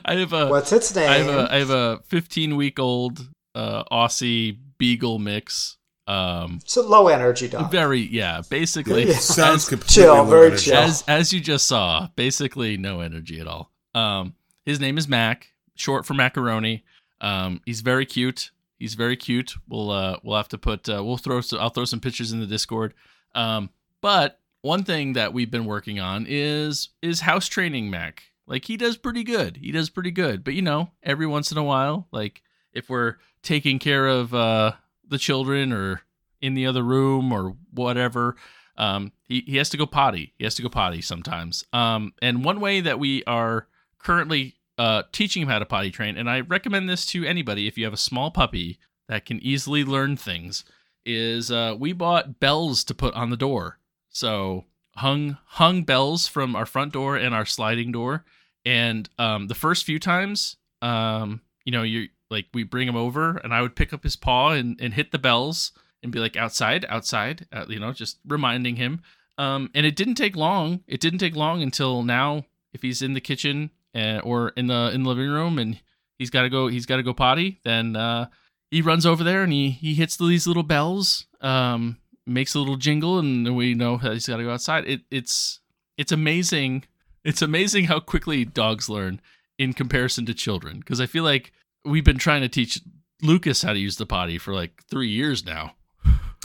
I 0.05 0.15
have 0.15 0.31
a. 0.33 0.47
What's 0.47 0.71
its 0.71 0.95
name? 0.95 1.09
I 1.09 1.15
have 1.17 1.27
a 1.27 1.53
I 1.53 1.57
have 1.59 1.69
a 1.69 1.99
15 2.07 2.55
week 2.55 2.79
old 2.79 3.27
uh, 3.55 3.83
Aussie 3.91 4.57
Beagle 4.77 5.19
mix. 5.19 5.77
Um, 6.05 6.59
it's 6.61 6.75
a 6.75 6.81
low 6.81 7.07
energy 7.07 7.47
dog. 7.47 7.71
very 7.71 7.99
yeah, 8.01 8.41
basically 8.49 9.07
Yeah. 9.07 9.13
Sounds 9.17 9.69
completely 9.69 10.03
Chill, 10.03 10.15
low 10.15 10.25
very 10.25 10.57
chill. 10.57 10.75
as 10.75 11.03
as 11.07 11.31
you 11.31 11.39
just 11.39 11.67
saw, 11.67 12.09
basically 12.15 12.77
no 12.77 12.99
energy 12.99 13.39
at 13.39 13.47
all. 13.47 13.71
Um, 13.95 14.35
his 14.65 14.79
name 14.79 14.97
is 14.97 15.07
Mac, 15.07 15.53
short 15.75 16.05
for 16.05 16.13
macaroni. 16.13 16.83
Um, 17.21 17.61
he's 17.65 17.81
very 17.81 18.05
cute. 18.05 18.51
He's 18.79 18.95
very 18.95 19.15
cute. 19.15 19.53
We'll 19.69 19.91
uh 19.91 20.17
we'll 20.23 20.35
have 20.35 20.49
to 20.49 20.57
put 20.57 20.89
uh, 20.89 21.01
we'll 21.03 21.17
throw 21.17 21.39
some, 21.41 21.59
I'll 21.59 21.69
throw 21.69 21.85
some 21.85 22.01
pictures 22.01 22.33
in 22.33 22.41
the 22.41 22.47
Discord. 22.47 22.93
Um, 23.33 23.69
but 24.01 24.39
one 24.61 24.83
thing 24.83 25.13
that 25.13 25.31
we've 25.33 25.51
been 25.51 25.65
working 25.65 25.99
on 26.01 26.25
is 26.27 26.89
is 27.01 27.21
house 27.21 27.47
training 27.47 27.89
Mac. 27.89 28.23
Like 28.45 28.65
he 28.65 28.75
does 28.75 28.97
pretty 28.97 29.23
good. 29.23 29.55
He 29.57 29.71
does 29.71 29.89
pretty 29.89 30.11
good. 30.11 30.43
But 30.43 30.53
you 30.53 30.61
know, 30.61 30.91
every 31.01 31.25
once 31.27 31.49
in 31.49 31.57
a 31.57 31.63
while, 31.63 32.07
like 32.11 32.41
if 32.73 32.89
we're 32.89 33.15
taking 33.41 33.79
care 33.79 34.05
of 34.07 34.33
uh 34.33 34.73
the 35.07 35.17
children 35.17 35.71
or 35.71 36.01
in 36.41 36.53
the 36.53 36.65
other 36.65 36.83
room 36.83 37.31
or 37.31 37.55
whatever, 37.71 38.35
um, 38.77 39.11
he, 39.23 39.41
he 39.41 39.57
has 39.57 39.69
to 39.69 39.77
go 39.77 39.85
potty. 39.85 40.33
He 40.37 40.43
has 40.43 40.55
to 40.55 40.61
go 40.61 40.69
potty 40.69 41.01
sometimes. 41.01 41.63
Um, 41.73 42.13
and 42.21 42.43
one 42.43 42.59
way 42.59 42.81
that 42.81 42.99
we 42.99 43.23
are 43.25 43.67
currently 43.99 44.55
uh, 44.77 45.03
teaching 45.11 45.43
him 45.43 45.49
how 45.49 45.59
to 45.59 45.65
potty 45.65 45.91
train, 45.91 46.17
and 46.17 46.29
I 46.29 46.41
recommend 46.41 46.89
this 46.89 47.05
to 47.07 47.25
anybody 47.25 47.67
if 47.67 47.77
you 47.77 47.85
have 47.85 47.93
a 47.93 47.97
small 47.97 48.31
puppy 48.31 48.79
that 49.07 49.25
can 49.25 49.39
easily 49.41 49.83
learn 49.83 50.17
things, 50.17 50.65
is 51.05 51.51
uh, 51.51 51.75
we 51.77 51.93
bought 51.93 52.39
bells 52.39 52.83
to 52.85 52.93
put 52.93 53.13
on 53.13 53.29
the 53.29 53.37
door. 53.37 53.79
So 54.09 54.65
hung 54.95 55.37
hung 55.45 55.83
bells 55.83 56.27
from 56.27 56.55
our 56.55 56.65
front 56.65 56.93
door 56.93 57.15
and 57.15 57.33
our 57.33 57.45
sliding 57.45 57.91
door. 57.91 58.23
And 58.65 59.09
um, 59.19 59.47
the 59.47 59.55
first 59.55 59.85
few 59.85 59.99
times, 59.99 60.57
um, 60.81 61.41
you 61.65 61.71
know, 61.71 61.83
you 61.83 62.09
like 62.33 62.47
we 62.53 62.63
bring 62.63 62.87
him 62.87 62.97
over, 62.97 63.37
and 63.37 63.53
I 63.53 63.61
would 63.61 63.75
pick 63.75 63.93
up 63.93 64.03
his 64.03 64.17
paw 64.17 64.51
and, 64.51 64.79
and 64.81 64.93
hit 64.93 65.11
the 65.11 65.19
bells 65.19 65.71
and 66.01 66.11
be 66.11 66.19
like 66.19 66.35
outside, 66.35 66.85
outside, 66.89 67.47
uh, 67.53 67.65
you 67.69 67.79
know, 67.79 67.93
just 67.93 68.19
reminding 68.27 68.75
him. 68.75 69.01
Um, 69.37 69.71
and 69.73 69.85
it 69.85 69.95
didn't 69.95 70.15
take 70.15 70.35
long. 70.35 70.83
It 70.87 70.99
didn't 70.99 71.19
take 71.19 71.35
long 71.35 71.63
until 71.63 72.03
now. 72.03 72.45
If 72.73 72.81
he's 72.81 73.01
in 73.01 73.13
the 73.13 73.21
kitchen 73.21 73.69
uh, 73.95 74.19
or 74.23 74.49
in 74.49 74.67
the 74.67 74.91
in 74.93 75.03
the 75.03 75.09
living 75.09 75.29
room 75.29 75.59
and 75.59 75.79
he's 76.17 76.29
got 76.29 76.41
to 76.41 76.49
go, 76.49 76.67
he's 76.67 76.85
got 76.85 76.97
to 76.97 77.03
go 77.03 77.13
potty. 77.13 77.59
Then 77.63 77.95
uh, 77.95 78.27
he 78.71 78.81
runs 78.81 79.05
over 79.05 79.23
there 79.23 79.43
and 79.43 79.53
he 79.53 79.69
he 79.69 79.93
hits 79.93 80.17
these 80.17 80.47
little 80.47 80.63
bells, 80.63 81.27
um, 81.41 81.97
makes 82.25 82.55
a 82.55 82.59
little 82.59 82.77
jingle, 82.77 83.19
and 83.19 83.55
we 83.55 83.75
know 83.75 83.97
he's 83.97 84.27
got 84.27 84.37
to 84.37 84.43
go 84.43 84.51
outside. 84.51 84.85
It 84.87 85.01
it's 85.11 85.59
it's 85.97 86.11
amazing. 86.11 86.85
It's 87.23 87.41
amazing 87.41 87.85
how 87.85 87.99
quickly 87.99 88.43
dogs 88.43 88.89
learn 88.89 89.21
in 89.57 89.73
comparison 89.73 90.25
to 90.25 90.33
children. 90.33 90.79
Because 90.79 90.99
I 90.99 91.05
feel 91.05 91.23
like 91.23 91.53
we've 91.85 92.03
been 92.03 92.17
trying 92.17 92.41
to 92.41 92.49
teach 92.49 92.81
Lucas 93.21 93.61
how 93.61 93.73
to 93.73 93.79
use 93.79 93.97
the 93.97 94.05
potty 94.05 94.37
for 94.37 94.53
like 94.53 94.83
three 94.89 95.09
years 95.09 95.45
now. 95.45 95.75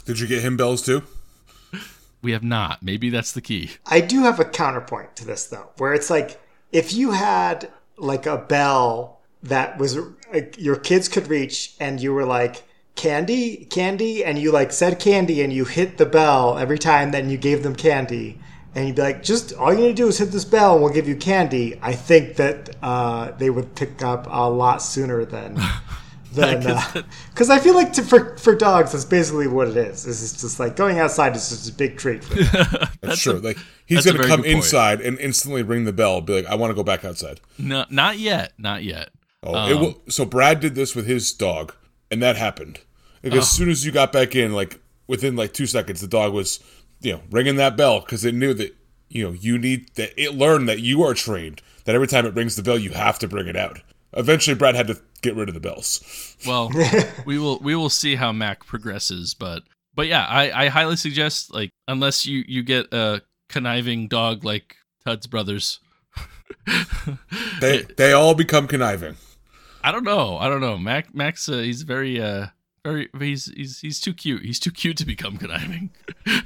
Did 0.05 0.21
you 0.21 0.27
get 0.27 0.43
him 0.43 0.57
bells 0.57 0.83
too? 0.83 1.03
We 2.23 2.33
have 2.33 2.43
not. 2.43 2.83
Maybe 2.83 3.11
that's 3.11 3.33
the 3.33 3.41
key. 3.41 3.73
I 3.87 4.01
do 4.01 4.23
have 4.23 4.41
a 4.41 4.45
counterpoint 4.45 5.15
to 5.17 5.27
this 5.27 5.47
though, 5.47 5.71
where 5.77 5.95
it's 5.95 6.11
like 6.11 6.41
if 6.73 6.93
you 6.93 7.13
had 7.13 7.71
like 7.97 8.27
a 8.27 8.39
bell 8.39 9.21
that 9.43 9.79
was 9.79 9.97
like, 10.33 10.57
your 10.59 10.77
kids 10.77 11.09
could 11.09 11.29
reach, 11.29 11.75
and 11.79 12.01
you 12.01 12.13
were 12.13 12.25
like 12.25 12.65
candy, 12.97 13.67
candy, 13.67 14.25
and 14.25 14.39
you 14.39 14.51
like 14.51 14.73
said 14.73 14.99
candy, 14.99 15.43
and 15.43 15.53
you 15.53 15.65
hit 15.65 15.99
the 15.99 16.07
bell 16.07 16.59
every 16.59 16.79
time, 16.79 17.13
then 17.13 17.31
you 17.31 17.37
gave 17.37 17.63
them 17.63 17.77
candy, 17.77 18.41
and 18.75 18.87
you'd 18.87 18.97
be 18.97 19.03
like, 19.03 19.23
just 19.23 19.53
all 19.55 19.73
you 19.73 19.81
need 19.81 19.89
to 19.89 19.95
do 19.95 20.09
is 20.09 20.19
hit 20.19 20.31
this 20.31 20.45
bell, 20.45 20.75
and 20.75 20.83
we'll 20.85 20.93
give 20.93 21.09
you 21.09 21.17
candy. 21.17 21.79
I 21.83 21.95
think 21.95 22.37
that 22.37 22.77
uh, 22.83 23.31
they 23.33 23.51
would 23.51 23.75
pick 23.75 24.03
up 24.03 24.27
a 24.31 24.49
lot 24.49 24.83
sooner 24.83 25.25
than. 25.25 25.59
Than, 26.31 26.61
because 27.31 27.49
I 27.49 27.59
feel 27.59 27.75
like 27.75 27.95
to, 27.95 28.03
for 28.03 28.37
for 28.37 28.55
dogs, 28.55 28.93
that's 28.93 29.07
basically 29.07 29.47
what 29.49 29.67
it 29.67 29.79
is. 29.79 30.05
Is 30.07 30.23
it's 30.23 30.43
just 30.43 30.61
like 30.61 30.77
going 30.77 30.99
outside 30.99 31.35
is 31.35 31.49
just 31.49 31.71
a 31.71 31.73
big 31.73 31.97
treat 31.97 32.23
for 32.23 32.35
them. 32.45 32.89
That's, 33.01 33.23
true. 33.23 33.39
like 33.41 33.57
he's 33.87 34.05
gonna 34.05 34.19
come 34.19 34.43
good 34.43 34.53
point. 34.53 34.57
inside 34.59 35.01
and 35.01 35.19
instantly 35.19 35.63
ring 35.63 35.85
the 35.85 35.93
bell, 35.93 36.21
be 36.21 36.35
like, 36.35 36.47
"I 36.47 36.55
want 36.55 36.71
to 36.71 36.75
go 36.75 36.83
back 36.85 37.03
outside." 37.03 37.41
No, 37.59 37.87
not 37.89 38.19
yet. 38.19 38.53
Not 38.59 38.85
yet. 38.85 39.09
Oh, 39.43 39.55
it 39.71 39.73
Um, 39.75 39.81
will, 39.81 40.03
so 40.11 40.27
Brad 40.27 40.61
did 40.61 40.75
this 40.75 40.95
with 40.95 41.07
his 41.07 41.33
dog, 41.33 41.73
and 42.11 42.23
that 42.23 42.37
happened. 42.37 42.81
Like 43.25 43.33
Oh. 43.33 43.39
as 43.39 43.51
soon 43.51 43.71
as 43.71 43.87
you 43.87 43.91
got 43.91 44.13
back 44.13 44.37
in, 44.37 44.53
like 44.53 44.79
within 45.07 45.35
like 45.35 45.55
two 45.55 45.67
seconds, 45.67 46.03
the 46.03 46.07
dog 46.09 46.35
was, 46.35 46.61
you 47.01 47.13
know, 47.13 47.21
ringing 47.31 47.57
that 47.57 47.77
bell 47.77 48.01
because 48.01 48.25
it 48.25 48.35
knew 48.35 48.55
that 48.55 48.75
you 49.09 49.25
know 49.25 49.33
you 49.33 49.59
need 49.59 49.95
that. 49.95 50.13
It 50.21 50.35
learned 50.35 50.69
that 50.69 50.81
you 50.81 51.03
are 51.03 51.15
trained 51.15 51.63
that 51.85 51.95
every 51.95 52.07
time 52.07 52.27
it 52.27 52.35
rings 52.35 52.57
the 52.57 52.63
bell, 52.63 52.79
you 52.79 52.91
have 52.91 53.19
to 53.21 53.29
bring 53.29 53.47
it 53.47 53.57
out. 53.57 53.81
Eventually, 54.13 54.55
Brad 54.55 54.75
had 54.75 54.89
to 54.89 55.01
get 55.23 55.37
rid 55.37 55.49
of 55.49 55.55
the 55.55 55.61
bells. 55.61 56.37
Well, 56.47 56.71
we 57.27 57.39
will 57.39 57.59
we 57.61 57.75
will 57.75 57.91
see 57.91 58.17
how 58.17 58.33
Mac 58.33 58.67
progresses, 58.67 59.35
but 59.35 59.63
but 59.95 60.07
yeah, 60.07 60.25
I, 60.27 60.65
I 60.65 60.69
highly 60.69 60.97
suggest 60.97 61.53
like 61.53 61.71
unless 61.87 62.27
you 62.27 62.45
you 62.47 62.63
get 62.63 62.93
a 62.93 63.23
conniving 63.49 64.09
dog 64.09 64.45
like 64.45 64.77
Tud's 65.05 65.27
brothers. 65.27 65.81
They 67.61 67.83
they 67.97 68.13
all 68.13 68.35
become 68.35 68.67
conniving. 68.67 69.17
I 69.83 69.93
don't 69.93 70.05
know. 70.05 70.37
I 70.39 70.49
don't 70.49 70.61
know. 70.61 70.77
Mac 70.77 71.15
Mac's 71.15 71.49
uh, 71.49 71.59
he's 71.59 71.83
very 71.83 72.21
uh 72.21 72.47
very 72.85 73.09
he's 73.19 73.47
he's 73.55 73.81
he's 73.81 74.01
too 74.01 74.15
cute. 74.15 74.43
He's 74.45 74.59
too 74.61 74.71
cute 74.71 74.97
to 74.99 75.07
become 75.07 75.37
conniving. 75.37 75.91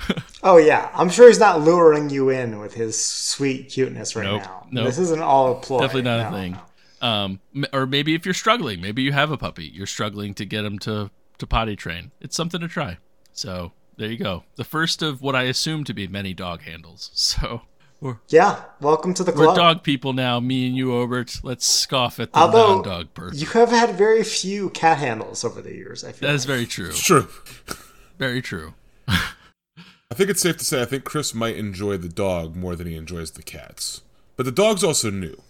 Oh 0.44 0.56
yeah, 0.56 0.90
I'm 0.94 1.08
sure 1.08 1.28
he's 1.28 1.38
not 1.38 1.60
luring 1.60 2.10
you 2.10 2.28
in 2.28 2.58
with 2.58 2.74
his 2.74 3.02
sweet 3.02 3.68
cuteness 3.68 4.16
right 4.16 4.24
Nope, 4.24 4.42
now. 4.42 4.66
nope. 4.72 4.86
This 4.86 4.98
isn't 4.98 5.20
all 5.20 5.52
a 5.52 5.60
ploy. 5.60 5.78
Definitely 5.80 6.02
not 6.02 6.30
No, 6.32 6.36
a 6.36 6.40
thing. 6.40 6.58
no. 7.00 7.08
Um, 7.08 7.40
or 7.72 7.86
maybe 7.86 8.14
if 8.14 8.24
you're 8.24 8.34
struggling, 8.34 8.80
maybe 8.80 9.02
you 9.02 9.12
have 9.12 9.30
a 9.30 9.36
puppy, 9.36 9.66
you're 9.66 9.86
struggling 9.86 10.34
to 10.34 10.44
get 10.44 10.64
him 10.64 10.78
to 10.80 11.10
to 11.38 11.46
potty 11.46 11.76
train. 11.76 12.10
It's 12.20 12.34
something 12.36 12.60
to 12.60 12.66
try. 12.68 12.98
So 13.32 13.72
there 13.96 14.10
you 14.10 14.18
go. 14.18 14.42
The 14.56 14.64
first 14.64 15.00
of 15.02 15.22
what 15.22 15.36
I 15.36 15.44
assume 15.44 15.84
to 15.84 15.94
be 15.94 16.09
many 16.09 16.34
dog 16.34 16.62
handles. 16.62 17.10
So 17.14 17.62
we're, 18.02 18.16
Yeah, 18.28 18.62
welcome 18.80 19.14
to 19.14 19.24
the 19.24 19.32
club. 19.32 19.48
we're 19.48 19.54
dog 19.54 19.82
people 19.82 20.12
now. 20.12 20.40
Me 20.40 20.66
and 20.66 20.76
you, 20.76 20.92
Obert. 20.92 21.40
Let's 21.42 21.64
scoff 21.66 22.20
at 22.20 22.32
the 22.32 22.38
Although 22.38 22.74
non-dog 22.74 23.14
person. 23.14 23.38
you 23.38 23.46
have 23.46 23.70
had 23.70 23.94
very 23.96 24.22
few 24.24 24.68
cat 24.70 24.98
handles 24.98 25.44
over 25.44 25.62
the 25.62 25.72
years. 25.74 26.04
I 26.04 26.12
feel 26.12 26.28
That 26.28 26.34
is 26.34 26.42
like. 26.42 26.54
very 26.54 26.66
true. 26.66 26.88
It's 26.88 27.00
true. 27.02 27.28
Very 28.18 28.42
true. 28.42 28.74
I 29.08 30.14
think 30.14 30.30
it's 30.30 30.42
safe 30.42 30.56
to 30.58 30.64
say 30.64 30.82
I 30.82 30.84
think 30.84 31.02
Chris 31.04 31.34
might 31.34 31.56
enjoy 31.56 31.96
the 31.96 32.08
dog 32.08 32.54
more 32.54 32.76
than 32.76 32.86
he 32.86 32.94
enjoys 32.94 33.32
the 33.32 33.42
cats. 33.42 34.02
But 34.36 34.44
the 34.46 34.52
dog's 34.52 34.84
also 34.84 35.10
new. 35.10 35.40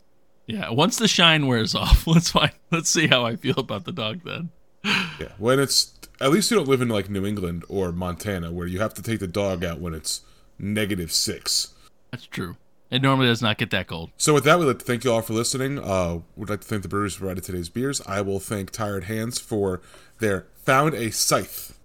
Yeah. 0.46 0.70
Once 0.70 0.96
the 0.96 1.08
shine 1.08 1.46
wears 1.48 1.74
off, 1.74 2.06
let's 2.06 2.30
find. 2.30 2.52
Let's 2.70 2.88
see 2.88 3.08
how 3.08 3.26
I 3.26 3.36
feel 3.36 3.58
about 3.58 3.84
the 3.84 3.92
dog 3.92 4.20
then. 4.24 4.50
Yeah. 4.84 5.32
When 5.38 5.58
it's 5.60 5.92
at 6.20 6.30
least 6.30 6.50
you 6.50 6.56
don't 6.56 6.68
live 6.68 6.80
in 6.80 6.88
like 6.88 7.10
New 7.10 7.26
England 7.26 7.64
or 7.68 7.92
Montana 7.92 8.50
where 8.52 8.66
you 8.66 8.78
have 8.80 8.94
to 8.94 9.02
take 9.02 9.18
the 9.20 9.26
dog 9.26 9.64
out 9.64 9.80
when 9.80 9.92
it's 9.92 10.22
negative 10.58 11.12
six. 11.12 11.74
That's 12.12 12.26
true. 12.26 12.56
It 12.90 13.01
normally 13.01 13.26
does 13.26 13.40
not 13.40 13.56
get 13.56 13.70
that 13.70 13.86
cold. 13.86 14.10
So 14.18 14.34
with 14.34 14.44
that, 14.44 14.59
we'd 14.59 14.66
like 14.66 14.78
to 14.80 14.84
thank 14.84 15.02
you 15.02 15.12
all 15.12 15.22
for 15.22 15.32
listening. 15.32 15.78
Uh, 15.78 16.20
we'd 16.36 16.51
like 16.51 16.60
to 16.60 16.66
thank 16.68 16.82
the 16.82 16.89
brewers 16.89 17.14
who 17.14 17.20
provided 17.20 17.43
today's 17.43 17.70
beers. 17.70 18.02
I 18.06 18.20
will 18.20 18.39
thank 18.39 18.70
Tired 18.70 19.05
Hands 19.05 19.39
for 19.39 19.80
their 20.18 20.47
Found 20.64 20.93
a 20.93 21.10
Scythe. 21.10 21.78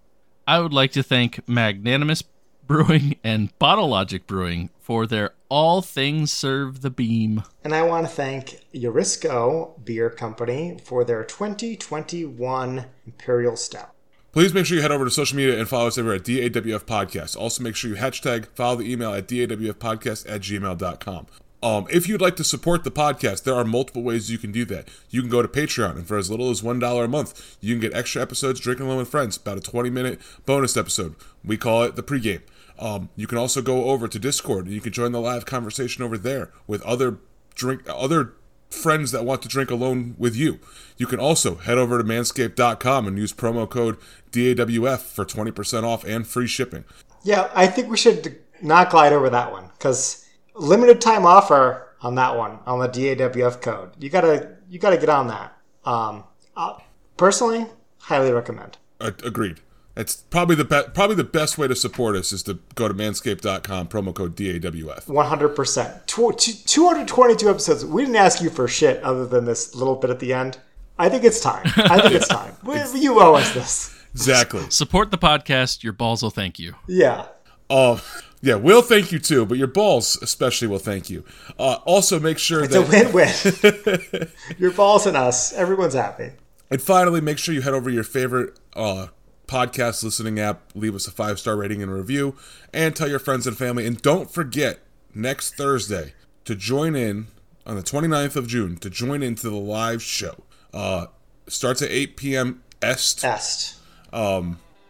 I 0.45 0.59
would 0.59 0.73
like 0.73 0.91
to 0.91 1.03
thank 1.03 1.47
Magnanimous 1.47 2.23
Brewing 2.67 3.15
and 3.23 3.57
Bottle 3.57 3.87
Logic 3.87 4.27
Brewing 4.27 4.69
for 4.79 5.07
their 5.07 5.33
All 5.47 5.81
Things 5.81 6.33
Serve 6.33 6.81
the 6.81 6.89
Beam. 6.89 7.43
And 7.63 7.73
I 7.73 7.83
want 7.83 8.05
to 8.05 8.11
thank 8.11 8.65
Eurisko 8.73 9.85
Beer 9.85 10.09
Company 10.09 10.77
for 10.83 11.05
their 11.05 11.23
2021 11.23 12.85
Imperial 13.05 13.55
Stout. 13.55 13.93
Please 14.37 14.53
make 14.53 14.67
sure 14.67 14.75
you 14.75 14.83
head 14.83 14.91
over 14.91 15.03
to 15.03 15.09
social 15.09 15.35
media 15.35 15.57
and 15.57 15.67
follow 15.67 15.87
us 15.87 15.97
over 15.97 16.13
at 16.13 16.21
DAWF 16.21 16.85
Podcast. 16.85 17.35
Also, 17.35 17.63
make 17.63 17.75
sure 17.75 17.89
you 17.89 17.95
hashtag 17.95 18.45
follow 18.53 18.75
the 18.75 18.93
email 18.93 19.11
at 19.11 19.27
DAWFpodcast 19.27 20.29
at 20.29 20.41
gmail.com. 20.41 21.25
Um, 21.63 21.87
if 21.89 22.07
you'd 22.07 22.21
like 22.21 22.35
to 22.35 22.43
support 22.43 22.83
the 22.83 22.91
podcast, 22.91 23.45
there 23.45 23.55
are 23.55 23.65
multiple 23.65 24.03
ways 24.03 24.29
you 24.29 24.37
can 24.37 24.51
do 24.51 24.63
that. 24.65 24.89
You 25.09 25.21
can 25.21 25.31
go 25.31 25.41
to 25.41 25.47
Patreon, 25.47 25.95
and 25.95 26.07
for 26.07 26.19
as 26.19 26.29
little 26.29 26.51
as 26.51 26.61
$1 26.61 27.03
a 27.03 27.07
month, 27.07 27.57
you 27.61 27.73
can 27.73 27.81
get 27.81 27.95
extra 27.95 28.21
episodes 28.21 28.59
drinking 28.59 28.85
alone 28.85 28.99
with 28.99 29.09
friends, 29.09 29.37
about 29.37 29.57
a 29.57 29.61
20 29.61 29.89
minute 29.89 30.21
bonus 30.45 30.77
episode. 30.77 31.15
We 31.43 31.57
call 31.57 31.81
it 31.81 31.95
the 31.95 32.03
pregame. 32.03 32.43
Um, 32.77 33.09
you 33.15 33.25
can 33.25 33.39
also 33.39 33.63
go 33.63 33.85
over 33.85 34.07
to 34.07 34.19
Discord, 34.19 34.65
and 34.65 34.73
you 34.75 34.81
can 34.81 34.93
join 34.93 35.13
the 35.13 35.19
live 35.19 35.47
conversation 35.47 36.03
over 36.03 36.15
there 36.15 36.51
with 36.67 36.83
other 36.83 37.17
drink 37.55 37.81
other 37.89 38.33
friends 38.69 39.11
that 39.11 39.25
want 39.25 39.41
to 39.41 39.47
drink 39.47 39.71
alone 39.71 40.15
with 40.17 40.35
you. 40.35 40.59
You 40.97 41.07
can 41.07 41.19
also 41.19 41.55
head 41.55 41.77
over 41.77 41.97
to 41.97 42.03
manscaped.com 42.03 43.07
and 43.07 43.17
use 43.17 43.33
promo 43.33 43.69
code 43.69 43.97
DAWF 44.31 44.99
for 44.99 45.25
20% 45.25 45.83
off 45.83 46.03
and 46.03 46.27
free 46.27 46.47
shipping. 46.47 46.83
Yeah, 47.23 47.49
I 47.53 47.67
think 47.67 47.89
we 47.89 47.97
should 47.97 48.39
not 48.61 48.89
glide 48.89 49.13
over 49.13 49.29
that 49.29 49.51
one 49.51 49.69
because 49.77 50.27
limited 50.55 51.01
time 51.01 51.25
offer 51.25 51.95
on 52.01 52.15
that 52.15 52.35
one 52.35 52.59
on 52.65 52.79
the 52.79 52.89
DAWF 52.89 53.61
code. 53.61 53.91
You 53.99 54.09
gotta 54.09 54.57
you 54.69 54.79
gotta 54.79 54.97
get 54.97 55.09
on 55.09 55.27
that. 55.27 55.57
Um, 55.85 56.23
uh, 56.55 56.77
Personally, 57.17 57.65
highly 57.99 58.31
recommend. 58.31 58.77
Uh, 59.01 59.11
agreed. 59.23 59.59
It's 59.97 60.15
probably 60.15 60.55
the 60.55 60.63
be- 60.65 60.83
probably 60.93 61.15
the 61.15 61.23
best 61.23 61.57
way 61.57 61.67
to 61.67 61.75
support 61.75 62.15
us 62.15 62.31
is 62.31 62.43
to 62.43 62.59
go 62.75 62.87
to 62.87 62.93
manscaped.com 62.93 63.87
promo 63.87 64.13
code 64.13 64.35
DAWF. 64.35 65.05
100%. 65.05 66.05
Tw- 66.05 66.37
t- 66.39 66.53
222 66.65 67.49
episodes. 67.49 67.83
We 67.85 68.03
didn't 68.03 68.15
ask 68.17 68.41
you 68.41 68.49
for 68.49 68.67
shit 68.67 69.01
other 69.03 69.25
than 69.25 69.45
this 69.45 69.73
little 69.75 69.95
bit 69.95 70.09
at 70.11 70.19
the 70.19 70.33
end. 70.33 70.59
I 70.99 71.09
think 71.09 71.23
it's 71.23 71.39
time. 71.39 71.65
I 71.77 71.99
think 72.01 72.13
it's 72.13 72.27
time. 72.39 72.55
We- 72.63 72.77
You 72.99 73.19
owe 73.21 73.33
us 73.35 73.53
this. 73.53 73.93
Exactly. 74.13 74.69
Support 74.69 75.11
the 75.11 75.17
podcast. 75.17 75.83
Your 75.83 75.93
balls 75.93 76.23
will 76.23 76.29
thank 76.31 76.57
you. 76.59 76.75
Yeah. 76.87 77.27
Oh, 77.69 78.01
yeah, 78.41 78.55
we'll 78.55 78.81
thank 78.81 79.11
you 79.11 79.19
too, 79.19 79.45
but 79.45 79.57
your 79.57 79.67
balls 79.67 80.17
especially 80.21 80.67
will 80.67 80.79
thank 80.79 81.09
you. 81.09 81.23
Uh, 81.59 81.79
also, 81.85 82.19
make 82.19 82.37
sure 82.37 82.63
It's 82.63 82.73
a 82.75 82.81
that 82.81 83.13
win-win. 83.13 84.29
Your 84.59 84.71
balls 84.71 85.05
and 85.05 85.17
us. 85.17 85.51
Everyone's 85.53 85.93
happy. 85.95 86.31
And 86.71 86.81
finally, 86.81 87.19
make 87.19 87.37
sure 87.39 87.53
you 87.53 87.61
head 87.61 87.73
over 87.73 87.89
to 87.89 87.93
your 87.95 88.03
favorite 88.03 88.57
uh, 88.75 89.07
podcast 89.47 90.03
listening 90.03 90.39
app, 90.39 90.71
leave 90.75 90.93
us 90.95 91.07
a 91.07 91.11
five 91.11 91.39
star 91.39 91.55
rating 91.55 91.81
and 91.81 91.91
review, 91.91 92.35
and 92.73 92.95
tell 92.95 93.09
your 93.09 93.19
friends 93.19 93.47
and 93.47 93.57
family. 93.57 93.85
And 93.85 94.01
don't 94.01 94.29
forget 94.29 94.79
next 95.15 95.55
Thursday 95.55 96.13
to 96.45 96.55
join 96.55 96.95
in 96.95 97.27
on 97.65 97.75
the 97.75 97.83
29th 97.83 98.35
of 98.35 98.47
June 98.47 98.77
to 98.77 98.89
join 98.89 99.23
into 99.23 99.49
the 99.49 99.55
live 99.55 100.01
show. 100.01 100.43
Uh, 100.73 101.07
starts 101.47 101.81
at 101.81 101.89
8 101.89 102.17
p.m. 102.17 102.63
Est. 102.81 103.23
Est. 103.23 103.75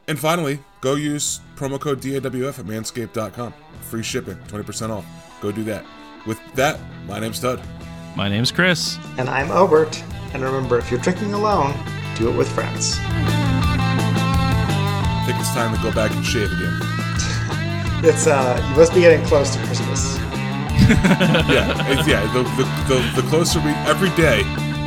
And 0.08 0.18
finally, 0.18 0.60
go 0.80 0.96
use 0.96 1.42
promo 1.56 1.80
code 1.80 2.00
DAWF 2.02 2.60
at 2.60 2.66
manscaped.com. 2.66 3.54
Free 3.82 4.04
shipping, 4.04 4.38
20% 4.48 4.90
off. 4.90 5.06
Go 5.42 5.52
do 5.52 5.64
that. 5.66 5.86
With 6.26 6.40
that, 6.56 6.80
my 7.06 7.20
name's 7.20 7.40
Todd. 7.40 7.62
My 8.16 8.30
name's 8.30 8.52
Chris. 8.52 8.98
And 9.18 9.30
I'm 9.30 9.52
Obert. 9.52 10.02
And 10.34 10.44
remember, 10.44 10.78
if 10.78 10.90
you're 10.90 11.00
drinking 11.00 11.34
alone, 11.34 11.74
do 12.16 12.30
it 12.30 12.38
with 12.38 12.50
friends. 12.52 12.98
I 15.28 15.32
think 15.32 15.44
it's 15.44 15.54
time 15.54 15.76
to 15.76 15.84
go 15.84 15.92
back 15.92 16.16
and 16.16 16.24
shave 16.26 16.48
again. 16.56 16.72
It's 18.08 18.28
uh, 18.28 18.56
you 18.70 18.76
must 18.78 18.94
be 18.94 19.02
getting 19.02 19.26
close 19.26 19.52
to 19.52 19.60
Christmas. 19.66 20.16
yeah, 21.52 21.76
it's, 21.92 22.08
yeah. 22.08 22.24
The, 22.32 22.48
the, 22.56 22.64
the, 22.88 23.22
the 23.22 23.28
closer 23.28 23.60
we 23.60 23.72
every 23.84 24.08
day, 24.16 24.40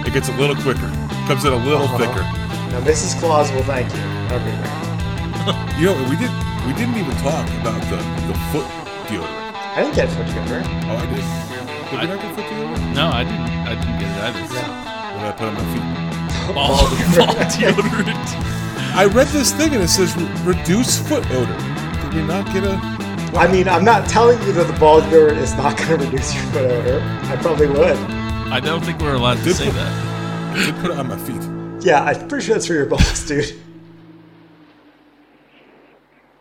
it 0.07 0.15
gets 0.15 0.31
a 0.31 0.37
little 0.41 0.57
quicker. 0.57 0.89
Comes 1.29 1.45
in 1.45 1.53
a 1.53 1.61
little 1.61 1.89
thicker. 2.01 2.25
Now, 2.73 2.81
Mrs. 2.81 3.21
Claus 3.21 3.53
will 3.53 3.65
thank 3.65 3.93
you 3.93 4.01
everywhere. 4.33 4.73
You 5.77 5.93
know, 5.93 6.09
we 6.09 6.17
did 6.17 6.33
we 6.65 6.73
didn't 6.73 6.97
even 6.97 7.13
talk 7.21 7.45
about 7.61 7.83
the 7.93 8.01
the 8.25 8.37
foot 8.49 8.65
deodorant. 9.13 9.53
I 9.77 9.83
didn't 9.85 9.97
get 9.97 10.09
foot 10.09 10.25
deodorant. 10.25 10.65
Oh, 10.89 10.97
I 10.97 11.05
did. 11.05 11.21
Did 11.91 12.01
we 12.01 12.07
not 12.09 12.23
get 12.23 12.33
foot 12.33 12.49
deodorant? 12.49 12.95
No, 12.95 13.07
I 13.13 13.25
didn't. 13.29 13.51
I 13.69 13.75
didn't 13.77 13.99
get 14.01 14.09
it 14.09 14.25
either. 14.25 14.41
No. 14.57 14.65
What 15.13 15.21
did 15.21 15.29
I 15.29 15.37
put 15.37 15.49
on 15.49 15.55
my 15.61 15.67
feet? 15.69 16.55
Ball, 16.55 16.79
ball 16.81 17.45
deodorant. 17.53 18.70
I 18.95 19.07
read 19.07 19.29
this 19.29 19.53
thing 19.53 19.75
and 19.75 19.83
it 19.83 19.89
says 19.89 20.15
reduce 20.45 20.99
foot 21.09 21.25
odor. 21.31 21.57
Did 22.03 22.15
we 22.15 22.23
not 22.23 22.47
get 22.53 22.65
a? 22.65 22.75
I 23.39 23.51
mean, 23.51 23.69
I'm 23.69 23.85
not 23.85 24.09
telling 24.09 24.41
you 24.43 24.53
that 24.53 24.67
the 24.67 24.79
ball 24.81 25.01
deodorant 25.01 25.37
is 25.37 25.55
not 25.55 25.77
going 25.79 25.99
to 26.01 26.05
reduce 26.07 26.35
your 26.35 26.43
foot 26.47 26.71
odor. 26.71 27.01
I 27.25 27.37
probably 27.37 27.69
would. 27.69 27.97
I 28.53 28.59
don't 28.61 28.85
think 28.85 29.01
we're 29.01 29.15
allowed 29.15 29.39
to 29.39 29.55
say 29.55 29.67
put- 29.67 29.75
that. 29.75 30.57
I 30.57 30.65
did 30.67 30.75
put 30.81 30.91
it 30.91 30.99
on 30.99 31.07
my 31.09 31.17
feet. 31.19 31.85
Yeah, 31.87 32.03
I'm 32.03 32.27
pretty 32.29 32.45
sure 32.47 32.55
that's 32.57 32.67
for 32.67 32.75
your 32.75 32.87
balls, 32.87 33.25
dude. 33.27 33.55